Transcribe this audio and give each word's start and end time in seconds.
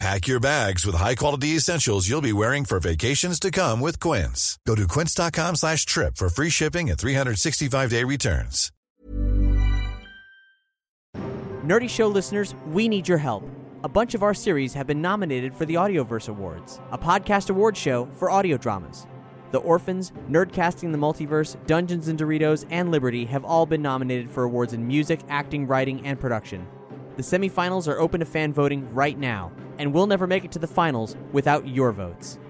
Pack 0.00 0.26
your 0.26 0.40
bags 0.40 0.84
with 0.84 0.96
high-quality 0.96 1.48
essentials 1.50 2.08
you'll 2.08 2.20
be 2.20 2.32
wearing 2.32 2.64
for 2.64 2.80
vacations 2.80 3.38
to 3.40 3.50
come 3.50 3.80
with 3.80 4.00
Quince. 4.00 4.58
Go 4.66 4.74
to 4.74 4.88
quince.com 4.88 5.56
slash 5.56 5.86
trip 5.86 6.16
for 6.16 6.28
free 6.28 6.50
shipping 6.50 6.90
and 6.90 6.98
365-day 6.98 8.04
returns. 8.04 8.70
Nerdy 11.64 11.88
Show 11.88 12.08
listeners, 12.08 12.54
we 12.66 12.88
need 12.88 13.08
your 13.08 13.18
help. 13.18 13.48
A 13.84 13.88
bunch 13.88 14.14
of 14.14 14.22
our 14.22 14.34
series 14.34 14.74
have 14.74 14.86
been 14.86 15.00
nominated 15.00 15.54
for 15.54 15.64
the 15.64 15.74
Audioverse 15.74 16.28
Awards, 16.28 16.80
a 16.90 16.98
podcast 16.98 17.48
award 17.50 17.76
show 17.76 18.06
for 18.14 18.30
audio 18.30 18.56
dramas. 18.58 19.06
The 19.50 19.58
Orphans, 19.58 20.12
Nerdcasting 20.28 20.90
the 20.90 20.98
Multiverse, 20.98 21.56
Dungeons 21.66 22.08
and 22.08 22.18
Doritos, 22.18 22.66
and 22.70 22.90
Liberty 22.90 23.24
have 23.26 23.44
all 23.44 23.64
been 23.66 23.82
nominated 23.82 24.28
for 24.28 24.42
awards 24.42 24.72
in 24.72 24.86
music, 24.86 25.20
acting, 25.28 25.66
writing, 25.66 26.04
and 26.04 26.18
production. 26.18 26.66
The 27.16 27.22
semifinals 27.22 27.86
are 27.86 28.00
open 28.00 28.18
to 28.20 28.26
fan 28.26 28.52
voting 28.52 28.92
right 28.92 29.16
now, 29.16 29.52
and 29.78 29.94
we'll 29.94 30.08
never 30.08 30.26
make 30.26 30.44
it 30.44 30.50
to 30.52 30.58
the 30.58 30.66
finals 30.66 31.16
without 31.30 31.68
your 31.68 31.92
votes. 31.92 32.40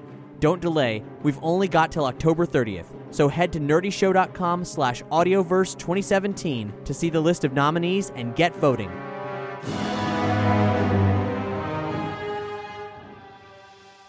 Don't 0.40 0.62
delay, 0.62 1.02
we've 1.22 1.38
only 1.42 1.68
got 1.68 1.92
till 1.92 2.06
October 2.06 2.46
30th, 2.46 2.86
so 3.10 3.28
head 3.28 3.52
to 3.52 3.60
nerdyshow.com 3.60 4.64
slash 4.64 5.02
audioverse 5.04 5.76
2017 5.78 6.72
to 6.82 6.94
see 6.94 7.10
the 7.10 7.20
list 7.20 7.44
of 7.44 7.52
nominees 7.52 8.10
and 8.16 8.34
get 8.34 8.56
voting. 8.56 8.90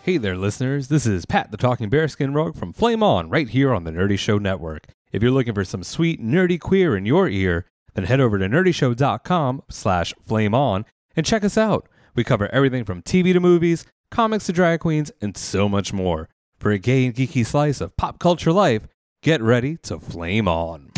Hey 0.03 0.17
there, 0.17 0.37
listeners. 0.37 0.87
This 0.87 1.05
is 1.05 1.25
Pat 1.25 1.51
the 1.51 1.57
Talking 1.57 1.89
Bearskin 1.89 2.33
Rug 2.33 2.55
from 2.55 2.71
Flame 2.71 3.03
On, 3.03 3.29
right 3.29 3.49
here 3.49 3.73
on 3.73 3.83
the 3.83 3.91
Nerdy 3.91 4.17
Show 4.17 4.37
Network. 4.37 4.87
If 5.11 5.21
you're 5.21 5.31
looking 5.31 5.53
for 5.53 5.65
some 5.65 5.83
sweet, 5.83 6.23
nerdy 6.23 6.59
queer 6.59 6.95
in 6.95 7.05
your 7.05 7.27
ear, 7.27 7.65
then 7.95 8.05
head 8.05 8.19
over 8.19 8.37
to 8.37 8.45
nerdyshow.com 8.47 9.63
slash 9.69 10.13
flame 10.25 10.53
on 10.53 10.85
and 11.15 11.25
check 11.25 11.43
us 11.43 11.57
out. 11.57 11.87
We 12.13 12.23
cover 12.23 12.47
everything 12.53 12.83
from 12.83 13.01
TV 13.01 13.33
to 13.33 13.39
movies, 13.39 13.85
comics 14.11 14.45
to 14.45 14.53
drag 14.53 14.81
queens, 14.81 15.11
and 15.21 15.35
so 15.35 15.67
much 15.67 15.91
more. 15.91 16.29
For 16.59 16.71
a 16.71 16.77
gay 16.77 17.05
and 17.05 17.15
geeky 17.15 17.45
slice 17.45 17.81
of 17.81 17.95
pop 17.97 18.19
culture 18.19 18.51
life, 18.51 18.87
get 19.21 19.41
ready 19.41 19.77
to 19.83 19.99
flame 19.99 20.47
on. 20.47 20.91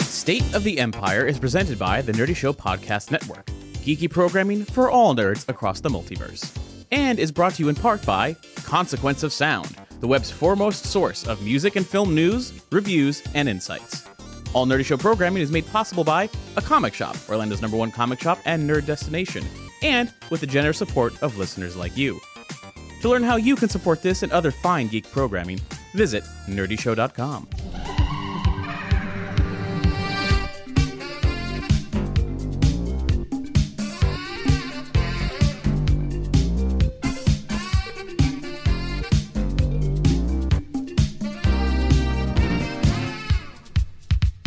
State 0.00 0.54
of 0.54 0.62
the 0.64 0.78
Empire 0.78 1.26
is 1.26 1.38
presented 1.38 1.78
by 1.78 2.02
the 2.02 2.12
Nerdy 2.12 2.36
Show 2.36 2.52
Podcast 2.52 3.10
Network, 3.10 3.46
geeky 3.76 4.10
programming 4.10 4.64
for 4.64 4.90
all 4.90 5.14
nerds 5.14 5.48
across 5.48 5.80
the 5.80 5.88
multiverse, 5.88 6.54
and 6.90 7.18
is 7.18 7.32
brought 7.32 7.54
to 7.54 7.62
you 7.62 7.68
in 7.68 7.74
part 7.74 8.04
by 8.04 8.36
Consequence 8.56 9.22
of 9.22 9.32
Sound, 9.32 9.76
the 10.00 10.08
web's 10.08 10.30
foremost 10.30 10.84
source 10.84 11.26
of 11.26 11.42
music 11.42 11.76
and 11.76 11.86
film 11.86 12.14
news, 12.14 12.52
reviews, 12.70 13.22
and 13.34 13.48
insights. 13.48 14.06
All 14.54 14.66
Nerdy 14.66 14.84
Show 14.84 14.96
programming 14.96 15.42
is 15.42 15.50
made 15.50 15.66
possible 15.66 16.04
by 16.04 16.28
A 16.56 16.62
Comic 16.62 16.94
Shop, 16.94 17.16
Orlando's 17.28 17.60
number 17.62 17.76
one 17.76 17.90
comic 17.90 18.20
shop 18.20 18.38
and 18.44 18.68
nerd 18.68 18.86
destination, 18.86 19.44
and 19.82 20.12
with 20.30 20.40
the 20.40 20.46
generous 20.46 20.78
support 20.78 21.22
of 21.22 21.36
listeners 21.36 21.76
like 21.76 21.96
you. 21.96 22.18
To 23.02 23.08
learn 23.08 23.22
how 23.22 23.36
you 23.36 23.56
can 23.56 23.68
support 23.68 24.02
this 24.02 24.22
and 24.22 24.32
other 24.32 24.50
fine 24.50 24.88
geek 24.88 25.10
programming, 25.10 25.60
visit 25.94 26.24
nerdyshow.com. 26.46 27.48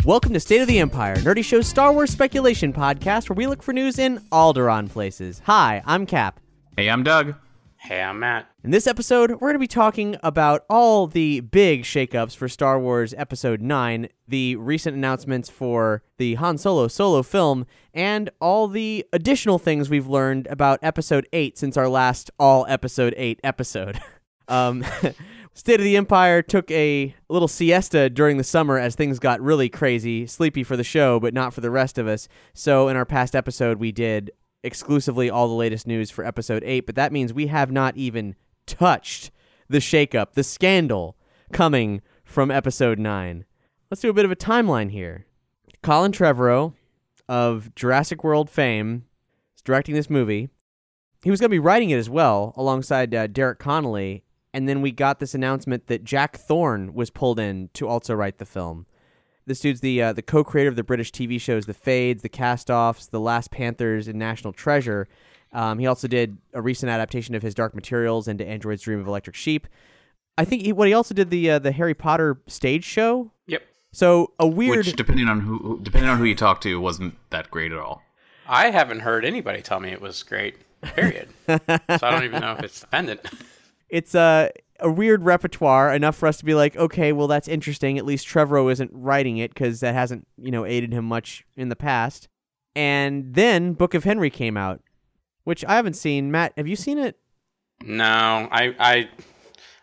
Welcome 0.04 0.32
to 0.32 0.40
State 0.40 0.60
of 0.60 0.66
the 0.66 0.80
Empire, 0.80 1.14
Nerdy 1.14 1.44
Show's 1.44 1.68
Star 1.68 1.92
Wars 1.92 2.10
speculation 2.10 2.72
podcast 2.72 3.30
where 3.30 3.36
we 3.36 3.46
look 3.46 3.62
for 3.62 3.72
news 3.72 4.00
in 4.00 4.18
Alderaan 4.32 4.90
places. 4.90 5.40
Hi, 5.44 5.80
I'm 5.86 6.06
Cap. 6.06 6.40
Hey, 6.76 6.90
I'm 6.90 7.04
Doug. 7.04 7.36
Hey, 7.76 8.02
I'm 8.02 8.18
Matt. 8.18 8.48
In 8.64 8.72
this 8.72 8.88
episode, 8.88 9.30
we're 9.30 9.38
going 9.38 9.54
to 9.54 9.58
be 9.60 9.68
talking 9.68 10.16
about 10.24 10.64
all 10.68 11.06
the 11.06 11.38
big 11.38 11.84
shakeups 11.84 12.34
for 12.34 12.48
Star 12.48 12.80
Wars 12.80 13.14
Episode 13.16 13.60
9, 13.60 14.08
the 14.26 14.56
recent 14.56 14.96
announcements 14.96 15.48
for 15.48 16.02
the 16.16 16.34
Han 16.34 16.58
Solo 16.58 16.88
solo 16.88 17.22
film, 17.22 17.64
and 17.94 18.28
all 18.40 18.66
the 18.66 19.06
additional 19.12 19.60
things 19.60 19.88
we've 19.88 20.08
learned 20.08 20.48
about 20.48 20.80
Episode 20.82 21.28
8 21.32 21.56
since 21.56 21.76
our 21.76 21.88
last 21.88 22.28
all 22.40 22.66
Episode 22.68 23.14
8 23.16 23.38
episode. 23.44 24.00
um, 24.48 24.84
State 25.54 25.80
of 25.80 25.84
the 25.84 25.98
Empire 25.98 26.40
took 26.40 26.70
a 26.70 27.14
little 27.28 27.48
siesta 27.48 28.08
during 28.08 28.38
the 28.38 28.44
summer 28.44 28.78
as 28.78 28.94
things 28.94 29.18
got 29.18 29.40
really 29.40 29.68
crazy, 29.68 30.26
sleepy 30.26 30.64
for 30.64 30.78
the 30.78 30.84
show, 30.84 31.20
but 31.20 31.34
not 31.34 31.52
for 31.52 31.60
the 31.60 31.70
rest 31.70 31.98
of 31.98 32.06
us. 32.06 32.26
So, 32.54 32.88
in 32.88 32.96
our 32.96 33.04
past 33.04 33.36
episode, 33.36 33.78
we 33.78 33.92
did 33.92 34.30
exclusively 34.62 35.28
all 35.28 35.48
the 35.48 35.54
latest 35.54 35.86
news 35.86 36.10
for 36.10 36.24
episode 36.24 36.62
8, 36.64 36.86
but 36.86 36.94
that 36.94 37.12
means 37.12 37.34
we 37.34 37.48
have 37.48 37.70
not 37.70 37.96
even 37.98 38.34
touched 38.66 39.30
the 39.68 39.78
shakeup, 39.78 40.32
the 40.32 40.42
scandal 40.42 41.16
coming 41.52 42.00
from 42.24 42.50
episode 42.50 42.98
9. 42.98 43.44
Let's 43.90 44.00
do 44.00 44.08
a 44.08 44.14
bit 44.14 44.24
of 44.24 44.30
a 44.30 44.36
timeline 44.36 44.90
here. 44.90 45.26
Colin 45.82 46.12
Trevorrow 46.12 46.72
of 47.28 47.74
Jurassic 47.74 48.24
World 48.24 48.48
fame 48.48 49.04
is 49.54 49.60
directing 49.62 49.94
this 49.94 50.08
movie. 50.08 50.48
He 51.22 51.30
was 51.30 51.40
going 51.40 51.50
to 51.50 51.54
be 51.54 51.58
writing 51.58 51.90
it 51.90 51.98
as 51.98 52.08
well 52.08 52.54
alongside 52.56 53.14
uh, 53.14 53.26
Derek 53.26 53.58
Connolly, 53.58 54.24
and 54.54 54.68
then 54.68 54.82
we 54.82 54.90
got 54.92 55.18
this 55.18 55.34
announcement 55.34 55.86
that 55.86 56.04
Jack 56.04 56.36
Thorne 56.36 56.94
was 56.94 57.10
pulled 57.10 57.38
in 57.38 57.70
to 57.74 57.88
also 57.88 58.14
write 58.14 58.38
the 58.38 58.44
film. 58.44 58.86
This 59.46 59.60
dude's 59.60 59.80
the 59.80 60.00
uh, 60.02 60.12
the 60.12 60.22
co-creator 60.22 60.68
of 60.68 60.76
the 60.76 60.84
British 60.84 61.10
TV 61.10 61.40
shows 61.40 61.66
The 61.66 61.74
Fades, 61.74 62.22
The 62.22 62.28
Castoffs, 62.28 63.10
The 63.10 63.20
Last 63.20 63.50
Panthers, 63.50 64.06
and 64.06 64.18
National 64.18 64.52
Treasure. 64.52 65.08
Um, 65.52 65.78
he 65.78 65.86
also 65.86 66.08
did 66.08 66.38
a 66.54 66.62
recent 66.62 66.90
adaptation 66.90 67.34
of 67.34 67.42
his 67.42 67.54
Dark 67.54 67.74
Materials 67.74 68.28
into 68.28 68.46
Android's 68.46 68.82
Dream 68.82 69.00
of 69.00 69.06
Electric 69.06 69.36
Sheep. 69.36 69.66
I 70.38 70.44
think 70.44 70.62
he, 70.62 70.72
what 70.72 70.88
he 70.88 70.94
also 70.94 71.14
did 71.14 71.30
the 71.30 71.50
uh, 71.50 71.58
the 71.58 71.72
Harry 71.72 71.94
Potter 71.94 72.40
stage 72.46 72.84
show. 72.84 73.32
Yep. 73.46 73.62
So 73.92 74.32
a 74.38 74.46
weird. 74.46 74.86
Which, 74.86 74.96
depending 74.96 75.28
on 75.28 75.40
who, 75.40 75.80
depending 75.82 76.08
on 76.08 76.18
who 76.18 76.24
you 76.24 76.34
talk 76.34 76.60
to, 76.62 76.80
wasn't 76.80 77.16
that 77.30 77.50
great 77.50 77.72
at 77.72 77.78
all. 77.78 78.02
I 78.46 78.70
haven't 78.70 79.00
heard 79.00 79.24
anybody 79.24 79.60
tell 79.60 79.80
me 79.80 79.90
it 79.90 80.00
was 80.00 80.22
great. 80.22 80.56
Period. 80.82 81.28
so 81.46 81.58
I 81.68 82.10
don't 82.10 82.24
even 82.24 82.40
know 82.40 82.52
if 82.52 82.64
it's 82.64 82.80
dependent. 82.80 83.20
It's 83.92 84.16
a 84.16 84.50
a 84.80 84.90
weird 84.90 85.22
repertoire 85.22 85.94
enough 85.94 86.16
for 86.16 86.26
us 86.26 86.38
to 86.38 86.44
be 86.44 86.54
like, 86.54 86.74
okay, 86.76 87.12
well 87.12 87.28
that's 87.28 87.46
interesting. 87.46 87.98
At 87.98 88.06
least 88.06 88.26
Trevorrow 88.26 88.72
isn't 88.72 88.90
writing 88.92 89.36
it 89.36 89.54
because 89.54 89.78
that 89.78 89.94
hasn't 89.94 90.26
you 90.36 90.50
know 90.50 90.64
aided 90.64 90.92
him 90.92 91.04
much 91.04 91.44
in 91.56 91.68
the 91.68 91.76
past. 91.76 92.28
And 92.74 93.34
then 93.34 93.74
Book 93.74 93.94
of 93.94 94.04
Henry 94.04 94.30
came 94.30 94.56
out, 94.56 94.80
which 95.44 95.64
I 95.66 95.76
haven't 95.76 95.94
seen. 95.94 96.30
Matt, 96.30 96.54
have 96.56 96.66
you 96.66 96.74
seen 96.74 96.98
it? 96.98 97.18
No, 97.84 98.48
I, 98.50 98.74
I, 98.78 99.10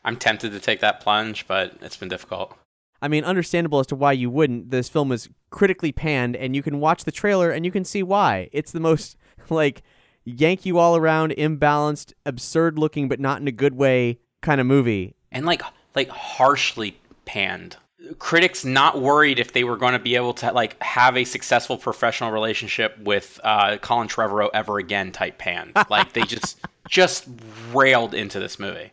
I'm 0.04 0.16
tempted 0.16 0.54
to 0.54 0.60
take 0.60 0.80
that 0.80 1.00
plunge, 1.00 1.48
but 1.48 1.76
it's 1.82 1.98
been 1.98 2.10
difficult. 2.10 2.56
I 3.02 3.08
mean, 3.08 3.24
understandable 3.24 3.80
as 3.80 3.88
to 3.88 3.96
why 3.96 4.14
you 4.14 4.30
wouldn't. 4.30 4.72
This 4.72 4.90
film 4.90 5.12
is 5.12 5.30
critically 5.52 5.92
panned, 5.92 6.36
and 6.36 6.56
you 6.56 6.64
can 6.64 6.80
watch 6.80 7.04
the 7.04 7.12
trailer 7.12 7.52
and 7.52 7.64
you 7.64 7.72
can 7.72 7.86
see 7.86 8.02
why. 8.02 8.50
It's 8.52 8.72
the 8.72 8.80
most 8.80 9.18
like 9.50 9.84
yank 10.30 10.66
you 10.66 10.78
all 10.78 10.96
around, 10.96 11.32
imbalanced, 11.32 12.14
absurd 12.26 12.78
looking, 12.78 13.08
but 13.08 13.20
not 13.20 13.42
in 13.42 13.48
a 13.48 13.52
good 13.52 13.76
way 13.76 14.20
kind 14.42 14.62
of 14.62 14.68
movie. 14.68 15.16
And 15.32 15.46
like, 15.46 15.62
like 15.96 16.10
harshly 16.10 16.98
panned. 17.26 17.78
Critics 18.18 18.66
not 18.66 19.02
worried 19.02 19.40
if 19.40 19.54
they 19.54 19.64
were 19.64 19.78
going 19.78 19.94
to 19.94 20.00
be 20.00 20.16
able 20.16 20.34
to 20.36 20.52
like 20.52 20.82
have 20.82 21.18
a 21.18 21.24
successful 21.26 21.78
professional 21.78 22.32
relationship 22.32 22.98
with 23.00 23.40
uh, 23.44 23.78
Colin 23.78 24.08
Trevorrow 24.08 24.50
ever 24.54 24.78
again. 24.78 25.12
Type 25.12 25.38
pan. 25.38 25.72
Like 25.90 26.14
they 26.14 26.24
just 26.24 26.60
just 26.88 27.28
railed 27.72 28.14
into 28.14 28.40
this 28.40 28.58
movie. 28.58 28.92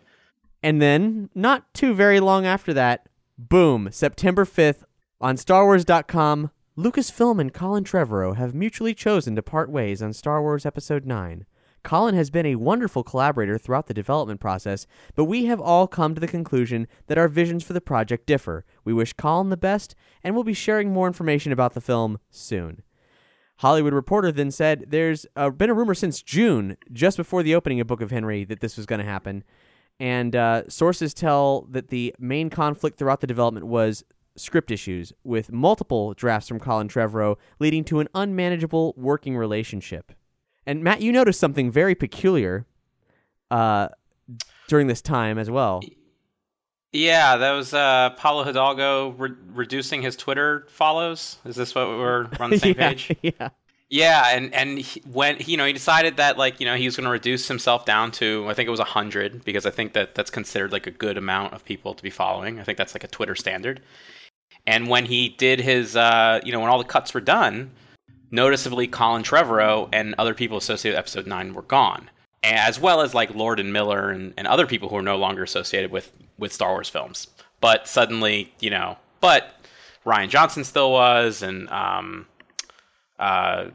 And 0.63 0.83
then, 0.83 1.31
not 1.35 1.73
too 1.75 1.95
very 1.95 2.19
long 2.21 2.45
after 2.45 2.75
that, 2.75 3.07
boom, 3.39 3.89
September 3.93 4.45
5th, 4.45 4.83
on 5.21 5.37
StarWars.com, 5.37 6.51
Lucasfilm 6.79 7.41
and 7.41 7.55
Colin 7.55 7.85
Trevorrow 7.85 8.37
have 8.37 8.55
mutually 8.55 8.93
chosen 8.93 9.35
to 9.35 9.43
part 9.43 9.71
ways 9.71 10.03
on 10.03 10.13
Star 10.13 10.43
Wars 10.43 10.67
Episode 10.67 11.07
9. 11.07 11.47
Colin 11.83 12.15
has 12.15 12.29
been 12.29 12.45
a 12.45 12.57
wonderful 12.57 13.03
collaborator 13.03 13.57
throughout 13.57 13.87
the 13.87 13.95
development 13.95 14.41
process, 14.41 14.87
but 15.15 15.25
we 15.25 15.47
have 15.47 15.59
all 15.59 15.87
come 15.87 16.15
to 16.15 16.21
the 16.21 16.29
conclusion 16.29 16.87
that 17.07 17.17
our 17.17 17.29
visions 17.29 17.65
for 17.65 17.73
the 17.73 17.81
project 17.81 18.27
differ. 18.27 18.67
We 18.85 18.93
wish 18.93 19.15
Colin 19.15 19.49
the 19.49 19.57
best, 19.57 19.95
and 20.23 20.35
we'll 20.35 20.45
be 20.45 20.53
sharing 20.53 20.93
more 20.93 21.07
information 21.07 21.51
about 21.51 21.73
the 21.73 21.81
film 21.81 22.19
soon. 22.29 22.83
Hollywood 23.61 23.95
Reporter 23.95 24.31
then 24.31 24.51
said 24.51 24.85
there's 24.89 25.25
uh, 25.35 25.49
been 25.49 25.71
a 25.71 25.75
rumor 25.75 25.95
since 25.95 26.21
June, 26.21 26.77
just 26.93 27.17
before 27.17 27.43
the 27.43 27.55
opening 27.55 27.81
of 27.81 27.87
Book 27.87 28.03
of 28.03 28.11
Henry, 28.11 28.45
that 28.45 28.61
this 28.61 28.77
was 28.77 28.85
going 28.85 29.01
to 29.01 29.07
happen. 29.07 29.45
And 29.99 30.37
uh, 30.37 30.69
sources 30.69 31.15
tell 31.15 31.63
that 31.71 31.89
the 31.89 32.15
main 32.19 32.51
conflict 32.51 32.99
throughout 32.99 33.23
the 33.23 33.27
development 33.27 33.67
was 33.67 34.05
script 34.37 34.71
issues, 34.71 35.13
with 35.25 35.53
multiple 35.53 36.15
drafts 36.15 36.49
from 36.49 36.61
Colin 36.61 36.89
Trevorrow 36.89 37.37
leading 37.59 37.85
to 37.85 38.01
an 38.01 38.09
unmanageable 38.15 38.95
working 38.97 39.37
relationship. 39.37 40.13
And 40.67 40.83
Matt, 40.83 41.01
you 41.01 41.13
noticed 41.13 41.39
something 41.39 41.71
very 41.71 41.95
peculiar 41.95 42.67
uh, 43.51 43.89
during 44.69 44.87
this 44.87 45.01
time 45.01 45.39
as 45.39 45.51
well. 45.51 45.81
Yeah, 46.93 47.37
that 47.37 47.53
was 47.53 47.75
uh, 47.75 48.11
Pablo 48.17 48.45
Hidalgo 48.45 49.11
re- 49.11 49.31
reducing 49.53 50.03
his 50.03 50.17
Twitter 50.17 50.67
follows. 50.71 51.39
Is 51.45 51.57
this 51.57 51.75
what 51.75 51.89
we're 51.89 52.29
on 52.41 52.51
the 52.51 52.59
same 52.61 52.75
yeah, 52.77 52.89
page? 52.89 53.17
Yeah. 53.23 53.49
Yeah, 53.89 54.31
and 54.35 54.53
and 54.53 54.79
he, 54.79 55.01
when 55.13 55.37
you 55.39 55.57
know 55.57 55.65
he 55.65 55.73
decided 55.73 56.17
that 56.17 56.37
like 56.37 56.59
you 56.59 56.67
know 56.67 56.75
he 56.75 56.87
was 56.87 56.97
going 56.97 57.05
to 57.05 57.11
reduce 57.11 57.47
himself 57.47 57.85
down 57.85 58.11
to 58.13 58.47
I 58.49 58.55
think 58.55 58.67
it 58.67 58.71
was 58.71 58.81
hundred 58.81 59.45
because 59.45 59.65
I 59.65 59.71
think 59.71 59.93
that 59.93 60.17
that's 60.17 60.31
considered 60.31 60.73
like 60.73 60.89
a 60.89 60.91
good 60.91 61.17
amount 61.17 61.53
of 61.53 61.65
people 61.65 61.95
to 61.95 62.03
be 62.03 62.11
following. 62.11 62.59
I 62.59 62.65
think 62.65 62.79
that's 62.79 62.95
like 62.95 63.05
a 63.05 63.09
Twitter 63.09 63.37
standard. 63.37 63.81
And 64.67 64.89
when 64.89 65.07
he 65.07 65.29
did 65.29 65.61
his 65.61 65.97
uh, 65.97 66.41
you 66.45 66.53
know 66.53 66.61
when 66.61 66.71
all 66.71 66.79
the 66.79 66.85
cuts 66.85 67.15
were 67.15 67.21
done, 67.21 67.71
noticeably 68.31 68.87
Colin 68.87 69.23
Trevorrow 69.23 69.89
and 69.93 70.15
other 70.19 70.35
people 70.35 70.59
associated 70.59 70.97
with 70.97 71.01
Episode 71.01 71.27
Nine 71.27 71.55
were 71.55 71.63
gone, 71.63 72.11
as 72.43 72.81
well 72.81 73.01
as 73.01 73.15
like 73.15 73.35
Lord 73.35 73.61
and 73.61 73.73
Miller 73.73 74.11
and, 74.11 74.35
and 74.37 74.47
other 74.47 74.67
people 74.67 74.89
who 74.89 74.97
are 74.97 75.03
no 75.03 75.17
longer 75.17 75.43
associated 75.43 75.91
with 75.91 76.13
with 76.39 76.53
Star 76.53 76.73
Wars 76.73 76.89
films. 76.89 77.29
But 77.61 77.89
suddenly 77.89 78.53
you 78.61 78.71
know, 78.71 78.99
but 79.21 79.55
Rian 80.05 80.29
Johnson 80.29 80.65
still 80.65 80.93
was, 80.93 81.43
and 81.43 81.69
um, 81.71 82.27
uh, 83.19 83.67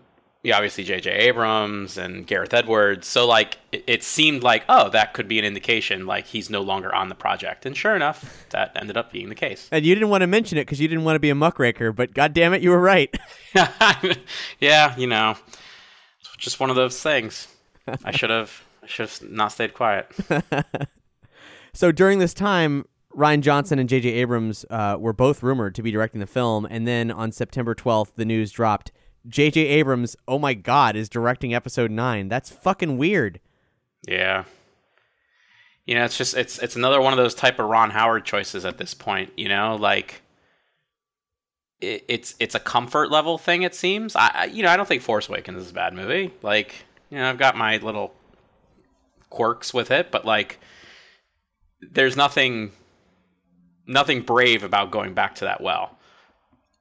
yeah, 0.43 0.55
obviously 0.55 0.83
J.J. 0.83 1.11
Abrams 1.11 1.97
and 1.97 2.25
Gareth 2.25 2.53
Edwards. 2.53 3.07
So 3.07 3.27
like, 3.27 3.59
it, 3.71 3.83
it, 3.85 4.03
seemed 4.03 4.41
like, 4.41 4.63
oh, 4.67 4.89
that 4.89 5.13
could 5.13 5.27
be 5.27 5.37
an 5.37 5.45
indication 5.45 6.07
like 6.07 6.25
he's 6.25 6.49
no 6.49 6.61
longer 6.61 6.93
on 6.93 7.09
the 7.09 7.15
project. 7.15 7.65
And 7.67 7.77
sure 7.77 7.95
enough, 7.95 8.47
that 8.49 8.71
ended 8.75 8.97
up 8.97 9.11
being 9.11 9.29
the 9.29 9.35
case. 9.35 9.69
And 9.71 9.85
you 9.85 9.93
didn't 9.93 10.09
want 10.09 10.21
to 10.21 10.27
mention 10.27 10.57
it 10.57 10.61
because 10.61 10.81
you 10.81 10.87
didn't 10.87 11.03
want 11.03 11.15
to 11.15 11.19
be 11.19 11.29
a 11.29 11.35
muckraker, 11.35 11.91
but 11.91 12.15
god 12.15 12.33
damn 12.33 12.55
it, 12.55 12.63
you 12.63 12.71
were 12.71 12.79
right. 12.79 13.15
yeah, 14.59 14.97
you 14.97 15.05
know, 15.05 15.35
just 16.37 16.59
one 16.59 16.71
of 16.71 16.75
those 16.75 16.99
things. 16.99 17.47
I 18.03 18.11
should 18.11 18.31
have, 18.31 18.63
I 18.81 18.87
should 18.87 19.09
have 19.09 19.29
not 19.29 19.51
stayed 19.51 19.75
quiet. 19.75 20.07
so 21.73 21.91
during 21.91 22.17
this 22.17 22.33
time, 22.33 22.85
Rian 23.15 23.41
Johnson 23.41 23.77
and 23.77 23.87
J.J. 23.87 24.09
Abrams 24.09 24.65
uh, 24.71 24.95
were 24.99 25.13
both 25.13 25.43
rumored 25.43 25.75
to 25.75 25.83
be 25.83 25.91
directing 25.91 26.19
the 26.19 26.27
film, 26.27 26.65
and 26.69 26.87
then 26.87 27.11
on 27.11 27.31
September 27.31 27.75
12th, 27.75 28.15
the 28.15 28.25
news 28.25 28.51
dropped 28.51 28.91
J.J. 29.27 29.61
Abrams, 29.61 30.15
oh 30.27 30.39
my 30.39 30.53
God, 30.53 30.95
is 30.95 31.09
directing 31.09 31.53
episode 31.53 31.91
nine. 31.91 32.27
That's 32.27 32.49
fucking 32.49 32.97
weird. 32.97 33.39
Yeah. 34.07 34.45
You 35.85 35.95
know, 35.95 36.05
it's 36.05 36.17
just 36.17 36.35
it's 36.35 36.59
it's 36.59 36.75
another 36.75 37.01
one 37.01 37.13
of 37.13 37.17
those 37.17 37.35
type 37.35 37.59
of 37.59 37.67
Ron 37.67 37.91
Howard 37.91 38.25
choices 38.25 38.65
at 38.65 38.77
this 38.77 38.93
point. 38.93 39.31
You 39.37 39.49
know, 39.49 39.75
like 39.75 40.21
it, 41.81 42.05
it's 42.07 42.35
it's 42.39 42.55
a 42.55 42.59
comfort 42.59 43.11
level 43.11 43.37
thing. 43.37 43.63
It 43.63 43.75
seems. 43.75 44.15
I, 44.15 44.31
I 44.33 44.45
you 44.45 44.63
know 44.63 44.69
I 44.69 44.77
don't 44.77 44.87
think 44.87 45.01
Force 45.01 45.27
Awakens 45.27 45.61
is 45.63 45.71
a 45.71 45.73
bad 45.73 45.93
movie. 45.93 46.31
Like 46.41 46.75
you 47.09 47.17
know 47.17 47.29
I've 47.29 47.37
got 47.37 47.57
my 47.57 47.77
little 47.77 48.13
quirks 49.29 49.73
with 49.73 49.91
it, 49.91 50.11
but 50.11 50.23
like 50.23 50.59
there's 51.81 52.15
nothing 52.15 52.71
nothing 53.87 54.21
brave 54.21 54.63
about 54.63 54.91
going 54.91 55.13
back 55.13 55.35
to 55.35 55.45
that 55.45 55.61
well. 55.61 55.97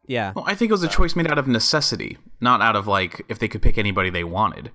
Yeah. 0.07 0.33
Well, 0.35 0.45
I 0.47 0.55
think 0.55 0.71
it 0.71 0.73
was 0.73 0.83
a 0.83 0.89
choice 0.89 1.15
made 1.15 1.31
out 1.31 1.39
of 1.39 1.47
necessity, 1.47 2.19
not 2.41 2.61
out 2.61 2.77
of 2.77 2.87
like 2.87 3.23
if 3.29 3.39
they 3.39 3.49
could 3.49 3.63
pick 3.63 3.79
anybody 3.79 4.11
they 4.11 4.25
wanted. 4.25 4.71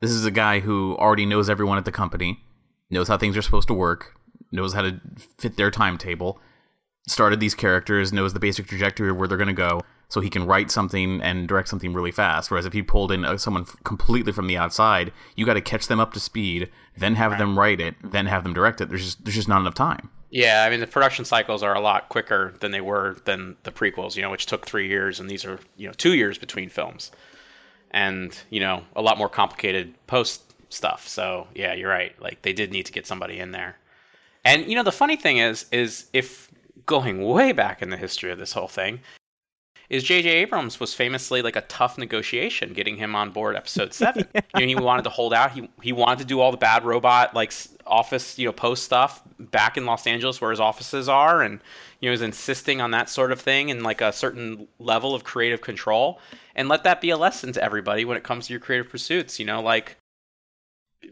This 0.00 0.10
is 0.10 0.24
a 0.24 0.30
guy 0.30 0.60
who 0.60 0.96
already 0.96 1.26
knows 1.26 1.50
everyone 1.50 1.78
at 1.78 1.84
the 1.84 1.92
company, 1.92 2.40
knows 2.88 3.08
how 3.08 3.18
things 3.18 3.36
are 3.36 3.42
supposed 3.42 3.68
to 3.68 3.74
work, 3.74 4.16
knows 4.50 4.72
how 4.72 4.82
to 4.82 5.00
fit 5.38 5.56
their 5.56 5.70
timetable, 5.70 6.40
started 7.06 7.38
these 7.40 7.54
characters, 7.54 8.12
knows 8.12 8.32
the 8.32 8.40
basic 8.40 8.66
trajectory 8.66 9.10
of 9.10 9.16
where 9.16 9.28
they're 9.28 9.38
going 9.38 9.48
to 9.48 9.54
go, 9.54 9.82
so 10.10 10.20
he 10.20 10.28
can 10.28 10.44
write 10.44 10.70
something 10.72 11.22
and 11.22 11.48
direct 11.48 11.68
something 11.68 11.94
really 11.94 12.10
fast. 12.10 12.50
Whereas 12.50 12.66
if 12.66 12.72
he 12.72 12.82
pulled 12.82 13.12
in 13.12 13.24
uh, 13.24 13.38
someone 13.38 13.64
completely 13.84 14.32
from 14.32 14.48
the 14.48 14.56
outside, 14.56 15.12
you 15.36 15.46
got 15.46 15.54
to 15.54 15.60
catch 15.60 15.86
them 15.86 16.00
up 16.00 16.12
to 16.14 16.20
speed, 16.20 16.68
then 16.96 17.14
have 17.14 17.30
right. 17.30 17.38
them 17.38 17.58
write 17.58 17.80
it, 17.80 17.94
then 18.02 18.26
have 18.26 18.42
them 18.42 18.52
direct 18.52 18.80
it. 18.80 18.88
There's 18.88 19.04
just 19.04 19.24
there's 19.24 19.36
just 19.36 19.48
not 19.48 19.60
enough 19.60 19.74
time. 19.74 20.10
Yeah, 20.28 20.64
I 20.66 20.70
mean 20.70 20.80
the 20.80 20.88
production 20.88 21.24
cycles 21.24 21.62
are 21.62 21.74
a 21.74 21.80
lot 21.80 22.08
quicker 22.08 22.54
than 22.58 22.72
they 22.72 22.80
were 22.80 23.16
than 23.24 23.56
the 23.62 23.70
prequels, 23.70 24.16
you 24.16 24.22
know, 24.22 24.30
which 24.30 24.46
took 24.46 24.66
three 24.66 24.88
years, 24.88 25.20
and 25.20 25.30
these 25.30 25.44
are 25.44 25.60
you 25.76 25.86
know 25.86 25.94
two 25.96 26.14
years 26.14 26.38
between 26.38 26.68
films, 26.68 27.12
and 27.92 28.36
you 28.50 28.58
know 28.58 28.82
a 28.96 29.02
lot 29.02 29.16
more 29.16 29.28
complicated 29.28 29.94
post 30.08 30.54
stuff. 30.70 31.06
So 31.06 31.46
yeah, 31.54 31.72
you're 31.72 31.88
right. 31.88 32.20
Like 32.20 32.42
they 32.42 32.52
did 32.52 32.72
need 32.72 32.86
to 32.86 32.92
get 32.92 33.06
somebody 33.06 33.38
in 33.38 33.52
there, 33.52 33.76
and 34.44 34.66
you 34.66 34.74
know 34.74 34.82
the 34.82 34.92
funny 34.92 35.16
thing 35.16 35.38
is, 35.38 35.66
is 35.70 36.06
if 36.12 36.50
going 36.86 37.22
way 37.22 37.52
back 37.52 37.80
in 37.80 37.90
the 37.90 37.96
history 37.96 38.32
of 38.32 38.38
this 38.38 38.52
whole 38.52 38.66
thing, 38.66 39.00
is 39.90 40.04
J.J. 40.04 40.28
Abrams 40.28 40.78
was 40.78 40.94
famously 40.94 41.42
like 41.42 41.56
a 41.56 41.62
tough 41.62 41.98
negotiation 41.98 42.72
getting 42.72 42.96
him 42.96 43.16
on 43.16 43.30
board 43.30 43.56
Episode 43.56 43.92
Seven. 43.92 44.26
yeah. 44.34 44.40
You 44.54 44.66
know, 44.66 44.80
he 44.80 44.84
wanted 44.84 45.02
to 45.02 45.10
hold 45.10 45.34
out. 45.34 45.50
He 45.52 45.68
he 45.82 45.92
wanted 45.92 46.20
to 46.20 46.24
do 46.24 46.40
all 46.40 46.50
the 46.52 46.56
bad 46.56 46.84
robot 46.84 47.34
like 47.34 47.52
office, 47.86 48.38
you 48.38 48.46
know, 48.46 48.52
post 48.52 48.84
stuff 48.84 49.20
back 49.38 49.76
in 49.76 49.86
Los 49.86 50.06
Angeles 50.06 50.40
where 50.40 50.50
his 50.50 50.60
offices 50.60 51.08
are, 51.08 51.42
and 51.42 51.60
you 51.98 52.08
know, 52.08 52.12
is 52.12 52.22
insisting 52.22 52.80
on 52.80 52.92
that 52.92 53.10
sort 53.10 53.32
of 53.32 53.40
thing 53.40 53.70
and 53.70 53.82
like 53.82 54.00
a 54.00 54.12
certain 54.12 54.68
level 54.78 55.14
of 55.14 55.24
creative 55.24 55.60
control. 55.60 56.20
And 56.54 56.68
let 56.68 56.84
that 56.84 57.00
be 57.00 57.10
a 57.10 57.16
lesson 57.16 57.52
to 57.52 57.62
everybody 57.62 58.04
when 58.04 58.16
it 58.16 58.22
comes 58.22 58.46
to 58.46 58.52
your 58.52 58.60
creative 58.60 58.88
pursuits. 58.88 59.40
You 59.40 59.46
know, 59.46 59.60
like 59.60 59.96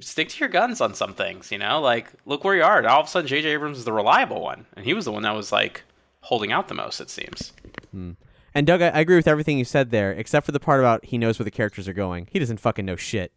stick 0.01 0.29
to 0.29 0.39
your 0.39 0.49
guns 0.49 0.81
on 0.81 0.95
some 0.95 1.15
things. 1.15 1.51
You 1.51 1.59
know, 1.59 1.81
like 1.81 2.13
look 2.27 2.45
where 2.45 2.55
you 2.55 2.63
are. 2.63 2.79
And 2.79 2.87
all 2.87 3.01
of 3.01 3.07
a 3.07 3.11
sudden, 3.11 3.27
J.J. 3.27 3.49
Abrams 3.49 3.79
is 3.79 3.85
the 3.85 3.93
reliable 3.93 4.41
one, 4.41 4.67
and 4.77 4.85
he 4.85 4.95
was 4.95 5.05
the 5.05 5.13
one 5.13 5.23
that 5.23 5.35
was 5.35 5.51
like 5.51 5.83
holding 6.21 6.53
out 6.53 6.69
the 6.69 6.75
most. 6.75 7.01
It 7.01 7.11
seems. 7.11 7.53
Hmm. 7.91 8.13
And 8.55 8.67
Doug, 8.67 8.83
I, 8.83 8.89
I, 8.89 9.01
agree 9.01 9.17
with 9.17 9.29
everything 9.29 9.59
you 9.59 9.65
said 9.65 9.91
there, 9.91 10.13
except 10.13 10.47
for 10.47 10.53
the 10.53 10.61
part 10.61 10.81
about 10.81 11.05
he 11.05 11.19
knows 11.19 11.39
where 11.39 11.45
the 11.45 11.51
characters 11.51 11.87
are 11.87 11.93
going. 11.93 12.29
He 12.31 12.39
doesn't 12.39 12.59
fucking 12.59 12.85
know 12.85 12.97
shit. 12.97 13.33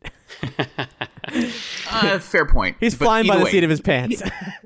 uh, 1.91 2.19
fair 2.19 2.45
point. 2.45 2.77
He's 2.79 2.95
flying 2.95 3.27
by 3.27 3.37
the 3.37 3.43
way, 3.45 3.51
seat 3.51 3.63
of 3.63 3.69
his 3.69 3.81
pants. 3.81 4.21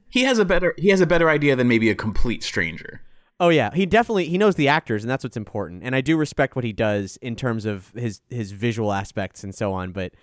He, 0.09 0.19
he, 0.19 0.25
has 0.25 0.39
a 0.39 0.45
better 0.45 0.74
he 0.77 0.89
has 0.89 1.01
a 1.01 1.07
better 1.07 1.30
idea 1.30 1.56
than 1.56 1.68
maybe 1.68 1.89
a 1.89 1.95
complete 1.95 2.44
stranger. 2.44 3.01
Oh 3.39 3.50
yeah, 3.50 3.71
he 3.74 3.86
definitely 3.86 4.27
he 4.27 4.38
knows 4.38 4.56
the 4.56 4.68
actors, 4.68 5.03
and 5.03 5.09
that's 5.09 5.24
what's 5.24 5.38
important. 5.38 5.83
And 5.83 5.95
I 5.95 6.01
do 6.01 6.15
respect 6.15 6.56
what 6.56 6.63
he 6.63 6.74
does 6.74 7.18
in 7.18 7.36
terms 7.36 7.65
of 7.65 7.91
his 7.91 8.21
his 8.30 8.51
visual 8.51 8.94
aspects 8.94 9.44
and 9.44 9.53
so 9.53 9.74
on. 9.74 9.91
But 9.91 10.13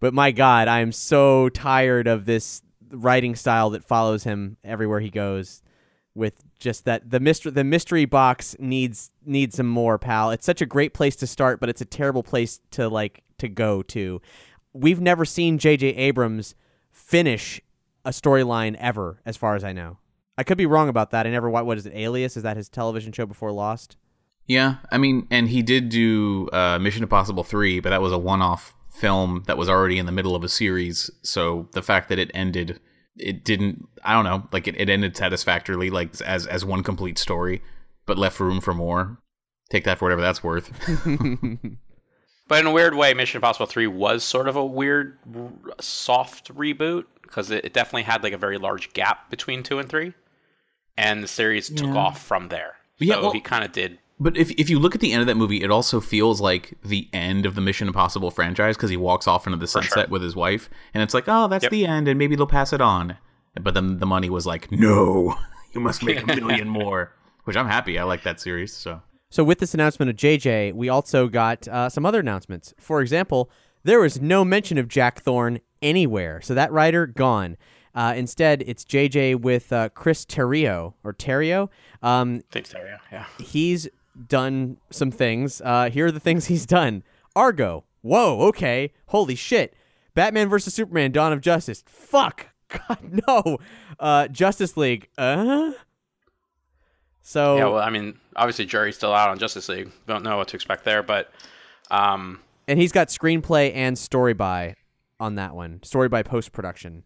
but 0.00 0.14
my 0.14 0.32
God, 0.32 0.68
I 0.68 0.80
am 0.80 0.92
so 0.92 1.48
tired 1.50 2.06
of 2.06 2.24
this 2.24 2.62
writing 2.90 3.34
style 3.34 3.70
that 3.70 3.84
follows 3.84 4.24
him 4.24 4.56
everywhere 4.64 5.00
he 5.00 5.10
goes 5.10 5.62
with 6.16 6.42
just 6.58 6.84
that 6.84 7.10
the 7.10 7.20
mystery 7.20 7.52
the 7.52 7.64
mystery 7.64 8.04
box 8.04 8.56
needs 8.58 9.10
needs 9.24 9.56
some 9.56 9.66
more 9.66 9.98
pal. 9.98 10.30
It's 10.30 10.46
such 10.46 10.60
a 10.60 10.66
great 10.66 10.94
place 10.94 11.16
to 11.16 11.26
start 11.26 11.60
but 11.60 11.68
it's 11.68 11.80
a 11.80 11.86
terrible 11.86 12.22
place 12.22 12.60
to 12.72 12.88
like 12.88 13.22
to 13.38 13.48
go 13.48 13.82
to. 13.82 14.20
We've 14.72 15.00
never 15.00 15.24
seen 15.24 15.58
jj 15.58 15.96
abrams 15.96 16.54
finish 16.90 17.60
a 18.04 18.10
storyline 18.10 18.76
ever 18.76 19.20
as 19.26 19.36
far 19.36 19.54
as 19.54 19.64
i 19.64 19.72
know. 19.72 19.98
I 20.38 20.44
could 20.44 20.58
be 20.58 20.66
wrong 20.66 20.88
about 20.88 21.10
that. 21.12 21.26
I 21.26 21.30
never 21.30 21.48
what, 21.50 21.66
what 21.66 21.78
is 21.78 21.86
it 21.86 21.92
alias? 21.94 22.36
Is 22.36 22.42
that 22.42 22.56
his 22.56 22.68
television 22.68 23.12
show 23.12 23.26
before 23.26 23.52
lost? 23.52 23.96
Yeah 24.46 24.76
i 24.90 24.98
mean 24.98 25.26
and 25.30 25.48
he 25.48 25.62
did 25.62 25.88
do 25.88 26.48
uh, 26.52 26.78
mission 26.78 27.02
impossible 27.02 27.44
3 27.44 27.80
but 27.80 27.90
that 27.90 28.00
was 28.00 28.12
a 28.12 28.18
one-off 28.18 28.76
film 28.96 29.44
that 29.46 29.58
was 29.58 29.68
already 29.68 29.98
in 29.98 30.06
the 30.06 30.12
middle 30.12 30.34
of 30.34 30.42
a 30.42 30.48
series. 30.48 31.10
So 31.22 31.68
the 31.72 31.82
fact 31.82 32.08
that 32.08 32.18
it 32.18 32.30
ended 32.34 32.80
it 33.18 33.44
didn't 33.44 33.88
i 34.04 34.12
don't 34.12 34.24
know 34.24 34.46
like 34.52 34.68
it, 34.68 34.78
it 34.78 34.88
ended 34.88 35.16
satisfactorily 35.16 35.90
like 35.90 36.20
as 36.20 36.46
as 36.46 36.64
one 36.64 36.82
complete 36.82 37.18
story 37.18 37.62
but 38.06 38.16
left 38.16 38.40
room 38.40 38.60
for 38.60 38.72
more. 38.72 39.18
Take 39.68 39.84
that 39.84 39.98
for 39.98 40.06
whatever 40.06 40.22
that's 40.22 40.42
worth. 40.42 40.70
But 42.48 42.60
in 42.60 42.66
a 42.66 42.70
weird 42.70 42.94
way 42.94 43.12
mission 43.12 43.38
impossible 43.38 43.66
3 43.66 43.88
was 43.88 44.22
sort 44.22 44.46
of 44.46 44.54
a 44.54 44.64
weird 44.64 45.18
soft 45.80 46.54
reboot 46.54 47.06
because 47.22 47.50
it, 47.50 47.64
it, 47.64 47.72
definitely 47.72 48.04
had 48.04 48.22
like 48.22 48.34
a 48.34 48.38
very 48.38 48.56
large 48.56 48.92
gap 48.92 49.30
between 49.30 49.64
2 49.64 49.80
and 49.80 49.88
3 49.88 50.14
and 50.96 51.24
the 51.24 51.26
series 51.26 51.68
yeah. 51.68 51.78
took 51.78 51.96
off 51.96 52.22
from 52.22 52.46
there. 52.46 52.76
So 53.00 53.04
yeah, 53.04 53.16
well, 53.16 53.32
he 53.32 53.40
kind 53.40 53.64
of 53.64 53.72
did 53.72 53.98
but 54.18 54.36
if 54.36 54.50
if 54.52 54.70
you 54.70 54.78
look 54.78 54.94
at 54.94 55.00
the 55.00 55.12
end 55.12 55.20
of 55.20 55.26
that 55.26 55.36
movie, 55.36 55.62
it 55.62 55.70
also 55.70 56.00
feels 56.00 56.40
like 56.40 56.74
the 56.84 57.08
end 57.12 57.44
of 57.44 57.54
the 57.54 57.60
Mission 57.60 57.86
Impossible 57.86 58.30
franchise 58.30 58.76
because 58.76 58.90
he 58.90 58.96
walks 58.96 59.26
off 59.26 59.46
into 59.46 59.58
the 59.58 59.66
sunset 59.66 59.92
sure. 59.92 60.06
with 60.08 60.22
his 60.22 60.34
wife, 60.34 60.70
and 60.94 61.02
it's 61.02 61.12
like, 61.12 61.24
oh, 61.26 61.48
that's 61.48 61.64
yep. 61.64 61.72
the 61.72 61.86
end, 61.86 62.08
and 62.08 62.18
maybe 62.18 62.34
they'll 62.34 62.46
pass 62.46 62.72
it 62.72 62.80
on. 62.80 63.18
But 63.60 63.74
then 63.74 63.98
the 63.98 64.06
money 64.06 64.30
was 64.30 64.46
like, 64.46 64.70
no, 64.72 65.36
you 65.72 65.80
must 65.80 66.02
make 66.02 66.22
a 66.22 66.26
million 66.36 66.68
more. 66.68 67.12
Which 67.44 67.56
I'm 67.56 67.68
happy. 67.68 67.96
I 67.98 68.02
like 68.02 68.24
that 68.24 68.40
series. 68.40 68.72
So. 68.72 69.02
So 69.28 69.44
with 69.44 69.58
this 69.58 69.74
announcement 69.74 70.10
of 70.10 70.16
JJ, 70.16 70.72
we 70.72 70.88
also 70.88 71.28
got 71.28 71.68
uh, 71.68 71.88
some 71.88 72.06
other 72.06 72.20
announcements. 72.20 72.74
For 72.78 73.00
example, 73.00 73.50
there 73.84 74.00
was 74.00 74.20
no 74.20 74.44
mention 74.44 74.78
of 74.78 74.88
Jack 74.88 75.20
Thorne 75.20 75.60
anywhere. 75.82 76.40
So 76.40 76.54
that 76.54 76.72
writer 76.72 77.06
gone. 77.06 77.56
Uh, 77.94 78.14
instead, 78.16 78.62
it's 78.66 78.84
JJ 78.84 79.40
with 79.40 79.72
uh, 79.72 79.88
Chris 79.90 80.24
Terrio 80.24 80.94
or 81.04 81.12
Terrio. 81.12 81.68
Um, 82.02 82.42
I 82.50 82.52
think 82.52 82.68
Terrio. 82.68 82.98
Yeah. 83.12 83.26
He's 83.38 83.88
done 84.28 84.78
some 84.90 85.10
things. 85.10 85.60
Uh, 85.64 85.90
here 85.90 86.06
are 86.06 86.12
the 86.12 86.20
things 86.20 86.46
he's 86.46 86.66
done. 86.66 87.02
Argo. 87.34 87.84
Whoa. 88.02 88.40
Okay. 88.48 88.92
Holy 89.06 89.34
shit. 89.34 89.74
Batman 90.14 90.48
versus 90.48 90.72
Superman: 90.74 91.12
Dawn 91.12 91.32
of 91.32 91.40
Justice. 91.40 91.84
Fuck. 91.86 92.48
God 92.68 93.22
no. 93.28 93.58
Uh, 93.98 94.28
Justice 94.28 94.76
League. 94.76 95.08
Uh. 95.18 95.72
So 97.22 97.56
yeah, 97.56 97.64
well, 97.64 97.82
I 97.82 97.90
mean, 97.90 98.18
obviously 98.36 98.66
jury's 98.66 98.94
still 98.94 99.12
out 99.12 99.30
on 99.30 99.38
Justice 99.38 99.68
League. 99.68 99.90
Don't 100.06 100.22
know 100.22 100.36
what 100.36 100.46
to 100.48 100.56
expect 100.56 100.84
there, 100.84 101.02
but 101.02 101.32
um, 101.90 102.38
And 102.68 102.78
he's 102.78 102.92
got 102.92 103.08
screenplay 103.08 103.74
and 103.74 103.98
story 103.98 104.32
by 104.32 104.76
on 105.18 105.34
that 105.34 105.56
one. 105.56 105.82
Story 105.82 106.08
by 106.08 106.22
post 106.22 106.52
production. 106.52 107.02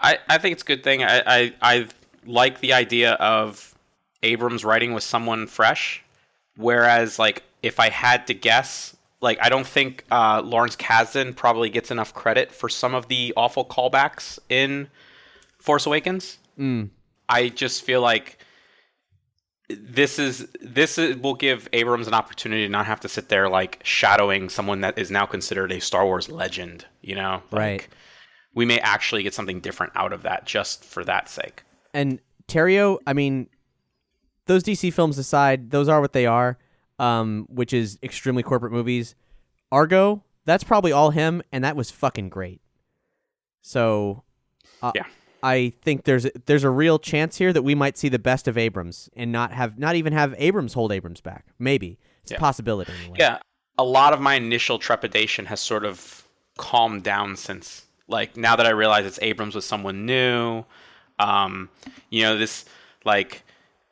I, 0.00 0.18
I 0.28 0.38
think 0.38 0.54
it's 0.54 0.62
a 0.62 0.66
good 0.66 0.82
thing. 0.82 1.02
I, 1.02 1.22
I, 1.26 1.54
I 1.60 1.88
like 2.24 2.60
the 2.60 2.72
idea 2.72 3.12
of 3.14 3.74
Abrams 4.22 4.64
writing 4.64 4.94
with 4.94 5.02
someone 5.02 5.46
fresh. 5.46 6.02
Whereas, 6.58 7.20
like, 7.20 7.44
if 7.62 7.78
I 7.78 7.88
had 7.88 8.26
to 8.26 8.34
guess, 8.34 8.96
like, 9.20 9.38
I 9.40 9.48
don't 9.48 9.66
think 9.66 10.04
uh, 10.10 10.42
Lawrence 10.44 10.74
Kasdan 10.74 11.36
probably 11.36 11.70
gets 11.70 11.92
enough 11.92 12.12
credit 12.12 12.50
for 12.50 12.68
some 12.68 12.94
of 12.96 13.06
the 13.06 13.32
awful 13.36 13.64
callbacks 13.64 14.40
in 14.48 14.88
Force 15.60 15.86
Awakens. 15.86 16.38
Mm. 16.58 16.90
I 17.28 17.48
just 17.48 17.82
feel 17.84 18.00
like 18.00 18.38
this 19.68 20.18
is 20.18 20.48
this 20.60 20.98
is, 20.98 21.16
will 21.18 21.34
give 21.34 21.68
Abrams 21.72 22.08
an 22.08 22.14
opportunity 22.14 22.64
to 22.64 22.68
not 22.68 22.86
have 22.86 23.00
to 23.00 23.08
sit 23.08 23.28
there 23.28 23.48
like 23.48 23.80
shadowing 23.84 24.48
someone 24.48 24.80
that 24.80 24.98
is 24.98 25.10
now 25.12 25.26
considered 25.26 25.70
a 25.70 25.80
Star 25.80 26.04
Wars 26.06 26.28
legend. 26.28 26.86
You 27.02 27.14
know, 27.14 27.42
like, 27.52 27.60
Right. 27.60 27.88
We 28.52 28.64
may 28.64 28.80
actually 28.80 29.22
get 29.22 29.34
something 29.34 29.60
different 29.60 29.92
out 29.94 30.12
of 30.12 30.22
that 30.22 30.44
just 30.44 30.84
for 30.84 31.04
that 31.04 31.28
sake. 31.28 31.62
And 31.94 32.18
Terrio, 32.48 32.98
I 33.06 33.12
mean, 33.12 33.48
those 34.48 34.64
DC 34.64 34.92
films 34.92 35.16
aside, 35.18 35.70
those 35.70 35.88
are 35.88 36.00
what 36.00 36.12
they 36.12 36.26
are, 36.26 36.58
um, 36.98 37.46
which 37.48 37.72
is 37.72 37.98
extremely 38.02 38.42
corporate 38.42 38.72
movies. 38.72 39.14
Argo, 39.70 40.24
that's 40.44 40.64
probably 40.64 40.90
all 40.90 41.10
him, 41.10 41.42
and 41.52 41.62
that 41.62 41.76
was 41.76 41.90
fucking 41.90 42.30
great. 42.30 42.60
So, 43.62 44.24
uh, 44.82 44.92
Yeah. 44.94 45.04
I 45.40 45.72
think 45.82 46.02
there's 46.02 46.26
there's 46.46 46.64
a 46.64 46.70
real 46.70 46.98
chance 46.98 47.36
here 47.36 47.52
that 47.52 47.62
we 47.62 47.76
might 47.76 47.96
see 47.96 48.08
the 48.08 48.18
best 48.18 48.48
of 48.48 48.58
Abrams 48.58 49.08
and 49.14 49.30
not 49.30 49.52
have 49.52 49.78
not 49.78 49.94
even 49.94 50.12
have 50.12 50.34
Abrams 50.36 50.74
hold 50.74 50.90
Abrams 50.90 51.20
back. 51.20 51.44
Maybe 51.60 52.00
it's 52.22 52.32
a 52.32 52.34
possibility. 52.34 52.92
Anyway. 53.00 53.18
Yeah, 53.20 53.38
a 53.76 53.84
lot 53.84 54.12
of 54.12 54.20
my 54.20 54.34
initial 54.34 54.80
trepidation 54.80 55.46
has 55.46 55.60
sort 55.60 55.84
of 55.84 56.26
calmed 56.56 57.04
down 57.04 57.36
since, 57.36 57.86
like, 58.08 58.36
now 58.36 58.56
that 58.56 58.66
I 58.66 58.70
realize 58.70 59.06
it's 59.06 59.20
Abrams 59.22 59.54
with 59.54 59.62
someone 59.62 60.06
new. 60.06 60.64
Um, 61.20 61.68
you 62.10 62.22
know, 62.22 62.36
this 62.36 62.64
like, 63.04 63.44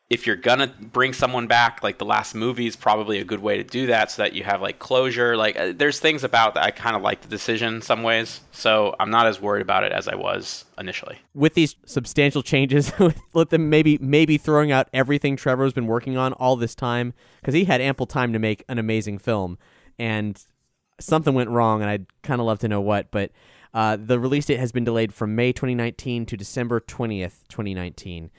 if 0.09 0.25
you're 0.25 0.37
gonna 0.37 0.73
bring 0.81 1.13
someone 1.13 1.49
back, 1.49 1.83
like 1.83 1.99
the 1.99 2.05
last 2.05 2.35
movie 2.35 2.67
is 2.67 2.77
probably 2.77 3.19
a 3.19 3.25
good 3.25 3.41
way 3.41 3.57
to 3.57 3.65
do 3.65 3.87
that, 3.87 4.11
so 4.11 4.23
that 4.23 4.35
you 4.35 4.45
have 4.45 4.63
like 4.63 4.79
closure. 4.79 5.37
Like, 5.37 5.59
uh, 5.59 5.73
there's 5.75 5.99
things 5.99 6.23
about 6.23 6.55
that 6.55 6.63
I 6.63 6.71
kind 6.71 6.95
of 6.95 7.03
like 7.03 7.23
the 7.23 7.29
decision 7.29 7.75
in 7.75 7.83
some 7.83 8.05
ways, 8.05 8.41
so 8.53 8.95
I'm 9.01 9.11
not 9.11 9.27
as 9.27 9.41
worried 9.41 9.63
about 9.63 9.83
it 9.83 9.91
as 9.91 10.07
I 10.07 10.15
was 10.15 10.65
initially. 10.79 11.19
with 11.35 11.55
these 11.55 11.75
substantial 11.87 12.43
changes, 12.43 12.93
with 13.33 13.51
them 13.51 13.69
maybe 13.69 13.99
maybe 13.99 14.39
throwing 14.39 14.71
out 14.71 14.89
everything 14.93 15.37
Trevor's 15.37 15.73
been 15.73 15.89
working 15.89 16.17
on 16.17 16.33
all 16.35 16.55
this 16.55 16.75
time 16.77 17.13
because 17.41 17.55
he 17.55 17.65
had 17.65 17.81
ample 17.81 18.07
time 18.07 18.33
to 18.33 18.39
make 18.39 18.65
an 18.69 18.79
amazing 18.79 19.19
film, 19.19 19.59
and 19.99 20.47
something 21.01 21.35
went 21.35 21.51
wrong, 21.51 21.83
and 21.83 21.91
I'd 21.91 22.07
kind 22.23 22.41
of 22.41 22.47
love 22.47 22.61
to 22.61 22.69
know 22.69 22.81
what. 22.81 23.11
But 23.11 23.33
uh, 23.75 23.97
the 23.97 24.21
release 24.21 24.47
date 24.47 24.61
has 24.61 24.71
been 24.71 24.85
delayed 24.85 25.13
from 25.13 25.35
May 25.35 25.53
2019 25.53 26.27
to 26.27 26.37
December 26.37 26.81
20th, 26.81 27.47
2019, 27.49 28.31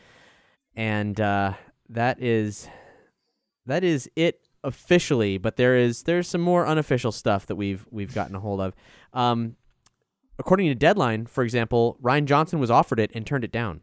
and 0.77 1.19
uh, 1.19 1.53
that 1.89 2.21
is 2.21 2.69
that 3.65 3.83
is 3.83 4.09
it 4.15 4.47
officially. 4.63 5.37
But 5.37 5.57
there 5.57 5.75
is 5.75 6.03
there's 6.03 6.29
some 6.29 6.41
more 6.41 6.65
unofficial 6.65 7.11
stuff 7.11 7.47
that 7.47 7.55
we've 7.55 7.85
we've 7.91 8.13
gotten 8.13 8.35
a 8.35 8.39
hold 8.39 8.61
of. 8.61 8.73
Um, 9.11 9.57
according 10.39 10.67
to 10.67 10.75
Deadline, 10.75 11.25
for 11.25 11.43
example, 11.43 11.97
Rian 12.01 12.25
Johnson 12.25 12.59
was 12.59 12.71
offered 12.71 12.99
it 12.99 13.11
and 13.13 13.25
turned 13.25 13.43
it 13.43 13.51
down, 13.51 13.81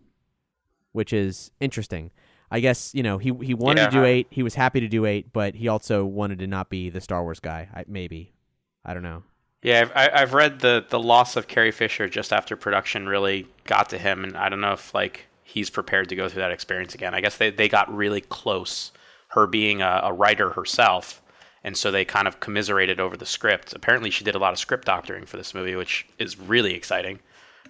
which 0.93 1.13
is 1.13 1.51
interesting. 1.61 2.13
I 2.51 2.61
guess 2.61 2.95
you 2.95 3.03
know 3.03 3.19
he 3.19 3.33
he 3.43 3.53
wanted 3.53 3.87
to 3.87 3.91
do 3.91 4.05
eight. 4.05 4.29
He 4.31 4.45
was 4.45 4.55
happy 4.55 4.81
to 4.81 4.89
do 4.89 5.05
eight, 5.05 5.33
but 5.33 5.57
he 5.57 5.67
also 5.67 6.05
wanted 6.05 6.39
to 6.39 6.47
not 6.47 6.71
be 6.71 6.89
the 6.89 7.01
Star 7.01 7.23
Wars 7.25 7.41
guy. 7.41 7.69
I, 7.75 7.85
maybe 7.89 8.33
I 8.85 8.95
don't 8.95 9.03
know. 9.03 9.25
Yeah, 9.63 9.89
I've, 9.95 10.11
I've 10.15 10.35
read 10.35 10.61
the 10.61 10.85
the 10.89 11.01
loss 11.01 11.35
of 11.35 11.49
Carrie 11.49 11.73
Fisher 11.73 12.09
just 12.09 12.33
after 12.33 12.55
production 12.55 13.09
really 13.09 13.49
got 13.65 13.89
to 13.91 13.99
him, 13.99 14.23
and 14.23 14.37
I 14.37 14.49
don't 14.49 14.61
know 14.61 14.75
if 14.75 14.95
like 14.95 15.27
he's 15.45 15.71
prepared 15.71 16.09
to 16.09 16.17
go 16.17 16.29
through 16.29 16.43
that 16.43 16.51
experience 16.51 16.95
again. 16.95 17.15
I 17.15 17.21
guess 17.21 17.37
they 17.37 17.51
they 17.51 17.69
got 17.69 17.95
really 17.95 18.21
close, 18.23 18.91
her 19.29 19.47
being 19.47 19.83
a, 19.83 20.01
a 20.05 20.13
writer 20.13 20.51
herself, 20.51 21.23
and 21.63 21.77
so 21.77 21.91
they 21.91 22.05
kind 22.05 22.27
of 22.27 22.41
commiserated 22.41 22.99
over 22.99 23.17
the 23.17 23.27
script. 23.27 23.73
Apparently, 23.73 24.11
she 24.11 24.25
did 24.25 24.35
a 24.35 24.39
lot 24.39 24.53
of 24.53 24.59
script 24.59 24.87
doctoring 24.87 25.27
for 25.27 25.37
this 25.37 25.55
movie, 25.55 25.77
which 25.77 26.07
is 26.19 26.39
really 26.39 26.75
exciting. 26.75 27.21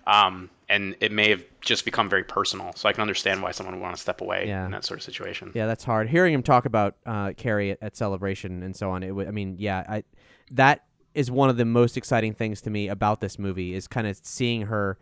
Um, 0.07 0.51
and 0.69 0.97
it 1.01 1.13
may 1.13 1.31
have 1.31 1.43
just 1.61 1.85
become 1.85 2.09
very 2.11 2.25
personal, 2.25 2.73
so 2.75 2.89
I 2.89 2.93
can 2.93 3.01
understand 3.03 3.43
why 3.43 3.53
someone 3.53 3.75
would 3.77 3.83
want 3.83 3.95
to 3.97 4.01
step 4.01 4.21
away 4.21 4.47
Yeah. 4.49 4.65
in 4.67 4.71
that 4.73 4.85
sort 4.85 4.99
of 5.01 5.05
situation. 5.05 5.51
Yeah, 5.55 5.67
that's 5.67 5.85
hard. 5.85 6.09
Hearing 6.09 6.35
him 6.35 6.43
talk 6.43 6.65
about 6.67 6.97
uh, 7.07 7.33
Carrie 7.37 7.71
at, 7.71 7.79
at 7.83 7.97
Celebration 7.97 8.63
and 8.63 8.75
so 8.77 8.91
on, 8.91 9.03
it 9.03 9.09
w- 9.09 9.27
I 9.27 9.31
mean, 9.31 9.57
yeah, 9.59 9.85
I 9.89 10.05
that 10.51 10.85
is 11.15 11.31
one 11.31 11.49
of 11.49 11.57
the 11.57 11.65
most 11.65 11.97
exciting 11.97 12.35
things 12.35 12.61
to 12.63 12.71
me 12.71 12.89
about 12.89 13.21
this 13.21 13.39
movie 13.39 13.73
is 13.75 13.87
kind 13.89 14.07
of 14.07 14.19
seeing 14.23 14.63
her. 14.63 14.99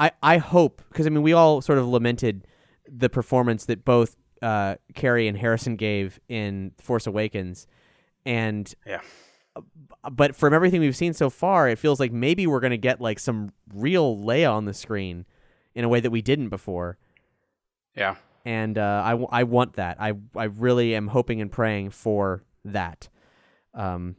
I 0.00 0.10
I 0.22 0.38
hope 0.38 0.82
because 0.88 1.06
I 1.06 1.10
mean 1.10 1.22
we 1.22 1.32
all 1.32 1.60
sort 1.60 1.78
of 1.78 1.86
lamented 1.86 2.46
the 2.88 3.08
performance 3.08 3.66
that 3.66 3.84
both 3.84 4.16
uh, 4.42 4.76
Carrie 4.94 5.28
and 5.28 5.36
Harrison 5.38 5.76
gave 5.76 6.18
in 6.28 6.72
Force 6.78 7.06
Awakens, 7.06 7.66
and 8.26 8.74
Yeah. 8.86 9.02
but 10.10 10.34
from 10.34 10.54
everything 10.54 10.80
we've 10.80 10.96
seen 10.96 11.12
so 11.12 11.28
far, 11.30 11.68
it 11.68 11.78
feels 11.78 12.00
like 12.00 12.10
maybe 12.10 12.46
we're 12.46 12.60
gonna 12.60 12.76
get 12.78 13.00
like 13.00 13.18
some 13.18 13.52
real 13.74 14.16
Leia 14.16 14.50
on 14.52 14.64
the 14.64 14.72
screen 14.74 15.26
in 15.74 15.84
a 15.84 15.88
way 15.88 16.00
that 16.00 16.10
we 16.10 16.22
didn't 16.22 16.48
before 16.48 16.96
Yeah. 17.94 18.16
and 18.44 18.78
uh, 18.78 19.02
I, 19.04 19.10
w- 19.10 19.28
I 19.30 19.44
want 19.44 19.74
that. 19.74 19.98
I 20.00 20.14
I 20.34 20.44
really 20.44 20.94
am 20.94 21.08
hoping 21.08 21.40
and 21.42 21.52
praying 21.52 21.90
for 21.90 22.42
that. 22.64 23.08
Um, 23.74 24.16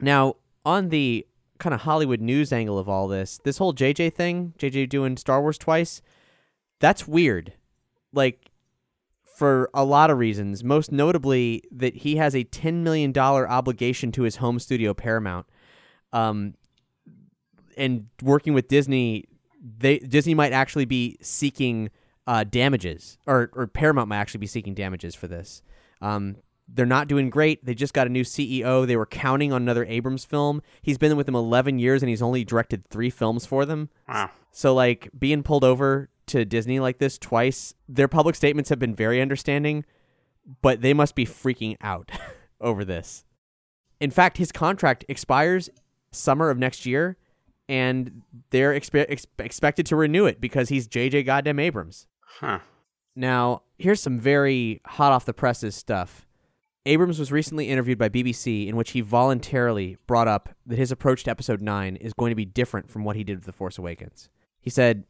now 0.00 0.34
on 0.64 0.90
the 0.90 1.26
kind 1.58 1.74
of 1.74 1.82
Hollywood 1.82 2.20
news 2.20 2.52
angle 2.52 2.78
of 2.78 2.88
all 2.88 3.08
this, 3.08 3.38
this 3.44 3.58
whole 3.58 3.74
JJ 3.74 4.14
thing, 4.14 4.54
JJ 4.58 4.88
doing 4.88 5.16
Star 5.16 5.40
Wars 5.40 5.58
twice, 5.58 6.02
that's 6.80 7.06
weird. 7.06 7.52
Like 8.12 8.50
for 9.38 9.70
a 9.72 9.84
lot 9.84 10.10
of 10.10 10.18
reasons, 10.18 10.64
most 10.64 10.90
notably 10.90 11.62
that 11.70 11.98
he 11.98 12.16
has 12.16 12.34
a 12.34 12.44
ten 12.44 12.82
million 12.82 13.12
dollar 13.12 13.48
obligation 13.48 14.10
to 14.12 14.22
his 14.22 14.36
home 14.36 14.58
studio 14.58 14.94
Paramount. 14.94 15.46
Um, 16.12 16.54
and 17.76 18.08
working 18.22 18.54
with 18.54 18.66
Disney, 18.66 19.26
they 19.62 19.98
Disney 19.98 20.34
might 20.34 20.52
actually 20.52 20.86
be 20.86 21.16
seeking 21.20 21.90
uh, 22.26 22.44
damages, 22.44 23.18
or 23.26 23.50
or 23.52 23.66
Paramount 23.68 24.08
might 24.08 24.18
actually 24.18 24.38
be 24.38 24.46
seeking 24.46 24.74
damages 24.74 25.14
for 25.14 25.28
this. 25.28 25.62
Um, 26.00 26.36
they're 26.72 26.86
not 26.86 27.08
doing 27.08 27.30
great. 27.30 27.64
They 27.64 27.74
just 27.74 27.94
got 27.94 28.06
a 28.06 28.10
new 28.10 28.24
CEO. 28.24 28.86
They 28.86 28.96
were 28.96 29.06
counting 29.06 29.52
on 29.52 29.62
another 29.62 29.84
Abrams 29.86 30.24
film. 30.24 30.62
He's 30.82 30.98
been 30.98 31.16
with 31.16 31.26
them 31.26 31.34
11 31.34 31.78
years 31.78 32.02
and 32.02 32.10
he's 32.10 32.22
only 32.22 32.44
directed 32.44 32.86
three 32.88 33.10
films 33.10 33.46
for 33.46 33.64
them. 33.64 33.88
Wow. 34.08 34.30
So 34.50 34.74
like 34.74 35.08
being 35.18 35.42
pulled 35.42 35.64
over 35.64 36.10
to 36.26 36.44
Disney 36.44 36.78
like 36.78 36.98
this 36.98 37.18
twice, 37.18 37.74
their 37.88 38.08
public 38.08 38.34
statements 38.34 38.68
have 38.70 38.78
been 38.78 38.94
very 38.94 39.20
understanding, 39.22 39.84
but 40.62 40.82
they 40.82 40.92
must 40.92 41.14
be 41.14 41.24
freaking 41.24 41.76
out 41.80 42.10
over 42.60 42.84
this. 42.84 43.24
In 44.00 44.10
fact, 44.10 44.36
his 44.36 44.52
contract 44.52 45.04
expires 45.08 45.70
summer 46.12 46.50
of 46.50 46.58
next 46.58 46.86
year, 46.86 47.16
and 47.68 48.22
they're 48.50 48.72
expe- 48.72 49.06
ex- 49.08 49.26
expected 49.38 49.86
to 49.86 49.96
renew 49.96 50.26
it 50.26 50.40
because 50.40 50.68
he's 50.68 50.86
JJ 50.86 51.26
goddamn 51.26 51.58
Abrams. 51.58 52.06
Huh. 52.20 52.60
Now, 53.16 53.62
here's 53.78 54.00
some 54.00 54.20
very 54.20 54.80
hot 54.86 55.12
off 55.12 55.24
the 55.24 55.34
presses 55.34 55.74
stuff. 55.74 56.27
Abrams 56.88 57.18
was 57.18 57.30
recently 57.30 57.68
interviewed 57.68 57.98
by 57.98 58.08
BBC 58.08 58.66
in 58.66 58.74
which 58.74 58.92
he 58.92 59.02
voluntarily 59.02 59.98
brought 60.06 60.26
up 60.26 60.48
that 60.64 60.78
his 60.78 60.90
approach 60.90 61.22
to 61.24 61.30
episode 61.30 61.60
9 61.60 61.96
is 61.96 62.14
going 62.14 62.30
to 62.30 62.34
be 62.34 62.46
different 62.46 62.90
from 62.90 63.04
what 63.04 63.14
he 63.14 63.24
did 63.24 63.36
with 63.36 63.44
The 63.44 63.52
Force 63.52 63.76
Awakens. 63.76 64.30
He 64.58 64.70
said, 64.70 65.04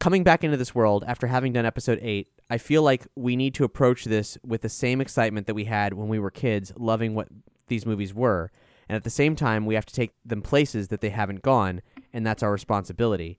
Coming 0.00 0.24
back 0.24 0.42
into 0.42 0.56
this 0.56 0.74
world 0.74 1.04
after 1.06 1.28
having 1.28 1.52
done 1.52 1.64
episode 1.64 2.00
8, 2.02 2.26
I 2.50 2.58
feel 2.58 2.82
like 2.82 3.06
we 3.14 3.36
need 3.36 3.54
to 3.54 3.64
approach 3.64 4.06
this 4.06 4.38
with 4.44 4.62
the 4.62 4.68
same 4.68 5.00
excitement 5.00 5.46
that 5.46 5.54
we 5.54 5.66
had 5.66 5.94
when 5.94 6.08
we 6.08 6.18
were 6.18 6.32
kids, 6.32 6.72
loving 6.76 7.14
what 7.14 7.28
these 7.68 7.86
movies 7.86 8.12
were. 8.12 8.50
And 8.88 8.96
at 8.96 9.04
the 9.04 9.10
same 9.10 9.36
time, 9.36 9.66
we 9.66 9.76
have 9.76 9.86
to 9.86 9.94
take 9.94 10.12
them 10.24 10.42
places 10.42 10.88
that 10.88 11.00
they 11.00 11.10
haven't 11.10 11.42
gone, 11.42 11.80
and 12.12 12.26
that's 12.26 12.42
our 12.42 12.50
responsibility. 12.50 13.38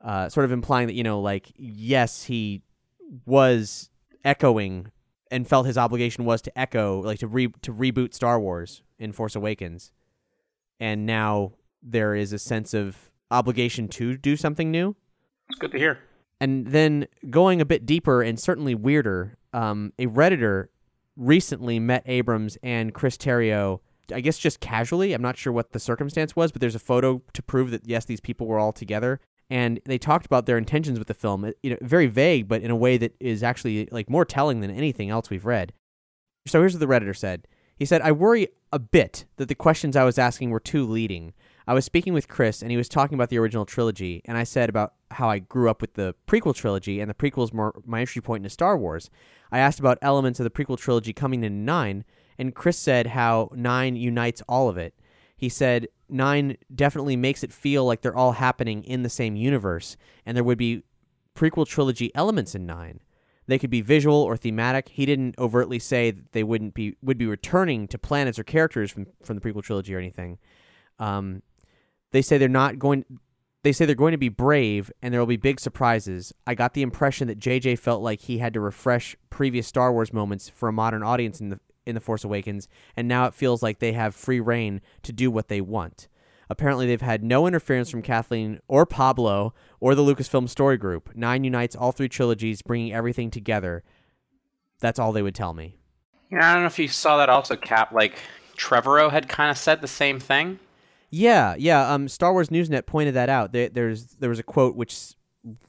Uh, 0.00 0.30
sort 0.30 0.44
of 0.44 0.52
implying 0.52 0.86
that, 0.86 0.94
you 0.94 1.02
know, 1.02 1.20
like, 1.20 1.52
yes, 1.56 2.24
he 2.24 2.62
was 3.26 3.90
echoing 4.24 4.90
and 5.34 5.48
felt 5.48 5.66
his 5.66 5.76
obligation 5.76 6.24
was 6.24 6.40
to 6.42 6.56
echo, 6.56 7.00
like 7.00 7.18
to 7.18 7.26
re- 7.26 7.52
to 7.62 7.72
reboot 7.72 8.14
Star 8.14 8.38
Wars 8.38 8.82
in 9.00 9.10
Force 9.10 9.34
Awakens, 9.34 9.90
and 10.78 11.04
now 11.04 11.54
there 11.82 12.14
is 12.14 12.32
a 12.32 12.38
sense 12.38 12.72
of 12.72 13.10
obligation 13.32 13.88
to 13.88 14.16
do 14.16 14.36
something 14.36 14.70
new. 14.70 14.94
It's 15.50 15.58
good 15.58 15.72
to 15.72 15.78
hear. 15.78 15.98
And 16.40 16.68
then 16.68 17.08
going 17.30 17.60
a 17.60 17.64
bit 17.64 17.84
deeper 17.84 18.22
and 18.22 18.38
certainly 18.38 18.76
weirder, 18.76 19.36
um, 19.52 19.92
a 19.98 20.06
redditor 20.06 20.68
recently 21.16 21.80
met 21.80 22.04
Abrams 22.06 22.56
and 22.62 22.94
Chris 22.94 23.16
Terrio. 23.16 23.80
I 24.12 24.20
guess 24.20 24.38
just 24.38 24.60
casually. 24.60 25.14
I'm 25.14 25.22
not 25.22 25.36
sure 25.36 25.52
what 25.52 25.72
the 25.72 25.80
circumstance 25.80 26.36
was, 26.36 26.52
but 26.52 26.60
there's 26.60 26.74
a 26.76 26.80
photo 26.80 27.22
to 27.32 27.42
prove 27.42 27.72
that 27.72 27.88
yes, 27.88 28.04
these 28.04 28.20
people 28.20 28.46
were 28.46 28.58
all 28.58 28.72
together, 28.72 29.18
and 29.50 29.80
they 29.84 29.98
talked 29.98 30.26
about 30.26 30.46
their 30.46 30.58
intentions 30.58 30.98
with 30.98 31.08
the 31.08 31.14
film. 31.14 31.44
Uh, 31.44 31.50
you 31.62 31.70
know, 31.70 31.78
very 31.82 32.06
vague, 32.06 32.48
but 32.48 32.62
in 32.62 32.70
a 32.70 32.76
way 32.76 32.96
that 32.96 33.14
is 33.20 33.42
actually 33.42 33.88
like 33.90 34.08
more 34.08 34.24
telling 34.24 34.60
than 34.60 34.70
anything 34.70 35.10
else 35.10 35.30
we've 35.30 35.46
read. 35.46 35.72
So 36.46 36.60
here's 36.60 36.74
what 36.74 36.80
the 36.80 36.86
Redditor 36.86 37.16
said. 37.16 37.46
He 37.76 37.84
said, 37.84 38.02
I 38.02 38.12
worry 38.12 38.48
a 38.72 38.78
bit 38.78 39.24
that 39.36 39.48
the 39.48 39.54
questions 39.54 39.96
I 39.96 40.04
was 40.04 40.18
asking 40.18 40.50
were 40.50 40.60
too 40.60 40.86
leading. 40.86 41.32
I 41.66 41.74
was 41.74 41.84
speaking 41.84 42.12
with 42.12 42.28
Chris, 42.28 42.60
and 42.60 42.70
he 42.70 42.76
was 42.76 42.88
talking 42.88 43.14
about 43.14 43.30
the 43.30 43.38
original 43.38 43.64
trilogy, 43.64 44.20
and 44.26 44.36
I 44.36 44.44
said 44.44 44.68
about 44.68 44.94
how 45.12 45.30
I 45.30 45.38
grew 45.38 45.70
up 45.70 45.80
with 45.80 45.94
the 45.94 46.14
prequel 46.26 46.54
trilogy, 46.54 47.00
and 47.00 47.08
the 47.08 47.14
prequels 47.14 47.54
more 47.54 47.74
my 47.86 48.00
entry 48.00 48.20
point 48.20 48.42
into 48.42 48.50
Star 48.50 48.76
Wars. 48.76 49.10
I 49.50 49.58
asked 49.58 49.80
about 49.80 49.98
elements 50.02 50.38
of 50.38 50.44
the 50.44 50.50
prequel 50.50 50.78
trilogy 50.78 51.12
coming 51.12 51.42
in 51.42 51.64
9, 51.64 52.04
and 52.38 52.54
Chris 52.54 52.78
said 52.78 53.08
how 53.08 53.50
9 53.54 53.96
unites 53.96 54.42
all 54.48 54.68
of 54.68 54.76
it. 54.76 54.94
He 55.44 55.50
said 55.50 55.88
9 56.08 56.56
definitely 56.74 57.16
makes 57.16 57.44
it 57.44 57.52
feel 57.52 57.84
like 57.84 58.00
they're 58.00 58.16
all 58.16 58.32
happening 58.32 58.82
in 58.82 59.02
the 59.02 59.10
same 59.10 59.36
universe, 59.36 59.98
and 60.24 60.34
there 60.34 60.42
would 60.42 60.56
be 60.56 60.84
prequel 61.36 61.66
trilogy 61.66 62.10
elements 62.14 62.54
in 62.54 62.64
9. 62.64 63.00
They 63.46 63.58
could 63.58 63.68
be 63.68 63.82
visual 63.82 64.16
or 64.16 64.38
thematic. 64.38 64.88
He 64.88 65.04
didn't 65.04 65.34
overtly 65.38 65.78
say 65.78 66.12
that 66.12 66.32
they 66.32 66.42
wouldn't 66.42 66.72
be 66.72 66.96
would 67.02 67.18
be 67.18 67.26
returning 67.26 67.86
to 67.88 67.98
planets 67.98 68.38
or 68.38 68.42
characters 68.42 68.90
from 68.90 69.06
from 69.22 69.38
the 69.38 69.42
prequel 69.42 69.62
trilogy 69.62 69.94
or 69.94 69.98
anything. 69.98 70.38
Um, 70.98 71.42
they 72.12 72.22
say 72.22 72.38
they're 72.38 72.48
not 72.48 72.78
going. 72.78 73.04
They 73.64 73.72
say 73.72 73.84
they're 73.84 73.94
going 73.94 74.12
to 74.12 74.16
be 74.16 74.30
brave 74.30 74.90
and 75.02 75.12
there 75.12 75.20
will 75.20 75.26
be 75.26 75.36
big 75.36 75.60
surprises. 75.60 76.32
I 76.46 76.54
got 76.54 76.72
the 76.72 76.80
impression 76.80 77.28
that 77.28 77.38
JJ 77.38 77.78
felt 77.80 78.00
like 78.02 78.22
he 78.22 78.38
had 78.38 78.54
to 78.54 78.60
refresh 78.60 79.14
previous 79.28 79.66
Star 79.66 79.92
Wars 79.92 80.10
moments 80.10 80.48
for 80.48 80.70
a 80.70 80.72
modern 80.72 81.02
audience 81.02 81.38
in 81.38 81.50
the 81.50 81.60
in 81.86 81.94
the 81.94 82.00
Force 82.00 82.24
Awakens, 82.24 82.68
and 82.96 83.06
now 83.08 83.26
it 83.26 83.34
feels 83.34 83.62
like 83.62 83.78
they 83.78 83.92
have 83.92 84.14
free 84.14 84.40
reign 84.40 84.80
to 85.02 85.12
do 85.12 85.30
what 85.30 85.48
they 85.48 85.60
want. 85.60 86.08
Apparently, 86.50 86.86
they've 86.86 87.00
had 87.00 87.24
no 87.24 87.46
interference 87.46 87.90
from 87.90 88.02
Kathleen 88.02 88.60
or 88.68 88.84
Pablo 88.84 89.54
or 89.80 89.94
the 89.94 90.02
Lucasfilm 90.02 90.48
Story 90.48 90.76
Group. 90.76 91.14
Nine 91.14 91.44
unites 91.44 91.74
all 91.74 91.92
three 91.92 92.08
trilogies, 92.08 92.62
bringing 92.62 92.92
everything 92.92 93.30
together. 93.30 93.82
That's 94.80 94.98
all 94.98 95.12
they 95.12 95.22
would 95.22 95.34
tell 95.34 95.54
me. 95.54 95.78
Yeah, 96.30 96.50
I 96.50 96.54
don't 96.54 96.62
know 96.62 96.66
if 96.66 96.78
you 96.78 96.88
saw 96.88 97.16
that 97.18 97.28
also, 97.28 97.56
Cap. 97.56 97.92
Like 97.92 98.18
Trevorrow 98.56 99.10
had 99.10 99.28
kind 99.28 99.50
of 99.50 99.56
said 99.56 99.80
the 99.80 99.88
same 99.88 100.20
thing. 100.20 100.58
Yeah, 101.10 101.54
yeah. 101.56 101.92
Um, 101.92 102.08
Star 102.08 102.32
Wars 102.32 102.48
Newsnet 102.48 102.86
pointed 102.86 103.14
that 103.14 103.28
out. 103.28 103.52
There, 103.52 103.68
there's 103.68 104.06
there 104.16 104.30
was 104.30 104.38
a 104.38 104.44
quote 104.44 104.74
which 104.74 105.14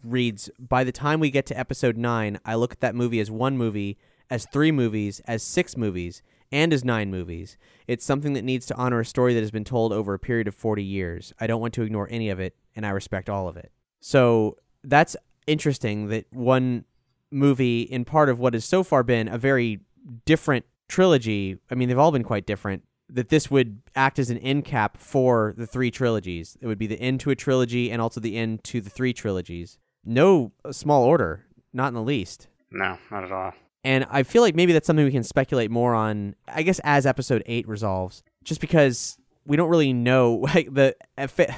reads, 0.03 0.50
"By 0.60 0.84
the 0.84 0.91
time 0.91 1.19
we 1.19 1.29
get 1.29 1.45
to 1.48 1.57
Episode 1.57 1.98
nine, 1.98 2.39
I 2.43 2.55
look 2.55 2.72
at 2.72 2.79
that 2.81 2.95
movie 2.95 3.19
as 3.19 3.29
one 3.29 3.57
movie, 3.57 3.98
as 4.29 4.46
three 4.51 4.72
movies, 4.72 5.22
as 5.25 5.44
six 5.44 5.77
movies, 5.77 6.22
and 6.51 6.72
as 6.74 6.86
nine 6.86 7.10
movies. 7.12 7.58
It's 7.88 8.05
something 8.05 8.34
that 8.34 8.44
needs 8.44 8.65
to 8.67 8.75
honor 8.75 9.00
a 9.00 9.05
story 9.05 9.34
that 9.34 9.41
has 9.41 9.51
been 9.51 9.63
told 9.63 9.91
over 9.91 10.13
a 10.13 10.20
period 10.20 10.48
of 10.48 10.55
forty 10.55 10.84
years. 10.84 11.34
I 11.39 11.48
don't 11.48 11.62
want 11.62 11.74
to 11.75 11.82
ignore 11.82 12.08
any 12.12 12.29
of 12.29 12.39
it, 12.39 12.55
and 12.75 12.86
I 12.86 12.89
respect 12.89 13.29
all 13.29 13.48
of 13.48 13.58
it." 13.58 13.72
So 14.00 14.58
that's 14.84 15.15
interesting. 15.48 16.10
That 16.10 16.25
one 16.32 16.86
movie, 17.32 17.82
in 17.82 18.05
part 18.05 18.29
of 18.29 18.39
what 18.39 18.53
has 18.53 18.65
so 18.65 18.84
far 18.84 19.03
been 19.03 19.27
a 19.27 19.38
very 19.38 19.82
different 20.25 20.65
trilogy. 20.88 21.58
I 21.72 21.75
mean, 21.75 21.89
they've 21.89 21.98
all 21.98 22.12
been 22.12 22.24
quite 22.24 22.46
different 22.46 22.84
that 23.10 23.29
this 23.29 23.51
would 23.51 23.82
act 23.96 24.20
as 24.20 24.29
an 24.29 24.38
end 24.39 24.65
cap 24.65 24.98
for 24.98 25.53
the 25.58 25.67
three 25.67 25.91
trilogies. 25.91 26.58
It 26.62 26.67
would 26.67 26.77
be 26.77 26.88
the 26.88 27.00
end 27.00 27.20
to 27.22 27.32
a 27.32 27.36
trilogy 27.36 27.91
and 27.91 28.01
also 28.01 28.20
the 28.20 28.38
end 28.38 28.63
to 28.65 28.82
the 28.82 28.89
three 28.89 29.13
trilogies. 29.13 29.77
No 30.03 30.51
small 30.72 31.03
order, 31.03 31.46
not 31.74 31.89
in 31.89 31.94
the 31.96 32.01
least. 32.01 32.48
No, 32.72 32.98
not 33.12 33.24
at 33.24 33.32
all. 33.32 33.53
And 33.86 34.08
I 34.10 34.24
feel 34.24 34.42
like 34.42 34.56
maybe 34.56 34.74
that's 34.74 34.88
something 34.88 35.06
we 35.06 35.12
can 35.12 35.24
speculate 35.24 35.70
more 35.70 35.94
on, 35.94 36.36
I 36.48 36.63
guess, 36.63 36.80
as 36.84 37.06
episode 37.06 37.44
8 37.46 37.68
resolves, 37.68 38.24
just 38.44 38.60
because 38.60 39.20
we 39.46 39.56
don't 39.56 39.70
really 39.70 39.94
know. 39.94 40.48
Like, 40.56 40.74
the 40.74 40.96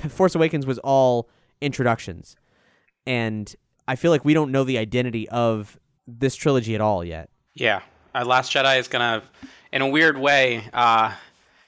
Force 0.09 0.35
Awakens 0.35 0.65
was 0.65 0.77
all 0.79 1.29
introductions. 1.61 2.35
And 3.05 3.55
I 3.87 3.95
feel 3.95 4.11
like 4.11 4.25
we 4.25 4.33
don't 4.33 4.51
know 4.51 4.65
the 4.65 4.77
identity 4.77 5.29
of 5.29 5.79
this 6.05 6.35
trilogy 6.35 6.75
at 6.75 6.81
all 6.81 7.01
yet. 7.01 7.29
Yeah. 7.53 7.81
Uh, 8.13 8.25
Last 8.25 8.51
Jedi 8.51 8.77
is 8.77 8.89
going 8.89 9.21
to, 9.21 9.25
in 9.71 9.81
a 9.81 9.87
weird 9.87 10.17
way, 10.17 10.67
uh, 10.73 11.13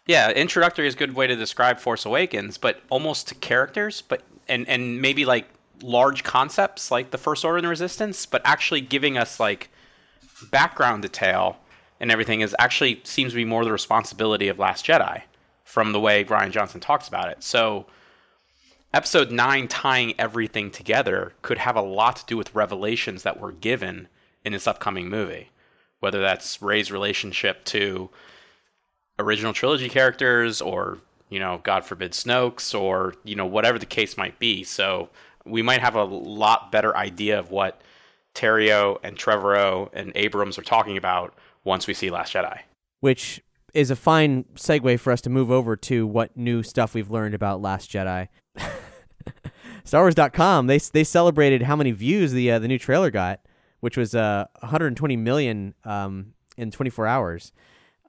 yeah, 0.08 0.30
introductory 0.30 0.88
is 0.88 0.94
a 0.94 0.98
good 0.98 1.16
way 1.16 1.26
to 1.26 1.38
describe 1.38 1.80
Force 1.80 2.06
Awakens, 2.06 2.58
but 2.58 2.82
almost 2.90 3.30
to 3.30 3.36
characters, 3.36 4.02
but 4.02 4.24
and 4.50 4.68
and 4.68 5.02
maybe 5.02 5.24
like 5.24 5.48
large 5.84 6.24
concepts 6.24 6.90
like 6.90 7.12
the 7.12 7.18
First 7.18 7.46
Order 7.46 7.60
and 7.60 7.66
the 7.66 7.70
Resistance, 7.70 8.26
but 8.26 8.42
actually 8.44 8.82
giving 8.82 9.18
us 9.18 9.40
like 9.40 9.70
background 10.52 11.02
detail 11.02 11.58
and 12.00 12.12
everything 12.12 12.42
is 12.42 12.56
actually 12.60 13.02
seems 13.04 13.34
to 13.34 13.36
be 13.36 13.46
more 13.46 13.66
the 13.66 13.72
responsibility 13.72 14.48
of 14.48 14.60
Last 14.60 14.86
Jedi 14.86 15.24
from 15.64 15.92
the 15.92 16.00
way 16.00 16.24
Rian 16.24 16.52
Johnson 16.52 16.80
talks 16.80 17.08
about 17.08 17.30
it. 17.30 17.44
So 17.44 17.86
episode 18.94 19.32
9 19.32 19.68
tying 19.68 20.14
everything 20.18 20.72
together 20.72 21.34
could 21.42 21.58
have 21.60 21.76
a 21.76 21.82
lot 21.82 22.16
to 22.18 22.26
do 22.26 22.38
with 22.38 22.56
revelations 22.56 23.24
that 23.24 23.40
were 23.40 23.52
given 23.52 24.08
in 24.44 24.54
this 24.54 24.68
upcoming 24.68 25.10
movie. 25.10 25.50
Whether 26.00 26.22
that's 26.22 26.62
Rey's 26.62 26.92
relationship 26.92 27.66
to 27.66 28.10
original 29.20 29.54
trilogy 29.54 29.90
characters 29.90 30.62
or 30.62 31.00
you 31.30 31.40
know 31.40 31.60
god 31.64 31.84
forbid 31.84 32.14
snokes 32.14 32.78
or 32.78 33.14
you 33.24 33.36
know 33.36 33.46
whatever 33.46 33.78
the 33.78 33.86
case 33.86 34.18
might 34.18 34.40
be 34.40 34.64
so 34.64 35.10
we 35.46 35.62
might 35.62 35.82
have 35.82 35.96
a 35.96 36.04
lot 36.04 36.72
better 36.72 36.96
idea 36.96 37.38
of 37.38 37.52
what 37.52 37.82
Terrio 38.36 38.98
and 39.04 39.18
Trevorrow 39.18 39.90
and 39.94 40.12
Abrams 40.16 40.58
are 40.58 40.64
talking 40.64 40.98
about 40.98 41.34
once 41.64 41.88
we 41.88 41.94
see 41.94 42.10
Last 42.10 42.34
Jedi. 42.34 42.60
Which 43.00 43.42
is 43.74 43.92
a 43.92 43.96
fine 43.96 44.46
segue 44.56 45.00
for 45.00 45.12
us 45.12 45.22
to 45.22 45.30
move 45.30 45.52
over 45.52 45.76
to 45.76 46.08
what 46.08 46.36
new 46.36 46.64
stuff 46.64 46.94
we've 46.94 47.12
learned 47.12 47.36
about 47.36 47.62
Last 47.62 47.92
Jedi. 47.92 48.28
StarWars.com 49.86 50.68
they 50.68 50.78
they 50.78 51.04
celebrated 51.04 51.64
how 51.64 51.76
many 51.76 51.92
views 51.92 52.32
the 52.32 52.52
uh, 52.52 52.60
the 52.60 52.68
new 52.68 52.80
trailer 52.80 53.10
got, 53.10 53.42
which 53.80 53.98
was 53.98 54.14
uh, 54.14 54.46
120 54.60 55.16
million 55.18 55.74
um, 55.84 56.34
in 56.58 56.72
24 56.72 57.08
hours. 57.08 57.52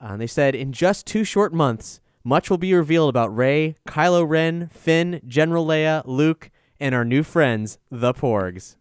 Uh, 0.00 0.16
they 0.16 0.26
said 0.26 0.54
in 0.54 0.72
just 0.72 1.06
two 1.06 1.24
short 1.24 1.52
months, 1.52 2.00
much 2.24 2.50
will 2.50 2.58
be 2.58 2.74
revealed 2.74 3.10
about 3.10 3.34
Rey, 3.34 3.76
Kylo 3.86 4.28
Ren, 4.28 4.68
Finn, 4.68 5.20
General 5.26 5.66
Leia, 5.66 6.02
Luke, 6.06 6.50
and 6.78 6.94
our 6.94 7.04
new 7.04 7.22
friends, 7.22 7.78
the 7.90 8.12
Porgs. 8.12 8.76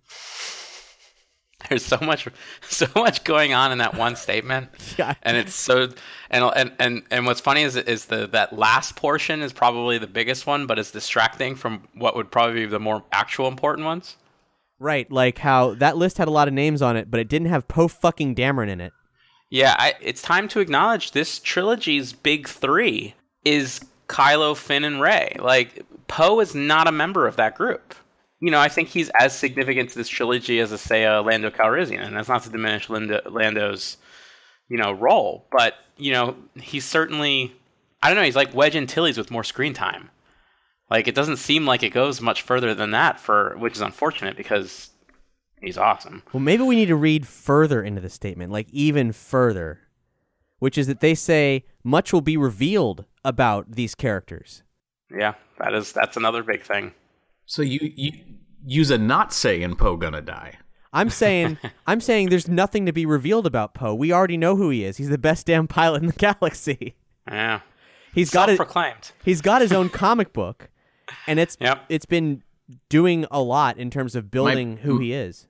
There's 1.70 1.86
so 1.86 1.98
much, 2.02 2.28
so 2.62 2.88
much 2.96 3.24
going 3.24 3.54
on 3.54 3.72
in 3.72 3.78
that 3.78 3.96
one 3.96 4.16
statement, 4.16 4.70
Yeah. 4.98 5.14
and 5.24 5.38
it's 5.38 5.54
so, 5.54 5.90
and 6.30 6.44
and 6.56 6.72
and 6.80 7.04
and 7.12 7.26
what's 7.26 7.40
funny 7.42 7.62
is 7.62 7.76
is 7.76 8.06
the 8.06 8.28
that 8.28 8.58
last 8.58 8.96
portion 8.96 9.42
is 9.42 9.54
probably 9.54 9.98
the 9.98 10.08
biggest 10.08 10.48
one, 10.48 10.66
but 10.68 10.80
it's 10.80 10.92
distracting 10.92 11.56
from 11.56 11.88
what 11.94 12.16
would 12.16 12.32
probably 12.32 12.62
be 12.62 12.66
the 12.66 12.80
more 12.80 13.04
actual 13.12 13.48
important 13.48 13.86
ones. 13.86 14.18
Right, 14.80 15.12
like 15.12 15.40
how 15.40 15.74
that 15.76 15.98
list 15.98 16.18
had 16.18 16.28
a 16.28 16.32
lot 16.32 16.48
of 16.48 16.54
names 16.54 16.82
on 16.82 16.96
it, 16.98 17.12
but 17.12 17.20
it 17.20 17.28
didn't 17.28 17.50
have 17.50 17.68
Poe 17.68 17.88
fucking 17.88 18.34
Dameron 18.36 18.70
in 18.70 18.80
it. 18.82 18.94
Yeah, 19.50 19.76
I, 19.78 19.96
it's 20.02 20.22
time 20.22 20.48
to 20.50 20.60
acknowledge 20.60 21.12
this 21.12 21.40
trilogy's 21.40 22.14
big 22.14 22.48
three 22.48 23.16
is 23.44 23.82
Kylo, 24.08 24.56
Finn, 24.56 24.84
and 24.84 25.02
Rey. 25.02 25.36
Like 25.40 25.84
Poe 26.08 26.40
is 26.40 26.56
not 26.56 26.88
a 26.88 26.92
member 26.92 27.28
of 27.28 27.36
that 27.36 27.56
group. 27.56 27.94
You 28.40 28.52
know, 28.52 28.60
I 28.60 28.70
think 28.70 28.90
he's 28.90 29.10
as 29.20 29.38
significant 29.38 29.90
to 29.90 29.98
this 29.98 30.08
trilogy 30.08 30.60
as, 30.60 30.72
a, 30.72 30.78
say, 30.78 31.04
a 31.06 31.22
Lando 31.22 31.50
Calrissian, 31.50 32.06
and 32.06 32.16
that's 32.16 32.30
not 32.30 32.44
to 32.44 32.50
diminish 32.50 32.90
Lando, 32.90 33.22
Lando's, 33.30 33.98
you 34.70 34.78
know, 34.78 34.92
role. 34.92 35.46
But 35.52 35.76
you 35.98 36.14
know, 36.14 36.36
he's 36.56 36.86
certainly, 36.86 37.54
I 38.02 38.08
don't 38.08 38.18
know, 38.18 38.24
he's 38.24 38.36
like 38.36 38.54
Wedge 38.56 38.76
Antilles 38.76 39.18
with 39.18 39.30
more 39.30 39.44
screen 39.44 39.74
time. 39.74 40.10
Like 40.90 41.08
it 41.08 41.16
doesn't 41.16 41.38
seem 41.38 41.66
like 41.66 41.84
it 41.84 41.92
goes 41.92 42.22
much 42.22 42.42
further 42.42 42.74
than 42.74 42.92
that 42.92 43.20
for, 43.20 43.56
which 43.58 43.76
is 43.76 43.82
unfortunate 43.82 44.36
because 44.36 44.90
he's 45.62 45.78
awesome. 45.78 46.24
Well, 46.34 46.42
maybe 46.42 46.64
we 46.64 46.76
need 46.76 46.88
to 46.88 46.96
read 46.96 47.28
further 47.28 47.84
into 47.84 48.02
the 48.02 48.10
statement, 48.10 48.52
like 48.52 48.68
even 48.72 49.12
further, 49.12 49.82
which 50.58 50.78
is 50.78 50.88
that 50.88 51.02
they 51.02 51.14
say 51.14 51.66
much 51.84 52.12
will 52.12 52.22
be 52.22 52.38
revealed 52.38 53.06
about 53.24 53.74
these 53.74 53.94
characters. 53.94 54.64
Yeah, 55.12 55.36
that 55.60 55.74
is 55.74 55.92
that's 55.92 56.18
another 56.18 56.42
big 56.42 56.64
thing. 56.64 56.94
So 57.50 57.64
you 57.64 57.80
you 57.96 58.12
use 58.64 58.92
a 58.92 58.98
not 59.00 59.34
saying 59.34 59.76
Poe 59.78 59.98
gonna 59.98 60.22
die. 60.22 60.54
I'm 60.94 61.10
saying 61.10 61.58
I'm 61.88 62.00
saying 62.00 62.30
there's 62.30 62.48
nothing 62.48 62.86
to 62.86 62.92
be 62.92 63.08
revealed 63.08 63.48
about 63.48 63.74
Poe. 63.74 63.96
We 63.96 64.14
already 64.14 64.38
know 64.38 64.56
who 64.56 64.70
he 64.70 64.84
is. 64.86 64.98
He's 64.98 65.10
the 65.10 65.18
best 65.18 65.48
damn 65.48 65.68
pilot 65.68 66.04
in 66.04 66.08
the 66.08 66.14
galaxy. 66.18 66.94
Yeah, 67.28 67.62
He's 68.14 68.30
got 68.30 68.50
it. 68.50 68.58
self-proclaimed. 68.58 69.14
He's 69.24 69.42
got 69.42 69.62
his 69.64 69.72
own 69.72 69.90
comic 70.04 70.32
book, 70.32 70.70
and 71.26 71.40
it's 71.40 71.58
Yep. 71.60 71.86
it's 71.90 72.06
been 72.06 72.44
doing 72.88 73.26
a 73.32 73.42
lot 73.42 73.78
in 73.78 73.90
terms 73.90 74.16
of 74.16 74.30
building 74.30 74.78
who 74.78 75.00
he 75.00 75.12
is. 75.14 75.48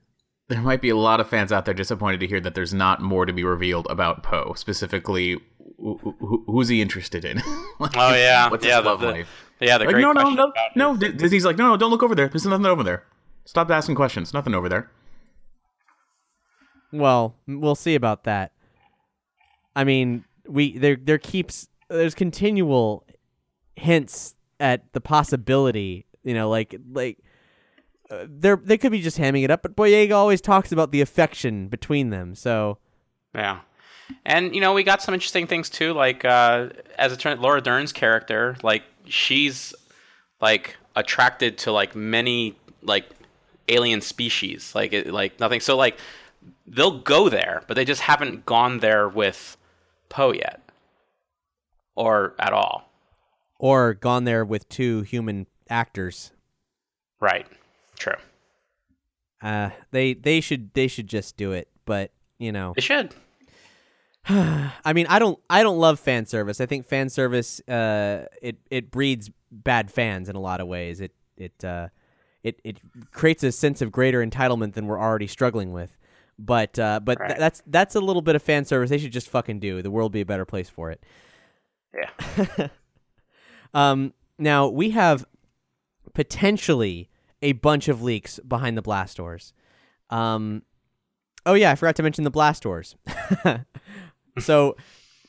There 0.48 0.62
might 0.62 0.82
be 0.82 0.90
a 0.90 0.96
lot 0.96 1.20
of 1.20 1.28
fans 1.28 1.52
out 1.52 1.66
there 1.66 1.74
disappointed 1.74 2.22
to 2.22 2.28
hear 2.28 2.40
that 2.40 2.56
there's 2.56 2.74
not 2.74 3.02
more 3.02 3.26
to 3.26 3.34
be 3.34 3.44
revealed 3.44 3.88
about 3.90 4.24
Poe. 4.24 4.54
Specifically, 4.56 5.36
wh- 5.78 6.00
wh- 6.02 6.46
who's 6.48 6.70
he 6.70 6.82
interested 6.82 7.26
in? 7.26 7.42
Like, 7.78 7.98
Oh 7.98 8.16
yeah, 8.16 8.50
what's 8.50 8.66
yeah, 8.66 8.78
his 8.78 8.84
the, 8.84 8.90
love 8.90 9.02
the- 9.02 9.12
life? 9.12 9.46
Yeah. 9.60 9.78
The 9.78 9.86
Like, 9.86 9.94
great 9.94 10.02
no, 10.02 10.12
no, 10.12 10.30
no, 10.30 10.52
no. 10.76 10.98
Disney's 10.98 11.46
like, 11.46 11.58
no, 11.58 11.70
no, 11.70 11.78
don't 11.78 11.92
look 11.92 12.04
over 12.04 12.16
there. 12.16 12.28
There's 12.28 12.46
nothing 12.46 12.66
over 12.66 12.84
there. 12.84 13.06
Stop 13.46 13.72
asking 13.72 13.96
questions. 13.96 14.34
Nothing 14.34 14.54
over 14.54 14.70
there. 14.70 14.90
Well, 16.92 17.36
we'll 17.48 17.76
see 17.76 17.96
about 17.96 18.24
that. 18.24 18.52
I 19.76 19.84
mean, 19.84 20.26
we 20.48 20.78
there 20.78 20.96
there 20.96 21.18
keeps 21.18 21.68
there's 21.90 22.16
continual 22.16 23.06
hints 23.76 24.36
at 24.60 24.92
the 24.94 25.02
possibility, 25.02 26.06
you 26.24 26.34
know, 26.34 26.50
like 26.50 26.76
like 26.92 27.20
uh, 28.10 28.26
there 28.28 28.56
they 28.56 28.78
could 28.78 28.92
be 28.92 29.02
just 29.02 29.18
hamming 29.18 29.44
it 29.44 29.52
up, 29.52 29.62
but 29.62 29.76
Boyega 29.76 30.12
always 30.12 30.42
talks 30.42 30.72
about 30.72 30.92
the 30.92 31.02
affection 31.02 31.68
between 31.68 32.10
them. 32.10 32.36
So 32.36 32.80
Yeah. 33.34 33.60
And 34.26 34.56
you 34.56 34.62
know, 34.62 34.74
we 34.74 34.84
got 34.84 35.02
some 35.02 35.14
interesting 35.14 35.46
things 35.46 35.70
too. 35.70 35.94
Like 35.94 36.26
uh, 36.26 36.70
as 36.98 37.14
it 37.14 37.20
turned, 37.20 37.42
Laura 37.42 37.62
Dern's 37.62 37.94
character, 37.94 38.58
like 38.64 38.84
she's 39.10 39.74
like 40.42 40.78
attracted 40.96 41.58
to 41.60 41.72
like 41.72 41.96
many 41.96 42.56
like 42.82 43.06
alien 43.68 44.02
species, 44.02 44.74
like 44.76 44.94
it, 44.94 45.12
like 45.12 45.40
nothing. 45.40 45.60
So 45.60 45.76
like 45.76 45.98
they'll 46.68 47.00
go 47.00 47.30
there, 47.30 47.64
but 47.68 47.76
they 47.76 47.86
just 47.86 48.02
haven't 48.02 48.46
gone 48.46 48.80
there 48.80 49.08
with 49.08 49.58
Poe 50.10 50.34
yet, 50.34 50.62
or 51.96 52.34
at 52.40 52.54
all. 52.54 52.90
Or 53.58 53.94
gone 53.94 54.24
there 54.24 54.46
with 54.46 54.70
two 54.70 55.02
human 55.02 55.48
actors. 55.70 56.32
Right. 57.20 57.46
True. 57.98 58.14
Uh, 59.42 59.72
they 59.92 60.14
they 60.14 60.42
should 60.42 60.74
they 60.74 60.88
should 60.88 61.08
just 61.08 61.38
do 61.38 61.52
it, 61.52 61.68
but 61.86 62.12
you 62.38 62.52
know. 62.52 62.74
They 62.76 62.82
should. 62.82 63.14
I 64.28 64.94
mean, 64.94 65.08
I 65.08 65.20
don't 65.20 65.40
I 65.50 65.64
don't 65.64 65.78
love 65.80 66.00
fan 66.00 66.26
service. 66.26 66.62
I 66.62 66.66
think 66.66 66.86
fan 66.86 67.10
service 67.10 67.62
uh 67.68 68.26
it 68.42 68.58
it 68.70 68.92
breeds 68.92 69.30
bad 69.52 69.90
fans 69.92 70.30
in 70.30 70.36
a 70.36 70.40
lot 70.40 70.62
of 70.62 70.68
ways. 70.68 71.02
It 71.02 71.14
it 71.38 71.64
uh 71.64 71.88
it 72.44 72.60
it 72.64 72.80
creates 73.12 73.44
a 73.44 73.52
sense 73.52 73.82
of 73.82 73.92
greater 73.92 74.26
entitlement 74.26 74.74
than 74.74 74.88
we're 74.88 75.00
already 75.00 75.28
struggling 75.28 75.72
with. 75.74 75.96
But 76.38 76.78
uh 76.78 77.00
but 77.02 77.18
th- 77.18 77.40
that's 77.40 77.64
that's 77.66 77.96
a 77.96 78.00
little 78.02 78.22
bit 78.22 78.36
of 78.36 78.44
fan 78.44 78.66
service. 78.66 78.90
They 78.90 78.98
should 78.98 79.12
just 79.12 79.30
fucking 79.30 79.60
do. 79.60 79.82
The 79.82 79.92
world 79.92 80.12
be 80.12 80.22
a 80.22 80.26
better 80.26 80.46
place 80.46 80.70
for 80.70 80.92
it. 80.92 81.04
Yeah. 81.94 82.68
Um 83.74 84.14
now 84.40 84.68
we 84.68 84.90
have 84.92 85.26
potentially 86.14 87.10
a 87.42 87.52
bunch 87.54 87.88
of 87.88 88.02
leaks 88.02 88.40
behind 88.48 88.78
the 88.78 88.82
blast 88.82 89.18
doors. 89.18 89.54
Um 90.10 90.64
Oh 91.46 91.54
yeah, 91.54 91.72
I 91.72 91.76
forgot 91.76 91.96
to 91.98 92.04
mention 92.04 92.24
the 92.24 92.32
blast 92.32 92.64
doors. 92.64 92.96
so 94.38 94.76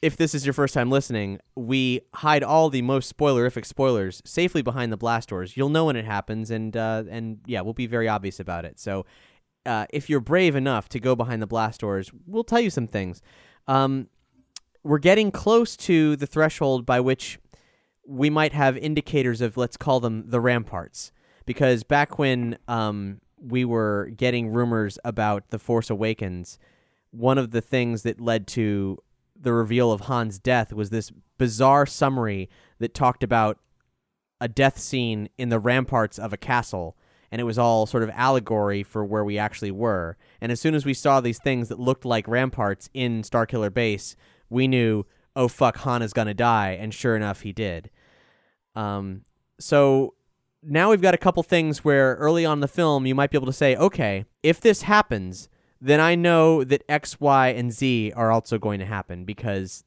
if 0.03 0.17
this 0.17 0.35
is 0.35 0.47
your 0.47 0.55
first 0.55 0.73
time 0.73 0.91
listening, 0.91 1.39
we 1.55 2.01
hide 2.15 2.43
all 2.43 2.71
the 2.71 2.83
most 2.83 3.15
spoilerific 3.15 3.67
spoilers 3.67 4.23
safely 4.25 4.63
behind 4.63 4.91
the 4.93 4.97
blast 4.97 5.29
doors. 5.29 5.57
You'll 5.57 5.69
know 5.69 5.87
when 5.87 5.97
it 5.97 6.05
happens, 6.05 6.51
and 6.51 6.77
uh, 6.77 7.05
and 7.11 7.41
yeah, 7.47 7.61
we'll 7.61 7.75
be 7.75 7.87
very 7.87 8.09
obvious 8.09 8.41
about 8.41 8.65
it. 8.65 8.79
So, 8.79 9.05
uh, 9.67 9.87
if 9.91 10.09
you're 10.09 10.21
brave 10.21 10.57
enough 10.57 10.89
to 10.91 11.01
go 11.01 11.15
behind 11.15 11.43
the 11.43 11.47
blast 11.47 11.81
doors, 11.81 12.11
we'll 12.27 12.45
tell 12.45 12.61
you 12.61 12.71
some 12.71 12.87
things. 12.87 13.21
Um, 13.69 14.09
we're 14.83 14.99
getting 14.99 15.31
close 15.31 15.77
to 15.77 16.17
the 16.17 16.27
threshold 16.27 16.87
by 16.87 17.01
which 17.01 17.39
we 18.07 18.31
might 18.31 18.55
have 18.55 18.79
indicators 18.79 19.43
of 19.43 19.59
let's 19.59 19.77
call 19.77 20.01
them 20.01 20.31
the 20.31 20.41
ramparts, 20.41 21.13
because 21.45 21.83
back 21.83 22.19
when 22.19 22.57
um, 22.69 23.21
we 23.39 23.67
were 23.67 24.11
getting 24.17 24.49
rumors 24.49 24.99
about 25.05 25.51
the 25.51 25.59
Force 25.59 25.91
Awakens, 25.91 26.59
one 27.11 27.39
of 27.39 27.51
the 27.51 27.61
things 27.61 28.03
that 28.03 28.21
led 28.21 28.47
to 28.49 28.99
the 29.41 29.53
reveal 29.53 29.91
of 29.91 30.03
Han's 30.03 30.39
death 30.39 30.73
was 30.73 30.91
this 30.91 31.11
bizarre 31.39 31.87
summary 31.87 32.49
that 32.79 32.95
talked 32.95 33.23
about 33.23 33.59
a 34.41 34.49
death 34.49 34.79
scene 34.79 35.29
in 35.39 35.49
the 35.49 35.59
ramparts 35.59 36.19
of 36.19 36.33
a 36.33 36.37
castle 36.37 36.97
and 37.31 37.41
it 37.41 37.45
was 37.45 37.59
all 37.59 37.87
sort 37.87 38.03
of 38.03 38.11
allegory 38.11 38.83
for 38.83 39.05
where 39.05 39.25
we 39.25 39.39
actually 39.39 39.71
were. 39.71 40.17
And 40.41 40.51
as 40.51 40.61
soon 40.61 40.75
as 40.75 40.85
we 40.85 40.95
saw 40.95 41.21
these 41.21 41.39
things 41.39 41.69
that 41.69 41.79
looked 41.79 42.05
like 42.05 42.27
ramparts 42.27 42.91
in 42.93 43.23
starkiller 43.23 43.73
base 43.73 44.17
we 44.49 44.67
knew 44.67 45.05
oh 45.37 45.49
fuck 45.49 45.79
han 45.79 46.03
is 46.03 46.13
gonna 46.13 46.35
die 46.35 46.71
and 46.71 46.93
sure 46.93 47.17
enough 47.17 47.43
he 47.43 47.53
did. 47.53 47.91
Um, 48.75 49.23
so 49.59 50.15
now 50.63 50.91
we've 50.91 51.03
got 51.03 51.15
a 51.15 51.19
couple 51.19 51.43
things 51.43 51.85
where 51.85 52.17
early 52.17 52.45
on 52.45 52.59
in 52.59 52.61
the 52.61 52.69
film 52.69 53.07
you 53.07 53.15
might 53.15 53.31
be 53.31 53.39
able 53.39 53.47
to 53.47 53.53
say 53.53 53.77
okay 53.77 54.25
if 54.43 54.61
this 54.61 54.83
happens 54.83 55.49
then 55.81 56.01
I 56.01 56.15
know 56.15 56.63
that 56.65 56.85
X, 56.89 57.21
Y, 57.21 57.49
and 57.49 57.73
Z 57.73 58.13
are 58.15 58.31
also 58.31 58.59
going 58.59 58.81
to 58.81 58.87
happen 58.87 59.25
because 59.25 59.85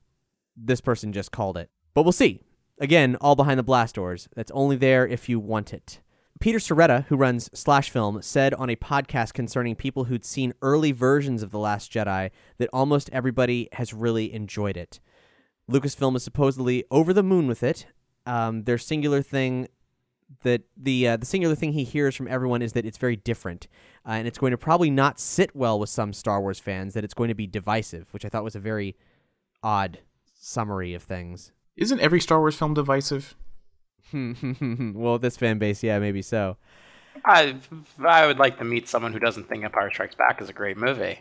this 0.56 0.82
person 0.82 1.14
just 1.14 1.32
called 1.32 1.58
it. 1.58 1.70
But 1.94 2.04
we'll 2.04 2.12
see. 2.12 2.42
Again, 2.80 3.16
all 3.22 3.36
behind 3.36 3.60
the 3.60 3.64
blast 3.64 3.96
doors. 3.96 4.28
That's 4.36 4.52
only 4.52 4.76
there 4.76 5.08
if 5.08 5.30
you 5.30 5.40
want 5.40 5.74
it. 5.74 6.02
Peter 6.40 6.58
Sciretta, 6.58 7.06
who 7.06 7.16
runs 7.16 7.50
Slash 7.54 7.90
Film, 7.90 8.22
said 8.22 8.54
on 8.56 8.70
a 8.70 8.76
podcast 8.76 9.34
concerning 9.34 9.76
people 9.76 10.06
who'd 10.06 10.26
seen 10.26 10.54
early 10.62 10.92
versions 10.92 11.44
of 11.44 11.52
The 11.52 11.60
Last 11.60 11.92
Jedi 11.92 12.32
that 12.58 12.70
almost 12.74 13.10
everybody 13.14 13.70
has 13.74 13.94
really 13.94 14.34
enjoyed 14.34 14.76
it. 14.76 15.00
Lucasfilm 15.72 16.16
is 16.16 16.24
supposedly 16.24 16.84
over 16.92 17.14
the 17.14 17.24
moon 17.24 17.48
with 17.48 17.64
it. 17.64 17.86
Um, 18.26 18.64
their 18.64 18.78
singular 18.78 19.22
thing 19.22 19.68
that 20.42 20.64
the 20.76 21.08
uh, 21.08 21.18
the 21.18 21.26
singular 21.26 21.56
thing 21.56 21.74
he 21.74 21.84
hears 21.84 22.16
from 22.16 22.28
everyone 22.28 22.62
is 22.62 22.74
that 22.74 22.86
it's 22.86 22.98
very 22.98 23.16
different, 23.16 23.68
uh, 24.06 24.12
and 24.12 24.28
it's 24.28 24.38
going 24.38 24.52
to 24.52 24.58
probably 24.58 24.90
not 24.90 25.20
sit 25.20 25.56
well 25.56 25.80
with 25.80 25.90
some 25.90 26.14
Star 26.14 26.42
Wars 26.42 26.60
fans. 26.60 26.94
That 26.94 27.04
it's 27.04 27.14
going 27.14 27.30
to 27.30 27.36
be 27.36 27.48
divisive, 27.48 28.14
which 28.14 28.26
I 28.26 28.30
thought 28.30 28.44
was 28.44 28.56
a 28.56 28.60
very 28.60 28.96
odd 29.62 30.00
summary 30.34 30.94
of 30.94 31.04
things. 31.04 31.52
Isn't 31.76 32.00
every 32.00 32.20
Star 32.20 32.40
Wars 32.40 32.56
film 32.56 32.74
divisive? 32.74 33.36
well, 34.14 35.18
this 35.18 35.38
fan 35.38 35.58
base, 35.58 35.82
yeah, 35.84 36.00
maybe 36.00 36.22
so. 36.22 36.58
I 37.26 37.56
I 38.04 38.26
would 38.26 38.40
like 38.40 38.58
to 38.58 38.64
meet 38.64 38.88
someone 38.88 39.14
who 39.14 39.20
doesn't 39.20 39.48
think 39.48 39.64
Empire 39.64 39.90
Strikes 39.92 40.16
Back 40.16 40.42
is 40.42 40.50
a 40.50 40.54
great 40.54 40.78
movie. 40.78 41.20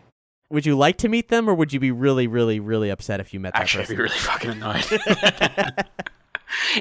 Would 0.51 0.66
you 0.66 0.77
like 0.77 0.98
to 0.98 1.09
meet 1.09 1.29
them, 1.29 1.48
or 1.48 1.55
would 1.55 1.72
you 1.72 1.81
be 1.81 1.90
really, 1.90 2.27
really, 2.27 2.61
really 2.61 2.90
upset 2.90 3.20
if 3.20 3.33
you 3.33 3.40
met 3.40 3.55
that 3.55 3.62
Actually, 3.62 3.85
I'd 3.85 3.88
be 3.88 3.96
really 3.96 4.18
fucking 4.18 4.51
annoyed. 4.51 4.85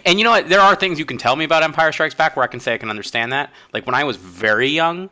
and 0.06 0.20
you 0.20 0.24
know 0.24 0.32
what? 0.32 0.50
There 0.50 0.60
are 0.60 0.76
things 0.76 1.00
you 1.00 1.06
can 1.06 1.18
tell 1.18 1.36
me 1.36 1.46
about 1.46 1.64
Empire 1.64 1.92
Strikes 1.92 2.16
Back 2.16 2.36
where 2.36 2.44
I 2.44 2.48
can 2.48 2.60
say 2.60 2.74
I 2.74 2.78
can 2.78 2.90
understand 2.90 3.32
that. 3.32 3.52
Like 3.74 3.86
when 3.86 3.96
I 3.96 4.04
was 4.04 4.18
very 4.18 4.68
young, 4.68 5.10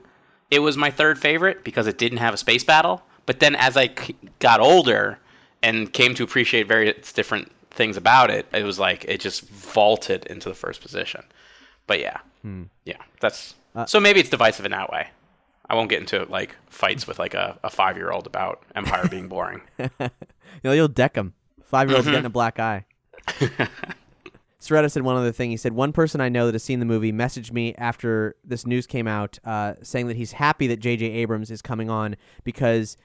it 0.51 0.59
was 0.59 0.77
my 0.77 0.91
third 0.91 1.19
favorite 1.19 1.63
because 1.63 1.87
it 1.87 1.97
didn't 1.97 2.19
have 2.19 2.33
a 2.33 2.37
space 2.37 2.63
battle. 2.63 3.03
But 3.25 3.39
then 3.39 3.55
as 3.55 3.77
I 3.77 3.87
c- 3.87 4.15
got 4.39 4.59
older 4.59 5.19
and 5.61 5.91
came 5.91 6.15
to 6.15 6.23
appreciate 6.23 6.67
various 6.67 7.13
different 7.13 7.51
things 7.71 7.97
about 7.97 8.31
it, 8.31 8.47
it 8.53 8.63
was 8.63 8.79
like 8.79 9.05
it 9.05 9.19
just 9.19 9.47
vaulted 9.49 10.25
into 10.25 10.49
the 10.49 10.55
first 10.55 10.81
position. 10.81 11.23
But 11.87 11.99
yeah, 11.99 12.17
hmm. 12.41 12.63
yeah, 12.85 13.01
that's 13.19 13.55
uh, 13.75 13.85
so 13.85 13.99
maybe 13.99 14.19
it's 14.19 14.29
divisive 14.29 14.65
in 14.65 14.71
that 14.71 14.91
way. 14.91 15.09
I 15.69 15.75
won't 15.75 15.89
get 15.89 15.99
into 15.99 16.25
like 16.25 16.55
fights 16.67 17.05
with 17.05 17.19
like 17.19 17.35
a, 17.35 17.59
a 17.63 17.69
five 17.69 17.95
year 17.97 18.11
old 18.11 18.25
about 18.25 18.63
Empire 18.75 19.07
being 19.07 19.27
boring. 19.27 19.61
You 20.63 20.69
know, 20.69 20.73
you'll 20.73 20.87
deck 20.87 21.15
him. 21.15 21.33
Five 21.63 21.89
year 21.89 21.97
olds 21.97 22.07
mm-hmm. 22.07 22.15
getting 22.15 22.25
a 22.25 22.31
black 22.31 22.59
eye. 22.59 22.85
Sciretta 24.59 24.91
said 24.91 25.03
one 25.03 25.15
other 25.15 25.31
thing. 25.31 25.51
He 25.51 25.57
said, 25.57 25.73
One 25.73 25.93
person 25.93 26.19
I 26.19 26.29
know 26.29 26.45
that 26.45 26.53
has 26.53 26.63
seen 26.63 26.79
the 26.79 26.85
movie 26.85 27.13
messaged 27.13 27.53
me 27.53 27.73
after 27.75 28.35
this 28.43 28.65
news 28.65 28.85
came 28.85 29.07
out 29.07 29.39
uh, 29.45 29.75
saying 29.81 30.07
that 30.07 30.17
he's 30.17 30.33
happy 30.33 30.67
that 30.67 30.79
J.J. 30.79 31.05
Abrams 31.05 31.49
is 31.49 31.61
coming 31.61 31.89
on 31.89 32.17
because 32.43 32.97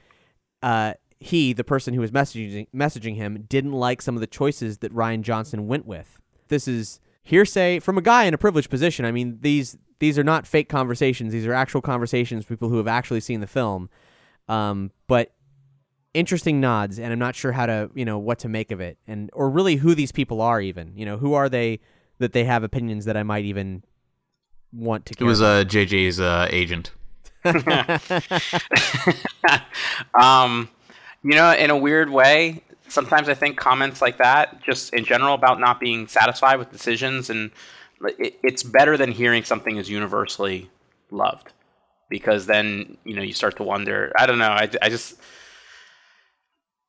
uh, 0.61 0.93
he, 1.19 1.53
the 1.53 1.63
person 1.63 1.93
who 1.93 2.01
was 2.01 2.11
messaging, 2.11 2.67
messaging 2.75 3.15
him, 3.15 3.45
didn't 3.47 3.71
like 3.71 4.01
some 4.01 4.15
of 4.15 4.21
the 4.21 4.27
choices 4.27 4.79
that 4.79 4.93
Rian 4.93 5.21
Johnson 5.21 5.67
went 5.67 5.85
with. 5.85 6.21
This 6.49 6.67
is 6.67 6.99
hearsay 7.23 7.79
from 7.79 7.97
a 7.97 8.01
guy 8.01 8.25
in 8.25 8.33
a 8.33 8.37
privileged 8.37 8.69
position. 8.69 9.05
I 9.05 9.11
mean, 9.11 9.37
these 9.41 9.77
these 9.99 10.19
are 10.19 10.23
not 10.23 10.45
fake 10.45 10.67
conversations. 10.67 11.31
These 11.31 11.47
are 11.47 11.53
actual 11.53 11.81
conversations 11.81 12.45
people 12.45 12.67
who 12.67 12.77
have 12.77 12.87
actually 12.87 13.21
seen 13.21 13.39
the 13.39 13.47
film. 13.47 13.89
Um, 14.49 14.91
but 15.07 15.33
interesting 16.15 16.61
nods 16.61 16.97
and 16.97 17.11
i'm 17.11 17.19
not 17.19 17.35
sure 17.35 17.51
how 17.51 17.65
to 17.65 17.89
you 17.93 18.05
know 18.05 18.17
what 18.17 18.39
to 18.39 18.47
make 18.49 18.71
of 18.71 18.79
it 18.79 18.97
and 19.07 19.29
or 19.33 19.49
really 19.49 19.75
who 19.75 19.93
these 19.93 20.11
people 20.11 20.41
are 20.41 20.61
even 20.61 20.93
you 20.95 21.05
know 21.05 21.17
who 21.17 21.33
are 21.33 21.49
they 21.49 21.79
that 22.19 22.31
they 22.31 22.45
have 22.45 22.63
opinions 22.63 23.05
that 23.05 23.17
i 23.17 23.23
might 23.23 23.43
even 23.45 23.83
want 24.71 25.05
to 25.05 25.15
It 25.19 25.23
was 25.23 25.39
about. 25.39 25.67
uh, 25.67 25.69
JJ's 25.69 26.19
uh, 26.19 26.47
agent. 26.49 26.91
um, 30.19 30.69
you 31.23 31.35
know, 31.35 31.51
in 31.53 31.69
a 31.69 31.77
weird 31.77 32.09
way, 32.09 32.61
sometimes 32.87 33.29
I 33.29 33.33
think 33.33 33.57
comments 33.57 34.01
like 34.01 34.17
that, 34.17 34.61
just 34.63 34.93
in 34.93 35.05
general 35.05 35.33
about 35.33 35.59
not 35.59 35.79
being 35.79 36.07
satisfied 36.07 36.57
with 36.57 36.71
decisions, 36.71 37.29
and 37.29 37.51
it, 38.19 38.37
it's 38.43 38.63
better 38.63 38.97
than 38.97 39.11
hearing 39.11 39.43
something 39.43 39.77
is 39.77 39.89
universally 39.89 40.69
loved, 41.11 41.53
because 42.09 42.45
then 42.45 42.97
you 43.05 43.15
know 43.15 43.21
you 43.21 43.33
start 43.33 43.55
to 43.57 43.63
wonder. 43.63 44.11
I 44.17 44.25
don't 44.25 44.39
know. 44.39 44.51
I, 44.51 44.69
I 44.81 44.89
just 44.89 45.15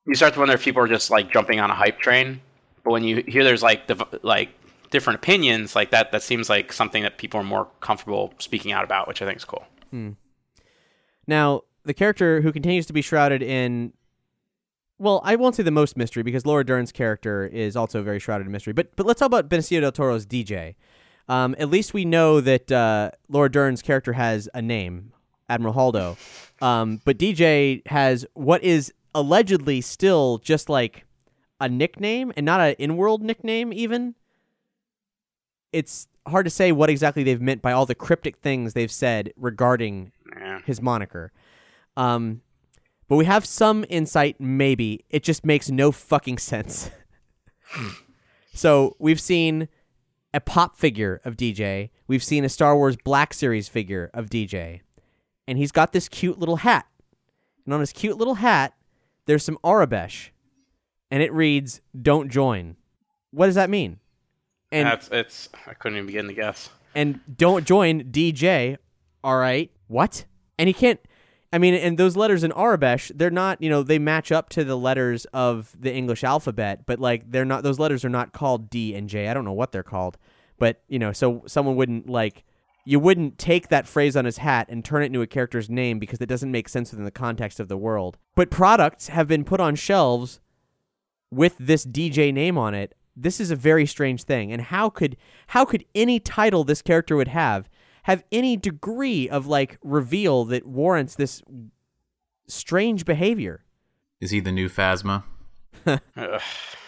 you 0.06 0.14
start 0.14 0.34
to 0.34 0.38
wonder 0.40 0.54
if 0.54 0.62
people 0.64 0.82
are 0.82 0.88
just 0.88 1.10
like 1.10 1.30
jumping 1.32 1.60
on 1.60 1.70
a 1.70 1.74
hype 1.74 1.98
train. 1.98 2.40
But 2.84 2.92
when 2.92 3.04
you 3.04 3.24
hear 3.26 3.42
there's 3.44 3.62
like 3.62 3.86
div- 3.86 4.20
like 4.22 4.50
different 4.90 5.18
opinions 5.18 5.74
like 5.74 5.90
that, 5.90 6.12
that 6.12 6.22
seems 6.22 6.48
like 6.48 6.72
something 6.72 7.02
that 7.02 7.18
people 7.18 7.40
are 7.40 7.44
more 7.44 7.68
comfortable 7.80 8.32
speaking 8.38 8.72
out 8.72 8.84
about, 8.84 9.08
which 9.08 9.20
I 9.20 9.26
think 9.26 9.38
is 9.38 9.44
cool. 9.44 9.66
now 11.26 11.62
the 11.84 11.94
character 11.94 12.40
who 12.40 12.52
continues 12.52 12.86
to 12.86 12.92
be 12.92 13.00
shrouded 13.00 13.42
in 13.42 13.92
well 14.98 15.20
i 15.24 15.36
won't 15.36 15.54
say 15.54 15.62
the 15.62 15.70
most 15.70 15.96
mystery 15.96 16.22
because 16.22 16.44
laura 16.44 16.64
dern's 16.64 16.90
character 16.92 17.46
is 17.46 17.76
also 17.76 18.02
very 18.02 18.18
shrouded 18.18 18.46
in 18.46 18.52
mystery 18.52 18.72
but 18.72 18.94
but 18.96 19.06
let's 19.06 19.20
talk 19.20 19.26
about 19.26 19.48
benicio 19.48 19.80
del 19.80 19.92
toro's 19.92 20.26
dj 20.26 20.74
um, 21.28 21.54
at 21.58 21.68
least 21.70 21.94
we 21.94 22.04
know 22.04 22.40
that 22.40 22.70
uh, 22.72 23.10
laura 23.28 23.50
dern's 23.50 23.82
character 23.82 24.12
has 24.14 24.48
a 24.54 24.60
name 24.62 25.12
admiral 25.48 25.74
holdo 25.74 26.16
um, 26.60 27.00
but 27.04 27.18
dj 27.18 27.86
has 27.86 28.26
what 28.34 28.62
is 28.64 28.92
allegedly 29.16 29.80
still 29.80 30.38
just 30.38 30.68
like 30.68 31.04
a 31.58 31.68
nickname 31.68 32.32
and 32.36 32.44
not 32.44 32.60
an 32.60 32.74
in-world 32.78 33.22
nickname 33.22 33.72
even 33.72 34.14
it's 35.72 36.06
hard 36.26 36.44
to 36.44 36.50
say 36.50 36.70
what 36.72 36.90
exactly 36.90 37.22
they've 37.22 37.40
meant 37.40 37.62
by 37.62 37.72
all 37.72 37.86
the 37.86 37.94
cryptic 37.94 38.36
things 38.38 38.72
they've 38.74 38.90
said 38.92 39.32
regarding 39.36 40.12
Yeah. 40.38 40.60
his 40.66 40.82
moniker. 40.82 41.32
Um, 41.96 42.42
but 43.08 43.16
we 43.16 43.24
have 43.24 43.46
some 43.46 43.84
insight. 43.88 44.40
Maybe 44.40 45.04
it 45.10 45.22
just 45.22 45.44
makes 45.46 45.70
no 45.70 45.92
fucking 45.92 46.38
sense. 46.38 46.90
so 48.54 48.96
we've 48.98 49.20
seen 49.20 49.68
a 50.34 50.40
pop 50.40 50.76
figure 50.76 51.20
of 51.24 51.36
DJ. 51.36 51.90
We've 52.08 52.24
seen 52.24 52.44
a 52.44 52.48
Star 52.48 52.76
Wars 52.76 52.96
Black 53.02 53.32
Series 53.32 53.68
figure 53.68 54.10
of 54.12 54.26
DJ, 54.26 54.80
and 55.46 55.56
he's 55.58 55.72
got 55.72 55.92
this 55.92 56.08
cute 56.08 56.38
little 56.38 56.56
hat. 56.56 56.86
And 57.64 57.72
on 57.74 57.80
his 57.80 57.92
cute 57.92 58.16
little 58.18 58.36
hat, 58.36 58.74
there's 59.26 59.44
some 59.44 59.58
Aurebesh, 59.62 60.30
and 61.10 61.22
it 61.22 61.32
reads 61.32 61.80
"Don't 62.00 62.30
join." 62.30 62.76
What 63.30 63.46
does 63.46 63.54
that 63.56 63.68
mean? 63.70 63.98
And 64.72 64.86
That's 64.86 65.08
it's. 65.08 65.48
I 65.66 65.74
couldn't 65.74 65.96
even 65.98 66.06
begin 66.06 66.26
to 66.28 66.34
guess. 66.34 66.70
and 66.94 67.20
don't 67.36 67.66
join 67.66 68.04
DJ. 68.04 68.76
All 69.22 69.36
right, 69.36 69.70
what? 69.88 70.24
And 70.58 70.68
he 70.68 70.72
can't. 70.72 71.00
I 71.52 71.58
mean, 71.58 71.74
and 71.74 71.96
those 71.96 72.16
letters 72.16 72.42
in 72.42 72.50
Aurebesh, 72.52 73.12
they're 73.14 73.30
not. 73.30 73.62
You 73.62 73.70
know, 73.70 73.82
they 73.82 73.98
match 73.98 74.32
up 74.32 74.48
to 74.50 74.64
the 74.64 74.76
letters 74.76 75.24
of 75.26 75.76
the 75.78 75.92
English 75.92 76.24
alphabet, 76.24 76.86
but 76.86 76.98
like 76.98 77.30
they're 77.30 77.44
not. 77.44 77.62
Those 77.62 77.78
letters 77.78 78.04
are 78.04 78.08
not 78.10 78.32
called 78.32 78.68
D 78.70 78.94
and 78.94 79.08
J. 79.08 79.28
I 79.28 79.34
don't 79.34 79.44
know 79.44 79.52
what 79.52 79.72
they're 79.72 79.82
called, 79.82 80.18
but 80.58 80.82
you 80.88 80.98
know, 80.98 81.12
so 81.12 81.42
someone 81.46 81.76
wouldn't 81.76 82.08
like. 82.08 82.44
You 82.88 83.00
wouldn't 83.00 83.36
take 83.36 83.66
that 83.68 83.88
phrase 83.88 84.16
on 84.16 84.26
his 84.26 84.38
hat 84.38 84.68
and 84.70 84.84
turn 84.84 85.02
it 85.02 85.06
into 85.06 85.20
a 85.20 85.26
character's 85.26 85.68
name 85.68 85.98
because 85.98 86.20
it 86.20 86.28
doesn't 86.28 86.52
make 86.52 86.68
sense 86.68 86.92
within 86.92 87.04
the 87.04 87.10
context 87.10 87.58
of 87.58 87.66
the 87.66 87.76
world. 87.76 88.16
But 88.36 88.48
products 88.48 89.08
have 89.08 89.26
been 89.26 89.42
put 89.42 89.58
on 89.58 89.74
shelves 89.74 90.38
with 91.28 91.56
this 91.58 91.84
DJ 91.84 92.32
name 92.32 92.56
on 92.56 92.74
it. 92.74 92.94
This 93.16 93.40
is 93.40 93.50
a 93.50 93.56
very 93.56 93.86
strange 93.86 94.22
thing. 94.22 94.52
And 94.52 94.62
how 94.62 94.88
could 94.88 95.16
how 95.48 95.64
could 95.64 95.84
any 95.96 96.20
title 96.20 96.62
this 96.62 96.80
character 96.80 97.16
would 97.16 97.26
have 97.26 97.68
have 98.04 98.22
any 98.30 98.56
degree 98.56 99.28
of 99.28 99.48
like 99.48 99.78
reveal 99.82 100.44
that 100.44 100.64
warrants 100.64 101.16
this 101.16 101.42
strange 102.46 103.04
behavior? 103.04 103.64
Is 104.20 104.30
he 104.30 104.38
the 104.38 104.52
new 104.52 104.68
Phasma? 104.68 105.24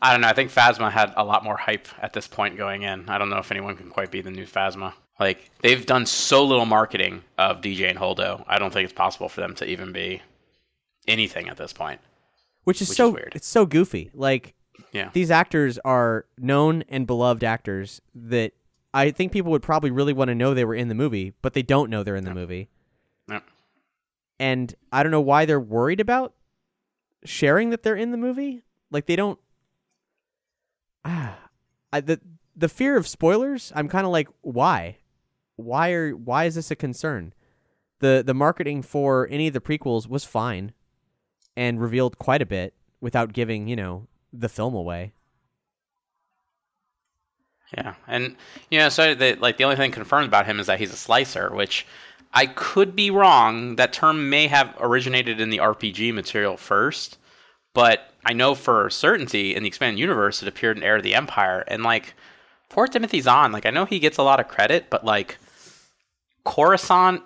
I 0.00 0.12
don't 0.12 0.20
know. 0.20 0.28
I 0.28 0.32
think 0.32 0.50
Phasma 0.52 0.90
had 0.92 1.12
a 1.16 1.24
lot 1.24 1.42
more 1.44 1.56
hype 1.56 1.88
at 2.00 2.12
this 2.12 2.26
point 2.28 2.56
going 2.56 2.82
in. 2.82 3.08
I 3.08 3.18
don't 3.18 3.30
know 3.30 3.38
if 3.38 3.50
anyone 3.50 3.76
can 3.76 3.90
quite 3.90 4.10
be 4.10 4.20
the 4.20 4.30
new 4.30 4.46
Phasma. 4.46 4.92
Like 5.18 5.50
they've 5.62 5.84
done 5.84 6.06
so 6.06 6.44
little 6.44 6.66
marketing 6.66 7.22
of 7.36 7.60
DJ 7.60 7.90
and 7.90 7.98
Holdo. 7.98 8.44
I 8.46 8.58
don't 8.58 8.72
think 8.72 8.84
it's 8.84 8.92
possible 8.92 9.28
for 9.28 9.40
them 9.40 9.54
to 9.56 9.66
even 9.66 9.92
be 9.92 10.22
anything 11.08 11.48
at 11.48 11.56
this 11.56 11.72
point. 11.72 12.00
Which 12.64 12.80
is 12.80 12.88
Which 12.88 12.92
is 12.92 12.96
so 12.96 13.10
weird. 13.10 13.32
it's 13.34 13.48
so 13.48 13.66
goofy. 13.66 14.10
Like 14.14 14.54
Yeah. 14.92 15.10
these 15.12 15.30
actors 15.30 15.78
are 15.84 16.26
known 16.38 16.84
and 16.88 17.06
beloved 17.06 17.42
actors 17.42 18.00
that 18.14 18.52
I 18.94 19.10
think 19.10 19.32
people 19.32 19.50
would 19.52 19.62
probably 19.62 19.90
really 19.90 20.12
want 20.12 20.28
to 20.28 20.34
know 20.34 20.54
they 20.54 20.64
were 20.64 20.74
in 20.74 20.88
the 20.88 20.94
movie, 20.94 21.32
but 21.42 21.52
they 21.54 21.62
don't 21.62 21.90
know 21.90 22.02
they're 22.02 22.16
in 22.16 22.24
the 22.24 22.34
movie. 22.34 22.68
Yep. 23.28 23.42
And 24.38 24.74
I 24.92 25.02
don't 25.02 25.12
know 25.12 25.20
why 25.20 25.44
they're 25.44 25.58
worried 25.60 26.00
about 26.00 26.34
sharing 27.24 27.70
that 27.70 27.82
they're 27.82 27.96
in 27.96 28.12
the 28.12 28.16
movie. 28.16 28.62
Like 28.90 29.06
they 29.06 29.16
don't. 29.16 29.38
Ah, 31.04 31.38
I, 31.92 32.00
the 32.00 32.20
the 32.56 32.68
fear 32.68 32.96
of 32.96 33.06
spoilers. 33.06 33.72
I'm 33.74 33.88
kind 33.88 34.04
of 34.04 34.12
like, 34.12 34.28
why? 34.42 34.98
Why 35.56 35.92
are 35.92 36.12
why 36.12 36.44
is 36.44 36.54
this 36.54 36.70
a 36.70 36.76
concern? 36.76 37.32
the 38.00 38.22
The 38.24 38.34
marketing 38.34 38.82
for 38.82 39.28
any 39.30 39.48
of 39.48 39.54
the 39.54 39.60
prequels 39.60 40.08
was 40.08 40.24
fine, 40.24 40.72
and 41.56 41.80
revealed 41.80 42.18
quite 42.18 42.42
a 42.42 42.46
bit 42.46 42.74
without 43.00 43.32
giving 43.32 43.68
you 43.68 43.76
know 43.76 44.06
the 44.32 44.48
film 44.48 44.74
away. 44.74 45.12
Yeah, 47.76 47.94
and 48.06 48.36
you 48.70 48.78
know, 48.78 48.88
so 48.88 49.14
the, 49.14 49.34
like 49.34 49.58
the 49.58 49.64
only 49.64 49.76
thing 49.76 49.90
confirmed 49.90 50.26
about 50.26 50.46
him 50.46 50.58
is 50.58 50.66
that 50.66 50.78
he's 50.78 50.92
a 50.92 50.96
slicer, 50.96 51.54
which 51.54 51.86
I 52.32 52.46
could 52.46 52.96
be 52.96 53.10
wrong. 53.10 53.76
That 53.76 53.92
term 53.92 54.30
may 54.30 54.46
have 54.46 54.74
originated 54.80 55.40
in 55.40 55.50
the 55.50 55.58
RPG 55.58 56.14
material 56.14 56.56
first, 56.56 57.17
but 57.78 58.10
I 58.24 58.32
know 58.32 58.56
for 58.56 58.90
certainty 58.90 59.54
in 59.54 59.62
the 59.62 59.68
expanded 59.68 60.00
universe 60.00 60.42
it 60.42 60.48
appeared 60.48 60.76
in 60.76 60.82
Heir 60.82 60.96
of 60.96 61.04
the 61.04 61.14
Empire, 61.14 61.62
and 61.68 61.84
like 61.84 62.14
poor 62.68 62.88
Timothy 62.88 63.20
Zahn, 63.20 63.52
like 63.52 63.66
I 63.66 63.70
know 63.70 63.84
he 63.84 64.00
gets 64.00 64.18
a 64.18 64.24
lot 64.24 64.40
of 64.40 64.48
credit, 64.48 64.90
but 64.90 65.04
like 65.04 65.38
Coruscant 66.44 67.22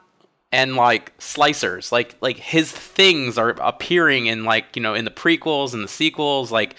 and 0.53 0.77
like 0.77 1.17
slicers, 1.17 1.91
like 1.91 2.17
like 2.21 2.37
his 2.37 2.71
things 2.71 3.39
are 3.39 3.57
appearing 3.63 4.27
in 4.27 4.45
like 4.45 4.77
you 4.77 4.83
know 4.83 4.93
in 4.93 5.07
the 5.07 5.11
prequels 5.11 5.73
and 5.73 5.83
the 5.83 5.89
sequels, 5.89 6.53
like 6.53 6.77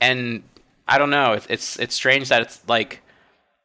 and 0.00 0.44
I 0.86 0.98
don't 0.98 1.10
know. 1.10 1.32
It's 1.32 1.46
it's 1.50 1.78
it's 1.80 1.94
strange 1.96 2.28
that 2.28 2.42
it's 2.42 2.62
like 2.68 3.02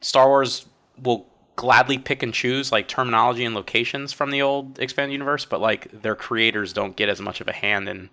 Star 0.01 0.27
Wars 0.29 0.65
will 0.99 1.27
gladly 1.57 1.99
pick 1.99 2.23
and 2.23 2.33
choose 2.33 2.71
like 2.71 2.87
terminology 2.87 3.45
and 3.45 3.53
locations 3.53 4.13
from 4.13 4.31
the 4.31 4.41
old 4.41 4.79
expanded 4.79 5.11
universe, 5.11 5.45
but 5.45 5.61
like 5.61 6.01
their 6.01 6.15
creators 6.15 6.73
don't 6.73 6.95
get 6.95 7.07
as 7.07 7.21
much 7.21 7.39
of 7.39 7.47
a 7.47 7.53
hand 7.53 7.87
in 7.87 8.09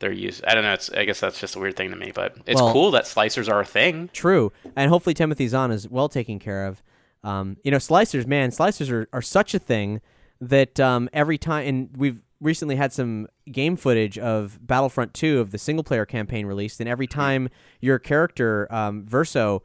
their 0.00 0.12
use. 0.12 0.40
I 0.46 0.54
don't 0.54 0.62
know. 0.64 0.72
It's 0.74 0.90
I 0.90 1.04
guess 1.04 1.20
that's 1.20 1.40
just 1.40 1.56
a 1.56 1.58
weird 1.58 1.76
thing 1.76 1.90
to 1.90 1.96
me, 1.96 2.12
but 2.14 2.36
it's 2.46 2.60
Well- 2.60 2.72
cool 2.72 2.90
that 2.92 3.04
slicers 3.04 3.50
are 3.50 3.60
a 3.60 3.64
thing. 3.64 4.10
True, 4.12 4.52
and 4.76 4.90
hopefully 4.90 5.14
Timothy 5.14 5.48
Zahn 5.48 5.70
is 5.70 5.88
well 5.88 6.08
taken 6.08 6.38
care 6.38 6.66
of. 6.66 6.82
Um, 7.24 7.56
you 7.64 7.70
know, 7.70 7.78
slicers, 7.78 8.26
man, 8.26 8.50
slicers 8.50 8.90
are, 8.92 9.08
are 9.12 9.22
such 9.22 9.52
a 9.54 9.58
thing 9.58 10.00
that 10.40 10.78
um, 10.78 11.08
every 11.12 11.36
time, 11.36 11.66
and 11.66 11.90
we've 11.96 12.22
recently 12.40 12.76
had 12.76 12.92
some 12.92 13.26
game 13.50 13.74
footage 13.76 14.16
of 14.16 14.60
Battlefront 14.64 15.12
2 15.14 15.40
of 15.40 15.50
the 15.50 15.58
single 15.58 15.82
player 15.82 16.06
campaign 16.06 16.46
released, 16.46 16.78
and 16.78 16.88
every 16.88 17.08
time 17.08 17.48
your 17.80 17.98
character 17.98 18.72
um, 18.72 19.04
Versio 19.04 19.62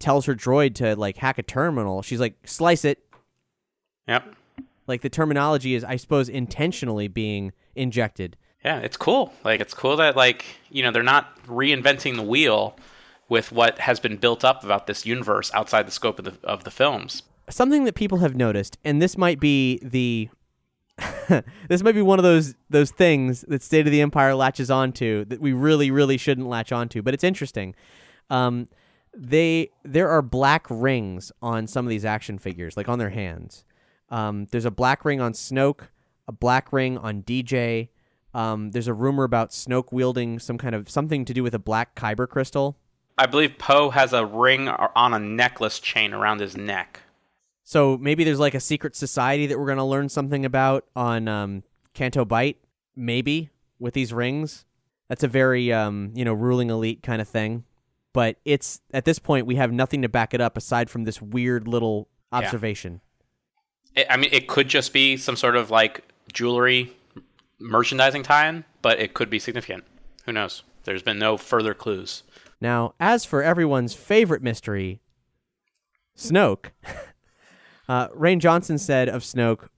tells 0.00 0.26
her 0.26 0.34
droid 0.34 0.74
to 0.74 0.96
like 0.96 1.18
hack 1.18 1.38
a 1.38 1.42
terminal, 1.44 2.02
she's 2.02 2.18
like, 2.20 2.36
"Slice 2.44 2.84
it." 2.84 3.04
Yep. 4.08 4.34
Like 4.88 5.02
the 5.02 5.08
terminology 5.08 5.74
is, 5.74 5.84
I 5.84 5.96
suppose, 5.96 6.28
intentionally 6.28 7.08
being 7.08 7.52
injected. 7.74 8.36
Yeah, 8.66 8.80
it's 8.80 8.96
cool. 8.96 9.32
Like 9.44 9.60
it's 9.60 9.72
cool 9.74 9.96
that 9.98 10.16
like 10.16 10.44
you 10.70 10.82
know 10.82 10.90
they're 10.90 11.04
not 11.04 11.40
reinventing 11.44 12.16
the 12.16 12.24
wheel 12.24 12.76
with 13.28 13.52
what 13.52 13.78
has 13.78 14.00
been 14.00 14.16
built 14.16 14.44
up 14.44 14.64
about 14.64 14.88
this 14.88 15.06
universe 15.06 15.52
outside 15.54 15.86
the 15.86 15.92
scope 15.92 16.18
of 16.18 16.24
the 16.24 16.34
of 16.42 16.64
the 16.64 16.72
films. 16.72 17.22
something 17.48 17.84
that 17.84 17.94
people 17.94 18.18
have 18.18 18.34
noticed, 18.34 18.76
and 18.84 19.00
this 19.00 19.16
might 19.16 19.38
be 19.38 19.78
the 19.84 20.28
this 21.68 21.84
might 21.84 21.94
be 21.94 22.02
one 22.02 22.18
of 22.18 22.24
those 22.24 22.56
those 22.68 22.90
things 22.90 23.42
that 23.42 23.62
State 23.62 23.86
of 23.86 23.92
the 23.92 24.00
Empire 24.00 24.34
latches 24.34 24.68
onto 24.68 25.24
that 25.26 25.40
we 25.40 25.52
really 25.52 25.92
really 25.92 26.16
shouldn't 26.16 26.48
latch 26.48 26.72
onto, 26.72 27.02
but 27.02 27.14
it's 27.14 27.22
interesting. 27.22 27.72
Um, 28.30 28.66
they 29.16 29.70
there 29.84 30.08
are 30.08 30.22
black 30.22 30.66
rings 30.68 31.30
on 31.40 31.68
some 31.68 31.86
of 31.86 31.90
these 31.90 32.04
action 32.04 32.36
figures, 32.36 32.76
like 32.76 32.88
on 32.88 32.98
their 32.98 33.10
hands. 33.10 33.64
Um, 34.08 34.48
there's 34.50 34.64
a 34.64 34.72
black 34.72 35.04
ring 35.04 35.20
on 35.20 35.34
Snoke, 35.34 35.82
a 36.26 36.32
black 36.32 36.72
ring 36.72 36.98
on 36.98 37.22
DJ. 37.22 37.90
Um, 38.36 38.72
there's 38.72 38.86
a 38.86 38.92
rumor 38.92 39.24
about 39.24 39.50
Snoke 39.50 39.90
wielding 39.90 40.38
some 40.38 40.58
kind 40.58 40.74
of 40.74 40.90
something 40.90 41.24
to 41.24 41.32
do 41.32 41.42
with 41.42 41.54
a 41.54 41.58
black 41.58 41.94
kyber 41.94 42.28
crystal. 42.28 42.76
I 43.16 43.24
believe 43.24 43.56
Poe 43.56 43.88
has 43.88 44.12
a 44.12 44.26
ring 44.26 44.68
on 44.68 45.14
a 45.14 45.18
necklace 45.18 45.80
chain 45.80 46.12
around 46.12 46.40
his 46.40 46.54
neck. 46.54 47.00
So 47.64 47.96
maybe 47.96 48.24
there's 48.24 48.38
like 48.38 48.54
a 48.54 48.60
secret 48.60 48.94
society 48.94 49.46
that 49.46 49.58
we're 49.58 49.66
gonna 49.66 49.86
learn 49.86 50.10
something 50.10 50.44
about 50.44 50.84
on 50.94 51.28
um, 51.28 51.62
Canto 51.94 52.26
Bight. 52.26 52.58
Maybe 52.94 53.48
with 53.78 53.94
these 53.94 54.12
rings. 54.12 54.66
That's 55.08 55.22
a 55.22 55.28
very 55.28 55.72
um, 55.72 56.12
you 56.14 56.24
know 56.26 56.34
ruling 56.34 56.68
elite 56.68 57.02
kind 57.02 57.22
of 57.22 57.28
thing. 57.28 57.64
But 58.12 58.36
it's 58.44 58.82
at 58.92 59.06
this 59.06 59.18
point 59.18 59.46
we 59.46 59.56
have 59.56 59.72
nothing 59.72 60.02
to 60.02 60.10
back 60.10 60.34
it 60.34 60.42
up 60.42 60.58
aside 60.58 60.90
from 60.90 61.04
this 61.04 61.22
weird 61.22 61.66
little 61.66 62.08
observation. 62.32 63.00
It, 63.94 64.06
I 64.10 64.18
mean, 64.18 64.28
it 64.30 64.46
could 64.46 64.68
just 64.68 64.92
be 64.92 65.16
some 65.16 65.36
sort 65.36 65.56
of 65.56 65.70
like 65.70 66.04
jewelry 66.34 66.94
merchandising 67.58 68.22
tie-in, 68.22 68.64
but 68.82 68.98
it 68.98 69.14
could 69.14 69.30
be 69.30 69.38
significant. 69.38 69.84
Who 70.24 70.32
knows? 70.32 70.62
There's 70.84 71.02
been 71.02 71.18
no 71.18 71.36
further 71.36 71.74
clues. 71.74 72.22
Now, 72.60 72.94
as 73.00 73.24
for 73.24 73.42
everyone's 73.42 73.94
favorite 73.94 74.42
mystery, 74.42 75.00
Snoke, 76.16 76.70
uh, 77.88 78.08
Rian 78.08 78.38
Johnson 78.38 78.78
said 78.78 79.08
of 79.08 79.22
Snoke, 79.22 79.68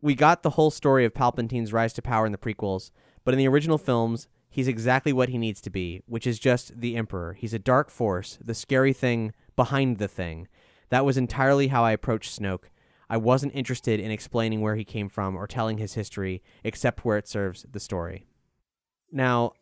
We 0.00 0.14
got 0.14 0.42
the 0.42 0.50
whole 0.50 0.70
story 0.70 1.04
of 1.04 1.14
Palpatine's 1.14 1.72
rise 1.72 1.92
to 1.94 2.02
power 2.02 2.24
in 2.26 2.32
the 2.32 2.38
prequels, 2.38 2.90
but 3.24 3.34
in 3.34 3.38
the 3.38 3.48
original 3.48 3.78
films, 3.78 4.28
he's 4.48 4.68
exactly 4.68 5.12
what 5.12 5.28
he 5.28 5.38
needs 5.38 5.60
to 5.62 5.70
be, 5.70 6.02
which 6.06 6.26
is 6.26 6.38
just 6.38 6.80
the 6.80 6.96
Emperor. 6.96 7.34
He's 7.34 7.54
a 7.54 7.58
dark 7.58 7.90
force, 7.90 8.38
the 8.42 8.54
scary 8.54 8.92
thing 8.92 9.32
behind 9.56 9.98
the 9.98 10.08
thing. 10.08 10.48
That 10.90 11.04
was 11.04 11.16
entirely 11.16 11.68
how 11.68 11.84
I 11.84 11.92
approached 11.92 12.40
Snoke. 12.40 12.64
I 13.08 13.16
wasn't 13.16 13.54
interested 13.54 14.00
in 14.00 14.10
explaining 14.10 14.60
where 14.60 14.76
he 14.76 14.84
came 14.84 15.08
from 15.08 15.36
or 15.36 15.46
telling 15.46 15.78
his 15.78 15.94
history, 15.94 16.42
except 16.62 17.04
where 17.04 17.18
it 17.18 17.28
serves 17.28 17.66
the 17.70 17.80
story. 17.80 18.26
Now, 19.12 19.52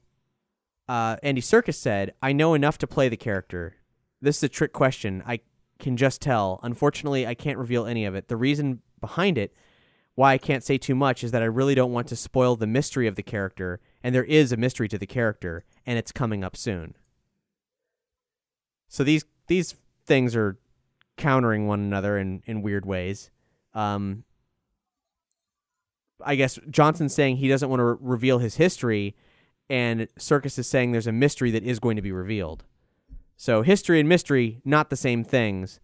uh, 0.89 1.17
Andy 1.23 1.41
Serkis 1.41 1.75
said, 1.75 2.15
I 2.23 2.33
know 2.33 2.55
enough 2.55 2.79
to 2.79 2.87
play 2.87 3.09
the 3.09 3.17
character. 3.17 3.77
This 4.21 4.39
is 4.39 4.43
a 4.45 4.49
trick 4.49 4.73
question. 4.73 5.23
I 5.27 5.41
can 5.79 5.97
just 5.97 6.21
tell. 6.21 6.61
Unfortunately, 6.63 7.27
I 7.27 7.35
can't 7.35 7.59
reveal 7.59 7.87
any 7.87 8.05
of 8.05 8.15
it. 8.15 8.29
The 8.29 8.37
reason 8.37 8.81
behind 9.01 9.37
it, 9.37 9.55
why 10.15 10.33
I 10.33 10.39
can't 10.39 10.63
say 10.63 10.79
too 10.79 10.95
much, 10.95 11.25
is 11.25 11.33
that 11.33 11.43
I 11.43 11.47
really 11.47 11.75
don't 11.75 11.93
want 11.93 12.07
to 12.09 12.17
spoil 12.17 12.57
the 12.57 12.67
mystery 12.67 13.07
of 13.07 13.17
the 13.17 13.23
character, 13.23 13.81
and 14.03 14.15
there 14.15 14.25
is 14.25 14.53
a 14.53 14.57
mystery 14.57 14.89
to 14.89 14.99
the 14.99 15.07
character, 15.07 15.65
and 15.85 15.99
it's 15.99 16.13
coming 16.13 16.45
up 16.45 16.57
soon. 16.57 16.95
So 18.89 19.03
these 19.03 19.25
these 19.47 19.75
things 20.05 20.37
are 20.37 20.59
countering 21.17 21.67
one 21.67 21.81
another 21.81 22.19
in, 22.19 22.43
in 22.47 22.63
weird 22.63 22.87
ways. 22.87 23.31
Um, 23.75 24.25
I 26.25 26.37
guess 26.37 26.59
Johnson's 26.71 27.15
saying 27.15 27.37
he 27.37 27.49
doesn't 27.49 27.69
want 27.69 27.81
to 27.81 27.85
re- 27.85 27.97
reveal 28.01 28.39
his 28.39 28.57
history, 28.57 29.17
and 29.69 30.09
Serkis 30.19 30.59
is 30.59 30.69
saying 30.69 30.93
there's 30.93 31.07
a 31.07 31.13
mystery 31.13 31.51
that 31.51 31.65
is 31.65 31.79
going 31.79 31.97
to 31.97 32.03
be 32.03 32.13
revealed. 32.13 32.65
So 33.37 33.63
history 33.63 33.99
and 33.99 34.09
mystery, 34.09 34.61
not 34.65 34.91
the 34.91 34.97
same 34.97 35.25
things, 35.25 35.81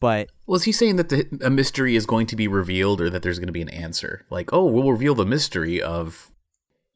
but 0.00 0.30
Was 0.46 0.64
he 0.64 0.72
saying 0.72 0.96
that 0.96 1.08
the, 1.08 1.26
a 1.42 1.50
mystery 1.50 1.96
is 1.96 2.04
going 2.04 2.26
to 2.26 2.36
be 2.36 2.48
revealed, 2.48 3.00
or 3.00 3.10
that 3.10 3.22
there's 3.22 3.38
going 3.38 3.48
to 3.48 3.52
be 3.52 3.62
an 3.62 3.68
answer? 3.68 4.26
Like, 4.30 4.52
oh, 4.52 4.64
we'll 4.64 4.90
reveal 4.90 5.14
the 5.14 5.26
mystery 5.26 5.80
of. 5.80 6.30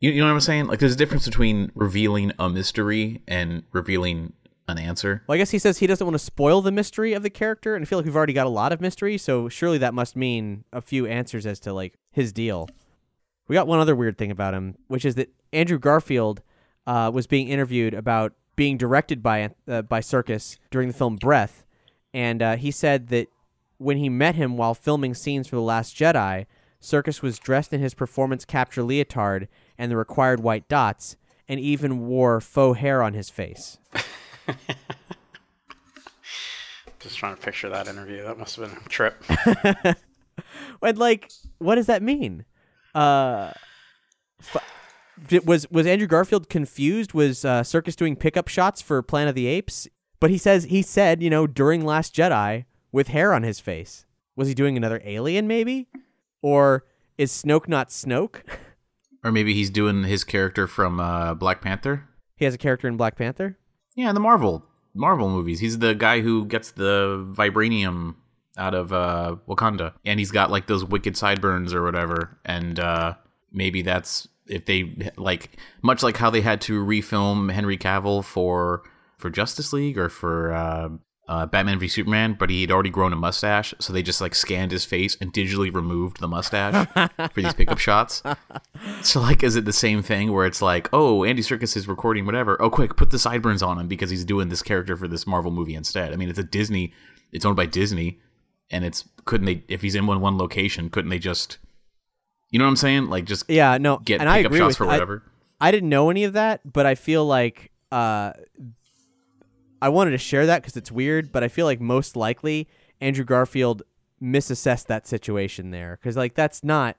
You, 0.00 0.10
you 0.10 0.20
know 0.20 0.26
what 0.26 0.34
I'm 0.34 0.40
saying? 0.40 0.66
Like, 0.66 0.80
there's 0.80 0.94
a 0.94 0.96
difference 0.96 1.24
between 1.26 1.70
revealing 1.74 2.32
a 2.38 2.48
mystery 2.48 3.22
and 3.28 3.62
revealing 3.72 4.32
an 4.68 4.78
answer. 4.78 5.22
well, 5.26 5.34
I 5.34 5.38
guess 5.38 5.50
he 5.50 5.58
says 5.58 5.78
he 5.78 5.86
doesn't 5.86 6.06
want 6.06 6.14
to 6.14 6.24
spoil 6.24 6.62
the 6.62 6.72
mystery 6.72 7.12
of 7.12 7.22
the 7.22 7.30
character, 7.30 7.74
and 7.74 7.84
I 7.84 7.86
feel 7.86 7.98
like 7.98 8.06
we've 8.06 8.16
already 8.16 8.32
got 8.32 8.46
a 8.46 8.50
lot 8.50 8.72
of 8.72 8.80
mystery, 8.80 9.18
so 9.18 9.48
surely 9.48 9.78
that 9.78 9.94
must 9.94 10.16
mean 10.16 10.64
a 10.72 10.80
few 10.80 11.06
answers 11.06 11.46
as 11.46 11.60
to 11.60 11.72
like 11.72 11.94
his 12.10 12.32
deal. 12.32 12.68
We 13.48 13.54
got 13.54 13.66
one 13.66 13.80
other 13.80 13.96
weird 13.96 14.18
thing 14.18 14.30
about 14.30 14.54
him, 14.54 14.76
which 14.86 15.04
is 15.04 15.16
that 15.16 15.32
Andrew 15.52 15.78
Garfield 15.78 16.42
uh, 16.86 17.10
was 17.12 17.26
being 17.26 17.48
interviewed 17.48 17.94
about 17.94 18.32
being 18.56 18.76
directed 18.76 19.22
by 19.22 19.50
uh, 19.68 19.82
by 19.82 20.00
Serkis 20.00 20.58
during 20.70 20.88
the 20.88 20.94
film 20.94 21.16
Breath, 21.16 21.64
and 22.14 22.42
uh, 22.42 22.56
he 22.56 22.70
said 22.70 23.08
that 23.08 23.28
when 23.78 23.96
he 23.96 24.08
met 24.08 24.36
him 24.36 24.56
while 24.56 24.74
filming 24.74 25.14
scenes 25.14 25.48
for 25.48 25.56
The 25.56 25.62
Last 25.62 25.96
Jedi, 25.96 26.46
Serkis 26.80 27.22
was 27.22 27.38
dressed 27.38 27.72
in 27.72 27.80
his 27.80 27.94
performance 27.94 28.44
capture 28.44 28.82
leotard 28.82 29.48
and 29.76 29.90
the 29.90 29.96
required 29.96 30.40
white 30.40 30.68
dots, 30.68 31.16
and 31.48 31.58
even 31.58 32.06
wore 32.06 32.40
faux 32.40 32.78
hair 32.78 33.02
on 33.02 33.14
his 33.14 33.28
face. 33.30 33.78
Just 37.00 37.16
trying 37.18 37.34
to 37.34 37.40
picture 37.42 37.68
that 37.68 37.88
interview. 37.88 38.22
That 38.22 38.38
must 38.38 38.56
have 38.56 38.68
been 38.68 38.78
a 38.84 38.88
trip. 38.88 39.22
And 40.84 40.98
like, 40.98 41.30
what 41.58 41.76
does 41.76 41.86
that 41.86 42.02
mean? 42.02 42.44
Uh, 42.94 43.52
f- 44.40 45.44
was 45.44 45.70
was 45.70 45.86
Andrew 45.86 46.08
Garfield 46.08 46.48
confused? 46.48 47.12
Was 47.14 47.44
uh, 47.44 47.62
Serkis 47.62 47.94
doing 47.94 48.16
pickup 48.16 48.48
shots 48.48 48.82
for 48.82 49.00
Planet 49.02 49.30
of 49.30 49.34
the 49.36 49.46
Apes? 49.46 49.86
But 50.18 50.30
he 50.30 50.38
says 50.38 50.64
he 50.64 50.82
said, 50.82 51.22
you 51.22 51.30
know, 51.30 51.46
during 51.46 51.84
Last 51.84 52.14
Jedi 52.16 52.64
with 52.90 53.08
hair 53.08 53.32
on 53.32 53.42
his 53.44 53.60
face. 53.60 54.06
Was 54.34 54.48
he 54.48 54.54
doing 54.54 54.76
another 54.76 55.00
alien, 55.04 55.46
maybe? 55.46 55.88
Or 56.42 56.84
is 57.16 57.30
Snoke 57.30 57.68
not 57.68 57.88
Snoke? 57.88 58.42
Or 59.24 59.30
maybe 59.30 59.54
he's 59.54 59.70
doing 59.70 60.02
his 60.02 60.24
character 60.24 60.66
from 60.66 60.98
uh, 60.98 61.34
Black 61.34 61.60
Panther. 61.60 62.08
he 62.34 62.44
has 62.44 62.54
a 62.54 62.58
character 62.58 62.88
in 62.88 62.96
Black 62.96 63.14
Panther. 63.14 63.56
Yeah, 63.94 64.12
the 64.12 64.20
Marvel 64.20 64.64
Marvel 64.94 65.28
movies, 65.28 65.60
he's 65.60 65.78
the 65.78 65.94
guy 65.94 66.20
who 66.20 66.44
gets 66.44 66.72
the 66.72 67.26
vibranium 67.32 68.16
out 68.58 68.74
of 68.74 68.92
uh, 68.92 69.36
Wakanda, 69.48 69.94
and 70.04 70.18
he's 70.18 70.30
got 70.30 70.50
like 70.50 70.66
those 70.66 70.84
wicked 70.84 71.16
sideburns 71.16 71.72
or 71.72 71.82
whatever. 71.82 72.38
And 72.44 72.78
uh, 72.78 73.14
maybe 73.52 73.82
that's 73.82 74.28
if 74.46 74.66
they 74.66 75.12
like 75.16 75.56
much 75.82 76.02
like 76.02 76.16
how 76.16 76.30
they 76.30 76.40
had 76.40 76.60
to 76.62 76.84
refilm 76.84 77.50
Henry 77.50 77.78
Cavill 77.78 78.24
for 78.24 78.82
for 79.18 79.30
Justice 79.30 79.72
League 79.72 79.98
or 79.98 80.08
for 80.08 80.52
uh, 80.52 80.88
uh, 81.32 81.46
Batman 81.46 81.78
v 81.78 81.88
Superman, 81.88 82.36
but 82.38 82.50
he 82.50 82.60
had 82.60 82.70
already 82.70 82.90
grown 82.90 83.10
a 83.14 83.16
mustache, 83.16 83.72
so 83.78 83.90
they 83.90 84.02
just 84.02 84.20
like 84.20 84.34
scanned 84.34 84.70
his 84.70 84.84
face 84.84 85.16
and 85.18 85.32
digitally 85.32 85.74
removed 85.74 86.20
the 86.20 86.28
mustache 86.28 86.86
for 87.32 87.40
these 87.40 87.54
pickup 87.54 87.78
shots. 87.88 88.22
So 89.00 89.18
like, 89.22 89.42
is 89.42 89.56
it 89.56 89.64
the 89.64 89.72
same 89.72 90.02
thing 90.02 90.30
where 90.32 90.44
it's 90.44 90.60
like, 90.60 90.90
oh, 90.92 91.24
Andy 91.24 91.40
Serkis 91.40 91.74
is 91.74 91.88
recording 91.88 92.26
whatever? 92.26 92.60
Oh, 92.60 92.68
quick, 92.68 92.96
put 92.96 93.10
the 93.10 93.18
sideburns 93.18 93.62
on 93.62 93.78
him 93.78 93.88
because 93.88 94.10
he's 94.10 94.26
doing 94.26 94.50
this 94.50 94.62
character 94.62 94.94
for 94.94 95.08
this 95.08 95.26
Marvel 95.26 95.50
movie 95.50 95.74
instead. 95.74 96.12
I 96.12 96.16
mean, 96.16 96.28
it's 96.28 96.38
a 96.38 96.44
Disney, 96.44 96.92
it's 97.32 97.46
owned 97.46 97.56
by 97.56 97.64
Disney, 97.64 98.18
and 98.70 98.84
it's 98.84 99.08
couldn't 99.24 99.46
they 99.46 99.62
if 99.68 99.80
he's 99.80 99.94
in 99.94 100.06
one 100.06 100.20
one 100.20 100.36
location, 100.36 100.90
couldn't 100.90 101.08
they 101.10 101.18
just, 101.18 101.56
you 102.50 102.58
know 102.58 102.66
what 102.66 102.70
I'm 102.72 102.76
saying? 102.76 103.06
Like 103.06 103.24
just 103.24 103.48
Yeah, 103.48 103.78
no, 103.78 103.96
get 103.98 104.20
and 104.20 104.28
I 104.28 104.38
pickup 104.40 104.50
agree 104.52 104.58
shots 104.60 104.68
with 104.72 104.76
for 104.76 104.84
I- 104.84 104.88
whatever. 104.88 105.22
I 105.62 105.70
didn't 105.70 105.88
know 105.88 106.10
any 106.10 106.24
of 106.24 106.34
that, 106.34 106.60
but 106.70 106.84
I 106.84 106.94
feel 106.94 107.24
like 107.24 107.70
uh, 107.90 108.32
I 109.82 109.88
wanted 109.88 110.12
to 110.12 110.18
share 110.18 110.46
that 110.46 110.62
because 110.62 110.76
it's 110.76 110.92
weird. 110.92 111.32
But 111.32 111.42
I 111.42 111.48
feel 111.48 111.66
like 111.66 111.80
most 111.80 112.16
likely 112.16 112.68
Andrew 113.00 113.24
Garfield 113.24 113.82
misassessed 114.22 114.86
that 114.86 115.08
situation 115.08 115.72
there 115.72 115.98
because 116.00 116.16
like 116.16 116.34
that's 116.34 116.62
not 116.62 116.96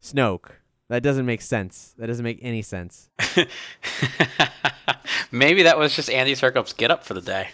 Snoke. 0.00 0.52
That 0.88 1.02
doesn't 1.02 1.26
make 1.26 1.42
sense. 1.42 1.94
That 1.98 2.06
doesn't 2.06 2.22
make 2.22 2.38
any 2.40 2.62
sense. 2.62 3.08
Maybe 5.32 5.64
that 5.64 5.78
was 5.78 5.96
just 5.96 6.08
Andy 6.08 6.34
Serkis's 6.34 6.72
get 6.72 6.90
up 6.90 7.04
for 7.04 7.14
the 7.14 7.20
day. 7.20 7.48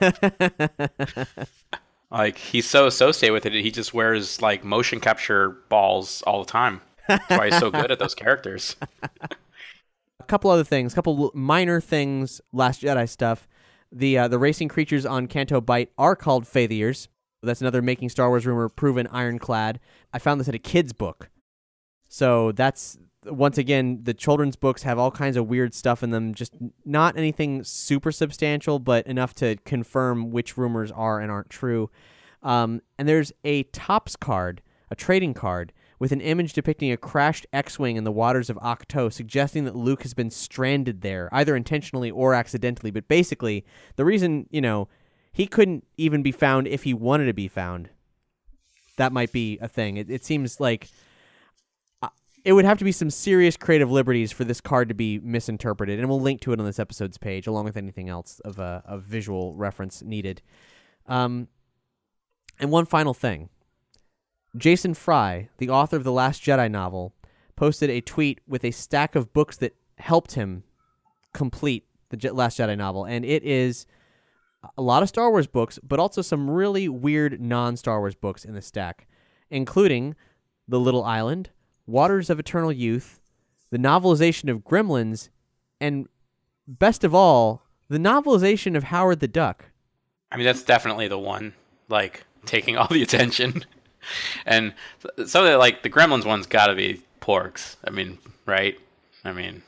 like 2.10 2.38
he's 2.38 2.66
so 2.66 2.86
associated 2.86 3.32
with 3.32 3.46
it, 3.46 3.52
he 3.52 3.70
just 3.70 3.94
wears 3.94 4.40
like 4.40 4.62
motion 4.62 5.00
capture 5.00 5.50
balls 5.68 6.22
all 6.22 6.44
the 6.44 6.50
time. 6.50 6.82
That's 7.08 7.30
why 7.30 7.46
he's 7.46 7.58
so 7.58 7.70
good 7.70 7.90
at 7.90 7.98
those 7.98 8.14
characters. 8.14 8.76
A 10.20 10.24
couple 10.26 10.50
other 10.50 10.64
things, 10.64 10.92
a 10.92 10.96
couple 10.96 11.30
minor 11.34 11.80
things, 11.80 12.40
Last 12.52 12.82
Jedi 12.82 13.08
stuff. 13.08 13.48
The 13.92 14.18
uh, 14.18 14.28
the 14.28 14.38
racing 14.38 14.68
creatures 14.68 15.06
on 15.06 15.26
Canto 15.26 15.60
Bight 15.60 15.90
are 15.96 16.16
called 16.16 16.44
Fathiers. 16.44 17.08
That's 17.42 17.60
another 17.60 17.82
making 17.82 18.08
Star 18.08 18.28
Wars 18.28 18.46
rumor 18.46 18.68
proven 18.68 19.06
ironclad. 19.08 19.78
I 20.12 20.18
found 20.18 20.40
this 20.40 20.48
at 20.48 20.54
a 20.54 20.58
kid's 20.58 20.92
book. 20.92 21.30
So 22.08 22.52
that's 22.52 22.98
once 23.24 23.58
again 23.58 24.00
the 24.04 24.14
children's 24.14 24.56
books 24.56 24.82
have 24.82 24.98
all 24.98 25.10
kinds 25.10 25.36
of 25.36 25.48
weird 25.48 25.74
stuff 25.74 26.02
in 26.02 26.10
them, 26.10 26.34
just 26.34 26.54
not 26.84 27.16
anything 27.16 27.64
super 27.64 28.12
substantial, 28.12 28.78
but 28.78 29.06
enough 29.06 29.34
to 29.34 29.56
confirm 29.64 30.30
which 30.30 30.56
rumors 30.56 30.90
are 30.92 31.20
and 31.20 31.30
aren't 31.30 31.50
true. 31.50 31.90
Um, 32.42 32.82
and 32.98 33.08
there's 33.08 33.32
a 33.44 33.64
Topps 33.64 34.16
card, 34.16 34.62
a 34.90 34.94
trading 34.94 35.34
card 35.34 35.72
with 35.98 36.12
an 36.12 36.20
image 36.20 36.52
depicting 36.52 36.92
a 36.92 36.96
crashed 36.96 37.46
X-wing 37.52 37.96
in 37.96 38.04
the 38.04 38.12
waters 38.12 38.50
of 38.50 38.56
Ahch-To, 38.58 39.10
suggesting 39.10 39.64
that 39.64 39.76
Luke 39.76 40.02
has 40.02 40.14
been 40.14 40.30
stranded 40.30 41.00
there, 41.00 41.28
either 41.32 41.56
intentionally 41.56 42.10
or 42.10 42.34
accidentally. 42.34 42.90
But 42.90 43.08
basically, 43.08 43.64
the 43.96 44.04
reason 44.04 44.46
you 44.50 44.60
know 44.60 44.88
he 45.36 45.46
couldn't 45.46 45.86
even 45.98 46.22
be 46.22 46.32
found 46.32 46.66
if 46.66 46.84
he 46.84 46.94
wanted 46.94 47.26
to 47.26 47.34
be 47.34 47.46
found. 47.46 47.90
That 48.96 49.12
might 49.12 49.32
be 49.32 49.58
a 49.60 49.68
thing. 49.68 49.98
It, 49.98 50.10
it 50.10 50.24
seems 50.24 50.60
like 50.60 50.88
uh, 52.00 52.08
it 52.42 52.54
would 52.54 52.64
have 52.64 52.78
to 52.78 52.84
be 52.84 52.92
some 52.92 53.10
serious 53.10 53.54
creative 53.54 53.90
liberties 53.90 54.32
for 54.32 54.44
this 54.44 54.62
card 54.62 54.88
to 54.88 54.94
be 54.94 55.18
misinterpreted, 55.18 55.98
and 55.98 56.08
we'll 56.08 56.22
link 56.22 56.40
to 56.40 56.54
it 56.54 56.58
on 56.58 56.64
this 56.64 56.78
episode's 56.78 57.18
page, 57.18 57.46
along 57.46 57.66
with 57.66 57.76
anything 57.76 58.08
else 58.08 58.40
of 58.46 58.58
a, 58.58 58.82
of 58.86 59.02
visual 59.02 59.54
reference 59.54 60.02
needed. 60.02 60.40
Um, 61.06 61.48
and 62.58 62.70
one 62.70 62.86
final 62.86 63.12
thing. 63.12 63.50
Jason 64.56 64.94
Fry, 64.94 65.48
the 65.58 65.70
author 65.70 65.96
of 65.96 66.04
the 66.04 66.12
Last 66.12 66.42
Jedi 66.42 66.70
novel, 66.70 67.14
posted 67.56 67.90
a 67.90 68.00
tweet 68.00 68.40
with 68.46 68.64
a 68.64 68.70
stack 68.70 69.14
of 69.14 69.32
books 69.32 69.56
that 69.58 69.76
helped 69.98 70.32
him 70.32 70.62
complete 71.32 71.86
the 72.10 72.16
Je- 72.16 72.30
Last 72.30 72.58
Jedi 72.58 72.76
novel, 72.76 73.04
and 73.04 73.24
it 73.24 73.42
is 73.42 73.86
a 74.76 74.82
lot 74.82 75.02
of 75.02 75.08
Star 75.08 75.30
Wars 75.30 75.46
books, 75.46 75.78
but 75.82 75.98
also 76.00 76.22
some 76.22 76.50
really 76.50 76.88
weird 76.88 77.40
non-Star 77.40 78.00
Wars 78.00 78.14
books 78.14 78.44
in 78.44 78.54
the 78.54 78.62
stack, 78.62 79.06
including 79.50 80.14
The 80.68 80.80
Little 80.80 81.04
Island, 81.04 81.50
Waters 81.86 82.30
of 82.30 82.38
Eternal 82.38 82.72
Youth, 82.72 83.20
the 83.70 83.78
novelization 83.78 84.50
of 84.50 84.64
Gremlins, 84.64 85.28
and 85.80 86.08
best 86.66 87.04
of 87.04 87.14
all, 87.14 87.62
the 87.88 87.98
novelization 87.98 88.76
of 88.76 88.84
Howard 88.84 89.20
the 89.20 89.28
Duck. 89.28 89.70
I 90.32 90.36
mean, 90.36 90.46
that's 90.46 90.62
definitely 90.62 91.08
the 91.08 91.18
one, 91.18 91.54
like, 91.88 92.24
taking 92.44 92.76
all 92.76 92.88
the 92.88 93.02
attention. 93.02 93.64
and 94.44 94.74
of 95.08 95.24
the, 95.32 95.56
like, 95.58 95.82
the 95.82 95.90
Gremlins 95.90 96.24
one's 96.24 96.46
got 96.46 96.66
to 96.66 96.74
be 96.74 97.02
Porgs. 97.20 97.76
I 97.84 97.90
mean, 97.90 98.18
right? 98.46 98.78
I 99.24 99.32
mean, 99.32 99.62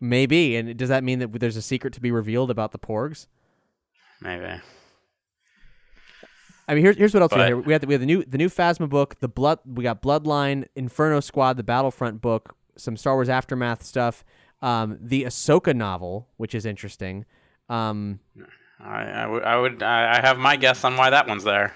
Maybe, 0.00 0.56
and 0.56 0.76
does 0.78 0.88
that 0.88 1.04
mean 1.04 1.18
that 1.18 1.30
there's 1.40 1.56
a 1.56 1.62
secret 1.62 1.92
to 1.94 2.00
be 2.00 2.10
revealed 2.10 2.50
about 2.50 2.72
the 2.72 2.78
Porgs? 2.78 3.26
maybe. 4.20 4.60
I 6.68 6.74
mean, 6.74 6.84
here's 6.84 6.96
here's 6.96 7.12
what 7.12 7.22
else 7.22 7.32
we 7.32 7.40
have. 7.40 7.48
Here. 7.48 7.56
We 7.56 7.72
have 7.72 7.80
the, 7.80 7.86
we 7.88 7.94
have 7.94 8.00
the 8.00 8.06
new 8.06 8.24
the 8.24 8.38
new 8.38 8.48
Phasma 8.48 8.88
book, 8.88 9.18
the 9.18 9.28
blood. 9.28 9.58
We 9.66 9.82
got 9.82 10.00
Bloodline, 10.00 10.66
Inferno 10.76 11.18
Squad, 11.20 11.56
the 11.56 11.64
Battlefront 11.64 12.20
book, 12.20 12.54
some 12.76 12.96
Star 12.96 13.14
Wars 13.14 13.28
aftermath 13.28 13.82
stuff, 13.82 14.24
um, 14.62 14.96
the 15.00 15.24
Ahsoka 15.24 15.74
novel, 15.74 16.28
which 16.36 16.54
is 16.54 16.64
interesting. 16.64 17.24
Um, 17.68 18.20
I, 18.78 19.02
I 19.02 19.26
would, 19.26 19.42
would, 19.42 19.82
I 19.82 20.18
I 20.18 20.20
have 20.20 20.38
my 20.38 20.54
guess 20.56 20.84
on 20.84 20.96
why 20.96 21.10
that 21.10 21.26
one's 21.26 21.44
there. 21.44 21.74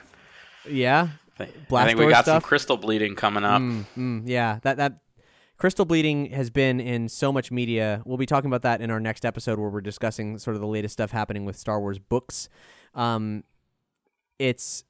yeah, 0.71 1.09
I 1.83 1.87
think 1.87 1.99
we 1.99 2.05
got 2.11 2.25
some 2.27 2.41
crystal 2.43 2.77
bleeding 2.77 3.15
coming 3.15 3.45
up. 3.45 3.61
Mm, 3.61 4.23
yeah, 4.27 4.59
that 4.63 4.77
that 4.77 5.01
crystal 5.57 5.85
bleeding 5.85 6.31
has 6.31 6.51
been 6.51 6.81
in 6.81 7.09
so 7.09 7.33
much 7.33 7.51
media. 7.51 8.03
We'll 8.05 8.17
be 8.19 8.27
talking 8.27 8.49
about 8.49 8.63
that 8.63 8.81
in 8.81 8.91
our 8.91 9.01
next 9.01 9.25
episode 9.25 9.59
where 9.59 9.69
we're 9.69 9.81
discussing 9.81 10.39
sort 10.39 10.55
of 10.57 10.61
the 10.61 10.67
latest 10.69 10.93
stuff 10.95 11.11
happening 11.11 11.45
with 11.45 11.57
Star 11.57 11.81
Wars 11.81 11.99
books. 11.99 12.49
Um, 12.95 13.45
it's 14.39 14.85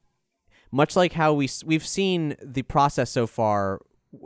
much 0.70 0.97
like 0.97 1.12
how 1.12 1.32
we 1.32 1.49
we've 1.64 1.86
seen 1.86 2.34
the 2.42 2.62
process 2.62 3.11
so 3.11 3.26
far, 3.26 3.80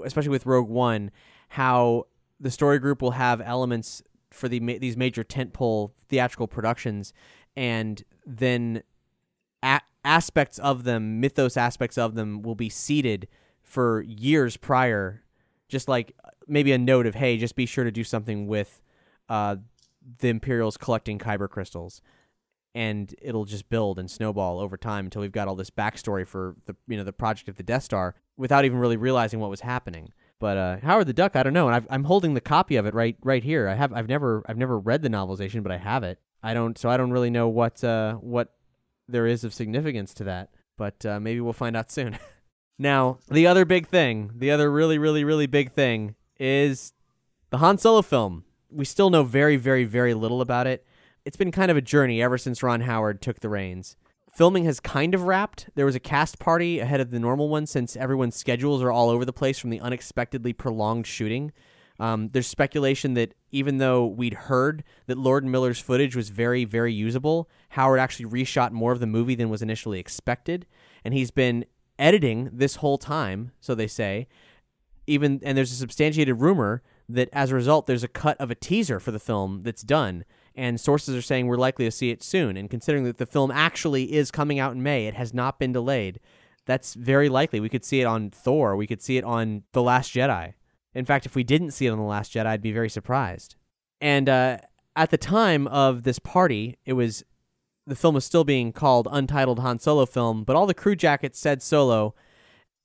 especially 0.05 0.31
with 0.31 0.47
Rogue 0.47 0.69
One, 0.69 1.11
how 1.51 2.07
the 2.41 2.51
story 2.51 2.79
group 2.79 3.03
will 3.03 3.13
have 3.13 3.41
elements 3.41 4.03
for 4.31 4.49
the 4.49 4.59
these 4.79 4.97
major 4.97 5.25
tentpole 5.25 5.93
theatrical 6.09 6.47
productions, 6.47 7.13
and 7.57 8.03
then 8.27 8.83
a- 9.63 9.81
aspects 10.09 10.59
of 10.59 10.85
them, 10.85 11.21
mythos 11.21 11.57
aspects 11.57 11.99
of 11.99 12.15
them, 12.15 12.41
will 12.41 12.55
be 12.55 12.71
seeded 12.71 13.29
for 13.63 14.01
years 14.01 14.57
prior, 14.57 15.23
just 15.69 15.87
like 15.87 16.17
maybe 16.47 16.73
a 16.73 16.79
note 16.79 17.07
of, 17.07 17.15
hey, 17.15 17.37
just 17.37 17.55
be 17.55 17.67
sure 17.67 17.85
to 17.85 17.91
do 17.91 18.03
something 18.03 18.47
with 18.47 18.81
uh, 19.29 19.57
the 20.21 20.29
Imperials 20.29 20.79
collecting 20.79 21.19
Kyber 21.19 21.49
crystals. 21.49 22.01
And 22.75 23.15
it'll 23.21 23.45
just 23.45 23.69
build 23.69 23.99
and 23.99 24.11
snowball 24.11 24.61
over 24.61 24.77
time 24.79 25.07
until 25.07 25.21
we've 25.23 25.33
got 25.33 25.47
all 25.47 25.55
this 25.55 25.71
backstory 25.71 26.27
for 26.27 26.57
the 26.67 26.77
you 26.87 26.97
know 26.97 27.05
the 27.05 27.13
project 27.13 27.49
of 27.49 27.57
the 27.57 27.63
Death 27.63 27.83
Star 27.83 28.15
without 28.37 28.65
even 28.65 28.79
really 28.79 28.97
realizing 28.97 29.41
what 29.41 29.51
was 29.51 29.61
happening. 29.61 30.13
But 30.39 30.57
uh, 30.57 30.77
Howard 30.83 31.09
the 31.09 31.13
Duck, 31.13 31.35
I 31.35 31.43
don't 31.43 31.55
know, 31.55 31.67
and 31.67 31.75
I've, 31.75 31.87
I'm 31.91 32.05
holding 32.05 32.35
the 32.35 32.41
copy 32.41 32.77
of 32.77 32.87
it 32.87 32.95
right 32.95 33.17
right 33.25 33.43
here. 33.43 33.69
I 33.69 33.75
have 33.75 33.93
I've 33.93 34.09
never 34.09 34.45
I've 34.49 34.59
never 34.59 34.79
read 34.79 35.03
the 35.03 35.09
novelization, 35.09 35.63
but 35.63 35.73
I 35.73 35.79
have 35.79 36.05
it. 36.05 36.21
I 36.43 36.55
don't 36.55 36.79
so 36.79 36.89
I 36.89 36.97
don't 36.97 37.11
really 37.11 37.31
know 37.31 37.49
what 37.49 37.83
uh, 37.83 38.15
what 38.17 38.53
there 39.09 39.27
is 39.27 39.45
of 39.45 39.55
significance 39.55 40.15
to 40.15 40.25
that, 40.25 40.51
but 40.77 41.05
uh, 41.05 41.21
maybe 41.21 41.41
we'll 41.41 41.53
find 41.53 41.77
out 41.77 41.91
soon. 41.91 42.19
now, 42.79 43.19
the 43.31 43.47
other 43.47 43.65
big 43.65 43.89
thing, 43.89 44.33
the 44.37 44.51
other 44.51 44.71
really 44.71 44.99
really 44.99 45.25
really 45.25 45.47
big 45.47 45.73
thing 45.73 46.15
is 46.39 46.93
the 47.51 47.59
Han 47.59 47.79
Solo 47.79 48.03
film. 48.03 48.45
We 48.71 48.85
still 48.85 49.11
know 49.11 49.25
very 49.25 49.57
very 49.57 49.85
very 49.85 50.15
little 50.15 50.41
about 50.41 50.67
it. 50.67 50.85
It's 51.25 51.37
been 51.37 51.53
kind 51.53 51.71
of 51.71 51.77
a 51.77 51.83
journey 51.83 52.23
ever 52.23 52.39
since 52.39 52.63
Ron 52.63 52.83
Howard 52.83 53.21
took 53.21 53.41
the 53.41 53.49
reins 53.49 53.97
filming 54.39 54.65
has 54.65 54.79
kind 54.79 55.17
of 55.17 55.25
wrapped. 55.25 55.69
There 55.75 55.85
was 55.85 55.97
a 55.97 56.01
cast 56.01 56.39
party 56.39 56.79
ahead 56.79 57.01
of 57.01 57.11
the 57.11 57.19
normal 57.19 57.49
one 57.49 57.67
since 57.67 57.97
everyone's 57.97 58.37
schedules 58.37 58.81
are 58.85 58.93
all 58.93 59.11
over 59.11 59.25
the 59.25 59.33
place 59.33 59.59
from 59.59 59.71
the 59.71 59.81
unexpectedly 59.81 60.53
prolonged 60.53 61.09
shooting. 61.09 61.51
Um, 61.99 62.29
there's 62.33 62.47
speculation 62.47 63.15
that 63.15 63.35
even 63.51 63.79
though 63.79 64.07
we'd 64.07 64.35
heard 64.35 64.85
that 65.07 65.19
Lord 65.19 65.45
Miller's 65.45 65.81
footage 65.81 66.15
was 66.15 66.29
very, 66.29 66.65
very 66.65 66.93
usable, 66.93 67.49
Howard 67.71 67.99
actually 67.99 68.27
reshot 68.27 68.71
more 68.71 68.93
of 68.93 69.01
the 69.01 69.07
movie 69.07 69.35
than 69.35 69.51
was 69.51 69.63
initially 69.63 69.99
expected, 69.99 70.67
and 71.05 71.13
he's 71.13 71.31
been 71.31 71.65
editing 71.99 72.51
this 72.53 72.77
whole 72.77 72.99
time, 72.99 73.51
so 73.61 73.75
they 73.75 73.89
say. 73.89 74.29
Even 75.07 75.41
and 75.43 75.57
there's 75.57 75.73
a 75.73 75.77
substantiated 75.77 76.41
rumor 76.41 76.83
that 77.09 77.31
as 77.33 77.51
a 77.51 77.55
result, 77.55 77.87
there's 77.87 78.05
a 78.05 78.09
cut 78.09 78.39
of 78.39 78.51
a 78.51 78.55
teaser 78.55 79.01
for 79.01 79.11
the 79.11 79.19
film 79.19 79.63
that's 79.63 79.83
done 79.83 80.25
and 80.59 80.81
sources 80.81 81.15
are 81.15 81.23
saying 81.23 81.47
we're 81.47 81.57
likely 81.57 81.85
to 81.85 81.91
see 81.91 82.11
it 82.11 82.21
soon. 82.21 82.57
And 82.57 82.69
considering 82.69 83.05
that 83.05 83.19
the 83.19 83.27
film 83.27 83.53
actually 83.53 84.13
is 84.13 84.33
coming 84.33 84.59
out 84.59 84.73
in 84.73 84.83
May, 84.83 85.07
it 85.07 85.15
has 85.15 85.33
not 85.33 85.61
been 85.61 85.73
delayed. 85.73 86.19
That's 86.67 86.95
very 86.95 87.29
likely. 87.29 87.61
We 87.61 87.69
could 87.69 87.85
see 87.85 88.01
it 88.01 88.07
on 88.07 88.31
Thor. 88.31 88.75
We 88.75 88.89
could 88.89 89.01
see 89.01 89.17
it 89.17 89.25
on 89.25 89.63
The 89.73 89.83
Last 89.83 90.13
Jedi. 90.13 90.55
In 90.99 91.05
fact, 91.05 91.27
if 91.27 91.37
we 91.37 91.45
didn't 91.45 91.71
see 91.71 91.87
it 91.87 91.91
on 91.91 91.99
The 91.99 92.05
Last 92.05 92.33
Jedi, 92.33 92.45
I'd 92.45 92.61
be 92.61 92.73
very 92.73 92.91
surprised. 92.91 93.55
And 94.01 94.29
uh, 94.29 94.59
at 94.97 95.11
the 95.11 95.17
time 95.17 95.69
of 95.69 96.03
this 96.03 96.19
party, 96.19 96.77
it 96.85 96.95
was 96.95 97.25
the 97.87 97.95
film 97.95 98.17
was 98.17 98.25
still 98.25 98.43
being 98.43 98.73
called 98.73 99.07
Untitled 99.11 99.61
Han 99.61 99.79
Solo 99.79 100.07
Film, 100.07 100.43
but 100.43 100.57
all 100.57 100.67
the 100.67 100.75
crew 100.75 100.97
jackets 100.97 101.39
said 101.39 101.63
Solo. 101.63 102.17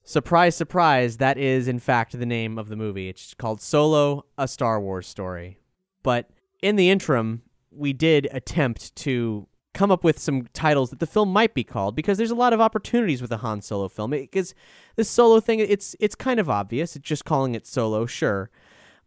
Surprise, 0.03 0.55
surprise, 0.55 1.17
that 1.17 1.39
is 1.39 1.67
in 1.67 1.79
fact 1.79 2.17
the 2.17 2.25
name 2.25 2.59
of 2.59 2.69
the 2.69 2.75
movie. 2.75 3.09
It's 3.09 3.33
called 3.33 3.61
Solo, 3.61 4.25
a 4.37 4.47
Star 4.47 4.79
Wars 4.79 5.07
story. 5.07 5.57
But 6.03 6.29
in 6.61 6.75
the 6.75 6.91
interim, 6.91 7.41
we 7.71 7.93
did 7.93 8.27
attempt 8.31 8.95
to 8.97 9.47
come 9.73 9.91
up 9.91 10.03
with 10.03 10.19
some 10.19 10.47
titles 10.53 10.89
that 10.91 10.99
the 10.99 11.07
film 11.07 11.31
might 11.31 11.53
be 11.53 11.63
called 11.63 11.95
because 11.95 12.17
there's 12.17 12.31
a 12.31 12.35
lot 12.35 12.53
of 12.53 12.61
opportunities 12.61 13.21
with 13.21 13.31
a 13.31 13.37
Han 13.37 13.61
Solo 13.61 13.87
film. 13.87 14.11
Because 14.11 14.53
this 14.95 15.09
solo 15.09 15.39
thing, 15.39 15.59
it's 15.59 15.95
it's 15.99 16.15
kind 16.15 16.39
of 16.39 16.49
obvious. 16.49 16.95
It's 16.95 17.07
just 17.07 17.25
calling 17.25 17.55
it 17.55 17.65
Solo, 17.65 18.05
sure, 18.05 18.49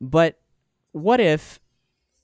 but 0.00 0.40
what 0.92 1.20
if 1.20 1.60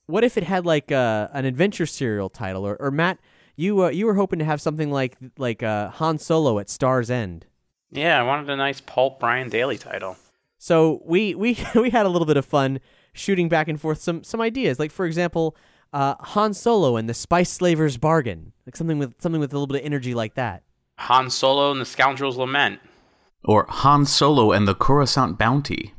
what 0.07 0.24
if 0.24 0.36
it 0.36 0.45
had 0.45 0.66
like 0.66 0.90
a, 0.90 1.30
an 1.32 1.45
adventure 1.45 1.86
serial 1.86 2.28
title 2.28 2.66
or, 2.66 2.76
or 2.76 2.90
Matt, 2.90 3.18
you 3.57 3.84
uh, 3.84 3.88
you 3.88 4.07
were 4.07 4.14
hoping 4.14 4.38
to 4.38 4.45
have 4.45 4.61
something 4.61 4.90
like 4.90 5.16
like 5.38 5.62
uh, 5.62 5.90
Han 5.90 6.18
Solo 6.18 6.59
at 6.59 6.68
Star's 6.68 7.11
End. 7.11 7.47
Yeah, 7.90 8.18
I 8.18 8.22
wanted 8.22 8.49
a 8.51 8.57
nice 8.57 8.80
pulp 8.80 9.20
Brian 9.20 9.49
Daley 9.49 9.78
title. 9.78 10.16
So 10.59 11.03
we 11.05 11.34
we 11.34 11.59
we 11.74 11.90
had 11.90 12.07
a 12.07 12.09
little 12.09 12.26
bit 12.26 12.36
of 12.36 12.45
fun 12.45 12.80
shooting 13.12 13.49
back 13.49 13.68
and 13.68 13.80
forth 13.80 14.01
some 14.01 14.24
some 14.24 14.40
ideas. 14.40 14.78
Like 14.78 14.90
for 14.90 15.07
example, 15.07 15.57
uh, 15.93 16.14
Han 16.20 16.55
Solo 16.55 16.97
and 16.97 17.09
the 17.09 17.14
Spice 17.14 17.51
Slaver's 17.51 17.97
Bargain, 17.97 18.53
like 18.66 18.76
something 18.76 18.99
with 18.99 19.14
something 19.20 19.40
with 19.40 19.53
a 19.53 19.57
little 19.57 19.66
bit 19.66 19.80
of 19.80 19.86
energy 19.86 20.14
like 20.14 20.34
that. 20.34 20.62
Han 20.99 21.30
Solo 21.30 21.70
and 21.70 21.80
the 21.80 21.86
Scoundrel's 21.86 22.36
Lament. 22.36 22.80
Or 23.45 23.66
Han 23.68 24.07
Solo 24.07 24.53
and 24.53 24.68
the 24.68 24.74
Coruscant 24.74 25.38
Bounty. 25.38 25.95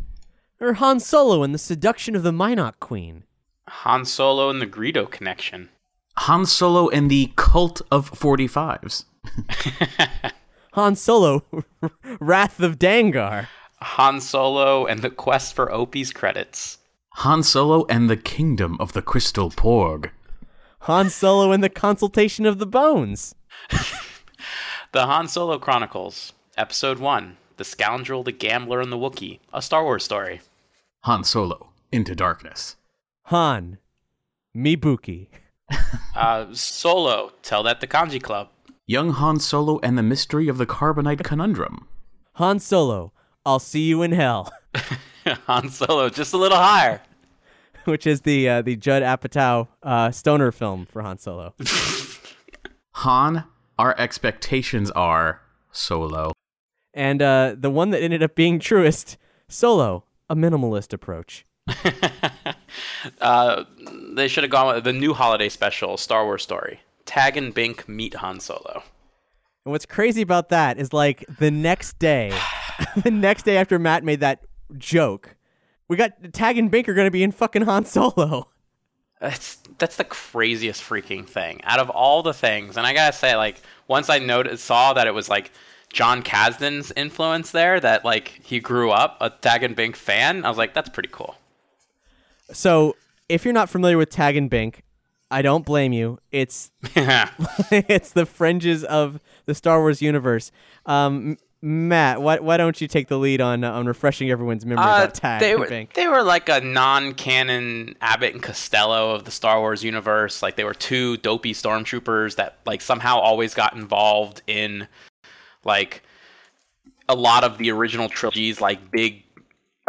Or 0.59 0.73
Han 0.73 0.99
Solo 0.99 1.43
and 1.43 1.53
the 1.53 1.59
Seduction 1.59 2.15
of 2.15 2.23
the 2.23 2.31
Mynock 2.31 2.79
Queen. 2.79 3.23
Han 3.67 4.05
Solo 4.05 4.49
and 4.49 4.61
the 4.61 4.67
Greedo 4.67 5.09
Connection. 5.09 5.69
Han 6.17 6.45
Solo 6.45 6.89
and 6.89 7.09
the 7.09 7.33
Cult 7.35 7.81
of 7.91 8.11
45s. 8.11 9.05
Han 10.73 10.95
Solo, 10.95 11.43
Wrath 12.19 12.59
of 12.59 12.79
Dangar, 12.79 13.47
Han 13.81 14.21
Solo 14.21 14.85
and 14.85 15.01
the 15.01 15.09
Quest 15.09 15.53
for 15.53 15.71
Opie's 15.71 16.11
credits. 16.11 16.79
Han 17.17 17.43
Solo 17.43 17.85
and 17.89 18.09
the 18.09 18.17
Kingdom 18.17 18.77
of 18.79 18.93
the 18.93 19.01
Crystal 19.01 19.49
Porg. 19.49 20.09
Han 20.81 21.09
Solo 21.09 21.51
and 21.51 21.63
the 21.63 21.69
Consultation 21.69 22.45
of 22.45 22.57
the 22.59 22.65
Bones. 22.65 23.35
the 24.91 25.05
Han 25.05 25.27
Solo 25.27 25.57
Chronicles, 25.59 26.33
Episode 26.57 26.99
1 26.99 27.37
The 27.57 27.63
Scoundrel, 27.63 28.23
the 28.23 28.31
Gambler, 28.31 28.81
and 28.81 28.91
the 28.91 28.97
Wookiee, 28.97 29.39
a 29.53 29.61
Star 29.61 29.83
Wars 29.83 30.03
story. 30.03 30.41
Han 31.01 31.23
Solo, 31.23 31.69
Into 31.91 32.15
Darkness. 32.15 32.75
Han, 33.27 33.77
Mibuki. 34.55 35.27
uh, 36.15 36.47
Solo, 36.53 37.31
Tell 37.41 37.63
That 37.63 37.79
the 37.79 37.87
Kanjiklub. 37.87 38.49
Young 38.85 39.11
Han 39.11 39.39
Solo 39.39 39.79
and 39.81 39.97
the 39.97 40.03
Mystery 40.03 40.47
of 40.49 40.57
the 40.57 40.65
Carbonite 40.65 41.23
Conundrum. 41.23 41.87
Han 42.33 42.59
Solo, 42.59 43.13
I'll 43.45 43.59
see 43.59 43.83
you 43.83 44.01
in 44.01 44.11
hell. 44.11 44.51
Han 45.47 45.69
Solo, 45.69 46.09
just 46.09 46.33
a 46.33 46.37
little 46.37 46.57
higher. 46.57 47.01
Which 47.85 48.07
is 48.07 48.21
the 48.21 48.47
uh, 48.47 48.61
the 48.61 48.75
Judd 48.75 49.03
Apatow 49.03 49.67
uh, 49.81 50.11
stoner 50.11 50.51
film 50.51 50.85
for 50.85 51.01
Han 51.01 51.17
Solo. 51.17 51.53
Han, 52.97 53.43
our 53.77 53.95
expectations 53.97 54.89
are 54.91 55.41
Solo. 55.71 56.31
And 56.93 57.21
uh, 57.21 57.55
the 57.57 57.69
one 57.69 57.89
that 57.89 58.01
ended 58.01 58.21
up 58.23 58.35
being 58.35 58.59
truest, 58.59 59.17
Solo, 59.49 60.05
a 60.29 60.35
minimalist 60.35 60.93
approach. 60.93 61.45
uh, 63.19 63.63
they 64.15 64.27
should 64.27 64.43
have 64.43 64.51
gone 64.51 64.75
with 64.75 64.83
the 64.83 64.93
new 64.93 65.13
holiday 65.13 65.49
special, 65.49 65.97
Star 65.97 66.23
Wars 66.23 66.43
story. 66.43 66.81
Tag 67.05 67.35
and 67.35 67.53
Bink 67.53 67.89
meet 67.89 68.13
Han 68.15 68.39
Solo. 68.39 68.83
And 69.65 69.71
what's 69.71 69.85
crazy 69.85 70.21
about 70.21 70.49
that 70.49 70.77
is 70.77 70.93
like 70.93 71.25
the 71.39 71.51
next 71.51 71.99
day, 71.99 72.31
the 73.03 73.11
next 73.11 73.43
day 73.43 73.57
after 73.57 73.79
Matt 73.79 74.03
made 74.03 74.19
that 74.19 74.43
joke. 74.77 75.35
We 75.87 75.97
got 75.97 76.33
Tag 76.33 76.57
and 76.57 76.71
Bink 76.71 76.87
are 76.89 76.93
going 76.93 77.07
to 77.07 77.11
be 77.11 77.23
in 77.23 77.31
fucking 77.31 77.63
Han 77.63 77.85
Solo. 77.85 78.49
That's 79.19 79.57
that's 79.77 79.95
the 79.95 80.03
craziest 80.03 80.81
freaking 80.81 81.25
thing 81.25 81.61
out 81.63 81.79
of 81.79 81.89
all 81.89 82.23
the 82.23 82.33
things. 82.33 82.75
And 82.75 82.85
I 82.85 82.93
gotta 82.93 83.15
say, 83.15 83.35
like 83.37 83.61
once 83.87 84.09
I 84.09 84.19
noticed 84.19 84.65
saw 84.65 84.93
that 84.93 85.07
it 85.07 85.13
was 85.13 85.29
like 85.29 85.51
John 85.93 86.23
Kasdan's 86.23 86.91
influence 86.95 87.51
there, 87.51 87.79
that 87.79 88.03
like 88.03 88.39
he 88.43 88.59
grew 88.59 88.91
up 88.91 89.17
a 89.21 89.29
Tag 89.29 89.63
and 89.63 89.75
Bink 89.75 89.95
fan. 89.95 90.43
I 90.43 90.49
was 90.49 90.57
like, 90.57 90.73
that's 90.73 90.89
pretty 90.89 91.09
cool. 91.09 91.35
So 92.51 92.97
if 93.29 93.45
you're 93.45 93.53
not 93.53 93.69
familiar 93.69 93.97
with 93.97 94.09
Tag 94.09 94.35
and 94.35 94.49
Bink, 94.49 94.83
I 95.31 95.41
don't 95.41 95.65
blame 95.65 95.93
you. 95.93 96.19
It's 96.31 96.71
it's 96.91 98.11
the 98.11 98.25
fringes 98.25 98.83
of 98.83 99.21
the 99.45 99.55
Star 99.55 99.79
Wars 99.79 100.01
universe. 100.01 100.51
Um, 100.85 101.37
Matt, 101.65 102.21
why, 102.21 102.39
why 102.39 102.57
don't 102.57 102.81
you 102.81 102.89
take 102.89 103.07
the 103.07 103.17
lead 103.17 103.39
on 103.39 103.63
uh, 103.63 103.71
on 103.71 103.85
refreshing 103.85 104.29
everyone's 104.29 104.65
memory 104.65 104.83
uh, 104.83 105.03
about 105.03 105.13
Tag? 105.13 105.39
They 105.39 105.55
were, 105.55 105.87
they 105.95 106.07
were 106.09 106.21
like 106.21 106.49
a 106.49 106.59
non-canon 106.59 107.95
Abbott 108.01 108.33
and 108.33 108.43
Costello 108.43 109.15
of 109.15 109.23
the 109.23 109.31
Star 109.31 109.61
Wars 109.61 109.81
universe. 109.81 110.43
Like 110.43 110.57
they 110.57 110.65
were 110.65 110.73
two 110.73 111.15
dopey 111.17 111.53
stormtroopers 111.53 112.35
that 112.35 112.57
like 112.65 112.81
somehow 112.81 113.17
always 113.17 113.53
got 113.53 113.77
involved 113.77 114.41
in 114.45 114.89
like 115.63 116.03
a 117.07 117.15
lot 117.15 117.45
of 117.45 117.57
the 117.57 117.71
original 117.71 118.09
trilogies, 118.09 118.59
like 118.59 118.91
big 118.91 119.23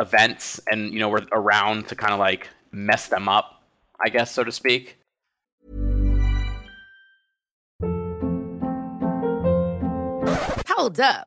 events, 0.01 0.61
and 0.70 0.93
you 0.93 1.01
know 1.01 1.09
were 1.09 1.27
around 1.33 1.89
to 1.89 1.97
kind 1.97 2.12
of 2.12 2.20
like 2.20 2.51
mess 2.70 3.09
them 3.09 3.29
up, 3.29 3.64
I 4.01 4.11
guess, 4.11 4.31
so 4.31 4.45
to 4.45 4.53
speak. 4.53 4.97
Hold 10.68 11.01
up. 11.01 11.27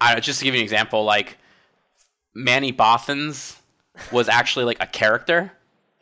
I, 0.00 0.20
just 0.20 0.40
to 0.40 0.44
give 0.44 0.54
you 0.54 0.60
an 0.60 0.64
example, 0.64 1.04
like 1.04 1.38
Manny 2.34 2.72
Bothans 2.72 3.56
was 4.12 4.28
actually 4.28 4.64
like 4.64 4.78
a 4.80 4.86
character. 4.86 5.52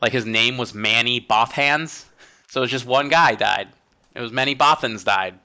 Like 0.01 0.11
his 0.11 0.25
name 0.25 0.57
was 0.57 0.73
Manny 0.73 1.21
Bothhands. 1.21 2.05
So 2.47 2.61
it 2.61 2.63
was 2.63 2.71
just 2.71 2.85
one 2.85 3.09
guy 3.09 3.35
died. 3.35 3.69
It 4.13 4.21
was 4.21 4.31
Manny 4.31 4.55
Bothans 4.55 5.03
died. 5.03 5.39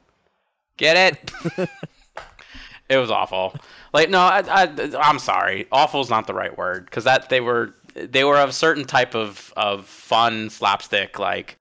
Get 0.76 0.96
it? 0.96 1.68
it 2.88 2.96
was 2.96 3.10
awful. 3.10 3.54
Like 3.92 4.10
no, 4.10 4.18
I, 4.18 4.42
I, 4.46 4.90
I'm 4.98 5.18
sorry. 5.18 5.66
Awful 5.72 6.00
is 6.00 6.10
not 6.10 6.26
the 6.26 6.34
right 6.34 6.56
word 6.56 6.84
because 6.84 7.04
that 7.04 7.28
they 7.28 7.40
were 7.40 7.74
they 7.94 8.24
were 8.24 8.38
of 8.38 8.50
a 8.50 8.52
certain 8.52 8.84
type 8.84 9.14
of 9.14 9.52
of 9.56 9.86
fun 9.86 10.50
slapstick 10.50 11.18
like 11.18 11.58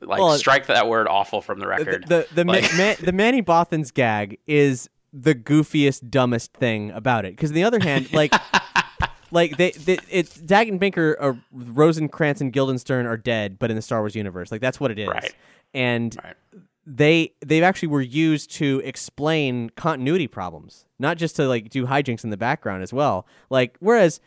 like 0.00 0.20
Well, 0.20 0.36
strike 0.38 0.66
that 0.66 0.88
word 0.88 1.06
awful 1.08 1.42
from 1.42 1.60
the 1.60 1.66
record. 1.66 2.04
The 2.06 2.26
the, 2.32 2.34
the, 2.36 2.44
Ma- 2.44 2.60
Ma- 2.76 2.94
the 3.00 3.12
Manny 3.12 3.42
Bothans 3.42 3.92
gag 3.92 4.38
is 4.46 4.88
the 5.12 5.34
goofiest, 5.34 6.08
dumbest 6.10 6.52
thing 6.54 6.90
about 6.90 7.24
it. 7.24 7.32
Because 7.36 7.50
on 7.50 7.54
the 7.54 7.64
other 7.64 7.80
hand, 7.80 8.12
like. 8.12 8.32
Like 9.34 9.56
they, 9.56 9.70
they 9.70 9.96
it's 10.10 10.38
Tag 10.42 10.68
and 10.68 10.78
Bink 10.78 10.98
are, 10.98 11.16
uh, 11.18 11.32
Rosencrantz, 11.52 12.42
and 12.42 12.52
Guildenstern 12.52 13.06
are 13.06 13.16
dead, 13.16 13.58
but 13.58 13.70
in 13.70 13.76
the 13.76 13.80
Star 13.80 14.00
Wars 14.00 14.14
universe, 14.14 14.52
like 14.52 14.60
that's 14.60 14.78
what 14.78 14.90
it 14.90 14.98
is. 14.98 15.08
Right. 15.08 15.34
And 15.72 16.14
Right. 16.22 16.34
they 16.86 17.32
they 17.40 17.62
actually 17.62 17.88
were 17.88 18.02
used 18.02 18.50
to 18.56 18.82
explain 18.84 19.70
continuity 19.70 20.26
problems, 20.26 20.84
not 20.98 21.16
just 21.16 21.34
to 21.36 21.48
like 21.48 21.70
do 21.70 21.86
hijinks 21.86 22.24
in 22.24 22.28
the 22.28 22.36
background 22.36 22.82
as 22.82 22.92
well. 22.92 23.26
Like 23.48 23.78
whereas 23.80 24.20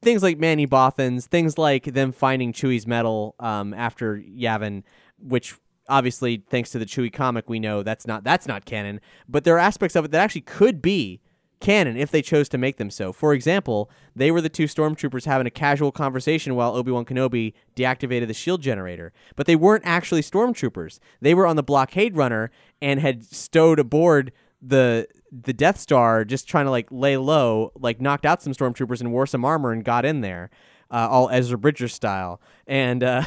things 0.00 0.22
like 0.22 0.38
Manny 0.38 0.66
Bothans, 0.66 1.24
things 1.26 1.58
like 1.58 1.84
them 1.92 2.10
finding 2.10 2.54
Chewie's 2.54 2.86
medal 2.86 3.34
um, 3.38 3.74
after 3.74 4.16
Yavin, 4.16 4.84
which 5.18 5.56
obviously 5.88 6.42
thanks 6.48 6.70
to 6.70 6.78
the 6.78 6.86
Chewie 6.86 7.12
comic 7.12 7.48
we 7.48 7.60
know 7.60 7.82
that's 7.82 8.06
not 8.06 8.24
that's 8.24 8.46
not 8.46 8.64
canon, 8.64 9.00
but 9.28 9.44
there 9.44 9.56
are 9.56 9.60
aspects 9.60 9.96
of 9.96 10.04
it 10.04 10.10
that 10.10 10.20
actually 10.20 10.42
could 10.42 10.82
be 10.82 11.20
canon 11.60 11.96
if 11.96 12.10
they 12.10 12.22
chose 12.22 12.48
to 12.50 12.58
make 12.58 12.76
them 12.76 12.90
so. 12.90 13.12
For 13.12 13.32
example, 13.32 13.90
they 14.14 14.30
were 14.30 14.40
the 14.40 14.48
two 14.48 14.64
stormtroopers 14.64 15.24
having 15.24 15.46
a 15.46 15.50
casual 15.50 15.90
conversation 15.90 16.54
while 16.54 16.74
Obi-Wan 16.74 17.04
Kenobi 17.04 17.54
deactivated 17.74 18.26
the 18.28 18.34
shield 18.34 18.62
generator, 18.62 19.12
but 19.36 19.46
they 19.46 19.56
weren't 19.56 19.84
actually 19.86 20.22
stormtroopers. 20.22 20.98
They 21.20 21.34
were 21.34 21.46
on 21.46 21.56
the 21.56 21.62
blockade 21.62 22.16
runner 22.16 22.50
and 22.80 23.00
had 23.00 23.24
stowed 23.24 23.78
aboard 23.78 24.32
the 24.60 25.06
the 25.30 25.52
Death 25.52 25.78
Star 25.78 26.24
just 26.24 26.48
trying 26.48 26.66
to 26.66 26.70
like 26.70 26.88
lay 26.90 27.16
low, 27.16 27.72
like 27.74 28.00
knocked 28.00 28.24
out 28.26 28.42
some 28.42 28.52
stormtroopers 28.52 29.00
and 29.00 29.12
wore 29.12 29.26
some 29.26 29.44
armor 29.44 29.72
and 29.72 29.84
got 29.84 30.04
in 30.04 30.20
there, 30.20 30.50
uh, 30.90 31.08
all 31.10 31.28
Ezra 31.30 31.58
Bridger 31.58 31.88
style. 31.88 32.40
And 32.66 33.02
uh, 33.02 33.24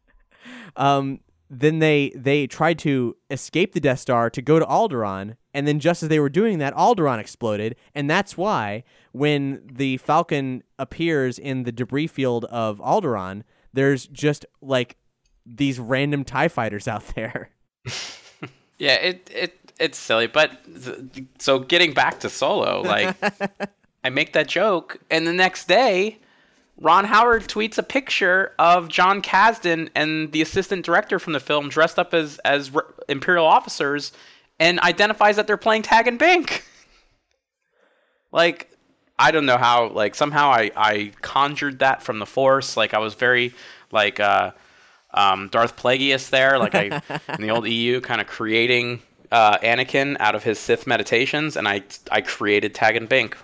um, 0.76 1.20
then 1.50 1.78
they 1.78 2.12
they 2.14 2.46
tried 2.46 2.78
to 2.80 3.16
escape 3.30 3.72
the 3.72 3.80
Death 3.80 4.00
Star 4.00 4.30
to 4.30 4.42
go 4.42 4.58
to 4.58 4.64
Alderaan, 4.66 5.36
and 5.54 5.66
then 5.66 5.80
just 5.80 6.02
as 6.02 6.08
they 6.08 6.20
were 6.20 6.28
doing 6.28 6.58
that, 6.58 6.74
Alderaan 6.74 7.18
exploded, 7.18 7.76
and 7.94 8.08
that's 8.08 8.36
why 8.36 8.84
when 9.12 9.62
the 9.64 9.96
Falcon 9.98 10.62
appears 10.78 11.38
in 11.38 11.62
the 11.62 11.72
debris 11.72 12.06
field 12.06 12.44
of 12.46 12.78
Alderaan, 12.80 13.42
there's 13.72 14.06
just 14.06 14.44
like 14.60 14.96
these 15.46 15.78
random 15.78 16.24
Tie 16.24 16.48
fighters 16.48 16.86
out 16.86 17.06
there. 17.14 17.50
Yeah, 18.78 18.94
it 18.94 19.28
it 19.34 19.72
it's 19.80 19.98
silly, 19.98 20.28
but 20.28 20.52
th- 20.64 21.26
so 21.38 21.58
getting 21.58 21.94
back 21.94 22.20
to 22.20 22.30
Solo, 22.30 22.80
like 22.82 23.16
I 24.04 24.10
make 24.10 24.34
that 24.34 24.46
joke, 24.46 24.98
and 25.10 25.26
the 25.26 25.32
next 25.32 25.66
day, 25.66 26.18
Ron 26.80 27.04
Howard 27.06 27.48
tweets 27.48 27.76
a 27.76 27.82
picture 27.82 28.52
of 28.58 28.88
John 28.88 29.20
Kasdan 29.20 29.90
and 29.94 30.30
the 30.32 30.42
assistant 30.42 30.84
director 30.84 31.18
from 31.18 31.32
the 31.32 31.40
film 31.40 31.68
dressed 31.68 31.98
up 31.98 32.14
as 32.14 32.38
as 32.44 32.72
re- 32.72 32.82
Imperial 33.08 33.46
officers, 33.46 34.12
and 34.60 34.78
identifies 34.80 35.36
that 35.36 35.46
they're 35.46 35.56
playing 35.56 35.82
Tag 35.82 36.06
and 36.06 36.18
Bink. 36.18 36.64
like, 38.32 38.70
I 39.18 39.30
don't 39.32 39.46
know 39.46 39.56
how. 39.58 39.88
Like 39.88 40.14
somehow 40.14 40.50
I 40.50 40.70
I 40.76 41.12
conjured 41.20 41.80
that 41.80 42.02
from 42.02 42.20
the 42.20 42.26
Force. 42.26 42.76
Like 42.76 42.94
I 42.94 42.98
was 42.98 43.14
very 43.14 43.54
like. 43.90 44.20
uh 44.20 44.52
um, 45.10 45.48
Darth 45.48 45.76
Plagueis 45.76 46.28
there, 46.30 46.58
like 46.58 46.74
I 46.74 47.02
in 47.34 47.40
the 47.40 47.50
old 47.50 47.66
EU, 47.66 48.00
kind 48.00 48.20
of 48.20 48.26
creating 48.26 49.00
uh, 49.32 49.58
Anakin 49.58 50.16
out 50.20 50.34
of 50.34 50.44
his 50.44 50.58
Sith 50.58 50.86
meditations, 50.86 51.56
and 51.56 51.66
I 51.66 51.82
I 52.10 52.20
created 52.20 52.74
Tag 52.74 52.96
and 52.96 53.08
Bink 53.08 53.36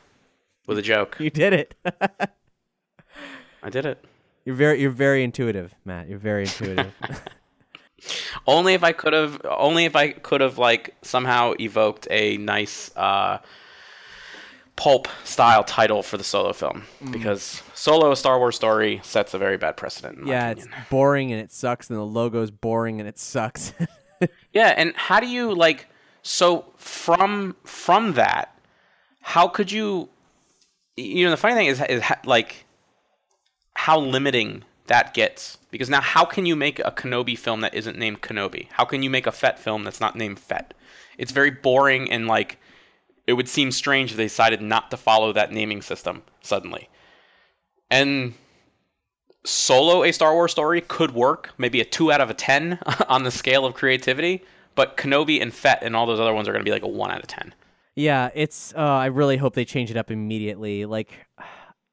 with 0.66 0.78
a 0.78 0.82
joke. 0.82 1.16
You 1.18 1.30
did 1.30 1.52
it. 1.52 1.74
I 3.64 3.70
did 3.70 3.86
it. 3.86 4.04
you're 4.44 4.54
very 4.54 4.80
you're 4.80 4.90
very 4.90 5.24
intuitive, 5.24 5.74
Matt. 5.84 6.08
You're 6.08 6.18
very 6.18 6.42
intuitive. 6.42 6.92
Only 8.46 8.74
if 8.74 8.84
I 8.84 8.92
could 8.92 9.14
have, 9.14 9.40
only 9.46 9.86
if 9.86 9.96
I 9.96 10.10
could 10.10 10.42
have 10.42 10.58
like 10.58 10.94
somehow 11.00 11.54
evoked 11.58 12.06
a 12.10 12.36
nice 12.36 12.94
uh, 12.96 13.38
pulp 14.76 15.08
style 15.24 15.64
title 15.64 16.02
for 16.02 16.18
the 16.18 16.24
Solo 16.24 16.52
film, 16.52 16.82
because 17.10 17.62
Solo: 17.72 18.10
A 18.12 18.16
Star 18.16 18.38
Wars 18.38 18.56
Story 18.56 19.00
sets 19.02 19.32
a 19.32 19.38
very 19.38 19.56
bad 19.56 19.78
precedent. 19.78 20.26
Yeah, 20.26 20.50
it's 20.50 20.66
boring 20.90 21.32
and 21.32 21.40
it 21.40 21.50
sucks, 21.50 21.88
and 21.88 21.98
the 21.98 22.04
logo's 22.04 22.50
boring 22.50 23.00
and 23.00 23.08
it 23.08 23.18
sucks. 23.18 23.72
Yeah, 24.52 24.72
and 24.76 24.94
how 24.96 25.20
do 25.20 25.26
you 25.26 25.54
like 25.54 25.86
so 26.22 26.66
from 26.76 27.56
from 27.64 28.14
that, 28.14 28.58
how 29.20 29.48
could 29.48 29.70
you 29.70 30.08
you 30.96 31.24
know 31.24 31.30
the 31.30 31.36
funny 31.36 31.54
thing 31.54 31.66
is 31.66 31.82
is 31.90 32.02
like 32.24 32.63
how 33.74 33.98
limiting 33.98 34.64
that 34.86 35.14
gets 35.14 35.58
because 35.70 35.90
now 35.90 36.00
how 36.00 36.24
can 36.24 36.46
you 36.46 36.54
make 36.54 36.78
a 36.80 36.92
Kenobi 36.92 37.36
film 37.36 37.60
that 37.62 37.74
isn't 37.74 37.98
named 37.98 38.20
Kenobi? 38.20 38.68
How 38.70 38.84
can 38.84 39.02
you 39.02 39.10
make 39.10 39.26
a 39.26 39.32
Fett 39.32 39.58
film 39.58 39.84
that's 39.84 40.00
not 40.00 40.16
named 40.16 40.38
Fett? 40.38 40.74
It's 41.18 41.32
very 41.32 41.50
boring 41.50 42.10
and 42.10 42.26
like 42.26 42.58
it 43.26 43.32
would 43.32 43.48
seem 43.48 43.70
strange 43.70 44.10
if 44.10 44.16
they 44.16 44.24
decided 44.24 44.60
not 44.60 44.90
to 44.90 44.96
follow 44.96 45.32
that 45.32 45.52
naming 45.52 45.82
system 45.82 46.22
suddenly. 46.42 46.88
And 47.90 48.34
Solo, 49.44 50.04
a 50.04 50.12
Star 50.12 50.32
Wars 50.34 50.52
story, 50.52 50.80
could 50.80 51.12
work, 51.12 51.52
maybe 51.58 51.80
a 51.80 51.84
2 51.84 52.10
out 52.10 52.20
of 52.20 52.30
a 52.30 52.34
10 52.34 52.78
on 53.08 53.24
the 53.24 53.30
scale 53.30 53.66
of 53.66 53.74
creativity, 53.74 54.42
but 54.74 54.96
Kenobi 54.96 55.40
and 55.40 55.52
Fett 55.52 55.82
and 55.82 55.94
all 55.94 56.06
those 56.06 56.20
other 56.20 56.34
ones 56.34 56.48
are 56.48 56.52
going 56.52 56.64
to 56.64 56.68
be 56.68 56.72
like 56.72 56.82
a 56.82 56.88
1 56.88 57.10
out 57.10 57.20
of 57.20 57.26
10. 57.26 57.54
yeah, 57.94 58.30
it's. 58.34 58.74
Uh, 58.74 58.80
I 58.80 59.06
really 59.06 59.36
hope 59.36 59.54
they 59.54 59.64
change 59.64 59.90
it 59.90 59.96
up 59.96 60.10
immediately. 60.10 60.84
Like, 60.84 61.26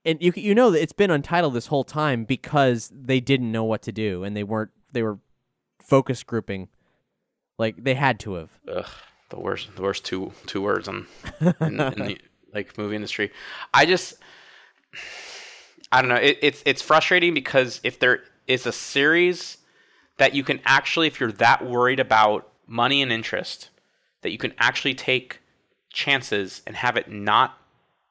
and 0.05 0.21
you 0.21 0.33
you 0.35 0.55
know 0.55 0.71
that 0.71 0.81
it's 0.81 0.93
been 0.93 1.11
untitled 1.11 1.53
this 1.53 1.67
whole 1.67 1.83
time 1.83 2.23
because 2.23 2.91
they 2.93 3.19
didn't 3.19 3.51
know 3.51 3.63
what 3.63 3.81
to 3.83 3.91
do 3.91 4.23
and 4.23 4.35
they 4.35 4.43
weren't. 4.43 4.71
They 4.91 5.03
were 5.03 5.19
focus 5.79 6.23
grouping. 6.23 6.69
Like 7.57 7.83
they 7.83 7.93
had 7.93 8.19
to 8.21 8.33
have. 8.35 8.51
Ugh, 8.67 8.89
the 9.29 9.39
worst, 9.39 9.75
the 9.75 9.81
worst 9.81 10.05
two 10.05 10.31
two 10.47 10.61
words 10.61 10.87
on 10.87 11.07
in, 11.41 11.79
in 11.79 11.99
the 11.99 12.17
like 12.53 12.77
movie 12.77 12.95
industry. 12.95 13.31
I 13.73 13.85
just, 13.85 14.15
I 15.91 16.01
don't 16.01 16.09
know. 16.09 16.15
It, 16.15 16.39
it's 16.41 16.63
it's 16.65 16.81
frustrating 16.81 17.33
because 17.33 17.79
if 17.83 17.99
there 17.99 18.23
is 18.47 18.65
a 18.65 18.71
series 18.71 19.57
that 20.17 20.33
you 20.35 20.43
can 20.43 20.59
actually, 20.65 21.07
if 21.07 21.19
you're 21.19 21.31
that 21.33 21.65
worried 21.65 21.99
about 21.99 22.51
money 22.67 23.01
and 23.01 23.11
interest, 23.11 23.69
that 24.21 24.31
you 24.31 24.37
can 24.37 24.53
actually 24.57 24.95
take 24.95 25.39
chances 25.89 26.61
and 26.65 26.75
have 26.75 26.97
it 26.97 27.11
not 27.11 27.57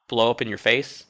blow 0.07 0.29
up 0.29 0.41
in 0.41 0.47
your 0.47 0.57
face, 0.57 1.05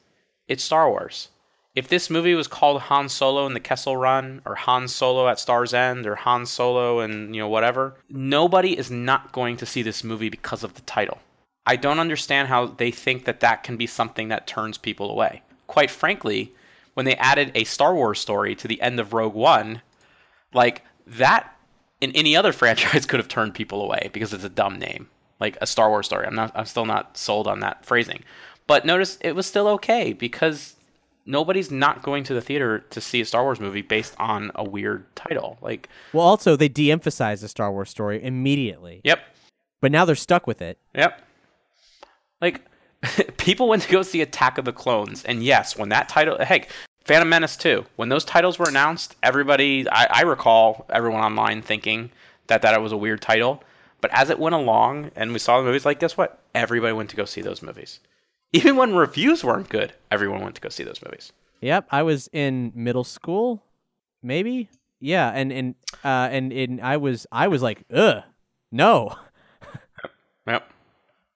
it's 0.51 0.63
Star 0.65 0.89
Wars. 0.89 1.29
If 1.73 1.87
this 1.87 2.09
movie 2.09 2.33
was 2.33 2.49
called 2.49 2.81
Han 2.81 3.07
Solo 3.07 3.45
and 3.45 3.55
the 3.55 3.61
Kessel 3.61 3.95
Run, 3.95 4.41
or 4.45 4.55
Han 4.55 4.89
Solo 4.89 5.29
at 5.29 5.39
Star's 5.39 5.73
End, 5.73 6.05
or 6.05 6.15
Han 6.15 6.45
Solo 6.45 6.99
and 6.99 7.33
you 7.33 7.41
know 7.41 7.47
whatever, 7.47 7.95
nobody 8.09 8.77
is 8.77 8.91
not 8.91 9.31
going 9.31 9.55
to 9.57 9.65
see 9.65 9.81
this 9.81 10.03
movie 10.03 10.29
because 10.29 10.65
of 10.65 10.73
the 10.73 10.81
title. 10.81 11.19
I 11.65 11.77
don't 11.77 11.99
understand 11.99 12.49
how 12.49 12.65
they 12.65 12.91
think 12.91 13.23
that 13.23 13.39
that 13.39 13.63
can 13.63 13.77
be 13.77 13.87
something 13.87 14.27
that 14.27 14.47
turns 14.47 14.77
people 14.77 15.09
away. 15.09 15.41
Quite 15.67 15.89
frankly, 15.89 16.51
when 16.95 17.05
they 17.05 17.15
added 17.15 17.53
a 17.55 17.63
Star 17.63 17.95
Wars 17.95 18.19
story 18.19 18.53
to 18.55 18.67
the 18.67 18.81
end 18.81 18.99
of 18.99 19.13
Rogue 19.13 19.35
One, 19.35 19.81
like 20.53 20.83
that 21.07 21.55
in 22.01 22.11
any 22.11 22.35
other 22.35 22.51
franchise 22.61 23.05
could 23.05 23.21
have 23.21 23.29
turned 23.29 23.53
people 23.53 23.81
away 23.81 24.09
because 24.11 24.33
it's 24.33 24.43
a 24.43 24.49
dumb 24.49 24.77
name, 24.77 25.09
like 25.39 25.57
a 25.61 25.67
Star 25.67 25.87
Wars 25.87 26.07
story. 26.07 26.27
I'm 26.27 26.35
not, 26.35 26.51
I'm 26.53 26.65
still 26.65 26.85
not 26.85 27.17
sold 27.17 27.47
on 27.47 27.61
that 27.61 27.85
phrasing. 27.85 28.25
But 28.67 28.85
notice 28.85 29.17
it 29.21 29.35
was 29.35 29.45
still 29.45 29.67
okay 29.69 30.13
because 30.13 30.75
nobody's 31.25 31.71
not 31.71 32.03
going 32.03 32.23
to 32.25 32.33
the 32.33 32.41
theater 32.41 32.79
to 32.89 33.01
see 33.01 33.21
a 33.21 33.25
Star 33.25 33.43
Wars 33.43 33.59
movie 33.59 33.81
based 33.81 34.15
on 34.17 34.51
a 34.55 34.63
weird 34.63 35.13
title. 35.15 35.57
Like, 35.61 35.89
Well, 36.13 36.25
also 36.25 36.55
they 36.55 36.67
de-emphasized 36.67 37.43
the 37.43 37.47
Star 37.47 37.71
Wars 37.71 37.89
story 37.89 38.23
immediately, 38.23 39.01
yep, 39.03 39.19
but 39.81 39.91
now 39.91 40.05
they're 40.05 40.15
stuck 40.15 40.47
with 40.47 40.61
it. 40.61 40.77
Yep. 40.95 41.21
Like 42.39 42.61
people 43.37 43.67
went 43.67 43.83
to 43.83 43.89
go 43.91 44.01
see 44.01 44.21
Attack 44.21 44.57
of 44.57 44.65
the 44.65 44.73
Clones, 44.73 45.23
and 45.23 45.43
yes, 45.43 45.77
when 45.77 45.89
that 45.89 46.09
title, 46.09 46.37
heck, 46.39 46.69
Phantom 47.03 47.27
Menace 47.27 47.57
too. 47.57 47.85
When 47.95 48.09
those 48.09 48.25
titles 48.25 48.59
were 48.59 48.69
announced, 48.69 49.15
everybody, 49.23 49.89
I, 49.89 50.07
I 50.11 50.21
recall 50.21 50.85
everyone 50.89 51.21
online 51.21 51.61
thinking 51.61 52.11
that 52.47 52.61
that 52.61 52.79
was 52.81 52.91
a 52.91 52.97
weird 52.97 53.21
title. 53.21 53.63
But 54.01 54.11
as 54.13 54.29
it 54.29 54.39
went 54.39 54.55
along 54.55 55.11
and 55.15 55.31
we 55.31 55.39
saw 55.39 55.57
the 55.59 55.63
movies, 55.63 55.85
like 55.85 55.99
guess 55.99 56.17
what? 56.17 56.39
Everybody 56.53 56.93
went 56.93 57.09
to 57.11 57.15
go 57.15 57.25
see 57.25 57.41
those 57.41 57.61
movies. 57.61 57.99
Even 58.53 58.75
when 58.75 58.95
reviews 58.95 59.43
weren't 59.43 59.69
good, 59.69 59.93
everyone 60.09 60.41
went 60.41 60.55
to 60.55 60.61
go 60.61 60.69
see 60.69 60.83
those 60.83 61.01
movies. 61.03 61.31
Yep, 61.61 61.87
I 61.91 62.03
was 62.03 62.29
in 62.33 62.71
middle 62.75 63.03
school, 63.03 63.63
maybe. 64.21 64.69
Yeah, 64.99 65.29
and 65.29 65.51
and 65.51 65.75
uh, 66.03 66.29
and 66.31 66.51
and 66.51 66.81
I 66.81 66.97
was 66.97 67.25
I 67.31 67.47
was 67.47 67.61
like, 67.61 67.83
ugh, 67.93 68.23
no. 68.71 69.15
Yep. 70.47 70.71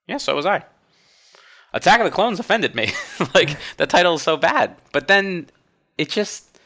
Yeah, 0.07 0.18
so 0.18 0.36
was 0.36 0.47
I. 0.47 0.63
Attack 1.74 1.99
of 1.99 2.05
the 2.05 2.11
Clones 2.11 2.39
offended 2.39 2.74
me. 2.74 2.91
like 3.36 3.55
the 3.78 3.86
title 3.86 4.16
is 4.16 4.24
so 4.24 4.36
bad, 4.36 4.76
but 4.91 5.07
then 5.07 5.47
it 5.97 6.09
just 6.09 6.59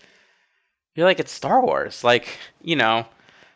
you're 0.95 1.06
like 1.06 1.20
it's 1.20 1.32
Star 1.32 1.64
Wars. 1.64 2.04
Like 2.04 2.38
you 2.62 2.76
know, 2.76 3.06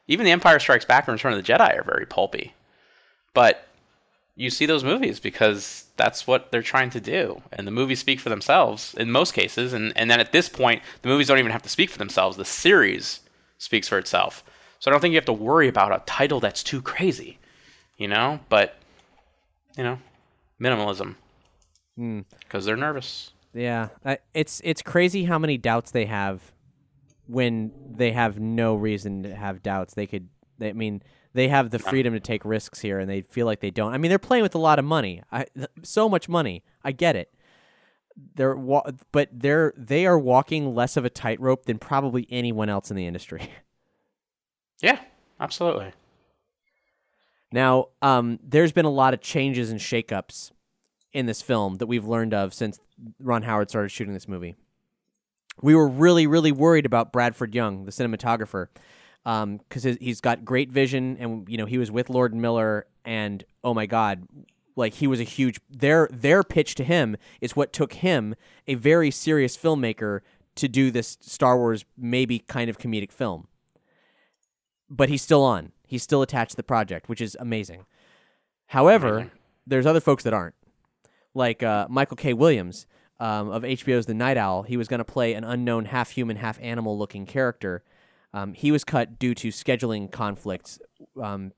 even 0.08 0.26
The 0.26 0.32
Empire 0.32 0.60
Strikes 0.60 0.86
Back 0.86 1.08
and 1.08 1.14
Return 1.14 1.34
of 1.34 1.44
the 1.44 1.52
Jedi 1.52 1.80
are 1.80 1.84
very 1.84 2.06
pulpy, 2.06 2.54
but 3.34 3.68
you 4.36 4.50
see 4.50 4.66
those 4.66 4.84
movies 4.84 5.20
because 5.20 5.86
that's 5.96 6.26
what 6.26 6.52
they're 6.52 6.62
trying 6.62 6.90
to 6.92 7.00
do, 7.00 7.42
and 7.52 7.68
the 7.68 7.72
movies 7.72 8.00
speak 8.00 8.20
for 8.20 8.30
themselves 8.30 8.94
in 8.96 9.12
most 9.12 9.34
cases. 9.34 9.74
And 9.74 9.94
and 9.96 10.10
then 10.10 10.20
at 10.20 10.32
this 10.32 10.50
point, 10.50 10.82
the 11.02 11.10
movies 11.10 11.28
don't 11.28 11.40
even 11.40 11.52
have 11.52 11.64
to 11.64 11.70
speak 11.70 11.90
for 11.90 11.98
themselves. 11.98 12.38
The 12.38 12.46
series 12.46 13.22
speaks 13.58 13.88
for 13.88 13.98
itself. 13.98 14.44
So 14.80 14.90
I 14.90 14.92
don't 14.92 15.02
think 15.02 15.14
you 15.14 15.18
have 15.18 15.26
to 15.26 15.34
worry 15.34 15.68
about 15.68 15.94
a 15.94 16.04
title 16.06 16.40
that's 16.40 16.64
too 16.64 16.82
crazy, 16.82 17.40
you 17.98 18.08
know. 18.08 18.40
But 18.50 18.76
you 19.78 19.84
know, 19.84 20.00
minimalism 20.60 21.16
hmm. 21.96 22.22
because 22.40 22.66
they're 22.66 22.76
nervous. 22.76 23.32
Yeah, 23.54 23.90
I, 24.04 24.18
it's 24.34 24.62
it's 24.64 24.82
crazy 24.82 25.26
how 25.26 25.38
many 25.38 25.58
doubts 25.58 25.92
they 25.92 26.06
have 26.06 26.42
when 27.28 27.72
they 27.96 28.12
have 28.12 28.40
no 28.40 28.76
reason 28.76 29.24
to 29.24 29.36
have 29.36 29.64
doubts. 29.64 29.94
They 29.94 30.08
could, 30.08 30.28
they, 30.58 30.70
I 30.70 30.74
mean, 30.74 31.02
they 31.34 31.48
have 31.48 31.70
the 31.72 31.80
freedom 31.80 32.14
to 32.14 32.20
take 32.20 32.46
risks 32.46 32.80
here, 32.82 33.00
and 33.00 33.10
they 33.10 33.22
feel 33.22 33.46
like 33.46 33.60
they 33.60 33.72
don't. 33.72 33.94
I 33.94 33.98
mean, 33.98 34.10
they're 34.10 34.20
playing 34.20 34.44
with 34.44 34.56
a 34.56 34.60
lot 34.60 34.80
of 34.80 34.86
money, 34.86 35.22
I, 35.32 35.46
th- 35.56 35.68
so 35.82 36.08
much 36.08 36.30
money. 36.30 36.64
I 36.84 36.92
get 36.92 37.16
it. 37.16 37.34
They're, 38.36 38.56
wa- 38.56 38.92
but 39.12 39.30
they're 39.32 39.74
they 39.76 40.06
are 40.06 40.20
walking 40.20 40.76
less 40.76 40.96
of 40.98 41.06
a 41.06 41.10
tightrope 41.10 41.66
than 41.66 41.80
probably 41.80 42.28
anyone 42.30 42.70
else 42.70 42.90
in 42.92 42.96
the 42.98 43.06
industry. 43.08 43.50
Yeah, 44.82 45.00
absolutely. 45.40 45.94
Now, 47.54 47.90
um, 48.02 48.40
there's 48.44 48.74
been 48.74 48.84
a 48.84 48.90
lot 48.90 49.14
of 49.14 49.22
changes 49.22 49.72
and 49.72 49.80
shakeups 49.80 50.52
in 51.14 51.26
this 51.26 51.42
film 51.42 51.76
that 51.76 51.88
we've 51.88 52.06
learned 52.06 52.34
of 52.34 52.54
since 52.54 52.80
Ron 53.20 53.44
Howard 53.44 53.70
started 53.70 53.90
shooting 53.90 54.14
this 54.14 54.28
movie. 54.28 54.56
We 55.62 55.74
were 55.76 55.88
really, 55.88 56.28
really 56.28 56.52
worried 56.52 56.86
about 56.86 57.14
Bradford 57.14 57.54
Young, 57.56 57.86
the 57.86 57.92
cinematographer, 57.92 58.68
because 59.24 59.84
he's 59.84 60.22
got 60.22 60.44
great 60.44 60.70
vision, 60.70 61.18
and 61.20 61.48
you 61.48 61.58
know 61.58 61.66
he 61.66 61.78
was 61.78 61.92
with 61.92 62.10
Lord 62.10 62.34
Miller, 62.34 62.86
and 63.06 63.44
oh 63.64 63.74
my 63.74 63.86
God, 63.86 64.28
like 64.76 64.96
he 64.96 65.08
was 65.08 65.20
a 65.20 65.24
huge. 65.24 65.60
Their 65.70 66.08
their 66.12 66.44
pitch 66.44 66.76
to 66.76 66.84
him 66.84 67.18
is 67.42 67.56
what 67.56 67.74
took 67.74 67.94
him, 67.94 68.36
a 68.68 68.76
very 68.76 69.12
serious 69.12 69.58
filmmaker, 69.58 70.22
to 70.56 70.68
do 70.68 70.92
this 70.92 71.18
Star 71.22 71.58
Wars 71.58 71.86
maybe 71.98 72.40
kind 72.40 72.70
of 72.70 72.78
comedic 72.78 73.12
film. 73.12 73.48
But 74.90 75.10
he's 75.10 75.22
still 75.22 75.44
on. 75.44 75.72
He's 75.88 76.04
still 76.04 76.22
attached 76.22 76.52
to 76.52 76.58
the 76.58 76.64
project, 76.64 77.10
which 77.10 77.22
is 77.22 77.38
amazing. 77.40 77.86
However, 78.68 79.32
there's 79.66 79.86
other 79.86 80.00
folks 80.00 80.24
that 80.24 80.34
aren't 80.34 80.56
like 81.34 81.64
uh, 81.64 81.88
Michael 81.90 82.18
K. 82.18 82.34
Williams 82.34 82.86
um, 83.20 83.50
of 83.50 83.64
HBO's 83.64 84.06
The 84.06 84.14
Night 84.14 84.38
Of. 84.38 84.64
He 84.64 84.78
was 84.78 84.88
going 84.88 85.00
to 85.00 85.06
play 85.06 85.34
an 85.34 85.44
unknown 85.44 85.86
half 85.86 86.12
human, 86.12 86.38
half 86.38 86.60
animal 86.62 86.98
looking 86.98 87.26
character. 87.26 87.84
Um, 88.34 88.54
he 88.54 88.72
was 88.72 88.84
cut 88.84 89.20
due 89.20 89.36
to 89.36 89.50
scheduling 89.50 90.12
conflicts, 90.12 90.80
um, 91.22 91.52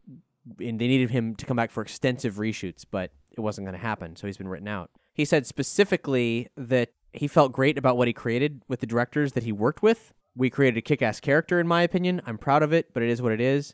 and 0.59 0.79
they 0.79 0.87
needed 0.87 1.09
him 1.09 1.35
to 1.35 1.45
come 1.45 1.57
back 1.57 1.71
for 1.71 1.81
extensive 1.81 2.35
reshoots, 2.35 2.83
but 2.89 3.11
it 3.31 3.39
wasn't 3.39 3.65
going 3.65 3.79
to 3.79 3.85
happen, 3.85 4.15
so 4.15 4.27
he's 4.27 4.37
been 4.37 4.47
written 4.47 4.67
out. 4.67 4.89
He 5.13 5.25
said 5.25 5.45
specifically 5.45 6.49
that 6.57 6.89
he 7.13 7.27
felt 7.27 7.53
great 7.53 7.77
about 7.77 7.97
what 7.97 8.07
he 8.07 8.13
created 8.13 8.61
with 8.67 8.81
the 8.81 8.85
directors 8.85 9.31
that 9.33 9.43
he 9.43 9.51
worked 9.51 9.81
with. 9.81 10.13
We 10.35 10.49
created 10.49 10.77
a 10.77 10.81
kick 10.81 11.01
ass 11.01 11.21
character, 11.21 11.59
in 11.59 11.67
my 11.67 11.81
opinion. 11.81 12.21
I'm 12.25 12.37
proud 12.37 12.61
of 12.61 12.73
it, 12.73 12.93
but 12.93 13.01
it 13.01 13.09
is 13.09 13.21
what 13.21 13.31
it 13.31 13.39
is. 13.39 13.73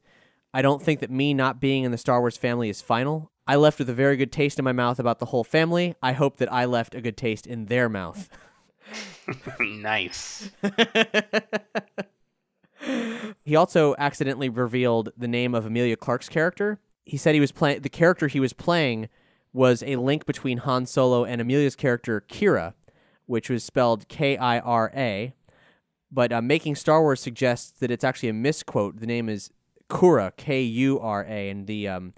I 0.53 0.61
don't 0.61 0.81
think 0.81 0.99
that 0.99 1.09
me 1.09 1.33
not 1.33 1.59
being 1.59 1.83
in 1.83 1.91
the 1.91 1.97
Star 1.97 2.19
Wars 2.19 2.37
family 2.37 2.69
is 2.69 2.81
final. 2.81 3.31
I 3.47 3.55
left 3.55 3.79
with 3.79 3.89
a 3.89 3.93
very 3.93 4.17
good 4.17 4.31
taste 4.31 4.59
in 4.59 4.65
my 4.65 4.71
mouth 4.71 4.99
about 4.99 5.19
the 5.19 5.27
whole 5.27 5.43
family. 5.43 5.95
I 6.03 6.11
hope 6.13 6.37
that 6.37 6.51
I 6.53 6.65
left 6.65 6.93
a 6.93 7.01
good 7.01 7.17
taste 7.17 7.47
in 7.47 7.65
their 7.65 7.89
mouth. 7.89 8.29
nice. 9.59 10.51
he 13.43 13.55
also 13.55 13.95
accidentally 13.97 14.49
revealed 14.49 15.11
the 15.17 15.27
name 15.27 15.55
of 15.55 15.65
Emilia 15.65 15.95
Clarke's 15.95 16.29
character. 16.29 16.79
He 17.05 17.17
said 17.17 17.33
he 17.33 17.41
was 17.41 17.51
playing 17.51 17.81
the 17.81 17.89
character 17.89 18.27
he 18.27 18.39
was 18.39 18.53
playing 18.53 19.09
was 19.53 19.83
a 19.83 19.97
link 19.97 20.25
between 20.25 20.59
Han 20.59 20.85
Solo 20.85 21.25
and 21.25 21.41
Emilia's 21.41 21.75
character 21.75 22.23
Kira, 22.29 22.73
which 23.25 23.49
was 23.49 23.63
spelled 23.63 24.07
K 24.07 24.37
I 24.37 24.59
R 24.59 24.91
A. 24.95 25.33
But 26.11 26.31
uh, 26.31 26.41
making 26.41 26.75
Star 26.75 27.01
Wars 27.01 27.21
suggests 27.21 27.71
that 27.79 27.91
it's 27.91 28.03
actually 28.03 28.29
a 28.29 28.33
misquote. 28.33 28.99
The 28.99 29.07
name 29.07 29.29
is 29.29 29.49
Kura, 29.89 30.33
K 30.37 30.61
U 30.61 30.99
R 30.99 31.25
A, 31.27 31.49
and 31.49 31.67
the 31.67 31.87
um, 31.87 32.13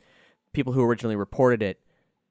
people 0.51 0.73
who 0.73 0.83
originally 0.83 1.15
reported 1.15 1.61
it 1.61 1.79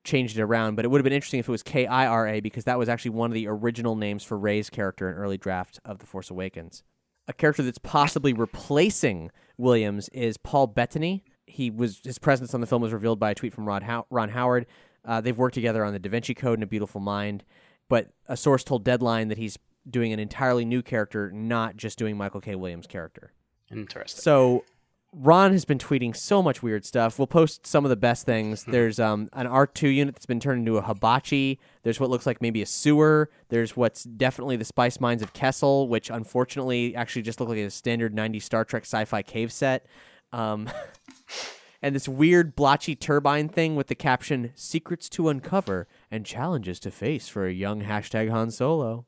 changed 0.05 0.39
it 0.39 0.43
around. 0.43 0.77
But 0.77 0.85
it 0.85 0.89
would 0.89 0.99
have 0.99 1.05
been 1.05 1.13
interesting 1.13 1.41
if 1.41 1.49
it 1.49 1.53
was 1.53 1.63
K 1.63 1.87
I 1.87 2.07
R 2.07 2.29
A 2.29 2.41
because 2.41 2.65
that 2.65 2.79
was 2.79 2.89
actually 2.89 3.13
one 3.13 3.31
of 3.31 3.35
the 3.35 3.49
original 3.49 3.97
names 3.97 4.25
for 4.25 4.39
Rey's 4.39 4.71
character 4.71 5.09
in 5.09 5.17
early 5.17 5.39
draft 5.39 5.81
of 5.85 5.99
The 5.99 6.07
Force 6.07 6.31
Awakens. 6.31 6.83
A 7.29 7.33
character 7.33 7.63
that's 7.63 7.79
possibly 7.79 8.33
replacing 8.33 9.31
Williams 9.57 10.09
is 10.11 10.37
Paul 10.37 10.67
Bettany. 10.67 11.25
He 11.47 11.71
was 11.71 12.01
his 12.05 12.19
presence 12.19 12.55
on 12.55 12.61
the 12.61 12.67
film 12.67 12.83
was 12.83 12.93
revealed 12.93 13.21
by 13.21 13.31
a 13.31 13.35
tweet 13.35 13.53
from 13.53 13.67
Rod 13.67 13.83
How- 13.83 14.07
Ron 14.11 14.31
Howard. 14.31 14.67
Uh, 15.05 15.21
they've 15.21 15.37
worked 15.37 15.55
together 15.55 15.85
on 15.85 15.93
the 15.93 15.99
Da 15.99 16.09
Vinci 16.11 16.35
Code 16.35 16.55
and 16.59 16.63
A 16.63 16.67
Beautiful 16.67 17.01
Mind, 17.01 17.45
but 17.89 18.09
a 18.27 18.37
source 18.37 18.65
told 18.65 18.85
Deadline 18.85 19.29
that 19.29 19.39
he's 19.39 19.59
doing 19.89 20.13
an 20.13 20.19
entirely 20.21 20.65
new 20.65 20.83
character, 20.83 21.31
not 21.33 21.77
just 21.77 21.99
doing 21.99 22.17
Michael 22.17 22.41
K. 22.41 22.55
Williams' 22.55 22.87
character. 22.87 23.33
Interesting. 23.71 24.23
So 24.23 24.65
Ron 25.15 25.53
has 25.53 25.67
been 25.67 25.79
tweeting 25.79 26.17
so 26.17 26.43
much 26.43 26.63
weird 26.63 26.87
stuff. 26.87 27.19
We'll 27.19 27.27
post 27.27 27.67
some 27.67 27.85
of 27.85 27.91
the 27.91 27.97
best 27.97 28.25
things. 28.25 28.65
There's 28.65 28.99
um, 28.99 29.29
an 29.35 29.47
R2 29.47 29.95
unit 29.95 30.15
that's 30.15 30.25
been 30.25 30.41
turned 30.41 30.61
into 30.61 30.79
a 30.79 30.83
hibachi. 30.83 31.61
There's 31.83 32.01
what 32.01 32.09
looks 32.09 32.25
like 32.25 32.41
maybe 32.41 32.63
a 32.63 32.67
sewer. 32.67 33.31
There's 33.51 33.77
what's 33.77 34.05
definitely 34.05 34.57
the 34.57 34.65
spice 34.65 35.01
mines 35.01 35.21
of 35.21 35.35
Kessel, 35.35 35.87
which 35.89 36.09
unfortunately 36.09 36.97
actually 36.97 37.23
just 37.23 37.41
look 37.41 37.51
like 37.51 37.59
a 37.59 37.71
standard 37.71 38.15
90 38.15 38.41
Star 38.41 38.65
Trek 38.65 38.85
sci-fi 38.85 39.21
cave 39.21 39.53
set. 39.53 39.85
Um, 40.33 40.71
and 41.83 41.95
this 41.95 42.09
weird 42.09 42.57
blotchy 42.57 42.97
turbine 42.97 43.51
thing 43.51 43.77
with 43.77 43.89
the 43.89 43.95
caption 43.95 44.53
"Secrets 44.55 45.11
to 45.11 45.29
uncover 45.29 45.89
and 46.11 46.25
challenges 46.25 46.81
to 46.81 46.91
face 46.91 47.29
for 47.29 47.47
a 47.47 47.53
young 47.53 47.83
hashtag 47.83 48.31
Han 48.31 48.51
Solo." 48.51 49.05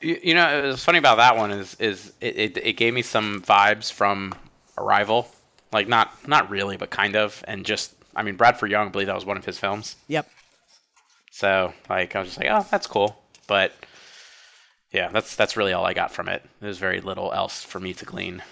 You, 0.00 0.18
you 0.22 0.34
know, 0.34 0.68
what's 0.68 0.84
funny 0.84 0.98
about 0.98 1.16
that 1.16 1.36
one 1.36 1.50
is 1.50 1.74
is 1.80 2.12
it, 2.20 2.36
it, 2.36 2.56
it 2.58 2.72
gave 2.74 2.94
me 2.94 3.02
some 3.02 3.42
vibes 3.42 3.90
from 3.90 4.32
Arrival, 4.78 5.28
like 5.72 5.88
not 5.88 6.12
not 6.28 6.50
really, 6.50 6.76
but 6.76 6.90
kind 6.90 7.16
of, 7.16 7.44
and 7.46 7.64
just 7.64 7.94
I 8.14 8.22
mean 8.22 8.36
Bradford 8.36 8.70
Young, 8.70 8.88
I 8.88 8.90
believe 8.90 9.06
that 9.06 9.14
was 9.14 9.26
one 9.26 9.36
of 9.36 9.44
his 9.44 9.58
films. 9.58 9.96
Yep. 10.08 10.28
So 11.30 11.72
like 11.88 12.16
I 12.16 12.20
was 12.20 12.28
just 12.28 12.40
like, 12.40 12.48
oh, 12.50 12.66
that's 12.70 12.86
cool, 12.86 13.22
but 13.46 13.72
yeah, 14.92 15.08
that's 15.08 15.36
that's 15.36 15.56
really 15.56 15.72
all 15.72 15.86
I 15.86 15.94
got 15.94 16.12
from 16.12 16.28
it. 16.28 16.44
There's 16.60 16.78
very 16.78 17.00
little 17.00 17.32
else 17.32 17.62
for 17.62 17.78
me 17.78 17.94
to 17.94 18.04
glean. 18.04 18.42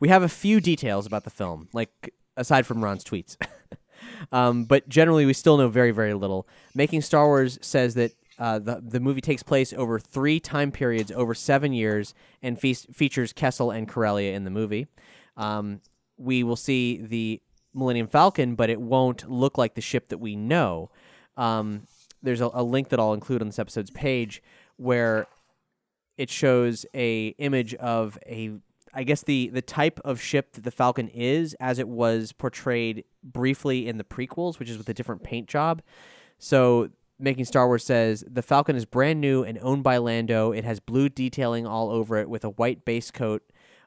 We 0.00 0.08
have 0.08 0.22
a 0.22 0.28
few 0.28 0.60
details 0.60 1.06
about 1.06 1.24
the 1.24 1.30
film, 1.30 1.68
like 1.72 2.12
aside 2.36 2.66
from 2.66 2.84
Ron's 2.84 3.04
tweets. 3.04 3.36
um, 4.32 4.64
but 4.64 4.88
generally, 4.88 5.24
we 5.24 5.32
still 5.32 5.56
know 5.56 5.68
very, 5.68 5.92
very 5.92 6.14
little. 6.14 6.46
Making 6.74 7.00
Star 7.00 7.26
Wars 7.26 7.58
says 7.62 7.94
that 7.94 8.12
uh, 8.38 8.58
the 8.58 8.82
the 8.86 9.00
movie 9.00 9.20
takes 9.20 9.42
place 9.42 9.72
over 9.72 9.98
three 9.98 10.40
time 10.40 10.72
periods, 10.72 11.10
over 11.12 11.34
seven 11.34 11.72
years, 11.72 12.14
and 12.42 12.60
fe- 12.60 12.74
features 12.74 13.32
Kessel 13.32 13.70
and 13.70 13.88
Corellia 13.88 14.32
in 14.32 14.44
the 14.44 14.50
movie. 14.50 14.88
Um, 15.36 15.80
we 16.16 16.42
will 16.42 16.56
see 16.56 16.98
the 16.98 17.40
Millennium 17.72 18.06
Falcon, 18.06 18.54
but 18.54 18.70
it 18.70 18.80
won't 18.80 19.28
look 19.28 19.58
like 19.58 19.74
the 19.74 19.80
ship 19.80 20.08
that 20.08 20.18
we 20.18 20.36
know. 20.36 20.90
Um, 21.36 21.86
there's 22.22 22.40
a, 22.40 22.50
a 22.52 22.62
link 22.62 22.88
that 22.90 23.00
I'll 23.00 23.12
include 23.12 23.40
on 23.40 23.48
this 23.48 23.58
episode's 23.58 23.90
page 23.90 24.42
where 24.76 25.26
it 26.16 26.30
shows 26.30 26.86
a 26.94 27.28
image 27.38 27.74
of 27.74 28.18
a 28.26 28.52
I 28.96 29.02
guess 29.02 29.22
the 29.22 29.48
the 29.48 29.62
type 29.62 30.00
of 30.04 30.20
ship 30.20 30.52
that 30.52 30.62
the 30.62 30.70
Falcon 30.70 31.08
is 31.08 31.54
as 31.58 31.80
it 31.80 31.88
was 31.88 32.32
portrayed 32.32 33.04
briefly 33.22 33.88
in 33.88 33.98
the 33.98 34.04
prequels, 34.04 34.58
which 34.58 34.70
is 34.70 34.78
with 34.78 34.88
a 34.88 34.94
different 34.94 35.24
paint 35.24 35.48
job. 35.48 35.82
So 36.38 36.90
making 37.18 37.44
Star 37.44 37.66
Wars 37.66 37.84
says 37.84 38.24
the 38.28 38.42
Falcon 38.42 38.76
is 38.76 38.84
brand 38.84 39.20
new 39.20 39.42
and 39.42 39.58
owned 39.60 39.82
by 39.82 39.98
Lando. 39.98 40.52
It 40.52 40.64
has 40.64 40.78
blue 40.78 41.08
detailing 41.08 41.66
all 41.66 41.90
over 41.90 42.16
it 42.18 42.28
with 42.28 42.44
a 42.44 42.50
white 42.50 42.84
base 42.84 43.10
coat. 43.10 43.42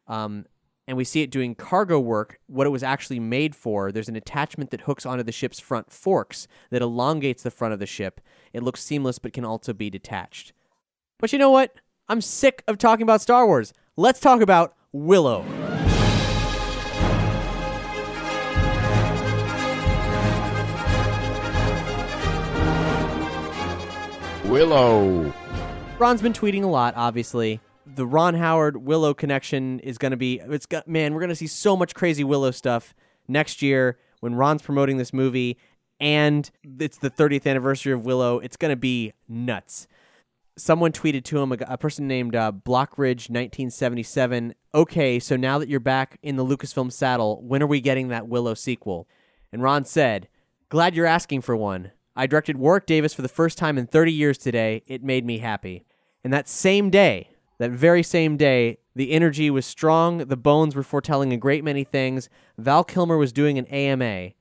Um, 0.08 0.46
and 0.88 0.96
we 0.96 1.04
see 1.04 1.22
it 1.22 1.30
doing 1.30 1.54
cargo 1.54 2.00
work, 2.00 2.40
what 2.48 2.66
it 2.66 2.70
was 2.70 2.82
actually 2.82 3.20
made 3.20 3.56
for. 3.56 3.92
There's 3.92 4.08
an 4.08 4.16
attachment 4.16 4.72
that 4.72 4.82
hooks 4.82 5.06
onto 5.06 5.24
the 5.24 5.34
ship's 5.34 5.60
front 5.60 5.92
forks 5.92 6.48
that 6.70 6.82
elongates 6.82 7.44
the 7.44 7.52
front 7.52 7.74
of 7.74 7.80
the 7.80 7.86
ship. 7.86 8.22
It 8.54 8.64
looks 8.64 8.82
seamless 8.82 9.20
but 9.20 9.34
can 9.34 9.44
also 9.44 9.74
be 9.74 9.90
detached. 9.90 10.54
But 11.20 11.34
you 11.34 11.40
know 11.40 11.52
what? 11.52 11.74
I'm 12.08 12.22
sick 12.22 12.64
of 12.68 12.78
talking 12.78 13.04
about 13.04 13.22
Star 13.22 13.46
Wars. 13.46 13.74
Let's 13.98 14.22
talk 14.22 14.40
about 14.40 14.76
Willow. 14.94 15.44
Willow. 24.46 25.34
Ron's 26.00 26.22
been 26.22 26.32
tweeting 26.32 26.64
a 26.64 26.68
lot, 26.68 26.94
obviously. 26.96 27.60
The 27.98 28.06
Ron 28.06 28.36
Howard 28.36 28.78
Willow 28.78 29.16
connection 29.16 29.80
is 29.80 29.98
going 29.98 30.12
to 30.12 30.18
be 30.18 30.40
it's 30.40 30.68
got 30.68 30.88
man, 30.88 31.16
we're 31.16 31.20
going 31.20 31.30
to 31.30 31.36
see 31.36 31.48
so 31.48 31.76
much 31.76 31.96
crazy 31.96 32.24
Willow 32.24 32.52
stuff 32.52 32.94
next 33.28 33.64
year 33.64 33.98
when 34.20 34.36
Ron's 34.36 34.62
promoting 34.62 34.98
this 34.98 35.12
movie 35.12 35.58
and 36.00 36.48
it's 36.80 37.00
the 37.00 37.10
30th 37.10 37.48
anniversary 37.48 37.92
of 37.92 38.06
Willow. 38.06 38.38
It's 38.38 38.56
going 38.56 38.70
to 38.70 38.76
be 38.76 39.14
nuts. 39.28 39.88
Someone 40.60 40.92
tweeted 40.92 41.24
to 41.24 41.40
him 41.40 41.52
a, 41.52 41.58
a 41.68 41.78
person 41.80 42.08
named 42.08 42.36
uh, 42.36 42.52
Blockridge 42.52 43.32
1977. 43.32 44.54
Okay, 44.76 45.18
so 45.18 45.36
now 45.36 45.58
that 45.58 45.68
you're 45.68 45.80
back 45.80 46.20
in 46.22 46.36
the 46.36 46.46
Lucasfilm 46.46 46.92
saddle, 46.92 47.42
when 47.42 47.64
are 47.64 47.68
we 47.68 47.82
getting 47.82 48.10
that 48.10 48.28
Willow 48.28 48.54
sequel? 48.54 49.08
And 49.52 49.64
Ron 49.64 49.86
said, 49.86 50.28
"Glad 50.70 50.94
you're 50.94 51.08
asking 51.08 51.42
for 51.42 51.56
one. 51.56 51.94
I 52.16 52.28
directed 52.28 52.58
Warwick 52.58 52.86
Davis 52.86 53.16
for 53.16 53.24
the 53.24 53.28
first 53.28 53.58
time 53.58 53.76
in 53.76 53.88
30 53.88 54.14
years 54.14 54.38
today. 54.38 54.84
It 54.86 55.04
made 55.04 55.26
me 55.26 55.40
happy. 55.40 55.84
And 56.24 56.32
that 56.32 56.48
same 56.48 56.92
day, 56.92 57.30
that 57.60 57.72
very 57.72 58.04
same 58.04 58.38
day, 58.38 58.78
the 58.96 59.12
energy 59.12 59.50
was 59.50 59.66
strong. 59.66 60.20
The 60.20 60.38
bones 60.38 60.76
were 60.76 60.84
foretelling 60.84 61.34
a 61.34 61.38
great 61.38 61.64
many 61.64 61.84
things. 61.84 62.30
Val 62.58 62.84
Kilmer 62.84 63.18
was 63.18 63.32
doing 63.32 63.58
an 63.58 63.66
AMA 63.66 64.32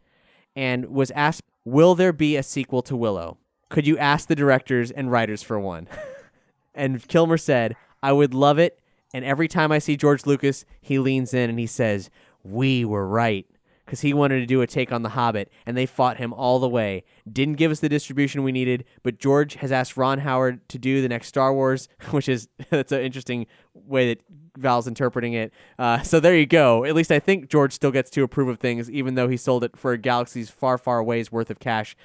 and 0.54 0.86
was 0.86 1.10
asked, 1.12 1.42
Will 1.64 1.94
there 1.94 2.12
be 2.12 2.36
a 2.36 2.42
sequel 2.42 2.82
to 2.82 2.96
Willow? 2.96 3.38
Could 3.68 3.86
you 3.86 3.98
ask 3.98 4.28
the 4.28 4.36
directors 4.36 4.90
and 4.90 5.10
writers 5.10 5.42
for 5.42 5.58
one? 5.58 5.88
and 6.74 7.06
Kilmer 7.08 7.36
said, 7.36 7.76
I 8.02 8.12
would 8.12 8.34
love 8.34 8.58
it. 8.58 8.78
And 9.12 9.24
every 9.24 9.48
time 9.48 9.72
I 9.72 9.78
see 9.78 9.96
George 9.96 10.26
Lucas, 10.26 10.64
he 10.80 10.98
leans 10.98 11.34
in 11.34 11.50
and 11.50 11.58
he 11.58 11.66
says, 11.66 12.10
We 12.44 12.84
were 12.84 13.06
right 13.06 13.46
because 13.86 14.00
he 14.00 14.12
wanted 14.12 14.40
to 14.40 14.46
do 14.46 14.60
a 14.60 14.66
take 14.66 14.92
on 14.92 15.02
The 15.02 15.10
Hobbit, 15.10 15.50
and 15.64 15.76
they 15.76 15.86
fought 15.86 16.18
him 16.18 16.32
all 16.34 16.58
the 16.58 16.68
way. 16.68 17.04
Didn't 17.30 17.54
give 17.54 17.70
us 17.70 17.80
the 17.80 17.88
distribution 17.88 18.42
we 18.42 18.52
needed, 18.52 18.84
but 19.04 19.18
George 19.18 19.54
has 19.54 19.70
asked 19.70 19.96
Ron 19.96 20.18
Howard 20.18 20.68
to 20.70 20.78
do 20.78 21.00
the 21.00 21.08
next 21.08 21.28
Star 21.28 21.54
Wars, 21.54 21.88
which 22.10 22.28
is 22.28 22.48
that's 22.70 22.92
an 22.92 23.00
interesting 23.00 23.46
way 23.72 24.12
that 24.12 24.24
Val's 24.58 24.88
interpreting 24.88 25.34
it. 25.34 25.52
Uh, 25.78 26.02
so 26.02 26.18
there 26.18 26.36
you 26.36 26.46
go. 26.46 26.84
At 26.84 26.94
least 26.94 27.12
I 27.12 27.20
think 27.20 27.48
George 27.48 27.72
still 27.72 27.92
gets 27.92 28.10
to 28.10 28.22
approve 28.22 28.48
of 28.48 28.58
things, 28.58 28.90
even 28.90 29.14
though 29.14 29.28
he 29.28 29.36
sold 29.36 29.62
it 29.62 29.76
for 29.76 29.92
a 29.92 29.98
galaxy's 29.98 30.50
far, 30.50 30.76
far 30.76 31.02
ways 31.02 31.30
worth 31.30 31.50
of 31.50 31.60
cash. 31.60 31.96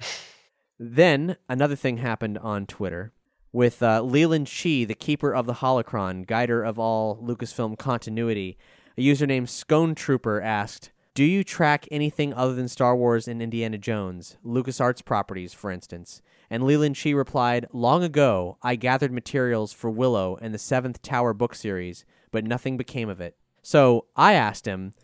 then 0.78 1.36
another 1.48 1.76
thing 1.76 1.98
happened 1.98 2.38
on 2.38 2.66
Twitter 2.66 3.12
with 3.52 3.82
uh, 3.82 4.02
Leland 4.02 4.46
Chee, 4.46 4.84
the 4.84 4.94
keeper 4.94 5.34
of 5.34 5.46
the 5.46 5.54
holocron, 5.54 6.26
guider 6.26 6.62
of 6.62 6.78
all 6.78 7.22
Lucasfilm 7.22 7.78
continuity. 7.78 8.56
A 8.96 9.02
user 9.02 9.26
named 9.26 9.48
Scone 9.48 9.94
Trooper 9.94 10.40
asked, 10.40 10.90
do 11.20 11.26
you 11.26 11.44
track 11.44 11.86
anything 11.90 12.32
other 12.32 12.54
than 12.54 12.66
Star 12.66 12.96
Wars 12.96 13.28
and 13.28 13.42
Indiana 13.42 13.76
Jones, 13.76 14.38
LucasArts 14.42 15.04
properties, 15.04 15.52
for 15.52 15.70
instance? 15.70 16.22
And 16.48 16.62
Leland 16.62 16.96
Chee 16.96 17.12
replied, 17.12 17.66
Long 17.74 18.02
ago, 18.02 18.56
I 18.62 18.74
gathered 18.74 19.12
materials 19.12 19.70
for 19.70 19.90
Willow 19.90 20.38
and 20.40 20.54
the 20.54 20.58
Seventh 20.58 21.02
Tower 21.02 21.34
book 21.34 21.54
series, 21.54 22.06
but 22.30 22.46
nothing 22.46 22.78
became 22.78 23.10
of 23.10 23.20
it. 23.20 23.36
So 23.60 24.06
I 24.16 24.32
asked 24.32 24.64
him 24.64 24.94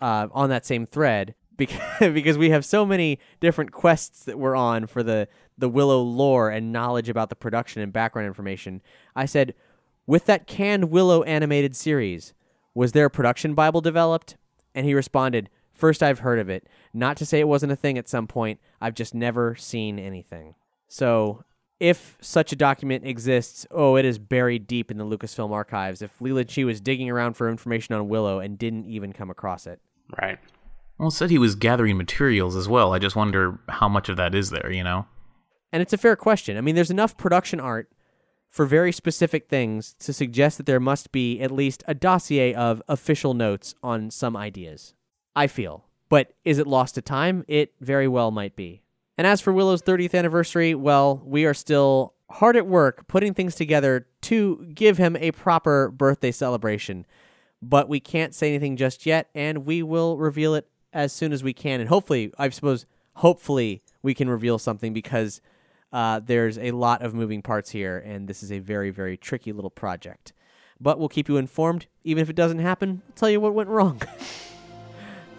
uh, 0.00 0.28
on 0.30 0.48
that 0.48 0.64
same 0.64 0.86
thread, 0.86 1.34
because, 1.56 1.98
because 1.98 2.38
we 2.38 2.50
have 2.50 2.64
so 2.64 2.86
many 2.86 3.18
different 3.40 3.72
quests 3.72 4.22
that 4.26 4.38
we're 4.38 4.54
on 4.54 4.86
for 4.86 5.02
the, 5.02 5.26
the 5.58 5.68
Willow 5.68 6.00
lore 6.02 6.50
and 6.50 6.70
knowledge 6.70 7.08
about 7.08 7.30
the 7.30 7.34
production 7.34 7.82
and 7.82 7.92
background 7.92 8.28
information. 8.28 8.80
I 9.16 9.26
said, 9.26 9.54
with 10.06 10.26
that 10.26 10.46
canned 10.46 10.92
Willow 10.92 11.24
animated 11.24 11.74
series, 11.74 12.32
was 12.74 12.92
there 12.92 13.06
a 13.06 13.10
production 13.10 13.54
Bible 13.54 13.80
developed? 13.80 14.36
And 14.72 14.86
he 14.86 14.94
responded, 14.94 15.50
First, 15.74 16.02
I've 16.02 16.20
heard 16.20 16.38
of 16.38 16.48
it. 16.48 16.66
Not 16.92 17.16
to 17.18 17.26
say 17.26 17.40
it 17.40 17.48
wasn't 17.48 17.72
a 17.72 17.76
thing 17.76 17.98
at 17.98 18.08
some 18.08 18.26
point, 18.26 18.60
I've 18.80 18.94
just 18.94 19.14
never 19.14 19.54
seen 19.56 19.98
anything. 19.98 20.54
So, 20.88 21.44
if 21.80 22.16
such 22.20 22.52
a 22.52 22.56
document 22.56 23.04
exists, 23.04 23.66
oh, 23.70 23.96
it 23.96 24.04
is 24.04 24.18
buried 24.18 24.66
deep 24.66 24.90
in 24.90 24.98
the 24.98 25.04
Lucasfilm 25.04 25.50
archives. 25.50 26.00
If 26.00 26.20
Leland 26.20 26.48
Chee 26.48 26.64
was 26.64 26.80
digging 26.80 27.10
around 27.10 27.34
for 27.34 27.50
information 27.50 27.94
on 27.94 28.08
Willow 28.08 28.38
and 28.38 28.56
didn't 28.56 28.86
even 28.86 29.12
come 29.12 29.28
across 29.28 29.66
it. 29.66 29.80
Right. 30.20 30.38
Well, 30.96 31.08
it 31.08 31.12
said 31.12 31.30
he 31.30 31.38
was 31.38 31.56
gathering 31.56 31.96
materials 31.96 32.54
as 32.54 32.68
well. 32.68 32.92
I 32.92 33.00
just 33.00 33.16
wonder 33.16 33.58
how 33.68 33.88
much 33.88 34.08
of 34.08 34.16
that 34.16 34.34
is 34.34 34.50
there, 34.50 34.70
you 34.70 34.84
know? 34.84 35.06
And 35.72 35.82
it's 35.82 35.92
a 35.92 35.98
fair 35.98 36.14
question. 36.14 36.56
I 36.56 36.60
mean, 36.60 36.76
there's 36.76 36.90
enough 36.90 37.16
production 37.16 37.58
art 37.58 37.90
for 38.48 38.64
very 38.64 38.92
specific 38.92 39.48
things 39.48 39.94
to 39.98 40.12
suggest 40.12 40.56
that 40.58 40.66
there 40.66 40.78
must 40.78 41.10
be 41.10 41.40
at 41.40 41.50
least 41.50 41.82
a 41.88 41.94
dossier 41.94 42.54
of 42.54 42.80
official 42.86 43.34
notes 43.34 43.74
on 43.82 44.12
some 44.12 44.36
ideas. 44.36 44.94
I 45.36 45.46
feel. 45.46 45.84
But 46.08 46.32
is 46.44 46.58
it 46.58 46.66
lost 46.66 46.94
to 46.96 47.02
time? 47.02 47.44
It 47.48 47.72
very 47.80 48.08
well 48.08 48.30
might 48.30 48.56
be. 48.56 48.82
And 49.16 49.26
as 49.26 49.40
for 49.40 49.52
Willow's 49.52 49.82
30th 49.82 50.14
anniversary, 50.14 50.74
well, 50.74 51.22
we 51.24 51.44
are 51.44 51.54
still 51.54 52.14
hard 52.30 52.56
at 52.56 52.66
work 52.66 53.06
putting 53.06 53.34
things 53.34 53.54
together 53.54 54.06
to 54.22 54.66
give 54.74 54.98
him 54.98 55.16
a 55.16 55.30
proper 55.32 55.90
birthday 55.90 56.32
celebration. 56.32 57.06
But 57.62 57.88
we 57.88 58.00
can't 58.00 58.34
say 58.34 58.48
anything 58.48 58.76
just 58.76 59.06
yet, 59.06 59.30
and 59.34 59.64
we 59.64 59.82
will 59.82 60.18
reveal 60.18 60.54
it 60.54 60.68
as 60.92 61.12
soon 61.12 61.32
as 61.32 61.42
we 61.42 61.52
can. 61.52 61.80
And 61.80 61.88
hopefully, 61.88 62.32
I 62.38 62.48
suppose, 62.50 62.86
hopefully, 63.14 63.82
we 64.02 64.14
can 64.14 64.28
reveal 64.28 64.58
something 64.58 64.92
because 64.92 65.40
uh, 65.92 66.20
there's 66.20 66.58
a 66.58 66.72
lot 66.72 67.02
of 67.02 67.14
moving 67.14 67.40
parts 67.40 67.70
here, 67.70 67.98
and 67.98 68.28
this 68.28 68.42
is 68.42 68.50
a 68.50 68.58
very, 68.58 68.90
very 68.90 69.16
tricky 69.16 69.52
little 69.52 69.70
project. 69.70 70.32
But 70.80 70.98
we'll 70.98 71.08
keep 71.08 71.28
you 71.28 71.36
informed. 71.36 71.86
Even 72.02 72.20
if 72.20 72.28
it 72.28 72.36
doesn't 72.36 72.58
happen, 72.58 73.02
I'll 73.06 73.14
tell 73.14 73.30
you 73.30 73.40
what 73.40 73.54
went 73.54 73.68
wrong. 73.68 74.02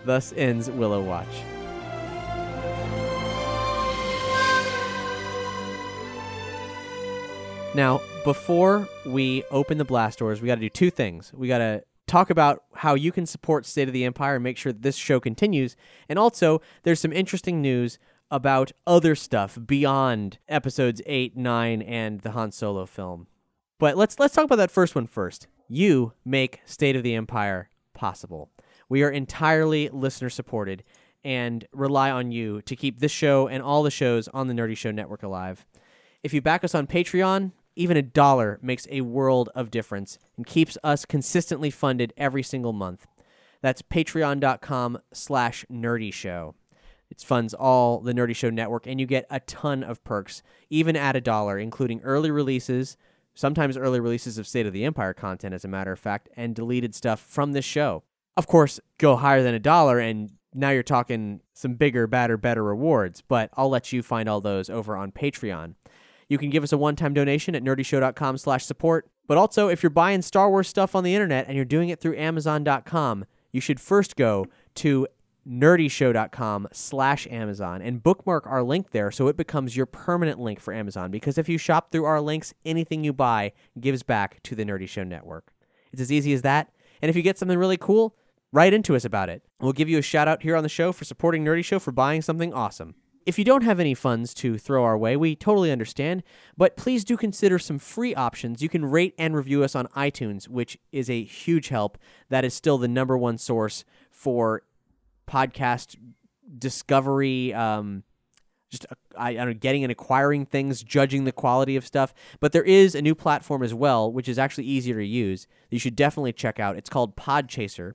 Thus 0.05 0.33
ends 0.33 0.69
Willow 0.69 1.01
Watch. 1.01 1.27
Now, 7.75 8.01
before 8.23 8.87
we 9.05 9.43
open 9.51 9.77
the 9.77 9.83
blast 9.83 10.19
doors, 10.19 10.41
we 10.41 10.47
got 10.47 10.55
to 10.55 10.61
do 10.61 10.69
two 10.69 10.89
things. 10.89 11.33
We 11.33 11.49
got 11.49 11.57
to 11.57 11.83
talk 12.07 12.29
about 12.29 12.63
how 12.73 12.93
you 12.93 13.11
can 13.11 13.25
support 13.25 13.65
State 13.65 13.89
of 13.89 13.93
the 13.93 14.05
Empire 14.05 14.35
and 14.35 14.43
make 14.43 14.57
sure 14.57 14.71
that 14.71 14.81
this 14.81 14.95
show 14.95 15.19
continues. 15.19 15.75
And 16.07 16.17
also, 16.17 16.61
there's 16.83 17.01
some 17.01 17.11
interesting 17.11 17.61
news 17.61 17.99
about 18.31 18.71
other 18.87 19.15
stuff 19.15 19.57
beyond 19.65 20.39
episodes 20.47 21.01
8, 21.05 21.35
9 21.35 21.81
and 21.81 22.21
the 22.21 22.31
Han 22.31 22.51
Solo 22.51 22.85
film. 22.85 23.27
But 23.77 23.97
let's 23.97 24.19
let's 24.19 24.33
talk 24.33 24.45
about 24.45 24.55
that 24.55 24.71
first 24.71 24.95
one 24.95 25.05
first. 25.05 25.47
You 25.67 26.13
make 26.23 26.61
State 26.65 26.95
of 26.95 27.03
the 27.03 27.13
Empire 27.13 27.69
possible. 27.93 28.51
We 28.89 29.03
are 29.03 29.09
entirely 29.09 29.89
listener 29.89 30.29
supported 30.29 30.83
and 31.23 31.67
rely 31.71 32.11
on 32.11 32.31
you 32.31 32.61
to 32.63 32.75
keep 32.75 32.99
this 32.99 33.11
show 33.11 33.47
and 33.47 33.63
all 33.63 33.81
the 33.81 33.91
shows 33.91 34.27
on 34.27 34.47
the 34.47 34.53
Nerdy 34.53 34.77
Show 34.77 34.91
Network 34.91 35.23
alive. 35.23 35.65
If 36.23 36.33
you 36.33 36.41
back 36.41 36.63
us 36.63 36.75
on 36.75 36.87
Patreon, 36.87 37.51
even 37.75 37.97
a 37.97 38.01
dollar 38.01 38.59
makes 38.61 38.87
a 38.89 39.01
world 39.01 39.49
of 39.55 39.71
difference 39.71 40.17
and 40.37 40.45
keeps 40.45 40.77
us 40.83 41.05
consistently 41.05 41.69
funded 41.69 42.13
every 42.15 42.43
single 42.43 42.73
month. 42.73 43.07
That's 43.61 43.81
patreon.com 43.81 44.99
slash 45.13 45.65
nerdy 45.71 46.13
show. 46.13 46.55
It 47.09 47.21
funds 47.21 47.53
all 47.53 47.99
the 47.99 48.13
Nerdy 48.13 48.35
Show 48.35 48.49
Network, 48.49 48.87
and 48.87 48.99
you 48.99 49.05
get 49.05 49.25
a 49.29 49.39
ton 49.41 49.83
of 49.83 50.03
perks, 50.03 50.41
even 50.69 50.95
at 50.95 51.15
a 51.15 51.21
dollar, 51.21 51.57
including 51.57 52.01
early 52.01 52.31
releases, 52.31 52.97
sometimes 53.35 53.77
early 53.77 53.99
releases 53.99 54.37
of 54.37 54.47
State 54.47 54.65
of 54.65 54.73
the 54.73 54.85
Empire 54.85 55.13
content, 55.13 55.53
as 55.53 55.63
a 55.63 55.67
matter 55.69 55.91
of 55.91 55.99
fact, 55.99 56.29
and 56.35 56.55
deleted 56.55 56.95
stuff 56.95 57.19
from 57.19 57.53
this 57.53 57.65
show. 57.65 58.03
Of 58.37 58.47
course, 58.47 58.79
go 58.97 59.15
higher 59.15 59.43
than 59.43 59.53
a 59.53 59.59
dollar, 59.59 59.99
and 59.99 60.31
now 60.53 60.69
you're 60.69 60.83
talking 60.83 61.41
some 61.53 61.75
bigger, 61.75 62.07
badder, 62.07 62.37
better 62.37 62.63
rewards, 62.63 63.21
but 63.21 63.49
I'll 63.53 63.69
let 63.69 63.93
you 63.93 64.01
find 64.01 64.27
all 64.27 64.41
those 64.41 64.69
over 64.69 64.95
on 64.95 65.11
Patreon. 65.11 65.75
You 66.27 66.37
can 66.37 66.49
give 66.49 66.63
us 66.63 66.73
a 66.73 66.77
one-time 66.77 67.13
donation 67.13 67.55
at 67.55 67.63
nerdyshow.com 67.63 68.37
slash 68.37 68.65
support. 68.65 69.09
But 69.27 69.37
also, 69.37 69.67
if 69.69 69.83
you're 69.83 69.89
buying 69.89 70.21
Star 70.21 70.49
Wars 70.49 70.67
stuff 70.67 70.95
on 70.95 71.03
the 71.03 71.13
internet 71.13 71.47
and 71.47 71.55
you're 71.55 71.65
doing 71.65 71.89
it 71.89 71.99
through 71.99 72.17
Amazon.com, 72.17 73.25
you 73.51 73.61
should 73.61 73.79
first 73.79 74.15
go 74.15 74.45
to 74.75 75.07
nerdyshow.com 75.47 76.67
slash 76.71 77.27
Amazon 77.29 77.81
and 77.81 78.01
bookmark 78.01 78.47
our 78.47 78.63
link 78.63 78.91
there 78.91 79.11
so 79.11 79.27
it 79.27 79.37
becomes 79.37 79.77
your 79.77 79.85
permanent 79.85 80.39
link 80.39 80.59
for 80.59 80.73
Amazon. 80.73 81.11
Because 81.11 81.37
if 81.37 81.47
you 81.47 81.57
shop 81.57 81.91
through 81.91 82.05
our 82.05 82.21
links, 82.21 82.53
anything 82.65 83.03
you 83.03 83.13
buy 83.13 83.51
gives 83.79 84.03
back 84.03 84.41
to 84.43 84.55
the 84.55 84.65
Nerdy 84.65 84.87
Show 84.87 85.03
Network. 85.03 85.53
It's 85.91 86.01
as 86.01 86.11
easy 86.11 86.33
as 86.33 86.41
that. 86.41 86.71
And 87.01 87.09
if 87.09 87.15
you 87.15 87.21
get 87.21 87.37
something 87.37 87.57
really 87.57 87.77
cool, 87.77 88.15
write 88.55 88.73
into 88.73 88.95
us 88.95 89.03
about 89.03 89.29
it. 89.29 89.43
We'll 89.59 89.73
give 89.73 89.89
you 89.89 89.97
a 89.97 90.01
shout 90.01 90.29
out 90.29 90.41
here 90.41 90.55
on 90.55 90.63
the 90.63 90.69
show 90.69 90.93
for 90.93 91.03
supporting 91.03 91.43
Nerdy 91.43 91.63
Show 91.63 91.77
for 91.77 91.91
buying 91.91 92.21
something 92.21 92.53
awesome. 92.53 92.95
if 93.25 93.39
you 93.39 93.45
don't 93.45 93.63
have 93.63 93.79
any 93.79 93.93
funds 93.95 94.33
to 94.35 94.57
throw 94.57 94.83
our 94.83 94.97
way, 94.97 95.17
we 95.17 95.35
totally 95.35 95.71
understand, 95.71 96.21
but 96.55 96.77
please 96.77 97.03
do 97.03 97.17
consider 97.17 97.57
some 97.57 97.79
free 97.79 98.13
options. 98.13 98.61
You 98.61 98.69
can 98.69 98.85
rate 98.85 99.15
and 99.17 99.35
review 99.35 99.63
us 99.63 99.75
on 99.75 99.87
iTunes, 99.87 100.47
which 100.47 100.77
is 100.91 101.09
a 101.09 101.23
huge 101.23 101.69
help. 101.69 101.97
That 102.29 102.45
is 102.45 102.53
still 102.53 102.77
the 102.77 102.87
number 102.87 103.17
one 103.17 103.37
source 103.37 103.83
for 104.11 104.61
podcast 105.27 105.95
discovery, 106.59 107.51
um, 107.53 108.03
just 108.69 108.85
uh, 108.91 108.95
I, 109.17 109.29
I 109.29 109.33
don't 109.33 109.47
know, 109.47 109.53
getting 109.55 109.83
and 109.83 109.91
acquiring 109.91 110.45
things, 110.45 110.83
judging 110.83 111.23
the 111.23 111.31
quality 111.31 111.75
of 111.75 111.85
stuff. 111.85 112.13
But 112.39 112.51
there 112.51 112.63
is 112.63 112.93
a 112.93 113.01
new 113.01 113.15
platform 113.15 113.63
as 113.63 113.73
well, 113.73 114.11
which 114.11 114.29
is 114.29 114.37
actually 114.37 114.65
easier 114.65 114.97
to 114.97 115.05
use. 115.05 115.47
You 115.71 115.79
should 115.79 115.95
definitely 115.95 116.33
check 116.33 116.59
out. 116.59 116.75
It's 116.75 116.89
called 116.91 117.15
Podchaser. 117.15 117.93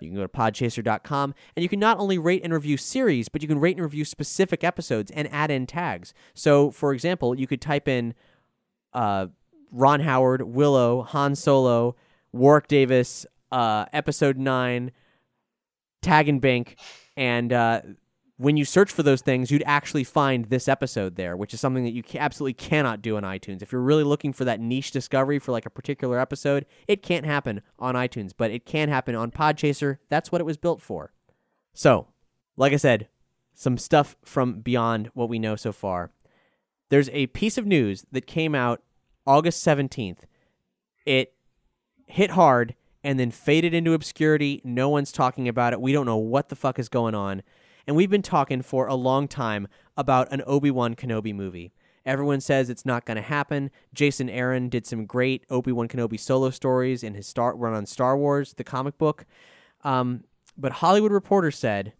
You 0.00 0.08
can 0.08 0.16
go 0.16 0.22
to 0.22 0.28
podchaser.com 0.28 1.34
and 1.56 1.62
you 1.62 1.68
can 1.68 1.80
not 1.80 1.98
only 1.98 2.18
rate 2.18 2.42
and 2.42 2.52
review 2.52 2.76
series, 2.76 3.28
but 3.28 3.42
you 3.42 3.48
can 3.48 3.60
rate 3.60 3.76
and 3.76 3.84
review 3.84 4.04
specific 4.04 4.64
episodes 4.64 5.10
and 5.10 5.32
add 5.32 5.50
in 5.50 5.66
tags. 5.66 6.14
So, 6.34 6.70
for 6.70 6.92
example, 6.92 7.38
you 7.38 7.46
could 7.46 7.60
type 7.60 7.88
in 7.88 8.14
uh, 8.92 9.26
Ron 9.70 10.00
Howard, 10.00 10.42
Willow, 10.42 11.02
Han 11.02 11.34
Solo, 11.34 11.96
Warwick 12.32 12.68
Davis, 12.68 13.26
uh, 13.52 13.86
episode 13.92 14.36
9, 14.36 14.90
Tag 16.02 16.28
and 16.28 16.40
Bink, 16.40 16.76
and 17.16 17.52
uh, 17.52 17.82
when 18.40 18.56
you 18.56 18.64
search 18.64 18.90
for 18.90 19.02
those 19.02 19.20
things, 19.20 19.50
you'd 19.50 19.62
actually 19.66 20.02
find 20.02 20.46
this 20.46 20.66
episode 20.66 21.16
there, 21.16 21.36
which 21.36 21.52
is 21.52 21.60
something 21.60 21.84
that 21.84 21.92
you 21.92 22.02
absolutely 22.14 22.54
cannot 22.54 23.02
do 23.02 23.18
on 23.18 23.22
iTunes. 23.22 23.60
If 23.60 23.70
you're 23.70 23.82
really 23.82 24.02
looking 24.02 24.32
for 24.32 24.46
that 24.46 24.60
niche 24.60 24.92
discovery 24.92 25.38
for 25.38 25.52
like 25.52 25.66
a 25.66 25.70
particular 25.70 26.18
episode, 26.18 26.64
it 26.88 27.02
can't 27.02 27.26
happen 27.26 27.60
on 27.78 27.96
iTunes, 27.96 28.32
but 28.34 28.50
it 28.50 28.64
can 28.64 28.88
happen 28.88 29.14
on 29.14 29.30
Podchaser. 29.30 29.98
That's 30.08 30.32
what 30.32 30.40
it 30.40 30.46
was 30.46 30.56
built 30.56 30.80
for. 30.80 31.12
So, 31.74 32.06
like 32.56 32.72
I 32.72 32.76
said, 32.76 33.08
some 33.52 33.76
stuff 33.76 34.16
from 34.24 34.60
beyond 34.60 35.10
what 35.12 35.28
we 35.28 35.38
know 35.38 35.54
so 35.54 35.70
far. 35.70 36.10
There's 36.88 37.10
a 37.10 37.26
piece 37.26 37.58
of 37.58 37.66
news 37.66 38.06
that 38.10 38.26
came 38.26 38.54
out 38.54 38.82
August 39.26 39.62
17th. 39.66 40.20
It 41.04 41.34
hit 42.06 42.30
hard 42.30 42.74
and 43.04 43.20
then 43.20 43.32
faded 43.32 43.74
into 43.74 43.92
obscurity. 43.92 44.62
No 44.64 44.88
one's 44.88 45.12
talking 45.12 45.46
about 45.46 45.74
it. 45.74 45.80
We 45.82 45.92
don't 45.92 46.06
know 46.06 46.16
what 46.16 46.48
the 46.48 46.56
fuck 46.56 46.78
is 46.78 46.88
going 46.88 47.14
on 47.14 47.42
and 47.90 47.96
we've 47.96 48.08
been 48.08 48.22
talking 48.22 48.62
for 48.62 48.86
a 48.86 48.94
long 48.94 49.26
time 49.26 49.66
about 49.96 50.30
an 50.30 50.44
Obi 50.46 50.70
Wan 50.70 50.94
Kenobi 50.94 51.34
movie. 51.34 51.72
Everyone 52.06 52.40
says 52.40 52.70
it's 52.70 52.86
not 52.86 53.04
going 53.04 53.16
to 53.16 53.20
happen. 53.20 53.72
Jason 53.92 54.30
Aaron 54.30 54.68
did 54.68 54.86
some 54.86 55.06
great 55.06 55.44
Obi 55.50 55.72
Wan 55.72 55.88
Kenobi 55.88 56.16
solo 56.16 56.50
stories 56.50 57.02
in 57.02 57.14
his 57.14 57.26
start 57.26 57.56
run 57.56 57.74
on 57.74 57.86
Star 57.86 58.16
Wars, 58.16 58.54
the 58.54 58.62
comic 58.62 58.96
book. 58.96 59.26
Um, 59.82 60.22
but 60.56 60.74
Hollywood 60.74 61.10
Reporter 61.10 61.50
said 61.50 61.94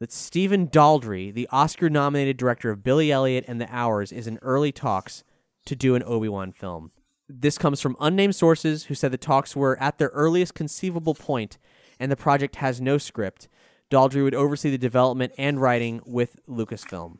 that 0.00 0.10
Stephen 0.10 0.66
Daldry, 0.66 1.32
the 1.32 1.48
Oscar 1.52 1.88
nominated 1.88 2.36
director 2.36 2.70
of 2.70 2.82
Billy 2.82 3.12
Elliot 3.12 3.44
and 3.46 3.60
the 3.60 3.72
Hours, 3.72 4.10
is 4.10 4.26
in 4.26 4.40
early 4.42 4.72
talks 4.72 5.22
to 5.66 5.76
do 5.76 5.94
an 5.94 6.02
Obi 6.04 6.28
Wan 6.28 6.50
film. 6.50 6.90
This 7.28 7.56
comes 7.56 7.80
from 7.80 7.96
unnamed 8.00 8.34
sources 8.34 8.86
who 8.86 8.96
said 8.96 9.12
the 9.12 9.16
talks 9.16 9.54
were 9.54 9.80
at 9.80 9.98
their 9.98 10.08
earliest 10.08 10.54
conceivable 10.54 11.14
point 11.14 11.56
and 12.00 12.10
the 12.10 12.16
project 12.16 12.56
has 12.56 12.80
no 12.80 12.98
script. 12.98 13.46
Daldry 13.90 14.22
would 14.22 14.34
oversee 14.34 14.70
the 14.70 14.78
development 14.78 15.32
and 15.38 15.60
writing 15.60 16.00
with 16.04 16.36
Lucasfilm. 16.48 17.18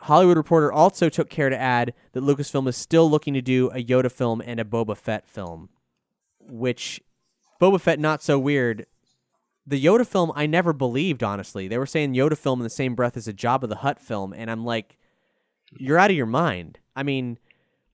Hollywood 0.00 0.36
Reporter 0.36 0.70
also 0.70 1.08
took 1.08 1.30
care 1.30 1.48
to 1.48 1.58
add 1.58 1.94
that 2.12 2.22
Lucasfilm 2.22 2.68
is 2.68 2.76
still 2.76 3.10
looking 3.10 3.34
to 3.34 3.42
do 3.42 3.70
a 3.70 3.82
Yoda 3.82 4.10
film 4.12 4.42
and 4.44 4.60
a 4.60 4.64
Boba 4.64 4.96
Fett 4.96 5.26
film, 5.26 5.70
which 6.40 7.00
Boba 7.60 7.80
Fett 7.80 7.98
not 7.98 8.22
so 8.22 8.38
weird. 8.38 8.86
The 9.66 9.82
Yoda 9.82 10.06
film 10.06 10.30
I 10.36 10.46
never 10.46 10.72
believed 10.72 11.24
honestly. 11.24 11.66
They 11.66 11.78
were 11.78 11.86
saying 11.86 12.14
Yoda 12.14 12.36
film 12.36 12.60
in 12.60 12.64
the 12.64 12.70
same 12.70 12.94
breath 12.94 13.16
as 13.16 13.26
a 13.26 13.32
Jabba 13.32 13.68
the 13.68 13.76
Hutt 13.76 14.00
film 14.00 14.32
and 14.32 14.50
I'm 14.50 14.64
like 14.64 14.98
you're 15.78 15.98
out 15.98 16.10
of 16.10 16.16
your 16.16 16.26
mind. 16.26 16.78
I 16.94 17.02
mean, 17.02 17.38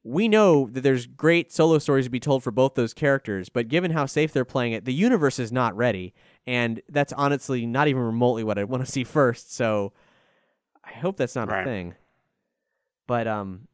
we 0.05 0.26
know 0.28 0.68
that 0.72 0.80
there's 0.80 1.07
great 1.07 1.53
solo 1.53 1.78
stories 1.78 2.07
to 2.07 2.11
be 2.11 2.18
told 2.20 2.42
for 2.42 2.50
both 2.50 2.74
those 2.74 2.92
characters, 2.92 3.48
but 3.48 3.68
given 3.68 3.92
how 3.92 4.07
safe 4.07 4.32
they're 4.32 4.44
playing 4.44 4.72
it, 4.72 4.84
the 4.84 4.92
universe 4.94 5.38
is 5.38 5.53
not 5.53 5.76
ready 5.76 6.12
and 6.46 6.80
that's 6.88 7.12
honestly 7.12 7.66
not 7.66 7.86
even 7.86 8.03
remotely 8.03 8.42
what 8.42 8.59
I 8.59 8.64
want 8.64 8.84
to 8.84 8.90
see 8.90 9.05
first. 9.05 9.55
So 9.55 9.92
I 10.84 10.92
hope 10.92 11.16
that's 11.16 11.36
not 11.36 11.48
Right. 11.48 11.62
a 11.62 11.64
thing. 11.64 11.94
But 13.07 13.28
um, 13.28 13.68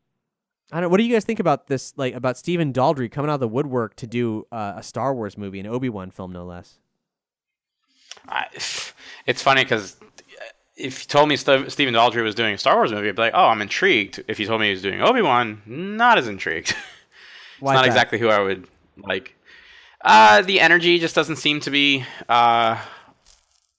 I 0.70 0.76
don't. 0.76 0.82
know. 0.82 0.88
What 0.90 0.98
do 0.98 1.04
you 1.04 1.14
guys 1.14 1.24
think 1.24 1.40
about 1.40 1.66
this? 1.68 1.94
Like 1.96 2.14
about 2.14 2.36
Stephen 2.36 2.72
Daldry 2.72 3.10
coming 3.10 3.30
out 3.30 3.34
of 3.34 3.40
the 3.40 3.48
woodwork 3.48 3.96
to 3.96 4.06
do 4.06 4.46
uh, 4.52 4.74
a 4.76 4.82
Star 4.82 5.14
Wars 5.14 5.38
movie, 5.38 5.60
an 5.60 5.66
Obi 5.66 5.88
Wan 5.88 6.10
film, 6.10 6.32
no 6.32 6.44
less. 6.44 6.78
I, 8.28 8.46
it's 9.26 9.42
funny 9.42 9.64
because 9.64 9.96
if 10.78 11.02
you 11.02 11.06
told 11.08 11.28
me 11.28 11.36
St- 11.36 11.70
Stephen 11.70 11.92
Daldry 11.92 12.22
was 12.22 12.34
doing 12.34 12.54
a 12.54 12.58
Star 12.58 12.76
Wars 12.76 12.92
movie, 12.92 13.08
I'd 13.08 13.16
be 13.16 13.22
like, 13.22 13.34
oh, 13.34 13.46
I'm 13.46 13.60
intrigued. 13.60 14.22
If 14.28 14.38
you 14.38 14.46
told 14.46 14.60
me 14.60 14.68
he 14.68 14.72
was 14.72 14.82
doing 14.82 15.02
Obi 15.02 15.22
Wan, 15.22 15.60
not 15.66 16.18
as 16.18 16.28
intrigued. 16.28 16.68
it's 16.70 16.76
Why 17.60 17.74
not 17.74 17.82
that? 17.82 17.88
exactly 17.88 18.18
who 18.18 18.28
I 18.28 18.40
would 18.40 18.66
like. 18.96 19.34
Uh, 20.00 20.42
the 20.42 20.60
energy 20.60 20.98
just 20.98 21.14
doesn't 21.16 21.36
seem 21.36 21.58
to 21.60 21.70
be. 21.70 22.04
Uh, 22.28 22.80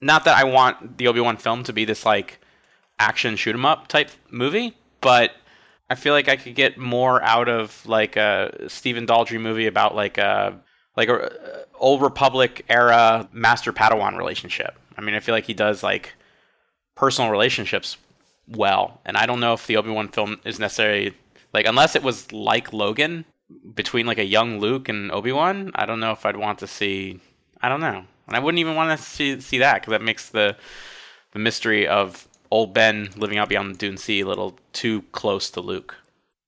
not 0.02 0.26
that 0.26 0.38
I 0.38 0.43
want 0.43 0.97
the 0.97 1.08
Obi 1.08 1.22
Wan 1.22 1.38
film 1.38 1.64
to 1.64 1.74
be 1.74 1.86
this 1.86 2.06
like 2.06 2.39
action 3.00 3.38
shoot 3.38 3.56
'em 3.56 3.66
up 3.66 3.88
type 3.88 4.12
movie, 4.30 4.76
but 5.00 5.32
I 5.89 5.95
feel 5.95 6.14
like 6.14 6.28
I 6.28 6.36
could 6.36 6.56
get 6.56 6.78
more 6.78 7.22
out 7.24 7.47
of 7.47 7.86
like 7.86 8.18
a 8.18 8.66
Stephen 8.68 9.08
Daldry 9.08 9.39
movie 9.39 9.68
about 9.68 9.95
like 9.95 10.18
a 10.18 10.60
like 10.97 11.08
a 11.08 11.24
uh, 11.24 11.64
old 11.76 12.02
Republic 12.02 12.66
era 12.70 13.30
Master 13.32 13.72
Padawan 13.72 14.18
relationship. 14.18 14.78
I 14.97 15.02
mean, 15.02 15.16
I 15.16 15.22
feel 15.22 15.34
like 15.34 15.45
he 15.45 15.54
does 15.54 15.82
like 15.82 16.14
personal 17.00 17.32
relationships 17.32 17.97
well, 18.50 19.00
and 19.06 19.16
I 19.16 19.26
don't 19.26 19.39
know 19.39 19.54
if 19.54 19.66
the 19.68 19.78
Obi 19.78 19.89
Wan 19.89 20.10
film 20.10 20.39
is 20.43 20.60
necessarily 20.60 21.14
like 21.54 21.66
unless 21.66 21.95
it 21.95 22.04
was 22.04 22.32
like 22.34 22.74
Logan 22.74 23.26
between 23.74 24.06
like 24.06 24.18
a 24.18 24.26
young 24.26 24.60
Luke 24.60 24.89
and 24.89 25.12
Obi 25.12 25.32
Wan. 25.32 25.72
I 25.76 25.86
don't 25.86 26.02
know 26.02 26.12
if 26.12 26.26
I'd 26.26 26.36
want 26.36 26.60
to 26.60 26.68
see. 26.68 27.20
I 27.62 27.70
don't 27.70 27.80
know, 27.80 28.04
and 28.28 28.36
I 28.36 28.39
wouldn't 28.39 28.60
even 28.60 28.76
want 28.76 28.97
to 28.97 29.04
see 29.04 29.39
see 29.39 29.60
that 29.60 29.82
because 29.82 29.91
that 29.91 30.02
makes 30.02 30.30
the 30.30 30.58
the 31.32 31.39
mystery 31.39 31.88
of 31.88 32.28
old 32.52 32.74
Ben 32.74 33.10
living 33.16 33.38
out 33.38 33.50
beyond 33.50 33.76
the 33.76 33.78
Dune 33.78 33.97
Sea 33.97 34.22
a 34.22 34.28
little 34.28 34.58
too 34.74 35.04
close 35.14 35.50
to 35.52 35.62
Luke. 35.62 35.95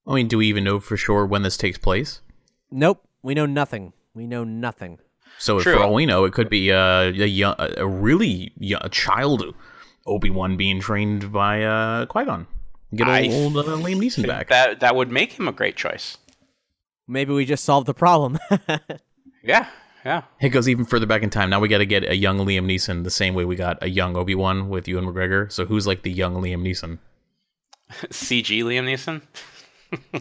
I 0.06 0.16
mean, 0.16 0.28
do 0.28 0.40
we 0.40 0.48
even 0.48 0.64
know 0.64 0.80
for 0.80 0.98
sure 0.98 1.26
when 1.26 1.44
this 1.44 1.56
takes 1.56 1.78
place? 1.78 2.22
Nope, 2.70 3.08
we 3.22 3.34
know 3.34 3.46
nothing. 3.46 3.94
We 4.14 4.28
know 4.28 4.44
nothing. 4.44 5.00
So 5.38 5.60
True. 5.60 5.74
for 5.74 5.80
all 5.84 5.94
we 5.94 6.06
know, 6.06 6.26
it 6.26 6.34
could 6.34 6.50
be 6.50 6.72
uh, 6.72 7.04
a 7.04 7.12
young, 7.12 7.56
a 7.58 7.88
really 7.88 8.52
young, 8.58 8.82
a 8.84 8.90
child 8.90 9.56
Obi 10.06 10.30
Wan 10.30 10.58
being 10.58 10.80
trained 10.80 11.32
by 11.32 11.64
uh, 11.64 12.06
Qui 12.06 12.26
Gon. 12.26 12.48
Get 12.94 13.08
old, 13.08 13.56
old 13.56 13.68
uh, 13.68 13.72
Liam 13.78 14.00
Neeson 14.00 14.28
back. 14.28 14.50
That 14.50 14.82
that 14.82 14.96
would 14.96 15.10
make 15.12 15.34
him 15.34 15.48
a 15.48 15.52
great 15.52 15.78
choice. 15.78 16.18
Maybe 17.08 17.34
we 17.34 17.46
just 17.46 17.64
solved 17.64 17.88
the 17.88 17.94
problem. 17.94 18.38
Yeah, 19.44 19.68
yeah. 20.06 20.24
It 20.40 20.50
goes 20.50 20.70
even 20.70 20.86
further 20.86 21.06
back 21.06 21.24
in 21.24 21.30
time. 21.30 21.50
Now 21.50 21.60
we 21.60 21.68
got 21.68 21.80
to 21.80 21.86
get 21.86 22.08
a 22.08 22.16
young 22.16 22.40
Liam 22.40 22.66
Neeson 22.66 23.04
the 23.04 23.12
same 23.12 23.34
way 23.34 23.46
we 23.46 23.56
got 23.56 23.78
a 23.82 23.90
young 23.90 24.16
Obi 24.16 24.36
Wan 24.36 24.70
with 24.70 24.88
Ewan 24.88 25.06
McGregor. 25.06 25.52
So 25.52 25.66
who's 25.66 25.88
like 25.88 26.04
the 26.04 26.12
young 26.12 26.36
Liam 26.36 26.62
Neeson? 26.62 27.00
CG 28.10 28.64
Liam 28.64 28.86
Neeson. 28.86 29.22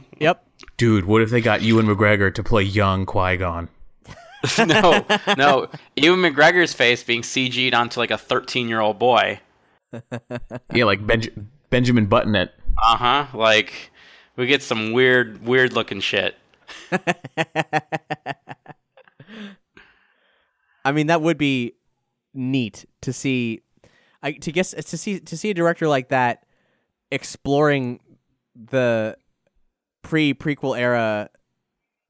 yep. 0.18 0.44
Dude, 0.76 1.04
what 1.04 1.22
if 1.22 1.30
they 1.30 1.40
got 1.40 1.62
Ewan 1.62 1.86
McGregor 1.86 2.32
to 2.34 2.42
play 2.42 2.62
young 2.62 3.06
Qui 3.06 3.36
Gon? 3.36 3.68
no, 4.58 5.04
no. 5.36 5.68
Ewan 5.96 6.20
McGregor's 6.20 6.72
face 6.72 7.02
being 7.02 7.22
CG'd 7.22 7.74
onto 7.74 8.00
like 8.00 8.10
a 8.10 8.18
13 8.18 8.68
year 8.68 8.80
old 8.80 8.98
boy. 8.98 9.38
Yeah, 10.72 10.84
like 10.84 11.06
Benj- 11.06 11.30
Benjamin 11.70 12.06
Button 12.06 12.34
at 12.36 12.54
Uh 12.82 12.96
huh. 12.96 13.26
Like 13.36 13.90
we 14.36 14.46
get 14.46 14.62
some 14.62 14.92
weird, 14.92 15.44
weird 15.44 15.72
looking 15.72 16.00
shit. 16.00 16.36
I 20.84 20.92
mean, 20.92 21.08
that 21.08 21.20
would 21.20 21.38
be 21.38 21.74
neat 22.32 22.86
to 23.02 23.12
see. 23.12 23.60
I 24.22 24.32
to 24.32 24.52
guess 24.52 24.70
to 24.72 24.96
see 24.96 25.20
to 25.20 25.36
see 25.36 25.50
a 25.50 25.54
director 25.54 25.88
like 25.88 26.08
that 26.08 26.44
exploring 27.10 28.00
the 28.54 29.16
pre 30.02 30.34
prequel 30.34 30.78
era 30.78 31.30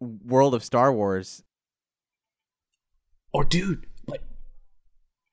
world 0.01 0.55
of 0.55 0.65
Star 0.65 0.93
Wars. 0.93 1.43
Or 3.33 3.45
dude, 3.45 3.81
like, 3.81 3.90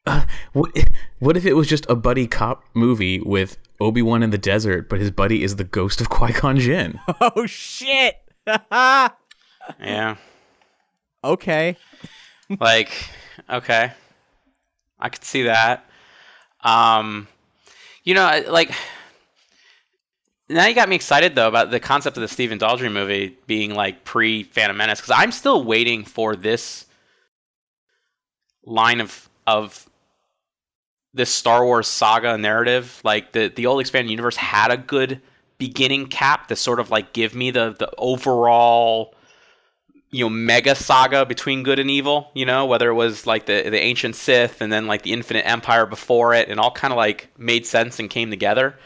uh, 0.07 0.25
what? 0.53 0.71
What 1.19 1.37
if 1.37 1.45
it 1.45 1.53
was 1.53 1.67
just 1.67 1.85
a 1.89 1.95
buddy 1.95 2.27
cop 2.27 2.63
movie 2.73 3.19
with 3.19 3.57
Obi 3.79 4.01
Wan 4.01 4.23
in 4.23 4.29
the 4.29 4.37
desert, 4.37 4.89
but 4.89 4.99
his 4.99 5.11
buddy 5.11 5.43
is 5.43 5.55
the 5.57 5.63
ghost 5.63 6.01
of 6.01 6.09
Qui 6.09 6.33
Gon 6.33 6.57
Jinn? 6.57 6.99
Oh 7.21 7.45
shit! 7.45 8.15
Yeah. 9.81 10.15
okay. 11.21 11.75
like, 12.57 12.89
okay. 13.49 13.91
I 14.97 15.09
could 15.09 15.25
see 15.25 15.43
that. 15.43 15.85
Um, 16.61 17.27
you 18.05 18.13
know, 18.13 18.43
like, 18.47 18.71
now 20.49 20.65
you 20.67 20.73
got 20.73 20.87
me 20.87 20.95
excited 20.95 21.35
though 21.35 21.49
about 21.49 21.71
the 21.71 21.79
concept 21.79 22.15
of 22.15 22.21
the 22.21 22.27
Stephen 22.27 22.57
Daldry 22.57 22.91
movie 22.91 23.37
being 23.45 23.75
like 23.75 24.05
pre 24.05 24.43
Phantom 24.43 24.77
Menace 24.77 25.01
because 25.01 25.15
I'm 25.15 25.33
still 25.33 25.63
waiting 25.63 26.05
for 26.05 26.35
this 26.35 26.85
line 28.63 29.01
of 29.01 29.29
of 29.45 29.86
this 31.17 31.29
Star 31.29 31.65
Wars 31.65 31.87
saga 31.87 32.37
narrative. 32.37 33.01
Like 33.03 33.33
the 33.33 33.49
the 33.49 33.65
old 33.65 33.81
expanded 33.81 34.11
universe 34.11 34.37
had 34.37 34.71
a 34.71 34.77
good 34.77 35.21
beginning 35.57 36.07
cap 36.07 36.47
to 36.47 36.55
sort 36.55 36.79
of 36.79 36.91
like 36.91 37.13
give 37.13 37.35
me 37.35 37.51
the 37.51 37.75
the 37.77 37.89
overall 37.97 39.13
you 40.11 40.23
know 40.23 40.29
mega 40.29 40.75
saga 40.75 41.25
between 41.25 41.63
good 41.63 41.79
and 41.79 41.89
evil 41.89 42.31
you 42.33 42.45
know 42.45 42.65
whether 42.65 42.89
it 42.89 42.93
was 42.93 43.27
like 43.27 43.45
the 43.45 43.63
the 43.69 43.79
ancient 43.79 44.15
sith 44.15 44.61
and 44.61 44.71
then 44.71 44.87
like 44.87 45.01
the 45.01 45.11
infinite 45.11 45.45
empire 45.45 45.85
before 45.85 46.33
it 46.33 46.47
and 46.47 46.59
all 46.59 46.71
kind 46.71 46.93
of 46.93 46.97
like 46.97 47.29
made 47.37 47.65
sense 47.65 47.99
and 47.99 48.09
came 48.09 48.29
together 48.29 48.77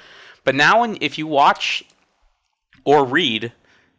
but 0.44 0.56
now 0.56 0.82
when 0.82 0.98
if 1.02 1.18
you 1.18 1.28
watch 1.28 1.84
or 2.86 3.06
read 3.06 3.52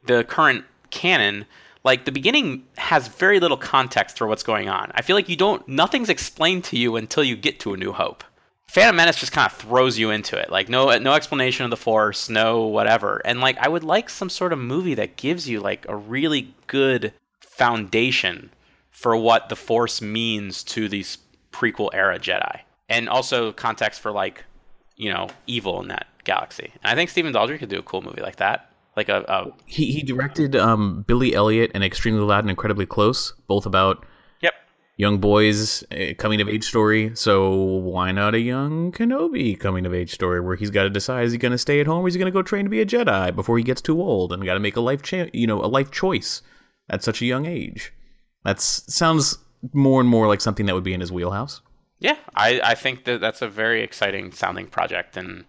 the 0.06 0.24
current 0.24 0.64
canon 0.90 1.44
like 1.84 2.04
the 2.04 2.12
beginning 2.12 2.64
has 2.76 3.08
very 3.08 3.40
little 3.40 3.56
context 3.56 4.18
for 4.18 4.26
what's 4.26 4.42
going 4.42 4.68
on 4.68 4.90
i 4.94 5.02
feel 5.02 5.16
like 5.16 5.28
you 5.28 5.36
don't 5.36 5.66
nothing's 5.68 6.08
explained 6.08 6.64
to 6.64 6.76
you 6.76 6.96
until 6.96 7.24
you 7.24 7.36
get 7.36 7.60
to 7.60 7.72
a 7.72 7.76
new 7.76 7.92
hope 7.92 8.24
Phantom 8.72 8.96
Menace 8.96 9.20
just 9.20 9.32
kind 9.32 9.44
of 9.44 9.58
throws 9.58 9.98
you 9.98 10.08
into 10.08 10.38
it. 10.38 10.50
Like 10.50 10.70
no 10.70 10.96
no 10.96 11.12
explanation 11.12 11.64
of 11.64 11.70
the 11.70 11.76
Force, 11.76 12.30
no 12.30 12.62
whatever. 12.62 13.20
And 13.22 13.38
like 13.42 13.58
I 13.58 13.68
would 13.68 13.84
like 13.84 14.08
some 14.08 14.30
sort 14.30 14.50
of 14.50 14.58
movie 14.58 14.94
that 14.94 15.16
gives 15.16 15.46
you 15.46 15.60
like 15.60 15.84
a 15.90 15.94
really 15.94 16.54
good 16.68 17.12
foundation 17.38 18.48
for 18.90 19.14
what 19.14 19.50
the 19.50 19.56
Force 19.56 20.00
means 20.00 20.64
to 20.64 20.88
these 20.88 21.18
prequel 21.52 21.90
era 21.92 22.18
Jedi. 22.18 22.60
And 22.88 23.10
also 23.10 23.52
context 23.52 24.00
for 24.00 24.10
like, 24.10 24.44
you 24.96 25.12
know, 25.12 25.28
evil 25.46 25.82
in 25.82 25.88
that 25.88 26.06
galaxy. 26.24 26.72
And 26.82 26.92
I 26.92 26.94
think 26.94 27.10
Stephen 27.10 27.34
Daldry 27.34 27.58
could 27.58 27.68
do 27.68 27.78
a 27.78 27.82
cool 27.82 28.00
movie 28.00 28.22
like 28.22 28.36
that. 28.36 28.71
Like 28.96 29.08
a, 29.08 29.24
a 29.28 29.52
He 29.66 29.92
he 29.92 30.02
directed 30.02 30.54
um, 30.56 31.04
Billy 31.06 31.34
Elliot 31.34 31.70
and 31.74 31.82
Extremely 31.82 32.20
Loud 32.20 32.44
and 32.44 32.50
Incredibly 32.50 32.86
Close, 32.86 33.32
both 33.48 33.66
about 33.66 34.04
Yep. 34.42 34.52
young 34.96 35.18
boys 35.18 35.82
uh, 35.92 36.14
coming 36.18 36.40
of 36.40 36.48
age 36.48 36.64
story. 36.64 37.12
So 37.14 37.50
why 37.52 38.12
not 38.12 38.34
a 38.34 38.40
young 38.40 38.92
Kenobi 38.92 39.58
coming 39.58 39.86
of 39.86 39.94
age 39.94 40.12
story 40.12 40.40
where 40.40 40.56
he's 40.56 40.70
got 40.70 40.82
to 40.82 40.90
decide 40.90 41.24
is 41.24 41.32
he 41.32 41.38
going 41.38 41.52
to 41.52 41.58
stay 41.58 41.80
at 41.80 41.86
home 41.86 42.04
or 42.04 42.08
is 42.08 42.14
he 42.14 42.18
going 42.18 42.30
to 42.30 42.36
go 42.36 42.42
train 42.42 42.64
to 42.64 42.70
be 42.70 42.80
a 42.80 42.86
Jedi 42.86 43.34
before 43.34 43.56
he 43.56 43.64
gets 43.64 43.80
too 43.80 44.00
old 44.00 44.32
and 44.32 44.44
got 44.44 44.54
to 44.54 44.60
make 44.60 44.76
a 44.76 44.80
life 44.80 45.02
cha- 45.02 45.26
you 45.32 45.46
know 45.46 45.64
a 45.64 45.66
life 45.66 45.90
choice 45.90 46.42
at 46.90 47.02
such 47.02 47.22
a 47.22 47.26
young 47.26 47.46
age. 47.46 47.92
That 48.44 48.60
sounds 48.60 49.38
more 49.72 50.00
and 50.00 50.10
more 50.10 50.26
like 50.26 50.40
something 50.40 50.66
that 50.66 50.74
would 50.74 50.84
be 50.84 50.92
in 50.92 51.00
his 51.00 51.12
wheelhouse. 51.12 51.62
Yeah, 52.00 52.16
I, 52.34 52.60
I 52.64 52.74
think 52.74 53.04
that 53.04 53.20
that's 53.20 53.42
a 53.42 53.48
very 53.48 53.84
exciting 53.84 54.32
sounding 54.32 54.66
project, 54.66 55.16
and 55.16 55.44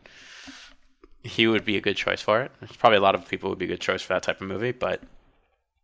he 1.23 1.47
would 1.47 1.65
be 1.65 1.77
a 1.77 1.81
good 1.81 1.97
choice 1.97 2.21
for 2.21 2.41
it. 2.41 2.51
There's 2.59 2.75
probably 2.75 2.97
a 2.97 3.01
lot 3.01 3.15
of 3.15 3.27
people 3.27 3.49
would 3.49 3.59
be 3.59 3.65
a 3.65 3.69
good 3.69 3.81
choice 3.81 4.01
for 4.01 4.13
that 4.13 4.23
type 4.23 4.41
of 4.41 4.47
movie, 4.47 4.71
but 4.71 5.01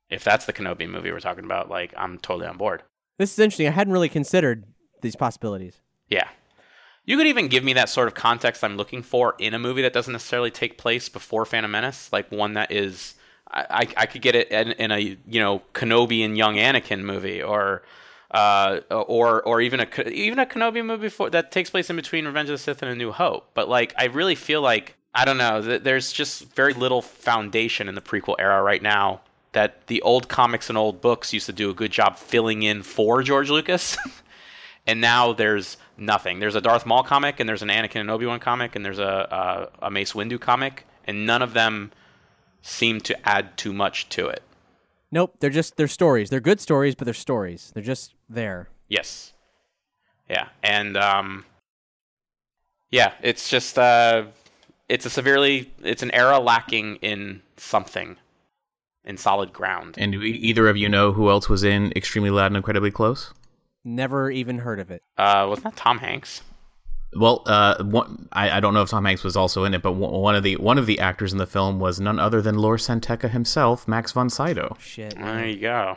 if 0.09 0.23
that's 0.23 0.45
the 0.45 0.53
Kenobi 0.53 0.89
movie 0.89 1.11
we're 1.11 1.19
talking 1.19 1.45
about, 1.45 1.69
like 1.69 1.93
I'm 1.97 2.17
totally 2.17 2.47
on 2.47 2.57
board. 2.57 2.83
This 3.17 3.33
is 3.33 3.39
interesting. 3.39 3.67
I 3.67 3.71
hadn't 3.71 3.93
really 3.93 4.09
considered 4.09 4.65
these 5.01 5.15
possibilities. 5.15 5.81
Yeah. 6.07 6.27
You 7.05 7.17
could 7.17 7.27
even 7.27 7.47
give 7.47 7.63
me 7.63 7.73
that 7.73 7.89
sort 7.89 8.07
of 8.07 8.13
context 8.13 8.63
I'm 8.63 8.77
looking 8.77 9.01
for 9.01 9.35
in 9.39 9.53
a 9.53 9.59
movie 9.59 9.81
that 9.81 9.93
doesn't 9.93 10.11
necessarily 10.11 10.51
take 10.51 10.77
place 10.77 11.09
before 11.09 11.45
Phantom 11.45 11.71
Menace, 11.71 12.11
like 12.11 12.31
one 12.31 12.53
that 12.53 12.71
is 12.71 13.15
I, 13.51 13.87
I, 13.97 14.05
could 14.05 14.21
get 14.21 14.35
it 14.35 14.51
in, 14.51 14.73
in 14.73 14.91
a 14.91 14.99
you 14.99 15.39
know 15.39 15.63
Kenobi 15.73 16.23
and 16.23 16.37
young 16.37 16.55
Anakin 16.55 17.01
movie, 17.01 17.41
or 17.41 17.81
uh, 18.31 18.81
or 18.91 19.41
or 19.41 19.59
even 19.59 19.79
a 19.79 20.09
even 20.09 20.37
a 20.37 20.45
Kenobi 20.45 20.85
movie 20.85 21.09
for, 21.09 21.29
that 21.31 21.51
takes 21.51 21.69
place 21.69 21.89
in 21.89 21.95
between 21.95 22.25
Revenge 22.25 22.49
of 22.49 22.53
the 22.53 22.57
Sith 22.59 22.83
and 22.83 22.91
A 22.91 22.95
New 22.95 23.11
Hope. 23.11 23.49
But 23.55 23.67
like, 23.67 23.93
I 23.97 24.05
really 24.05 24.35
feel 24.35 24.61
like 24.61 24.95
I 25.13 25.25
don't 25.25 25.37
know. 25.37 25.61
There's 25.61 26.11
just 26.11 26.53
very 26.53 26.73
little 26.73 27.01
foundation 27.01 27.89
in 27.89 27.95
the 27.95 28.01
prequel 28.01 28.35
era 28.39 28.61
right 28.61 28.81
now 28.81 29.21
that 29.51 29.87
the 29.87 30.01
old 30.03 30.27
comics 30.29 30.69
and 30.69 30.77
old 30.77 31.01
books 31.01 31.33
used 31.33 31.47
to 31.47 31.53
do 31.53 31.69
a 31.69 31.73
good 31.73 31.91
job 31.91 32.17
filling 32.17 32.63
in 32.63 32.83
for 32.83 33.23
George 33.23 33.49
Lucas. 33.49 33.97
and 34.87 35.01
now 35.01 35.33
there's 35.33 35.77
nothing. 35.97 36.39
There's 36.39 36.55
a 36.55 36.61
Darth 36.61 36.85
Maul 36.85 37.03
comic, 37.03 37.39
and 37.39 37.49
there's 37.49 37.61
an 37.63 37.69
Anakin 37.69 38.01
and 38.01 38.11
Obi 38.11 38.25
Wan 38.25 38.39
comic, 38.39 38.75
and 38.75 38.85
there's 38.85 38.99
a, 38.99 39.69
a 39.81 39.87
a 39.87 39.91
Mace 39.91 40.13
Windu 40.13 40.39
comic, 40.39 40.85
and 41.05 41.25
none 41.25 41.41
of 41.41 41.53
them 41.53 41.91
seem 42.61 42.99
to 43.01 43.27
add 43.27 43.57
too 43.57 43.73
much 43.73 44.09
to 44.09 44.27
it. 44.27 44.43
Nope, 45.11 45.35
they're 45.39 45.49
just 45.49 45.77
they're 45.77 45.87
stories. 45.87 46.29
They're 46.29 46.39
good 46.39 46.59
stories, 46.59 46.95
but 46.95 47.05
they're 47.05 47.13
stories. 47.13 47.71
They're 47.73 47.83
just 47.83 48.13
there. 48.29 48.69
Yes. 48.87 49.33
Yeah, 50.29 50.49
and 50.61 50.95
um, 50.95 51.45
yeah, 52.91 53.13
it's 53.21 53.49
just 53.49 53.79
uh, 53.79 54.25
it's 54.89 55.05
a 55.05 55.09
severely 55.09 55.71
it's 55.83 56.03
an 56.03 56.11
era 56.11 56.39
lacking 56.39 56.97
in 56.97 57.41
something, 57.57 58.17
in 59.05 59.17
solid 59.17 59.53
ground. 59.53 59.95
And 59.97 60.11
do 60.11 60.21
either 60.21 60.67
of 60.67 60.75
you 60.75 60.89
know 60.89 61.13
who 61.13 61.29
else 61.29 61.47
was 61.47 61.63
in 61.63 61.93
Extremely 61.95 62.31
Loud 62.31 62.47
and 62.47 62.57
Incredibly 62.57 62.91
Close? 62.91 63.33
Never 63.85 64.29
even 64.29 64.59
heard 64.59 64.79
of 64.79 64.91
it. 64.91 65.03
Uh, 65.17 65.45
wasn't 65.47 65.65
that 65.65 65.77
Tom 65.77 65.99
Hanks? 65.99 66.41
Well, 67.15 67.43
uh, 67.47 67.83
one, 67.83 68.27
I, 68.31 68.57
I 68.57 68.59
don't 68.59 68.73
know 68.73 68.83
if 68.83 68.89
Tom 68.89 69.05
Hanks 69.05 69.23
was 69.23 69.35
also 69.35 69.63
in 69.63 69.73
it, 69.73 69.81
but 69.81 69.93
one 69.93 70.11
one 70.11 70.35
of 70.35 70.43
the 70.43 70.57
one 70.57 70.77
of 70.77 70.85
the 70.85 70.99
actors 70.99 71.31
in 71.31 71.37
the 71.37 71.47
film 71.47 71.79
was 71.79 71.99
none 71.99 72.19
other 72.19 72.41
than 72.41 72.57
Lor 72.57 72.77
San 72.77 72.99
Tekka 72.99 73.29
himself, 73.29 73.87
Max 73.87 74.11
von 74.11 74.29
Sydow. 74.29 74.75
Shit. 74.79 75.15
There 75.15 75.47
you 75.47 75.59
go. 75.59 75.95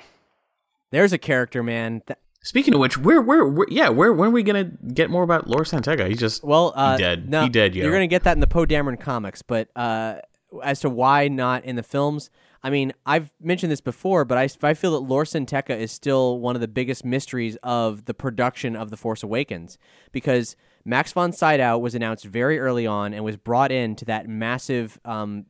There's 0.91 1.13
a 1.13 1.19
character, 1.19 1.63
man. 1.63 2.03
Th- 2.07 2.19
Speaking 2.45 2.75
of 2.75 2.81
which, 2.81 2.99
where, 2.99 3.21
where, 3.23 3.45
where 3.47 3.67
yeah, 3.71 3.89
where, 3.89 4.13
when 4.13 4.29
are 4.29 4.33
we 4.33 4.43
gonna 4.43 4.65
get 4.65 5.11
more 5.11 5.23
about 5.23 5.49
Lor 5.49 5.65
San 5.65 5.81
Tekka? 5.83 6.09
He 6.09 6.15
just, 6.15 6.43
well, 6.43 6.73
uh, 6.75 6.97
he 6.97 7.03
dead, 7.03 7.29
No, 7.29 7.45
he 7.45 7.49
dead, 7.49 7.75
yo. 7.75 7.85
You're 7.85 7.93
gonna 7.93 8.07
get 8.09 8.25
that 8.25 8.33
in 8.37 8.41
the 8.41 8.47
Poe 8.49 8.67
Dameron 8.67 8.99
comics, 8.99 9.43
but 9.43 9.69
uh, 9.77 10.17
as 10.63 10.81
to 10.81 10.91
why 10.91 11.29
not 11.29 11.65
in 11.65 11.77
the 11.77 11.83
films, 11.85 12.31
I 12.65 12.71
mean, 12.71 12.93
I've 13.07 13.33
mentioned 13.41 13.71
this 13.73 13.81
before, 13.81 14.25
but 14.25 14.39
I, 14.39 14.49
I 14.63 14.75
feel 14.75 14.93
that 14.93 15.09
Lor 15.09 15.25
San 15.25 15.47
Tekka 15.47 15.77
is 15.77 15.91
still 15.93 16.39
one 16.41 16.55
of 16.57 16.61
the 16.61 16.69
biggest 16.69 17.05
mysteries 17.05 17.57
of 17.63 18.05
the 18.07 18.15
production 18.15 18.77
of 18.77 18.91
The 18.91 18.97
Force 18.97 19.23
Awakens 19.23 19.79
because 20.13 20.55
Max 20.85 21.13
von 21.13 21.33
Sydow 21.33 21.79
was 21.79 21.95
announced 21.95 22.25
very 22.25 22.59
early 22.59 22.87
on 22.87 23.15
and 23.15 23.25
was 23.25 23.37
brought 23.37 23.71
in 23.73 23.95
to 23.97 24.05
that 24.07 24.29
massive, 24.29 25.01
um, 25.05 25.47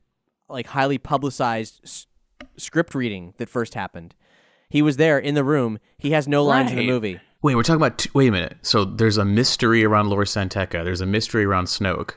like 0.48 0.68
highly 0.68 0.98
publicized 0.98 1.80
s- 1.84 2.06
script 2.58 2.94
reading 2.94 3.32
that 3.38 3.48
first 3.48 3.74
happened. 3.74 4.14
He 4.72 4.80
was 4.80 4.96
there 4.96 5.18
in 5.18 5.34
the 5.34 5.44
room. 5.44 5.78
He 5.98 6.12
has 6.12 6.26
no 6.26 6.42
lines 6.42 6.70
in 6.70 6.78
the 6.78 6.86
movie. 6.86 7.20
Wait, 7.42 7.54
we're 7.54 7.62
talking 7.62 7.76
about. 7.76 7.98
T- 7.98 8.10
wait 8.14 8.28
a 8.28 8.32
minute. 8.32 8.56
So 8.62 8.86
there's 8.86 9.18
a 9.18 9.24
mystery 9.24 9.84
around 9.84 10.08
Lor 10.08 10.24
San 10.24 10.48
Tekka. 10.48 10.82
There's 10.82 11.02
a 11.02 11.06
mystery 11.06 11.44
around 11.44 11.66
Snoke. 11.66 12.12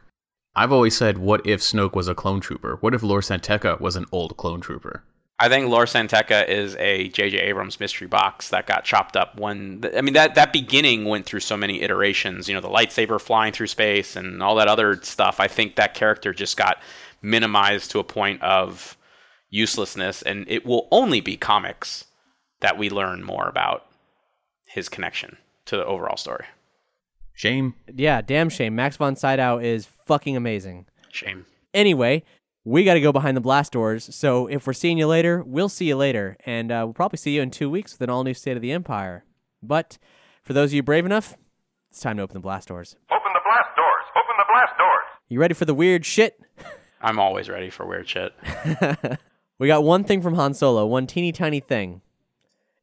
I've 0.56 0.72
always 0.72 0.96
said, 0.96 1.18
what 1.18 1.46
if 1.46 1.60
Snoke 1.60 1.96
was 1.96 2.08
a 2.08 2.16
clone 2.16 2.40
trooper? 2.40 2.78
What 2.80 2.94
if 2.94 3.04
Lor 3.04 3.22
San 3.22 3.42
Tekka 3.42 3.82
was 3.82 3.98
an 3.98 4.06
old 4.14 4.38
clone 4.38 4.62
trooper? 4.62 5.04
I 5.38 5.50
think 5.50 5.68
Lor 5.68 5.86
San 5.86 6.08
Tekka 6.08 6.48
is 6.48 6.78
a 6.78 7.10
J.J. 7.10 7.40
Abrams 7.40 7.78
mystery 7.82 8.08
box 8.08 8.52
that 8.52 8.68
got 8.68 8.86
chopped 8.86 9.18
up 9.18 9.38
when 9.38 9.84
I 9.94 10.00
mean 10.00 10.14
that 10.14 10.36
that 10.36 10.54
beginning 10.54 11.04
went 11.04 11.26
through 11.26 11.42
so 11.42 11.58
many 11.58 11.82
iterations. 11.82 12.48
You 12.48 12.56
know, 12.56 12.62
the 12.62 12.70
lightsaber 12.70 13.20
flying 13.20 13.52
through 13.52 13.68
space 13.68 14.16
and 14.16 14.42
all 14.42 14.56
that 14.56 14.70
other 14.70 14.96
stuff. 15.02 15.42
I 15.42 15.50
think 15.50 15.76
that 15.76 15.94
character 15.94 16.34
just 16.34 16.56
got 16.56 16.78
minimized 17.22 17.92
to 17.92 18.00
a 18.00 18.06
point 18.06 18.42
of 18.42 18.96
uselessness, 19.50 20.22
and 20.22 20.46
it 20.48 20.66
will 20.66 20.88
only 20.90 21.20
be 21.20 21.36
comics 21.36 22.06
that 22.66 22.80
we 22.80 22.90
learn 22.90 23.24
more 23.24 23.48
about 23.48 23.86
his 24.66 24.90
connection 24.90 25.38
to 25.66 25.78
the 25.78 25.86
overall 25.86 26.18
story. 26.18 26.46
Shame. 27.32 27.76
Yeah, 27.94 28.22
damn 28.22 28.50
shame. 28.50 28.74
Max 28.74 28.98
von 28.98 29.16
Sydow 29.16 29.60
is 29.60 29.86
fucking 29.86 30.36
amazing. 30.36 30.88
Shame. 31.12 31.46
Anyway, 31.76 32.24
we 32.64 32.84
got 32.84 32.96
to 32.96 33.02
go 33.02 33.12
behind 33.12 33.38
the 33.38 33.42
blast 33.42 33.72
doors. 33.72 34.10
So 34.16 34.48
if 34.48 34.66
we're 34.66 34.74
seeing 34.74 34.98
you 34.98 35.06
later, 35.06 35.44
we'll 35.46 35.70
see 35.70 35.86
you 35.86 35.96
later. 35.96 36.38
And 36.44 36.72
uh, 36.72 36.82
we'll 36.86 36.96
probably 36.96 37.18
see 37.18 37.36
you 37.36 37.44
in 37.44 37.52
two 37.52 37.70
weeks 37.70 37.94
with 37.94 38.02
an 38.02 38.10
all 38.10 38.24
new 38.24 38.34
State 38.34 38.56
of 38.56 38.64
the 38.64 38.72
Empire. 38.72 39.26
But 39.62 40.00
for 40.42 40.54
those 40.54 40.72
of 40.72 40.74
you 40.74 40.82
brave 40.82 41.06
enough, 41.06 41.38
it's 41.92 42.00
time 42.00 42.18
to 42.18 42.24
open 42.24 42.34
the 42.34 42.40
blast 42.40 42.70
doors. 42.70 42.96
Open 43.12 43.32
the 43.32 43.42
blast 43.48 43.76
doors! 43.76 44.06
Open 44.16 44.36
the 44.40 44.46
blast 44.52 44.76
doors! 44.80 45.04
You 45.30 45.40
ready 45.40 45.54
for 45.54 45.66
the 45.66 45.76
weird 45.76 46.04
shit? 46.04 46.40
I'm 47.00 47.20
always 47.20 47.48
ready 47.48 47.70
for 47.70 47.86
weird 47.86 48.10
shit. 48.10 48.34
we 49.60 49.68
got 49.68 49.84
one 49.84 50.04
thing 50.04 50.24
from 50.24 50.34
Han 50.34 50.56
Solo, 50.56 50.88
one 50.88 51.06
teeny 51.06 51.32
tiny 51.32 51.60
thing. 51.60 52.02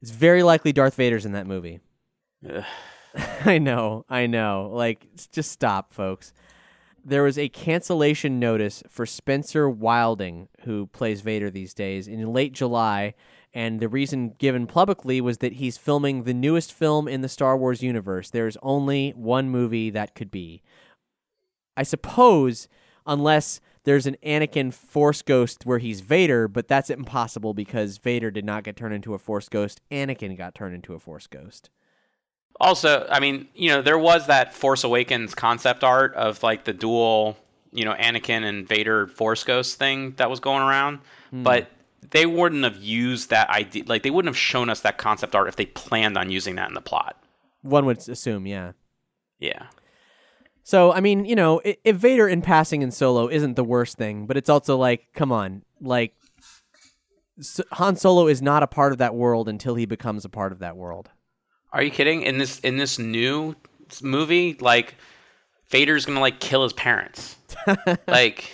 It's 0.02 0.10
very 0.10 0.42
likely 0.42 0.72
Darth 0.72 0.96
Vader's 0.96 1.24
in 1.24 1.32
that 1.32 1.46
movie. 1.46 1.78
I 3.44 3.58
know, 3.58 4.04
I 4.08 4.26
know. 4.26 4.68
Like, 4.72 5.06
just 5.30 5.52
stop, 5.52 5.92
folks. 5.92 6.32
There 7.04 7.22
was 7.22 7.38
a 7.38 7.48
cancellation 7.48 8.40
notice 8.40 8.82
for 8.88 9.06
Spencer 9.06 9.70
Wilding, 9.70 10.48
who 10.64 10.88
plays 10.88 11.20
Vader 11.20 11.50
these 11.50 11.72
days, 11.72 12.08
in 12.08 12.32
late 12.32 12.52
July, 12.52 13.14
and 13.54 13.78
the 13.78 13.88
reason 13.88 14.34
given 14.38 14.66
publicly 14.66 15.20
was 15.20 15.38
that 15.38 15.54
he's 15.54 15.76
filming 15.76 16.24
the 16.24 16.34
newest 16.34 16.72
film 16.72 17.06
in 17.06 17.20
the 17.20 17.28
Star 17.28 17.56
Wars 17.56 17.82
universe. 17.82 18.30
There's 18.30 18.56
only 18.62 19.10
one 19.10 19.50
movie 19.50 19.90
that 19.90 20.14
could 20.14 20.30
be. 20.30 20.62
I 21.76 21.84
suppose, 21.84 22.66
unless 23.06 23.60
there's 23.84 24.06
an 24.06 24.16
Anakin 24.24 24.72
Force 24.72 25.22
Ghost 25.22 25.66
where 25.66 25.78
he's 25.78 26.00
Vader, 26.00 26.48
but 26.48 26.68
that's 26.68 26.90
impossible 26.90 27.54
because 27.54 27.98
Vader 27.98 28.30
did 28.30 28.44
not 28.44 28.64
get 28.64 28.76
turned 28.76 28.94
into 28.94 29.14
a 29.14 29.18
Force 29.18 29.48
Ghost. 29.48 29.80
Anakin 29.90 30.36
got 30.36 30.54
turned 30.54 30.74
into 30.74 30.94
a 30.94 30.98
Force 30.98 31.26
Ghost. 31.26 31.70
Also, 32.60 33.06
I 33.10 33.18
mean, 33.18 33.48
you 33.54 33.70
know, 33.70 33.82
there 33.82 33.98
was 33.98 34.26
that 34.26 34.54
Force 34.54 34.84
Awakens 34.84 35.34
concept 35.34 35.82
art 35.82 36.14
of 36.14 36.42
like 36.42 36.64
the 36.64 36.72
dual, 36.72 37.36
you 37.72 37.84
know, 37.84 37.94
Anakin 37.94 38.44
and 38.44 38.68
Vader 38.68 39.08
Force 39.08 39.42
Ghost 39.42 39.78
thing 39.78 40.12
that 40.16 40.30
was 40.30 40.38
going 40.38 40.62
around, 40.62 41.00
hmm. 41.30 41.42
but 41.42 41.68
they 42.10 42.26
wouldn't 42.26 42.64
have 42.64 42.76
used 42.76 43.30
that 43.30 43.48
idea. 43.50 43.84
Like, 43.86 44.02
they 44.02 44.10
wouldn't 44.10 44.28
have 44.28 44.38
shown 44.38 44.68
us 44.68 44.80
that 44.80 44.98
concept 44.98 45.34
art 45.34 45.48
if 45.48 45.56
they 45.56 45.66
planned 45.66 46.16
on 46.16 46.30
using 46.30 46.56
that 46.56 46.68
in 46.68 46.74
the 46.74 46.80
plot. 46.80 47.16
One 47.62 47.86
would 47.86 47.98
assume, 48.08 48.46
yeah. 48.46 48.72
Yeah. 49.38 49.66
So 50.62 50.92
I 50.92 51.00
mean, 51.00 51.24
you 51.24 51.34
know, 51.34 51.60
if 51.64 51.96
Vader 51.96 52.28
in 52.28 52.42
passing 52.42 52.82
in 52.82 52.90
Solo 52.90 53.28
isn't 53.28 53.56
the 53.56 53.64
worst 53.64 53.96
thing, 53.96 54.26
but 54.26 54.36
it's 54.36 54.48
also 54.48 54.76
like, 54.76 55.06
come 55.12 55.32
on, 55.32 55.62
like 55.80 56.14
Han 57.72 57.96
Solo 57.96 58.28
is 58.28 58.40
not 58.42 58.62
a 58.62 58.66
part 58.66 58.92
of 58.92 58.98
that 58.98 59.14
world 59.14 59.48
until 59.48 59.74
he 59.74 59.86
becomes 59.86 60.24
a 60.24 60.28
part 60.28 60.52
of 60.52 60.60
that 60.60 60.76
world. 60.76 61.10
Are 61.72 61.82
you 61.82 61.90
kidding? 61.90 62.22
In 62.22 62.38
this 62.38 62.60
in 62.60 62.76
this 62.76 62.98
new 62.98 63.56
movie, 64.02 64.56
like 64.60 64.94
Vader's 65.70 66.06
gonna 66.06 66.20
like 66.20 66.38
kill 66.38 66.62
his 66.62 66.72
parents. 66.72 67.36
like, 68.06 68.50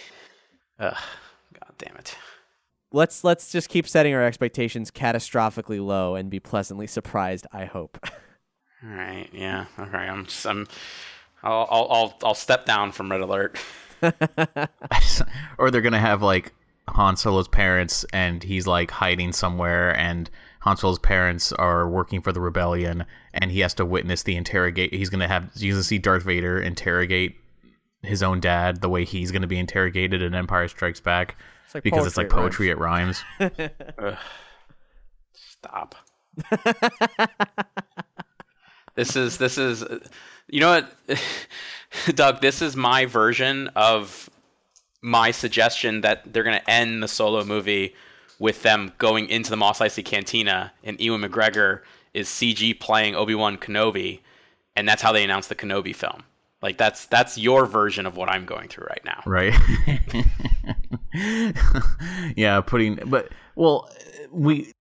ugh, 0.78 0.96
god 1.52 1.72
damn 1.78 1.96
it. 1.96 2.16
Let's 2.92 3.24
let's 3.24 3.50
just 3.50 3.68
keep 3.68 3.86
setting 3.86 4.14
our 4.14 4.24
expectations 4.24 4.90
catastrophically 4.90 5.84
low 5.84 6.14
and 6.14 6.30
be 6.30 6.40
pleasantly 6.40 6.86
surprised. 6.86 7.46
I 7.52 7.66
hope. 7.66 7.98
All 8.84 8.90
right, 8.90 9.28
yeah, 9.32 9.66
okay. 9.76 9.98
I'm 9.98 10.26
just, 10.26 10.46
I'm, 10.46 10.68
I'll, 11.42 11.66
I'll, 11.70 11.88
I'll, 11.90 12.18
I'll 12.24 12.34
step 12.34 12.66
down 12.66 12.92
from 12.92 13.10
Red 13.10 13.20
Alert. 13.20 13.58
or 15.58 15.70
they're 15.70 15.80
gonna 15.80 15.98
have 15.98 16.22
like 16.22 16.52
Han 16.88 17.16
Solo's 17.16 17.48
parents, 17.48 18.04
and 18.12 18.42
he's 18.42 18.66
like 18.66 18.90
hiding 18.90 19.32
somewhere, 19.32 19.96
and 19.98 20.30
Han 20.60 20.76
Solo's 20.76 20.98
parents 20.98 21.52
are 21.52 21.88
working 21.88 22.20
for 22.20 22.32
the 22.32 22.40
rebellion, 22.40 23.04
and 23.32 23.50
he 23.50 23.60
has 23.60 23.74
to 23.74 23.84
witness 23.84 24.22
the 24.22 24.36
interrogate. 24.36 24.92
He's 24.94 25.10
gonna 25.10 25.28
have 25.28 25.50
he's 25.54 25.74
gonna 25.74 25.84
see 25.84 25.98
Darth 25.98 26.22
Vader 26.24 26.60
interrogate 26.60 27.36
his 28.02 28.22
own 28.22 28.40
dad 28.40 28.80
the 28.80 28.88
way 28.88 29.04
he's 29.04 29.30
gonna 29.32 29.46
be 29.46 29.58
interrogated 29.58 30.22
in 30.22 30.34
Empire 30.34 30.68
Strikes 30.68 31.00
Back, 31.00 31.36
It's 31.66 31.74
like 31.74 31.84
because 31.84 32.06
it's 32.06 32.16
like 32.16 32.30
poetry, 32.30 32.68
poetry. 32.68 32.70
It 32.70 32.78
rhymes. 32.78 33.24
Stop. 35.32 35.96
this 38.94 39.16
is 39.16 39.38
this 39.38 39.58
is 39.58 39.84
you 40.48 40.60
know 40.60 40.70
what 40.70 41.18
Doug, 42.14 42.40
this 42.40 42.60
is 42.62 42.76
my 42.76 43.06
version 43.06 43.68
of 43.74 44.28
my 45.00 45.30
suggestion 45.30 46.02
that 46.02 46.32
they're 46.32 46.42
going 46.42 46.58
to 46.58 46.70
end 46.70 47.02
the 47.02 47.08
solo 47.08 47.44
movie 47.44 47.94
with 48.38 48.62
them 48.62 48.92
going 48.98 49.28
into 49.28 49.50
the 49.50 49.56
Mos 49.56 49.78
Eisley 49.78 50.04
Cantina 50.04 50.72
and 50.84 51.00
Ewan 51.00 51.22
McGregor 51.22 51.80
is 52.14 52.28
CG 52.28 52.78
playing 52.78 53.14
Obi-Wan 53.14 53.56
Kenobi 53.56 54.20
and 54.76 54.88
that's 54.88 55.02
how 55.02 55.12
they 55.12 55.24
announced 55.24 55.48
the 55.48 55.54
Kenobi 55.54 55.94
film. 55.94 56.22
Like 56.62 56.78
that's 56.78 57.06
that's 57.06 57.38
your 57.38 57.66
version 57.66 58.06
of 58.06 58.16
what 58.16 58.28
I'm 58.28 58.44
going 58.44 58.68
through 58.68 58.86
right 58.86 59.04
now. 59.04 59.22
right 59.26 59.54
yeah 62.36 62.60
putting 62.60 62.96
but 63.06 63.28
well 63.54 63.88
we 64.30 64.72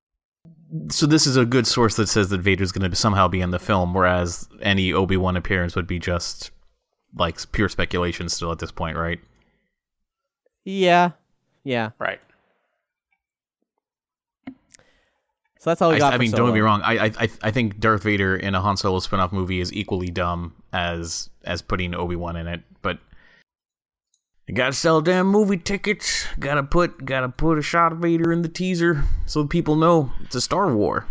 so 0.89 1.05
this 1.05 1.25
is 1.25 1.37
a 1.37 1.45
good 1.45 1.65
source 1.65 1.95
that 1.95 2.07
says 2.07 2.29
that 2.29 2.41
vader's 2.41 2.71
going 2.71 2.89
to 2.89 2.95
somehow 2.95 3.27
be 3.27 3.41
in 3.41 3.51
the 3.51 3.59
film 3.59 3.93
whereas 3.93 4.47
any 4.61 4.91
obi-wan 4.91 5.37
appearance 5.37 5.75
would 5.75 5.87
be 5.87 5.99
just 5.99 6.51
like 7.15 7.39
pure 7.51 7.69
speculation 7.69 8.27
still 8.29 8.51
at 8.51 8.59
this 8.59 8.71
point 8.71 8.97
right 8.97 9.19
Yeah, 10.65 11.11
yeah. 11.63 11.91
Right. 11.97 12.19
So 15.59 15.71
that's 15.71 15.81
all 15.81 15.91
we 15.91 15.97
got. 15.97 16.13
I 16.13 16.17
for 16.17 16.21
mean 16.21 16.31
don't 16.31 16.47
get 16.47 16.53
me 16.53 16.59
wrong 16.59 16.81
I, 16.83 17.05
I 17.05 17.29
i 17.41 17.51
think 17.51 17.79
darth 17.79 18.03
vader 18.03 18.35
in 18.35 18.53
a 18.55 18.61
han 18.61 18.77
solo 18.77 18.99
spin-off 18.99 19.31
movie 19.33 19.59
is 19.59 19.73
equally 19.73 20.09
dumb 20.09 20.53
as 20.73 21.29
as 21.45 21.61
putting 21.61 21.95
obi-wan 21.95 22.35
in 22.35 22.47
it 22.47 22.61
but 22.81 22.99
you 24.47 24.55
gotta 24.55 24.73
sell 24.73 25.01
damn 25.01 25.27
movie 25.27 25.57
tickets. 25.57 26.25
Gotta 26.39 26.63
put 26.63 27.05
gotta 27.05 27.29
put 27.29 27.57
a 27.57 27.61
shot 27.61 27.91
of 27.91 27.99
Vader 27.99 28.31
in 28.31 28.41
the 28.41 28.49
teaser 28.49 29.03
so 29.25 29.45
people 29.45 29.75
know 29.75 30.13
it's 30.21 30.35
a 30.35 30.41
Star 30.41 30.73
War. 30.73 31.05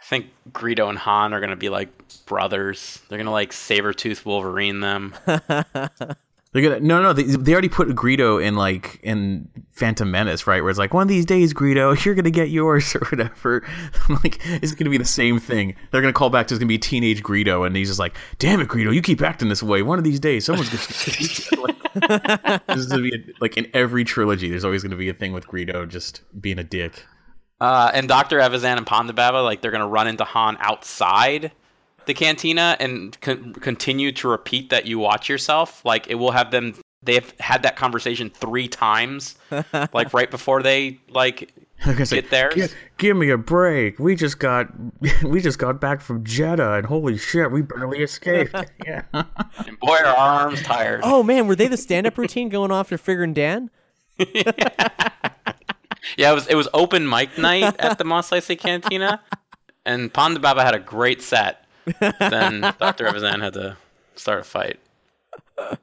I 0.00 0.06
think 0.06 0.26
Greedo 0.52 0.88
and 0.88 0.98
Han 0.98 1.34
are 1.34 1.40
gonna 1.40 1.56
be 1.56 1.68
like 1.68 1.88
brothers. 2.26 3.00
They're 3.08 3.18
gonna 3.18 3.32
like 3.32 3.52
saber 3.52 3.92
tooth 3.92 4.24
Wolverine 4.24 4.80
them. 4.80 5.14
They're 6.52 6.62
gonna 6.62 6.80
no 6.80 7.00
no 7.00 7.12
they, 7.12 7.22
they 7.22 7.52
already 7.52 7.68
put 7.68 7.88
Greedo 7.90 8.44
in 8.44 8.56
like 8.56 8.98
in 9.04 9.48
Phantom 9.70 10.10
Menace 10.10 10.48
right? 10.48 10.60
Where 10.60 10.70
it's 10.70 10.80
like 10.80 10.92
one 10.92 11.02
of 11.02 11.08
these 11.08 11.24
days 11.24 11.54
Greedo 11.54 12.04
you're 12.04 12.16
gonna 12.16 12.30
get 12.30 12.50
yours 12.50 12.94
or 12.96 13.06
whatever. 13.06 13.64
I'm 14.08 14.14
like 14.24 14.40
it's 14.44 14.74
gonna 14.74 14.90
be 14.90 14.98
the 14.98 15.04
same 15.04 15.38
thing. 15.38 15.76
They're 15.90 16.00
gonna 16.00 16.12
call 16.12 16.30
back 16.30 16.48
to 16.48 16.54
it's 16.54 16.58
gonna 16.58 16.66
be 16.68 16.78
teenage 16.78 17.22
Greedo 17.22 17.64
and 17.66 17.76
he's 17.76 17.88
just 17.88 18.00
like 18.00 18.16
damn 18.38 18.60
it 18.60 18.68
Greedo 18.68 18.92
you 18.92 19.00
keep 19.00 19.22
acting 19.22 19.48
this 19.48 19.62
way. 19.62 19.82
One 19.82 19.98
of 19.98 20.04
these 20.04 20.18
days 20.18 20.44
someone's 20.44 20.70
gonna 20.70 21.62
like, 21.62 22.66
this 22.66 22.76
is 22.76 22.86
gonna 22.86 23.02
be 23.02 23.14
a, 23.14 23.32
like 23.40 23.56
in 23.56 23.68
every 23.72 24.02
trilogy 24.02 24.50
there's 24.50 24.64
always 24.64 24.82
gonna 24.82 24.96
be 24.96 25.08
a 25.08 25.14
thing 25.14 25.32
with 25.32 25.46
Greedo 25.46 25.88
just 25.88 26.22
being 26.40 26.58
a 26.58 26.64
dick. 26.64 27.04
Uh, 27.60 27.90
and 27.92 28.08
Doctor 28.08 28.38
Evazan 28.38 28.78
and 28.78 28.86
Ponda 28.86 29.14
Baba, 29.14 29.36
like 29.36 29.60
they're 29.60 29.70
gonna 29.70 29.86
run 29.86 30.08
into 30.08 30.24
Han 30.24 30.56
outside 30.60 31.52
the 32.06 32.14
cantina 32.14 32.76
and 32.80 33.18
con- 33.20 33.54
continue 33.54 34.12
to 34.12 34.28
repeat 34.28 34.70
that 34.70 34.86
you 34.86 34.98
watch 34.98 35.28
yourself. 35.28 35.84
Like 35.84 36.08
it 36.08 36.16
will 36.16 36.32
have 36.32 36.50
them. 36.50 36.74
They 37.02 37.14
have 37.14 37.32
had 37.40 37.62
that 37.62 37.76
conversation 37.76 38.28
three 38.28 38.68
times, 38.68 39.36
like 39.92 40.12
right 40.12 40.30
before 40.30 40.62
they 40.62 40.98
like 41.08 41.50
Like 41.86 41.98
I 41.98 42.04
get 42.04 42.28
theirs. 42.30 42.54
"Gi- 42.54 42.74
give 42.98 43.16
me 43.16 43.30
a 43.30 43.38
break. 43.38 43.98
We 43.98 44.14
just 44.14 44.38
got 44.38 44.68
we 45.24 45.40
just 45.40 45.58
got 45.58 45.80
back 45.80 46.02
from 46.02 46.24
Jedha, 46.24 46.76
and 46.78 46.86
holy 46.86 47.16
shit, 47.16 47.50
we 47.50 47.62
barely 47.62 48.00
escaped. 48.02 48.54
yeah. 48.86 49.02
And 49.12 49.80
boy, 49.80 49.96
our 50.04 50.14
arms 50.16 50.60
tired. 50.62 51.00
Oh 51.02 51.22
man, 51.22 51.46
were 51.46 51.56
they 51.56 51.68
the 51.68 51.78
stand-up 51.78 52.18
routine 52.18 52.50
going 52.50 52.70
off 52.70 52.88
for 52.88 52.98
Figure 52.98 53.22
and 53.22 53.34
Dan? 53.34 53.70
Yeah, 56.16 56.32
it 56.32 56.34
was 56.34 56.46
it 56.48 56.54
was 56.54 56.68
open 56.74 57.08
mic 57.08 57.38
night 57.38 57.76
at 57.78 57.98
the 57.98 58.04
Mos 58.04 58.30
Eisley 58.30 58.58
Cantina, 58.58 59.22
and 59.86 60.12
Ponda 60.12 60.40
Baba 60.40 60.62
had 60.62 60.74
a 60.74 60.78
great 60.78 61.22
set. 61.22 61.64
Then 61.98 62.60
Doctor 62.78 63.06
Evazan 63.06 63.40
had 63.40 63.54
to 63.54 63.76
start 64.14 64.40
a 64.40 64.44
fight. 64.44 64.78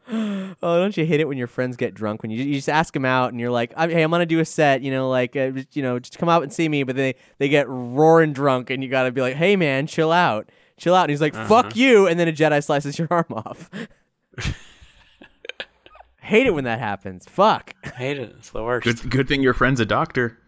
Oh, 0.09 0.55
don't 0.61 0.97
you 0.97 1.05
hate 1.05 1.19
it 1.19 1.27
when 1.27 1.37
your 1.37 1.47
friends 1.47 1.77
get 1.77 1.93
drunk? 1.93 2.23
When 2.23 2.31
you, 2.31 2.43
you 2.43 2.55
just 2.55 2.69
ask 2.69 2.93
them 2.93 3.05
out 3.05 3.31
and 3.31 3.39
you're 3.39 3.51
like, 3.51 3.73
"Hey, 3.77 4.01
I'm 4.01 4.09
gonna 4.09 4.25
do 4.25 4.39
a 4.39 4.45
set," 4.45 4.81
you 4.81 4.91
know, 4.91 5.09
like, 5.09 5.35
uh, 5.35 5.51
you 5.73 5.83
know, 5.83 5.99
just 5.99 6.17
come 6.17 6.29
out 6.29 6.43
and 6.43 6.51
see 6.51 6.67
me. 6.67 6.83
But 6.83 6.95
they 6.95 7.15
they 7.37 7.49
get 7.49 7.67
roaring 7.69 8.33
drunk, 8.33 8.69
and 8.69 8.83
you 8.83 8.89
gotta 8.89 9.11
be 9.11 9.21
like, 9.21 9.35
"Hey, 9.35 9.55
man, 9.55 9.85
chill 9.87 10.11
out, 10.11 10.49
chill 10.77 10.95
out." 10.95 11.03
And 11.03 11.11
he's 11.11 11.21
like, 11.21 11.35
"Fuck 11.35 11.75
you," 11.75 12.07
and 12.07 12.19
then 12.19 12.27
a 12.27 12.31
Jedi 12.31 12.63
slices 12.63 12.97
your 12.97 13.07
arm 13.11 13.25
off. 13.31 13.69
hate 16.21 16.47
it 16.47 16.53
when 16.53 16.63
that 16.63 16.79
happens. 16.79 17.25
Fuck. 17.27 17.73
I 17.83 17.89
hate 17.89 18.17
it. 18.17 18.35
It's 18.37 18.49
the 18.49 18.63
worst. 18.63 18.83
Good 18.83 19.09
good 19.09 19.27
thing 19.27 19.41
your 19.43 19.53
friend's 19.53 19.79
a 19.79 19.85
doctor. 19.85 20.39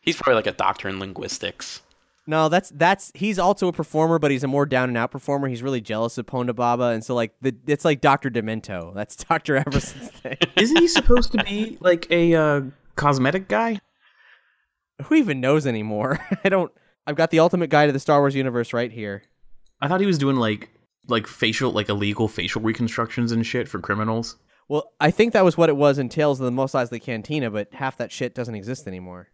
He's 0.00 0.16
probably 0.16 0.34
like 0.34 0.46
a 0.46 0.52
doctor 0.52 0.88
in 0.88 0.98
linguistics. 0.98 1.82
No, 2.26 2.48
that's 2.48 2.70
that's 2.74 3.10
he's 3.14 3.38
also 3.38 3.66
a 3.66 3.72
performer, 3.72 4.18
but 4.18 4.30
he's 4.30 4.44
a 4.44 4.48
more 4.48 4.64
down 4.64 4.88
and 4.88 4.96
out 4.96 5.10
performer. 5.10 5.48
He's 5.48 5.62
really 5.62 5.80
jealous 5.80 6.18
of 6.18 6.26
Ponda 6.26 6.54
Baba, 6.54 6.84
and 6.84 7.04
so 7.04 7.14
like 7.14 7.34
the 7.40 7.54
it's 7.66 7.84
like 7.84 8.00
Doctor 8.00 8.30
Demento. 8.30 8.94
That's 8.94 9.16
Doctor 9.28 9.60
Evazan's 9.60 10.10
thing. 10.10 10.36
Isn't 10.56 10.78
he 10.78 10.86
supposed 10.86 11.32
to 11.32 11.42
be 11.42 11.78
like 11.80 12.08
a 12.10 12.34
uh, 12.34 12.60
cosmetic 12.94 13.48
guy? 13.48 13.80
Who 15.04 15.16
even 15.16 15.40
knows 15.40 15.66
anymore? 15.66 16.24
I 16.44 16.48
don't. 16.48 16.70
I've 17.06 17.16
got 17.16 17.30
the 17.30 17.40
ultimate 17.40 17.70
guide 17.70 17.86
to 17.86 17.92
the 17.92 17.98
Star 17.98 18.20
Wars 18.20 18.36
universe 18.36 18.72
right 18.72 18.92
here. 18.92 19.24
I 19.80 19.88
thought 19.88 20.00
he 20.00 20.06
was 20.06 20.18
doing 20.18 20.36
like 20.36 20.70
like 21.08 21.26
facial 21.26 21.72
like 21.72 21.88
illegal 21.88 22.28
facial 22.28 22.62
reconstructions 22.62 23.32
and 23.32 23.44
shit 23.44 23.68
for 23.68 23.80
criminals. 23.80 24.36
Well, 24.68 24.92
I 25.00 25.10
think 25.10 25.32
that 25.32 25.44
was 25.44 25.56
what 25.56 25.68
it 25.68 25.76
was 25.76 25.98
in 25.98 26.08
Tales 26.08 26.38
of 26.38 26.44
the 26.44 26.52
Mos 26.52 26.72
Eisley 26.72 27.02
Cantina, 27.02 27.50
but 27.50 27.74
half 27.74 27.96
that 27.96 28.12
shit 28.12 28.32
doesn't 28.32 28.54
exist 28.54 28.86
anymore. 28.86 29.28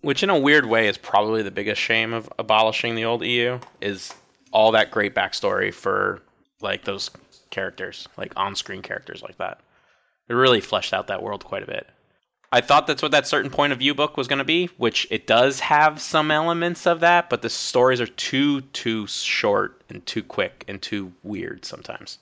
Which, 0.00 0.22
in 0.22 0.30
a 0.30 0.38
weird 0.38 0.66
way, 0.66 0.88
is 0.88 0.96
probably 0.96 1.42
the 1.42 1.50
biggest 1.50 1.80
shame 1.80 2.12
of 2.12 2.30
abolishing 2.38 2.94
the 2.94 3.04
old 3.04 3.24
EU. 3.24 3.58
Is 3.80 4.14
all 4.52 4.72
that 4.72 4.90
great 4.90 5.14
backstory 5.14 5.72
for 5.72 6.22
like 6.60 6.84
those 6.84 7.10
characters, 7.50 8.08
like 8.16 8.32
on-screen 8.36 8.82
characters 8.82 9.22
like 9.22 9.38
that. 9.38 9.60
It 10.28 10.34
really 10.34 10.60
fleshed 10.60 10.92
out 10.92 11.06
that 11.08 11.22
world 11.22 11.44
quite 11.44 11.62
a 11.62 11.66
bit. 11.66 11.88
I 12.50 12.60
thought 12.62 12.86
that's 12.86 13.02
what 13.02 13.10
that 13.10 13.26
certain 13.26 13.50
point 13.50 13.72
of 13.72 13.78
view 13.78 13.94
book 13.94 14.16
was 14.16 14.26
going 14.26 14.38
to 14.38 14.44
be, 14.44 14.70
which 14.78 15.06
it 15.10 15.26
does 15.26 15.60
have 15.60 16.00
some 16.00 16.30
elements 16.30 16.86
of 16.86 17.00
that, 17.00 17.28
but 17.28 17.42
the 17.42 17.50
stories 17.50 18.00
are 18.00 18.06
too 18.06 18.62
too 18.62 19.06
short 19.06 19.82
and 19.90 20.04
too 20.06 20.22
quick 20.22 20.64
and 20.66 20.80
too 20.80 21.12
weird 21.22 21.66
sometimes. 21.66 22.18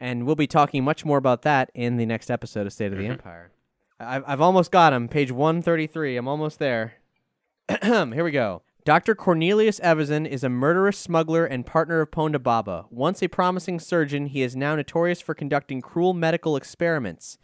And 0.00 0.26
we'll 0.26 0.36
be 0.36 0.46
talking 0.46 0.84
much 0.84 1.04
more 1.04 1.18
about 1.18 1.42
that 1.42 1.70
in 1.74 1.96
the 1.96 2.06
next 2.06 2.30
episode 2.30 2.66
of 2.66 2.72
State 2.72 2.92
of 2.92 2.98
the 2.98 3.04
mm-hmm. 3.04 3.12
Empire. 3.12 3.50
I've, 4.00 4.24
I've 4.26 4.40
almost 4.40 4.70
got 4.70 4.92
him. 4.92 5.08
Page 5.08 5.32
133. 5.32 6.16
I'm 6.16 6.28
almost 6.28 6.58
there. 6.58 6.94
Here 7.82 8.24
we 8.24 8.30
go. 8.30 8.62
Dr. 8.84 9.14
Cornelius 9.14 9.80
Evazan 9.80 10.26
is 10.26 10.42
a 10.42 10.48
murderous 10.48 10.96
smuggler 10.96 11.44
and 11.44 11.66
partner 11.66 12.00
of 12.00 12.10
Ponda 12.10 12.42
Baba. 12.42 12.86
Once 12.90 13.22
a 13.22 13.28
promising 13.28 13.78
surgeon, 13.78 14.26
he 14.26 14.40
is 14.40 14.56
now 14.56 14.74
notorious 14.76 15.20
for 15.20 15.34
conducting 15.34 15.82
cruel 15.82 16.14
medical 16.14 16.56
experiments. 16.56 17.36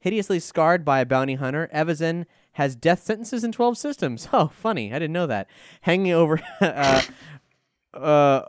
Hideously 0.00 0.40
scarred 0.40 0.84
by 0.84 1.00
a 1.00 1.06
bounty 1.06 1.36
hunter, 1.36 1.70
Evazan 1.72 2.26
has 2.52 2.76
death 2.76 3.02
sentences 3.02 3.44
in 3.44 3.52
12 3.52 3.78
systems. 3.78 4.28
Oh, 4.32 4.48
funny. 4.48 4.92
I 4.92 4.98
didn't 4.98 5.12
know 5.12 5.26
that. 5.26 5.48
Hanging 5.82 6.12
over 6.12 6.40
uh, 6.60 7.02
uh, 7.94 8.42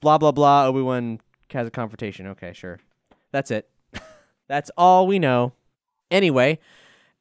blah, 0.00 0.18
blah, 0.18 0.32
blah. 0.32 0.66
Obi 0.66 0.82
Wan 0.82 1.20
has 1.50 1.66
a 1.66 1.70
confrontation. 1.70 2.28
Okay, 2.28 2.52
sure. 2.52 2.78
That's 3.32 3.50
it. 3.50 3.68
That's 4.48 4.70
all 4.76 5.06
we 5.06 5.18
know. 5.18 5.52
Anyway, 6.10 6.58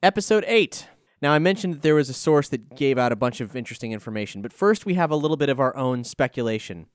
episode 0.04 0.44
8. 0.48 0.88
Now, 1.22 1.34
I 1.34 1.40
mentioned 1.40 1.74
that 1.76 1.82
there 1.82 1.96
was 1.96 2.10
a 2.10 2.14
source 2.14 2.50
that 2.50 2.76
gave 2.76 2.98
out 2.98 3.12
a 3.12 3.16
bunch 3.16 3.42
of 3.42 3.56
interesting 3.56 3.92
information, 3.92 4.42
but 4.42 4.54
first 4.54 4.86
we 4.86 4.94
have 4.94 5.10
a 5.10 5.16
little 5.16 5.38
bit 5.38 5.50
of 5.50 5.60
our 5.60 5.76
own 5.76 6.04
speculation. 6.04 6.88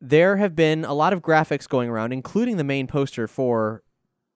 there 0.00 0.36
have 0.36 0.54
been 0.54 0.84
a 0.84 0.92
lot 0.92 1.12
of 1.12 1.22
graphics 1.22 1.68
going 1.68 1.88
around, 1.88 2.12
including 2.12 2.56
the 2.58 2.64
main 2.64 2.86
poster 2.86 3.26
for 3.26 3.82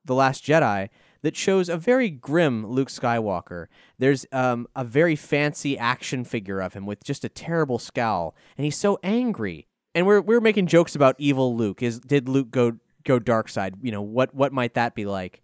The 0.04 0.14
Last 0.14 0.42
Jedi, 0.44 0.88
that 1.22 1.36
shows 1.36 1.68
a 1.68 1.76
very 1.76 2.08
grim 2.08 2.66
Luke 2.66 2.88
Skywalker. 2.88 3.66
There's 3.98 4.24
um, 4.32 4.66
a 4.74 4.84
very 4.84 5.16
fancy 5.16 5.76
action 5.76 6.24
figure 6.24 6.60
of 6.60 6.72
him 6.72 6.86
with 6.86 7.04
just 7.04 7.24
a 7.24 7.28
terrible 7.28 7.78
scowl, 7.78 8.34
and 8.56 8.64
he's 8.64 8.78
so 8.78 8.98
angry. 9.02 9.66
And 9.94 10.06
we're 10.06 10.22
we're 10.22 10.40
making 10.40 10.68
jokes 10.68 10.94
about 10.94 11.16
evil 11.18 11.54
Luke. 11.54 11.82
Is 11.82 12.00
did 12.00 12.28
Luke 12.28 12.50
go 12.50 12.78
go 13.04 13.18
dark 13.18 13.48
side? 13.50 13.74
You 13.82 13.92
know 13.92 14.00
what 14.00 14.34
what 14.34 14.52
might 14.52 14.74
that 14.74 14.94
be 14.94 15.04
like? 15.04 15.42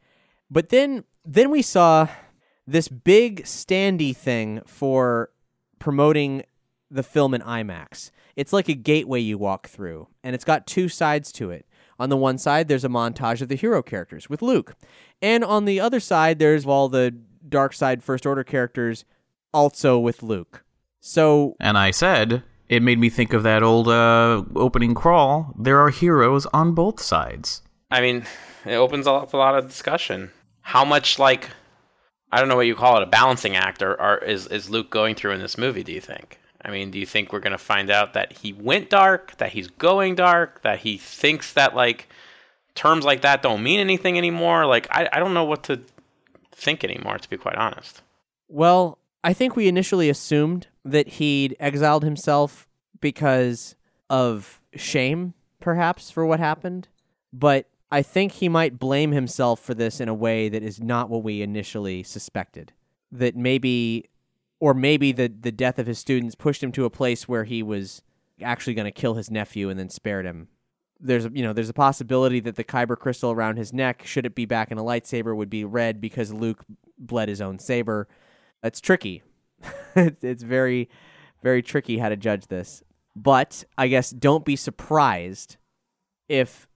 But 0.51 0.71
then 0.71 1.05
then 1.27 1.51
we 1.51 1.61
saw 1.61 2.09
this 2.67 2.89
big 2.89 3.45
standy 3.45 4.15
thing 4.15 4.61
for 4.67 5.31
promoting 5.79 6.43
the 6.91 7.03
film 7.03 7.35
in 7.35 7.41
IMAX. 7.43 8.11
It's 8.35 8.53
like 8.53 8.69
a 8.69 8.75
gateway 8.75 9.21
you 9.21 9.39
walk 9.39 9.69
through, 9.69 10.09
and 10.23 10.35
it's 10.35 10.45
got 10.45 10.67
two 10.67 10.89
sides 10.89 11.33
to 11.33 11.51
it. 11.51 11.67
On 11.99 12.11
the 12.11 12.17
one 12.17 12.37
side, 12.37 12.69
there's 12.69 12.85
a 12.85 12.89
montage 12.89 13.41
of 13.41 13.49
the 13.49 13.55
hero 13.55 13.83
characters 13.83 14.29
with 14.29 14.43
Luke. 14.43 14.77
And 15.23 15.43
on 15.43 15.65
the 15.65 15.81
other 15.81 16.01
side, 16.01 16.39
there's 16.39 16.67
all 16.67 16.89
the 16.89 17.17
dark 17.49 17.73
side 17.73 18.03
First 18.03 18.27
Order 18.27 18.45
characters 18.45 19.05
also 19.55 19.99
with 19.99 20.23
Luke. 20.23 20.65
So. 21.01 21.57
And 21.59 21.79
I 21.79 21.91
said, 21.93 22.43
it 22.69 22.83
made 22.83 22.99
me 22.99 23.09
think 23.09 23.33
of 23.33 23.43
that 23.45 23.63
old 23.63 23.89
uh, 23.89 24.43
opening 24.55 24.95
crawl. 24.95 25.55
There 25.59 25.79
are 25.79 25.91
heroes 25.91 26.47
on 26.47 26.75
both 26.75 27.01
sides. 27.01 27.63
I 27.91 28.03
mean, 28.03 28.27
it 28.67 28.75
opens 28.75 29.07
up 29.07 29.33
a 29.33 29.37
lot 29.37 29.57
of 29.57 29.69
discussion. 29.69 30.33
How 30.61 30.85
much, 30.85 31.19
like, 31.19 31.49
I 32.33 32.41
don't 32.41 32.49
know 32.49 32.57
what 32.57 32.67
you 32.67 32.75
call 32.75 32.97
it, 32.97 33.03
a 33.03 33.07
balancing 33.07 33.57
act, 33.57 33.83
or, 33.83 34.01
or 34.01 34.19
is, 34.19 34.47
is 34.49 34.69
Luke 34.69 34.91
going 34.91 35.15
through 35.15 35.33
in 35.33 35.41
this 35.41 35.57
movie, 35.57 35.83
do 35.83 35.93
you 35.93 36.01
think? 36.01 36.39
I 36.65 36.71
mean, 36.71 36.91
do 36.91 36.99
you 36.99 37.07
think 37.07 37.33
we're 37.33 37.41
going 37.41 37.53
to 37.53 37.59
find 37.59 37.91
out 37.91 38.15
that 38.15 38.33
he 38.33 38.53
went 38.53 38.91
dark, 38.91 39.37
that 39.39 39.53
he's 39.53 39.69
going 39.69 40.17
dark, 40.17 40.63
that 40.63 40.81
he 40.81 40.99
thinks 40.99 41.53
that, 41.53 41.77
like, 41.77 42.09
terms 42.75 43.05
like 43.05 43.21
that 43.21 43.43
don't 43.43 43.63
mean 43.63 43.79
anything 43.79 44.19
anymore? 44.19 44.67
Like, 44.67 44.89
I, 44.91 45.09
I 45.13 45.21
don't 45.21 45.35
know 45.35 45.45
what 45.45 45.63
to 45.65 45.81
think 46.51 46.83
anymore, 46.83 47.19
to 47.19 47.31
be 47.31 47.37
quite 47.37 47.55
honest. 47.57 48.03
Well, 48.49 48.99
I 49.23 49.33
think 49.33 49.55
we 49.55 49.69
initially 49.69 50.11
assumed 50.11 50.67
that 50.85 51.09
he'd 51.09 51.57
exiled 51.61 52.03
himself 52.03 52.67
because 53.01 53.77
of 54.11 54.61
shame, 54.75 55.35
perhaps, 55.61 56.11
for 56.11 56.27
what 56.27 56.41
happened. 56.41 56.89
But 57.33 57.67
I 57.91 58.03
think 58.03 58.33
he 58.33 58.49
might 58.49 58.79
blame 58.79 59.13
himself 59.13 59.61
for 59.61 59.75
this 59.75 60.01
in 60.01 60.09
a 60.09 60.15
way 60.15 60.49
that 60.49 60.63
is 60.63 60.83
not 60.83 61.09
what 61.09 61.23
we 61.23 61.43
initially 61.43 62.03
suspected. 62.03 62.73
That 63.13 63.37
maybe 63.37 64.09
or 64.59 64.75
maybe 64.75 65.13
the 65.13 65.29
the 65.29 65.53
death 65.53 65.79
of 65.79 65.87
his 65.87 65.99
students 65.99 66.35
pushed 66.35 66.63
him 66.63 66.73
to 66.73 66.85
a 66.85 66.91
place 66.91 67.29
where 67.29 67.45
he 67.45 67.63
was 67.63 68.03
actually 68.43 68.75
going 68.75 68.87
to 68.87 68.91
kill 68.91 69.15
his 69.15 69.31
nephew 69.31 69.69
and 69.69 69.79
then 69.79 69.89
spared 69.89 70.27
him. 70.27 70.49
There's 70.99 71.27
you 71.33 71.43
know 71.43 71.53
there's 71.53 71.69
a 71.69 71.75
possibility 71.75 72.41
that 72.41 72.57
the 72.57 72.65
kyber 72.65 72.97
crystal 72.99 73.31
around 73.31 73.57
his 73.57 73.73
neck, 73.73 74.03
should 74.05 74.27
it 74.27 74.35
be 74.35 74.47
back 74.47 74.71
in 74.71 74.79
a 74.79 74.83
lightsaber, 74.83 75.37
would 75.37 75.51
be 75.51 75.65
red 75.65 76.01
because 76.01 76.33
Luke 76.33 76.65
bled 76.99 77.29
his 77.29 77.41
own 77.41 77.59
saber. 77.59 78.09
It's 78.63 78.81
tricky. 78.81 79.23
it's 79.95 80.43
very 80.43 80.89
very 81.41 81.63
tricky 81.63 81.99
how 81.99 82.09
to 82.09 82.17
judge 82.17 82.49
this. 82.49 82.83
But 83.15 83.63
I 83.79 83.87
guess 83.87 84.11
don't 84.11 84.45
be 84.45 84.57
surprised 84.57 85.57
if 86.29 86.67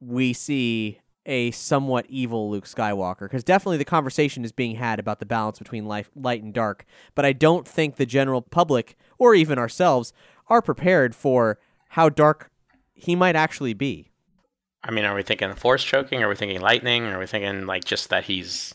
we 0.00 0.32
see 0.32 1.00
a 1.26 1.50
somewhat 1.50 2.06
evil 2.08 2.50
Luke 2.50 2.64
Skywalker 2.64 3.20
because 3.20 3.44
definitely 3.44 3.76
the 3.76 3.84
conversation 3.84 4.44
is 4.44 4.52
being 4.52 4.76
had 4.76 4.98
about 4.98 5.18
the 5.18 5.26
balance 5.26 5.58
between 5.58 5.86
life, 5.86 6.10
light 6.16 6.42
and 6.42 6.52
dark. 6.52 6.84
But 7.14 7.24
I 7.24 7.32
don't 7.32 7.68
think 7.68 7.96
the 7.96 8.06
general 8.06 8.42
public 8.42 8.96
or 9.18 9.34
even 9.34 9.58
ourselves 9.58 10.12
are 10.48 10.62
prepared 10.62 11.14
for 11.14 11.58
how 11.90 12.08
dark 12.08 12.50
he 12.94 13.14
might 13.14 13.36
actually 13.36 13.74
be. 13.74 14.10
I 14.82 14.90
mean, 14.90 15.04
are 15.04 15.14
we 15.14 15.22
thinking 15.22 15.54
force 15.54 15.84
choking? 15.84 16.22
Are 16.22 16.28
we 16.28 16.36
thinking 16.36 16.60
lightning? 16.60 17.04
Are 17.04 17.18
we 17.18 17.26
thinking 17.26 17.66
like 17.66 17.84
just 17.84 18.08
that 18.10 18.24
he's? 18.24 18.74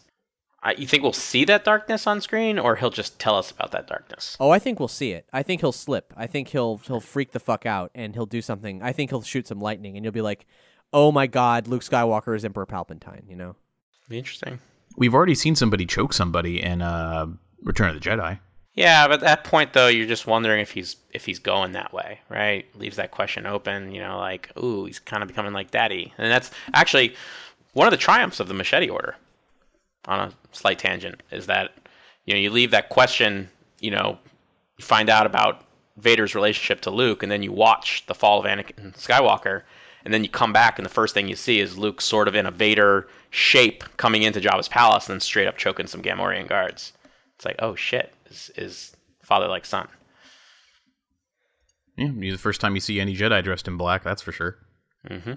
I, 0.62 0.74
you 0.74 0.88
think 0.88 1.04
we'll 1.04 1.14
see 1.14 1.46
that 1.46 1.64
darkness 1.64 2.08
on 2.08 2.22
screen, 2.22 2.58
or 2.58 2.76
he'll 2.76 2.90
just 2.90 3.20
tell 3.20 3.36
us 3.36 3.52
about 3.52 3.72
that 3.72 3.88
darkness? 3.88 4.36
Oh, 4.40 4.50
I 4.50 4.60
think 4.60 4.80
we'll 4.80 4.88
see 4.88 5.12
it. 5.12 5.28
I 5.34 5.44
think 5.44 5.62
he'll 5.62 5.72
slip. 5.72 6.14
I 6.16 6.28
think 6.28 6.50
he'll 6.50 6.78
he'll 6.78 7.00
freak 7.00 7.32
the 7.32 7.40
fuck 7.40 7.66
out 7.66 7.92
and 7.96 8.14
he'll 8.14 8.26
do 8.26 8.42
something. 8.42 8.82
I 8.84 8.92
think 8.92 9.10
he'll 9.10 9.24
shoot 9.24 9.48
some 9.48 9.60
lightning, 9.60 9.96
and 9.96 10.06
you'll 10.06 10.14
be 10.14 10.22
like, 10.22 10.46
oh 10.94 11.12
my 11.12 11.28
god, 11.28 11.68
Luke 11.68 11.84
Skywalker 11.84 12.36
is 12.36 12.45
Emperor 12.45 12.66
Palpatine, 12.66 13.30
you 13.30 13.36
know? 13.36 13.56
Be 14.10 14.18
interesting. 14.18 14.60
We've 14.98 15.14
already 15.14 15.36
seen 15.36 15.56
somebody 15.56 15.86
choke 15.86 16.14
somebody 16.14 16.62
in 16.62 16.82
uh, 16.82 17.28
Return 17.64 17.90
of 17.90 17.95
the 17.95 18.02
Jedi. 18.02 18.40
Yeah, 18.74 19.07
but 19.07 19.16
at 19.16 19.22
that 19.22 19.44
point 19.45 19.74
though, 19.74 19.88
you're 19.88 20.07
just 20.07 20.28
wondering 20.28 20.62
if 20.62 20.72
he's 20.72 20.98
if 21.12 21.26
he's 21.26 21.40
going 21.40 21.72
that 21.72 21.94
way, 21.94 22.20
right? 22.30 22.66
Leaves 22.78 22.98
that 22.98 23.12
question 23.12 23.45
open, 23.45 23.91
you 23.91 24.02
know, 24.02 24.18
like, 24.18 24.52
ooh, 24.62 24.86
he's 24.86 24.99
kind 24.99 25.24
of 25.24 25.28
becoming 25.28 25.53
like 25.53 25.72
daddy. 25.72 26.14
And 26.18 26.30
that's 26.30 26.52
actually 26.74 27.16
one 27.74 27.88
of 27.88 27.91
the 27.91 27.98
triumphs 27.98 28.40
of 28.40 28.48
the 28.48 28.53
machete 28.53 28.90
order. 28.90 29.16
On 30.07 30.20
a 30.20 30.32
slight 30.52 30.78
tangent, 30.78 31.24
is 31.32 31.48
that 31.48 31.72
you 32.26 32.34
know, 32.34 32.40
you 32.40 32.52
leave 32.52 32.72
that 32.72 32.90
question, 32.90 33.49
you 33.80 33.91
know, 33.91 34.20
you 34.78 34.86
find 34.86 35.10
out 35.10 35.26
about 35.26 35.64
Vader's 35.98 36.36
relationship 36.36 36.82
to 36.82 36.91
Luke, 36.91 37.24
and 37.24 37.32
then 37.32 37.41
you 37.41 37.52
watch 37.52 38.06
the 38.07 38.14
fall 38.14 38.40
of 38.40 38.45
Anakin 38.45 38.95
Skywalker, 38.95 39.64
and 40.06 40.14
then 40.14 40.23
you 40.23 40.30
come 40.30 40.53
back, 40.53 40.77
and 40.77 40.86
the 40.86 40.90
first 40.90 41.14
thing 41.15 41.27
you 41.27 41.36
see 41.36 41.60
is 41.60 41.77
Luke 41.77 41.99
sort 41.99 42.27
of 42.27 42.36
in 42.36 42.45
a 42.45 42.52
Vader 42.52 43.07
shape 43.32 43.84
coming 43.98 44.22
into 44.22 44.40
Jabba's 44.40 44.68
palace, 44.68 45.10
and 45.10 45.15
then 45.15 45.19
straight 45.19 45.48
up 45.48 45.57
choking 45.57 45.88
some 45.88 46.02
Gamorrean 46.02 46.48
guards. 46.48 46.94
It's 47.36 47.44
like, 47.45 47.56
oh 47.60 47.76
shit, 47.76 48.14
is, 48.30 48.52
is 48.56 48.95
father 49.23 49.48
like 49.48 49.65
son? 49.65 49.88
Yeah, 51.98 52.11
the 52.11 52.38
first 52.38 52.61
time 52.61 52.76
you 52.76 52.82
see 52.82 52.99
any 52.99 53.15
Jedi 53.15 53.44
dressed 53.44 53.68
in 53.68 53.77
black, 53.77 54.03
that's 54.03 54.22
for 54.22 54.32
sure. 54.32 54.57
Mm-hmm. 55.10 55.34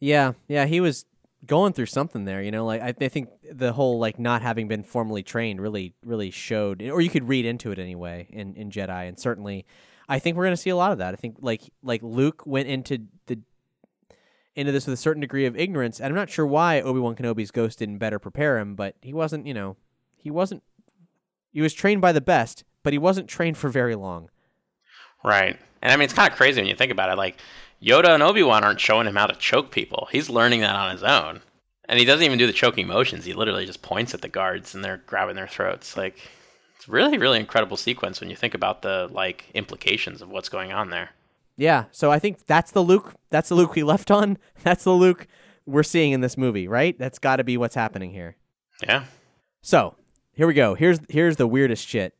Yeah, 0.00 0.32
yeah, 0.48 0.64
he 0.64 0.80
was 0.80 1.04
going 1.44 1.74
through 1.74 1.86
something 1.86 2.24
there. 2.24 2.42
You 2.42 2.50
know, 2.50 2.64
like 2.64 2.80
I, 2.80 2.94
I 2.98 3.08
think 3.08 3.28
the 3.50 3.72
whole 3.74 3.98
like 3.98 4.18
not 4.18 4.40
having 4.42 4.68
been 4.68 4.84
formally 4.84 5.22
trained 5.22 5.60
really, 5.60 5.94
really 6.04 6.30
showed, 6.30 6.82
or 6.82 7.00
you 7.00 7.10
could 7.10 7.28
read 7.28 7.44
into 7.44 7.72
it 7.72 7.78
anyway 7.78 8.26
in 8.30 8.54
in 8.54 8.70
Jedi, 8.70 9.08
and 9.08 9.18
certainly. 9.18 9.66
I 10.08 10.18
think 10.18 10.36
we're 10.36 10.44
going 10.44 10.56
to 10.56 10.60
see 10.60 10.68
a 10.68 10.76
lot 10.76 10.92
of 10.92 10.98
that. 10.98 11.14
I 11.14 11.16
think 11.16 11.36
like 11.40 11.62
like 11.82 12.02
Luke 12.02 12.42
went 12.44 12.68
into 12.68 13.06
the 13.28 13.38
into 14.54 14.72
this 14.72 14.86
with 14.86 14.94
a 14.94 14.98
certain 14.98 15.20
degree 15.20 15.46
of 15.46 15.56
ignorance. 15.56 16.00
And 16.00 16.08
I'm 16.08 16.14
not 16.14 16.30
sure 16.30 16.46
why 16.46 16.80
Obi 16.80 17.00
Wan 17.00 17.16
Kenobi's 17.16 17.50
ghost 17.50 17.78
didn't 17.78 17.98
better 17.98 18.18
prepare 18.18 18.58
him, 18.58 18.74
but 18.74 18.96
he 19.00 19.12
wasn't, 19.12 19.46
you 19.46 19.54
know, 19.54 19.76
he 20.16 20.30
wasn't. 20.30 20.62
He 21.52 21.60
was 21.60 21.74
trained 21.74 22.00
by 22.00 22.12
the 22.12 22.20
best, 22.20 22.64
but 22.82 22.92
he 22.92 22.98
wasn't 22.98 23.28
trained 23.28 23.58
for 23.58 23.68
very 23.68 23.94
long. 23.94 24.30
Right. 25.22 25.58
And 25.82 25.92
I 25.92 25.96
mean, 25.96 26.04
it's 26.04 26.14
kind 26.14 26.30
of 26.30 26.36
crazy 26.36 26.60
when 26.60 26.68
you 26.68 26.74
think 26.74 26.92
about 26.92 27.10
it. 27.10 27.16
Like, 27.16 27.36
Yoda 27.82 28.10
and 28.10 28.22
Obi 28.22 28.42
Wan 28.42 28.64
aren't 28.64 28.80
showing 28.80 29.06
him 29.06 29.16
how 29.16 29.26
to 29.26 29.34
choke 29.34 29.70
people, 29.70 30.08
he's 30.12 30.30
learning 30.30 30.60
that 30.60 30.74
on 30.74 30.92
his 30.92 31.02
own. 31.02 31.40
And 31.88 31.98
he 31.98 32.04
doesn't 32.04 32.24
even 32.24 32.38
do 32.38 32.46
the 32.46 32.52
choking 32.52 32.86
motions. 32.86 33.24
He 33.24 33.34
literally 33.34 33.66
just 33.66 33.82
points 33.82 34.14
at 34.14 34.22
the 34.22 34.28
guards 34.28 34.74
and 34.74 34.84
they're 34.84 35.02
grabbing 35.06 35.34
their 35.36 35.48
throats. 35.48 35.96
Like, 35.96 36.16
it's 36.76 36.88
really, 36.88 37.18
really 37.18 37.40
incredible 37.40 37.76
sequence 37.76 38.20
when 38.20 38.30
you 38.30 38.36
think 38.36 38.54
about 38.54 38.82
the, 38.82 39.08
like, 39.10 39.44
implications 39.52 40.22
of 40.22 40.30
what's 40.30 40.48
going 40.48 40.72
on 40.72 40.90
there. 40.90 41.10
Yeah, 41.56 41.84
so 41.90 42.10
I 42.10 42.18
think 42.18 42.46
that's 42.46 42.70
the 42.70 42.82
Luke. 42.82 43.14
That's 43.30 43.48
the 43.48 43.54
Luke 43.54 43.74
we 43.74 43.82
left 43.82 44.10
on. 44.10 44.38
That's 44.62 44.84
the 44.84 44.92
Luke 44.92 45.26
we're 45.66 45.82
seeing 45.82 46.12
in 46.12 46.20
this 46.20 46.36
movie, 46.36 46.66
right? 46.68 46.98
That's 46.98 47.18
got 47.18 47.36
to 47.36 47.44
be 47.44 47.56
what's 47.56 47.74
happening 47.74 48.10
here. 48.10 48.36
Yeah. 48.82 49.04
So 49.60 49.96
here 50.32 50.46
we 50.46 50.54
go. 50.54 50.74
Here's 50.74 51.00
here's 51.08 51.36
the 51.36 51.46
weirdest 51.46 51.86
shit. 51.86 52.14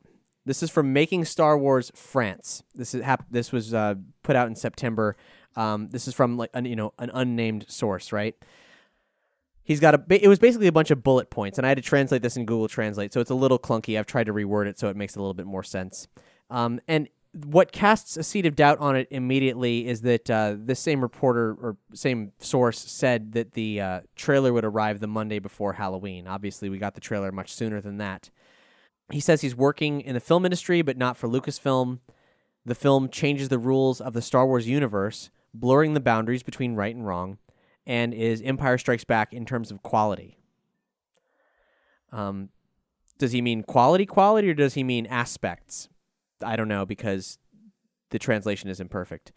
This 0.45 0.61
is 0.61 0.69
from 0.69 0.93
Making 0.93 1.25
Star 1.25 1.57
Wars 1.57 1.91
France. 1.95 2.63
This 2.75 2.93
is 2.93 3.03
hap- 3.03 3.25
this 3.31 3.51
was 3.51 3.73
uh, 3.73 3.95
put 4.23 4.35
out 4.35 4.47
in 4.47 4.55
September. 4.55 5.15
Um, 5.55 5.89
this 5.89 6.07
is 6.07 6.13
from 6.13 6.37
like 6.37 6.49
an, 6.53 6.65
you 6.65 6.75
know 6.75 6.93
an 6.99 7.11
unnamed 7.13 7.65
source, 7.69 8.11
right? 8.11 8.35
He's 9.63 9.79
got 9.79 9.95
a. 9.95 10.03
It 10.09 10.27
was 10.27 10.39
basically 10.39 10.67
a 10.67 10.71
bunch 10.71 10.91
of 10.91 11.03
bullet 11.03 11.29
points, 11.29 11.57
and 11.57 11.65
I 11.65 11.69
had 11.69 11.77
to 11.77 11.83
translate 11.83 12.21
this 12.21 12.35
in 12.35 12.45
Google 12.45 12.67
Translate, 12.67 13.13
so 13.13 13.21
it's 13.21 13.31
a 13.31 13.35
little 13.35 13.59
clunky. 13.59 13.97
I've 13.97 14.05
tried 14.05 14.25
to 14.25 14.33
reword 14.33 14.67
it 14.67 14.77
so 14.77 14.89
it 14.89 14.97
makes 14.97 15.15
a 15.15 15.19
little 15.19 15.33
bit 15.33 15.45
more 15.45 15.63
sense. 15.63 16.07
Um, 16.49 16.81
and 16.87 17.07
what 17.33 17.71
casts 17.71 18.15
a 18.15 18.23
seed 18.23 18.45
of 18.45 18.55
doubt 18.55 18.77
on 18.79 18.95
it 18.95 19.07
immediately 19.09 19.87
is 19.87 20.01
that 20.01 20.29
uh, 20.29 20.55
this 20.57 20.79
same 20.79 21.01
reporter 21.01 21.57
or 21.59 21.77
same 21.93 22.31
source 22.37 22.79
said 22.79 23.31
that 23.31 23.53
the 23.53 23.81
uh, 23.81 24.01
trailer 24.15 24.53
would 24.53 24.63
arrive 24.63 24.99
the 24.99 25.07
Monday 25.07 25.39
before 25.39 25.73
Halloween. 25.73 26.27
Obviously, 26.27 26.69
we 26.69 26.77
got 26.77 26.93
the 26.93 27.01
trailer 27.01 27.31
much 27.31 27.51
sooner 27.51 27.81
than 27.81 27.97
that. 27.97 28.29
He 29.11 29.19
says 29.19 29.41
he's 29.41 29.55
working 29.55 30.01
in 30.01 30.13
the 30.13 30.19
film 30.19 30.45
industry, 30.45 30.83
but 30.83 30.95
not 30.95 31.17
for 31.17 31.27
Lucasfilm. 31.27 31.99
The 32.65 32.75
film 32.75 33.09
changes 33.09 33.49
the 33.49 33.57
rules 33.57 33.99
of 33.99 34.13
the 34.13 34.21
Star 34.21 34.45
Wars 34.45 34.67
universe, 34.67 35.31
blurring 35.53 35.95
the 35.95 35.99
boundaries 35.99 36.43
between 36.43 36.75
right 36.75 36.95
and 36.95 37.05
wrong, 37.05 37.39
and 37.85 38.13
is 38.13 38.41
Empire 38.43 38.77
Strikes 38.77 39.03
Back 39.03 39.33
in 39.33 39.45
terms 39.45 39.71
of 39.71 39.81
quality. 39.81 40.37
Um, 42.11 42.49
does 43.17 43.31
he 43.31 43.41
mean 43.41 43.63
quality, 43.63 44.05
quality, 44.05 44.49
or 44.49 44.53
does 44.53 44.75
he 44.75 44.83
mean 44.83 45.07
aspects? 45.07 45.89
I 46.43 46.55
don't 46.55 46.67
know 46.67 46.85
because 46.85 47.39
the 48.09 48.19
translation 48.19 48.69
is 48.69 48.79
imperfect. 48.79 49.31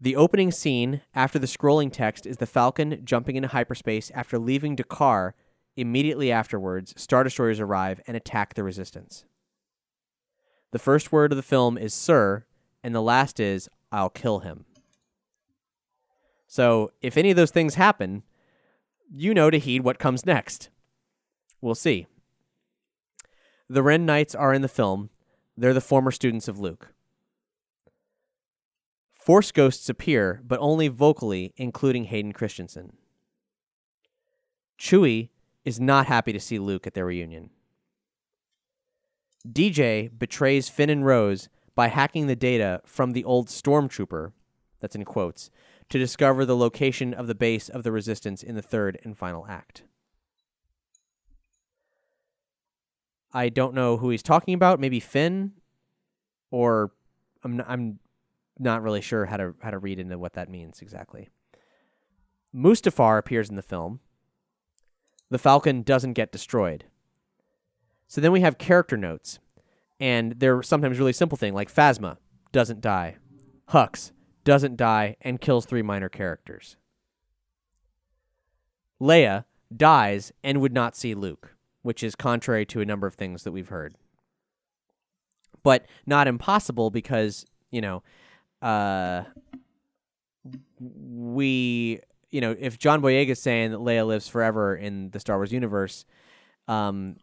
The 0.00 0.16
opening 0.16 0.50
scene 0.50 1.02
after 1.14 1.38
the 1.38 1.46
scrolling 1.46 1.92
text 1.92 2.26
is 2.26 2.38
the 2.38 2.46
Falcon 2.46 3.02
jumping 3.04 3.36
into 3.36 3.48
hyperspace 3.48 4.10
after 4.14 4.38
leaving 4.38 4.74
D'Qar. 4.74 5.32
Immediately 5.76 6.32
afterwards, 6.32 6.94
Star 6.96 7.22
Destroyers 7.22 7.60
arrive 7.60 8.00
and 8.06 8.16
attack 8.16 8.54
the 8.54 8.64
Resistance. 8.64 9.24
The 10.72 10.78
first 10.78 11.12
word 11.12 11.32
of 11.32 11.36
the 11.36 11.42
film 11.42 11.76
is 11.76 11.92
Sir, 11.92 12.44
and 12.82 12.94
the 12.94 13.02
last 13.02 13.40
is 13.40 13.68
I'll 13.92 14.10
kill 14.10 14.40
him. 14.40 14.64
So 16.46 16.92
if 17.00 17.16
any 17.16 17.30
of 17.30 17.36
those 17.36 17.50
things 17.50 17.74
happen, 17.74 18.22
you 19.12 19.34
know 19.34 19.50
to 19.50 19.58
heed 19.58 19.82
what 19.82 19.98
comes 19.98 20.26
next. 20.26 20.70
We'll 21.60 21.74
see. 21.74 22.06
The 23.68 23.82
Ren 23.82 24.06
Knights 24.06 24.34
are 24.34 24.52
in 24.52 24.62
the 24.62 24.68
film. 24.68 25.10
They're 25.60 25.74
the 25.74 25.82
former 25.82 26.10
students 26.10 26.48
of 26.48 26.58
Luke. 26.58 26.94
Force 29.12 29.52
ghosts 29.52 29.90
appear, 29.90 30.40
but 30.42 30.58
only 30.58 30.88
vocally, 30.88 31.52
including 31.54 32.04
Hayden 32.04 32.32
Christensen. 32.32 32.96
Chewie 34.78 35.28
is 35.66 35.78
not 35.78 36.06
happy 36.06 36.32
to 36.32 36.40
see 36.40 36.58
Luke 36.58 36.86
at 36.86 36.94
their 36.94 37.04
reunion. 37.04 37.50
DJ 39.46 40.08
betrays 40.18 40.70
Finn 40.70 40.88
and 40.88 41.04
Rose 41.04 41.50
by 41.74 41.88
hacking 41.88 42.26
the 42.26 42.34
data 42.34 42.80
from 42.86 43.12
the 43.12 43.24
old 43.24 43.48
stormtrooper, 43.48 44.32
that's 44.80 44.96
in 44.96 45.04
quotes, 45.04 45.50
to 45.90 45.98
discover 45.98 46.46
the 46.46 46.56
location 46.56 47.12
of 47.12 47.26
the 47.26 47.34
base 47.34 47.68
of 47.68 47.82
the 47.82 47.92
resistance 47.92 48.42
in 48.42 48.54
the 48.54 48.62
third 48.62 48.98
and 49.04 49.18
final 49.18 49.44
act. 49.46 49.82
I 53.32 53.48
don't 53.48 53.74
know 53.74 53.96
who 53.96 54.10
he's 54.10 54.22
talking 54.22 54.54
about, 54.54 54.80
maybe 54.80 55.00
Finn 55.00 55.52
or 56.50 56.92
I'm 57.44 57.62
I'm 57.66 57.98
not 58.58 58.82
really 58.82 59.00
sure 59.00 59.26
how 59.26 59.36
to 59.36 59.54
how 59.62 59.70
to 59.70 59.78
read 59.78 59.98
into 59.98 60.18
what 60.18 60.34
that 60.34 60.48
means 60.48 60.82
exactly. 60.82 61.28
Mustafar 62.54 63.18
appears 63.18 63.48
in 63.48 63.56
the 63.56 63.62
film. 63.62 64.00
The 65.30 65.38
Falcon 65.38 65.82
doesn't 65.82 66.14
get 66.14 66.32
destroyed. 66.32 66.84
So 68.08 68.20
then 68.20 68.32
we 68.32 68.40
have 68.40 68.58
character 68.58 68.96
notes, 68.96 69.38
and 70.00 70.32
they're 70.40 70.62
sometimes 70.62 70.98
really 70.98 71.12
simple 71.12 71.38
thing 71.38 71.54
like 71.54 71.72
Phasma 71.72 72.16
doesn't 72.50 72.80
die, 72.80 73.16
Hux 73.70 74.10
doesn't 74.42 74.76
die 74.76 75.16
and 75.20 75.40
kills 75.40 75.64
three 75.64 75.82
minor 75.82 76.08
characters. 76.08 76.76
Leia 79.00 79.44
dies 79.74 80.32
and 80.42 80.60
would 80.60 80.72
not 80.72 80.96
see 80.96 81.14
Luke, 81.14 81.54
which 81.82 82.02
is 82.02 82.14
contrary 82.14 82.66
to 82.66 82.80
a 82.80 82.84
number 82.84 83.06
of 83.06 83.14
things 83.14 83.44
that 83.44 83.52
we've 83.52 83.68
heard. 83.68 83.94
But 85.62 85.86
not 86.06 86.26
impossible 86.26 86.90
because, 86.90 87.44
you 87.70 87.80
know, 87.80 88.02
uh, 88.62 89.24
we, 90.80 92.00
you 92.30 92.40
know, 92.40 92.54
if 92.58 92.78
John 92.78 93.02
Boyega 93.02 93.30
is 93.30 93.42
saying 93.42 93.72
that 93.72 93.80
Leia 93.80 94.06
lives 94.06 94.28
forever 94.28 94.74
in 94.74 95.10
the 95.10 95.20
Star 95.20 95.36
Wars 95.36 95.52
universe, 95.52 96.04
um, 96.68 97.16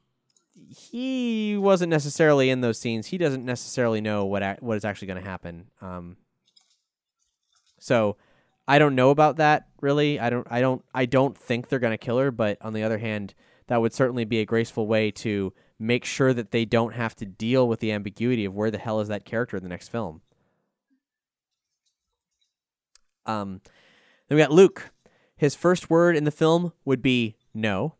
he 0.70 1.58
wasn't 1.58 1.90
necessarily 1.90 2.50
in 2.50 2.62
those 2.62 2.80
scenes. 2.80 3.08
He 3.08 3.18
doesn't 3.18 3.46
necessarily 3.46 4.02
know 4.02 4.26
what 4.26 4.44
a- 4.44 4.58
what 4.60 4.78
is 4.78 4.86
actually 4.86 5.08
going 5.08 5.24
to 5.24 5.30
happen. 5.30 5.68
Um, 5.82 6.18
so 7.80 8.18
I 8.68 8.80
don't 8.80 8.96
know 8.96 9.12
about 9.12 9.38
that 9.38 9.68
really. 9.82 10.20
I 10.20 10.30
don't 10.30 10.48
I 10.50 10.62
don't 10.62 10.84
I 10.94 11.06
don't 11.06 11.38
think 11.38 11.70
they're 11.70 11.80
going 11.80 11.94
to 11.94 11.98
kill 11.98 12.18
her, 12.18 12.32
but 12.32 12.58
on 12.62 12.74
the 12.74 12.84
other 12.84 12.98
hand, 12.98 13.34
that 13.68 13.82
would 13.82 13.94
certainly 13.94 14.26
be 14.26 14.40
a 14.40 14.46
graceful 14.46 14.88
way 14.88 15.12
to 15.12 15.54
make 15.80 16.06
sure 16.06 16.34
that 16.34 16.52
they 16.52 16.66
don't 16.66 16.94
have 16.94 17.16
to 17.16 17.26
deal 17.26 17.68
with 17.68 17.80
the 17.80 17.92
ambiguity 17.92 18.46
of 18.46 18.56
where 18.56 18.72
the 18.72 18.78
hell 18.78 19.00
is 19.00 19.08
that 19.08 19.26
character 19.26 19.58
in 19.58 19.64
the 19.64 19.70
next 19.70 19.90
film. 19.90 20.22
Um 23.26 23.62
then 24.28 24.38
we 24.38 24.42
got 24.42 24.52
Luke. 24.52 24.92
His 25.36 25.56
first 25.56 25.90
word 25.90 26.16
in 26.16 26.24
the 26.24 26.32
film 26.32 26.74
would 26.84 27.02
be 27.02 27.36
no. 27.54 27.96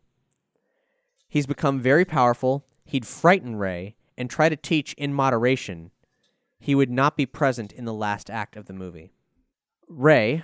He's 1.28 1.46
become 1.46 1.80
very 1.80 2.04
powerful. 2.04 2.64
He'd 2.84 3.06
frighten 3.06 3.56
Rey 3.56 3.96
and 4.16 4.28
try 4.28 4.48
to 4.48 4.56
teach 4.56 4.94
in 4.94 5.14
moderation. 5.14 5.90
He 6.58 6.74
would 6.74 6.90
not 6.90 7.16
be 7.16 7.26
present 7.26 7.72
in 7.72 7.84
the 7.84 7.94
last 7.94 8.28
act 8.28 8.56
of 8.56 8.66
the 8.66 8.72
movie. 8.72 9.12
Rey, 9.88 10.42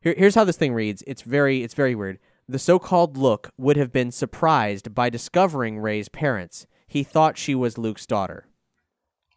here, 0.00 0.14
here's 0.16 0.34
how 0.34 0.44
this 0.44 0.56
thing 0.56 0.72
reads. 0.72 1.02
It's 1.06 1.22
very 1.22 1.62
it's 1.62 1.74
very 1.74 1.94
weird. 1.94 2.18
The 2.50 2.58
so-called 2.58 3.16
Look 3.16 3.52
would 3.56 3.76
have 3.76 3.92
been 3.92 4.10
surprised 4.10 4.92
by 4.92 5.08
discovering 5.08 5.78
Rey's 5.78 6.08
parents. 6.08 6.66
He 6.88 7.04
thought 7.04 7.38
she 7.38 7.54
was 7.54 7.78
Luke's 7.78 8.06
daughter. 8.06 8.48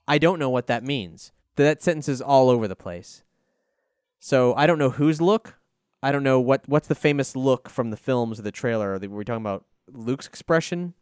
I 0.07 0.17
don't 0.17 0.39
know 0.39 0.49
what 0.49 0.65
that 0.65 0.83
means. 0.83 1.31
That 1.55 1.83
sentence 1.83 2.09
is 2.09 2.23
all 2.23 2.49
over 2.49 2.67
the 2.67 2.75
place. 2.75 3.21
So 4.19 4.55
I 4.55 4.65
don't 4.65 4.79
know 4.79 4.89
whose 4.89 5.21
look. 5.21 5.59
I 6.01 6.11
don't 6.11 6.23
know 6.23 6.39
what 6.39 6.63
what's 6.65 6.87
the 6.87 6.95
famous 6.95 7.35
look 7.35 7.69
from 7.69 7.91
the 7.91 7.97
films 7.97 8.39
or 8.39 8.41
the 8.41 8.51
trailer. 8.51 8.93
Are 8.93 8.97
we 8.97 9.23
talking 9.23 9.43
about 9.43 9.65
Luke's 9.87 10.25
expression? 10.25 10.95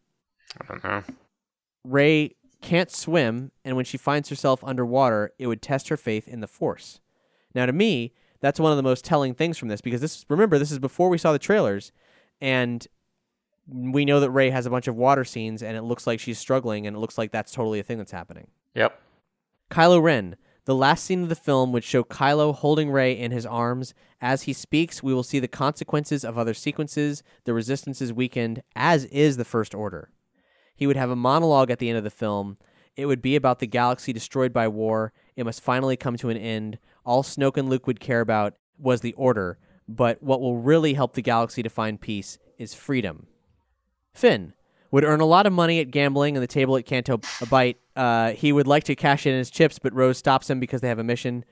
I 0.60 0.66
don't 0.66 0.84
know. 0.84 1.02
Rey 1.82 2.34
can't 2.60 2.90
swim, 2.90 3.52
and 3.64 3.74
when 3.74 3.86
she 3.86 3.96
finds 3.96 4.28
herself 4.28 4.62
underwater, 4.64 5.32
it 5.38 5.46
would 5.46 5.62
test 5.62 5.88
her 5.88 5.96
faith 5.96 6.28
in 6.28 6.40
the 6.40 6.46
Force. 6.46 7.00
Now, 7.54 7.64
to 7.64 7.72
me, 7.72 8.12
that's 8.42 8.60
one 8.60 8.70
of 8.72 8.76
the 8.76 8.82
most 8.82 9.04
telling 9.04 9.34
things 9.34 9.56
from 9.56 9.68
this 9.68 9.80
because 9.80 10.02
this 10.02 10.26
remember 10.28 10.58
this 10.58 10.72
is 10.72 10.78
before 10.78 11.08
we 11.08 11.16
saw 11.16 11.32
the 11.32 11.38
trailers 11.38 11.90
and 12.42 12.86
we 13.68 14.04
know 14.04 14.18
that 14.18 14.30
Rey 14.30 14.50
has 14.50 14.66
a 14.66 14.70
bunch 14.70 14.88
of 14.88 14.96
water 14.96 15.24
scenes 15.24 15.62
and 15.62 15.76
it 15.76 15.82
looks 15.82 16.08
like 16.08 16.18
she's 16.18 16.38
struggling 16.38 16.86
and 16.86 16.96
it 16.96 17.00
looks 17.00 17.16
like 17.16 17.30
that's 17.30 17.52
totally 17.52 17.78
a 17.78 17.84
thing 17.84 17.98
that's 17.98 18.10
happening. 18.10 18.48
Yep. 18.74 19.00
Kylo 19.70 20.02
Ren. 20.02 20.36
The 20.64 20.74
last 20.74 21.04
scene 21.04 21.22
of 21.22 21.28
the 21.28 21.34
film 21.34 21.72
would 21.72 21.82
show 21.82 22.04
Kylo 22.04 22.54
holding 22.54 22.90
Rey 22.90 23.12
in 23.12 23.32
his 23.32 23.46
arms. 23.46 23.94
As 24.20 24.42
he 24.42 24.52
speaks, 24.52 25.02
we 25.02 25.14
will 25.14 25.22
see 25.22 25.38
the 25.38 25.48
consequences 25.48 26.24
of 26.24 26.36
other 26.36 26.54
sequences. 26.54 27.22
The 27.44 27.54
resistance 27.54 28.00
is 28.00 28.12
weakened, 28.12 28.62
as 28.76 29.04
is 29.06 29.36
the 29.36 29.44
First 29.44 29.74
Order. 29.74 30.10
He 30.74 30.86
would 30.86 30.96
have 30.96 31.10
a 31.10 31.16
monologue 31.16 31.70
at 31.70 31.78
the 31.78 31.88
end 31.88 31.98
of 31.98 32.04
the 32.04 32.10
film. 32.10 32.58
It 32.96 33.06
would 33.06 33.22
be 33.22 33.34
about 33.34 33.58
the 33.60 33.66
galaxy 33.66 34.12
destroyed 34.12 34.52
by 34.52 34.68
war. 34.68 35.12
It 35.36 35.44
must 35.44 35.62
finally 35.62 35.96
come 35.96 36.16
to 36.18 36.28
an 36.28 36.36
end. 36.36 36.78
All 37.04 37.22
Snoke 37.22 37.56
and 37.56 37.68
Luke 37.68 37.86
would 37.86 38.00
care 38.00 38.20
about 38.20 38.54
was 38.78 39.00
the 39.00 39.14
Order, 39.14 39.58
but 39.88 40.22
what 40.22 40.40
will 40.40 40.56
really 40.56 40.94
help 40.94 41.14
the 41.14 41.22
galaxy 41.22 41.62
to 41.62 41.68
find 41.68 42.00
peace 42.00 42.38
is 42.58 42.74
freedom. 42.74 43.26
Finn 44.14 44.52
would 44.90 45.04
earn 45.04 45.20
a 45.20 45.26
lot 45.26 45.46
of 45.46 45.52
money 45.52 45.80
at 45.80 45.90
gambling 45.90 46.36
and 46.36 46.42
the 46.42 46.46
table 46.48 46.76
at 46.76 46.86
Canto 46.86 47.20
Bight. 47.48 47.78
Uh, 47.96 48.32
he 48.32 48.52
would 48.52 48.66
like 48.66 48.84
to 48.84 48.94
cash 48.94 49.26
in 49.26 49.34
his 49.34 49.50
chips, 49.50 49.78
but 49.78 49.94
Rose 49.94 50.18
stops 50.18 50.50
him 50.50 50.60
because 50.60 50.80
they 50.80 50.88
have 50.88 50.98
a 50.98 51.04
mission. 51.04 51.44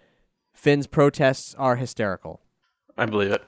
Finn's 0.53 0.87
protests 0.87 1.55
are 1.59 1.77
hysterical. 1.77 2.43
I 2.97 3.07
believe 3.07 3.33
it. 3.33 3.43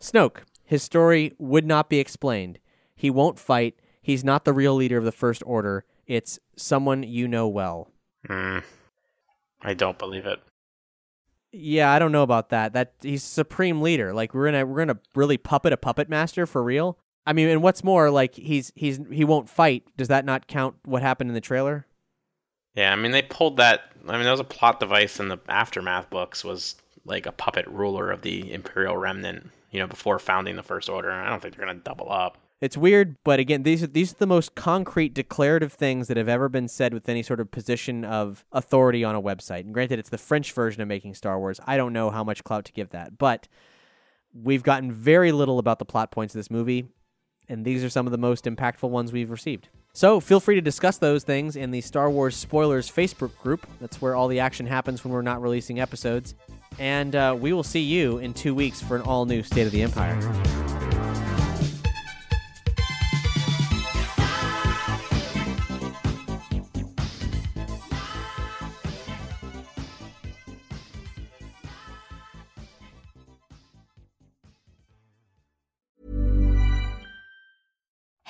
Snoke, 0.00 0.38
his 0.64 0.82
story 0.82 1.32
would 1.38 1.64
not 1.64 1.88
be 1.88 2.00
explained. 2.00 2.58
He 2.94 3.08
won't 3.08 3.38
fight. 3.38 3.76
He's 4.02 4.24
not 4.24 4.44
the 4.44 4.52
real 4.52 4.74
leader 4.74 4.98
of 4.98 5.04
the 5.04 5.12
First 5.12 5.42
Order. 5.46 5.84
It's 6.06 6.38
someone 6.56 7.02
you 7.02 7.28
know 7.28 7.46
well. 7.48 7.90
Mm. 8.28 8.62
I 9.62 9.74
don't 9.74 9.98
believe 9.98 10.26
it. 10.26 10.40
Yeah, 11.58 11.90
I 11.90 11.98
don't 11.98 12.12
know 12.12 12.22
about 12.22 12.50
that. 12.50 12.74
That 12.74 12.92
he's 13.00 13.22
supreme 13.22 13.80
leader. 13.80 14.12
Like 14.12 14.34
we're 14.34 14.44
gonna 14.46 14.66
we're 14.66 14.84
gonna 14.84 15.00
really 15.14 15.38
puppet 15.38 15.72
a 15.72 15.78
puppet 15.78 16.08
master 16.08 16.46
for 16.46 16.62
real. 16.62 16.98
I 17.26 17.32
mean, 17.32 17.48
and 17.48 17.62
what's 17.62 17.82
more, 17.82 18.10
like 18.10 18.34
he's 18.34 18.72
he's 18.76 19.00
he 19.10 19.24
won't 19.24 19.48
fight. 19.48 19.84
Does 19.96 20.08
that 20.08 20.26
not 20.26 20.48
count 20.48 20.76
what 20.84 21.00
happened 21.00 21.30
in 21.30 21.34
the 21.34 21.40
trailer? 21.40 21.86
Yeah, 22.74 22.92
I 22.92 22.96
mean 22.96 23.10
they 23.10 23.22
pulled 23.22 23.56
that. 23.56 23.92
I 24.06 24.12
mean, 24.12 24.24
that 24.24 24.30
was 24.30 24.40
a 24.40 24.44
plot 24.44 24.80
device 24.80 25.18
in 25.18 25.28
the 25.28 25.38
aftermath 25.48 26.10
books. 26.10 26.44
Was 26.44 26.76
like 27.06 27.24
a 27.24 27.32
puppet 27.32 27.66
ruler 27.68 28.10
of 28.10 28.20
the 28.20 28.52
Imperial 28.52 28.96
Remnant. 28.96 29.50
You 29.70 29.80
know, 29.80 29.86
before 29.86 30.18
founding 30.18 30.56
the 30.56 30.62
First 30.62 30.90
Order. 30.90 31.10
I 31.10 31.30
don't 31.30 31.40
think 31.40 31.56
they're 31.56 31.66
gonna 31.66 31.80
double 31.80 32.12
up. 32.12 32.36
It's 32.60 32.76
weird, 32.76 33.16
but 33.22 33.38
again, 33.38 33.64
these 33.64 33.82
are 33.82 33.86
these 33.86 34.12
are 34.12 34.16
the 34.18 34.26
most 34.26 34.54
concrete 34.54 35.12
declarative 35.12 35.74
things 35.74 36.08
that 36.08 36.16
have 36.16 36.28
ever 36.28 36.48
been 36.48 36.68
said 36.68 36.94
with 36.94 37.06
any 37.08 37.22
sort 37.22 37.38
of 37.38 37.50
position 37.50 38.02
of 38.02 38.46
authority 38.50 39.04
on 39.04 39.14
a 39.14 39.20
website. 39.20 39.60
And 39.60 39.74
granted, 39.74 39.98
it's 39.98 40.08
the 40.08 40.16
French 40.16 40.52
version 40.52 40.80
of 40.80 40.88
making 40.88 41.14
Star 41.14 41.38
Wars. 41.38 41.60
I 41.66 41.76
don't 41.76 41.92
know 41.92 42.10
how 42.10 42.24
much 42.24 42.44
clout 42.44 42.64
to 42.64 42.72
give 42.72 42.90
that, 42.90 43.18
but 43.18 43.46
we've 44.32 44.62
gotten 44.62 44.90
very 44.90 45.32
little 45.32 45.58
about 45.58 45.78
the 45.78 45.84
plot 45.84 46.10
points 46.10 46.34
of 46.34 46.38
this 46.38 46.50
movie, 46.50 46.86
and 47.46 47.62
these 47.64 47.84
are 47.84 47.90
some 47.90 48.06
of 48.06 48.10
the 48.12 48.18
most 48.18 48.46
impactful 48.46 48.88
ones 48.88 49.12
we've 49.12 49.30
received. 49.30 49.68
So 49.92 50.20
feel 50.20 50.40
free 50.40 50.54
to 50.56 50.60
discuss 50.60 50.98
those 50.98 51.24
things 51.24 51.56
in 51.56 51.70
the 51.70 51.80
Star 51.82 52.10
Wars 52.10 52.36
Spoilers 52.36 52.90
Facebook 52.90 53.36
group. 53.38 53.66
That's 53.80 54.00
where 54.00 54.14
all 54.14 54.28
the 54.28 54.40
action 54.40 54.66
happens 54.66 55.04
when 55.04 55.12
we're 55.12 55.22
not 55.22 55.40
releasing 55.40 55.80
episodes. 55.80 56.34
And 56.78 57.16
uh, 57.16 57.34
we 57.38 57.54
will 57.54 57.62
see 57.62 57.80
you 57.80 58.18
in 58.18 58.34
two 58.34 58.54
weeks 58.54 58.82
for 58.82 58.96
an 58.96 59.02
all 59.02 59.24
new 59.24 59.42
State 59.42 59.66
of 59.66 59.72
the 59.72 59.82
Empire. 59.82 60.85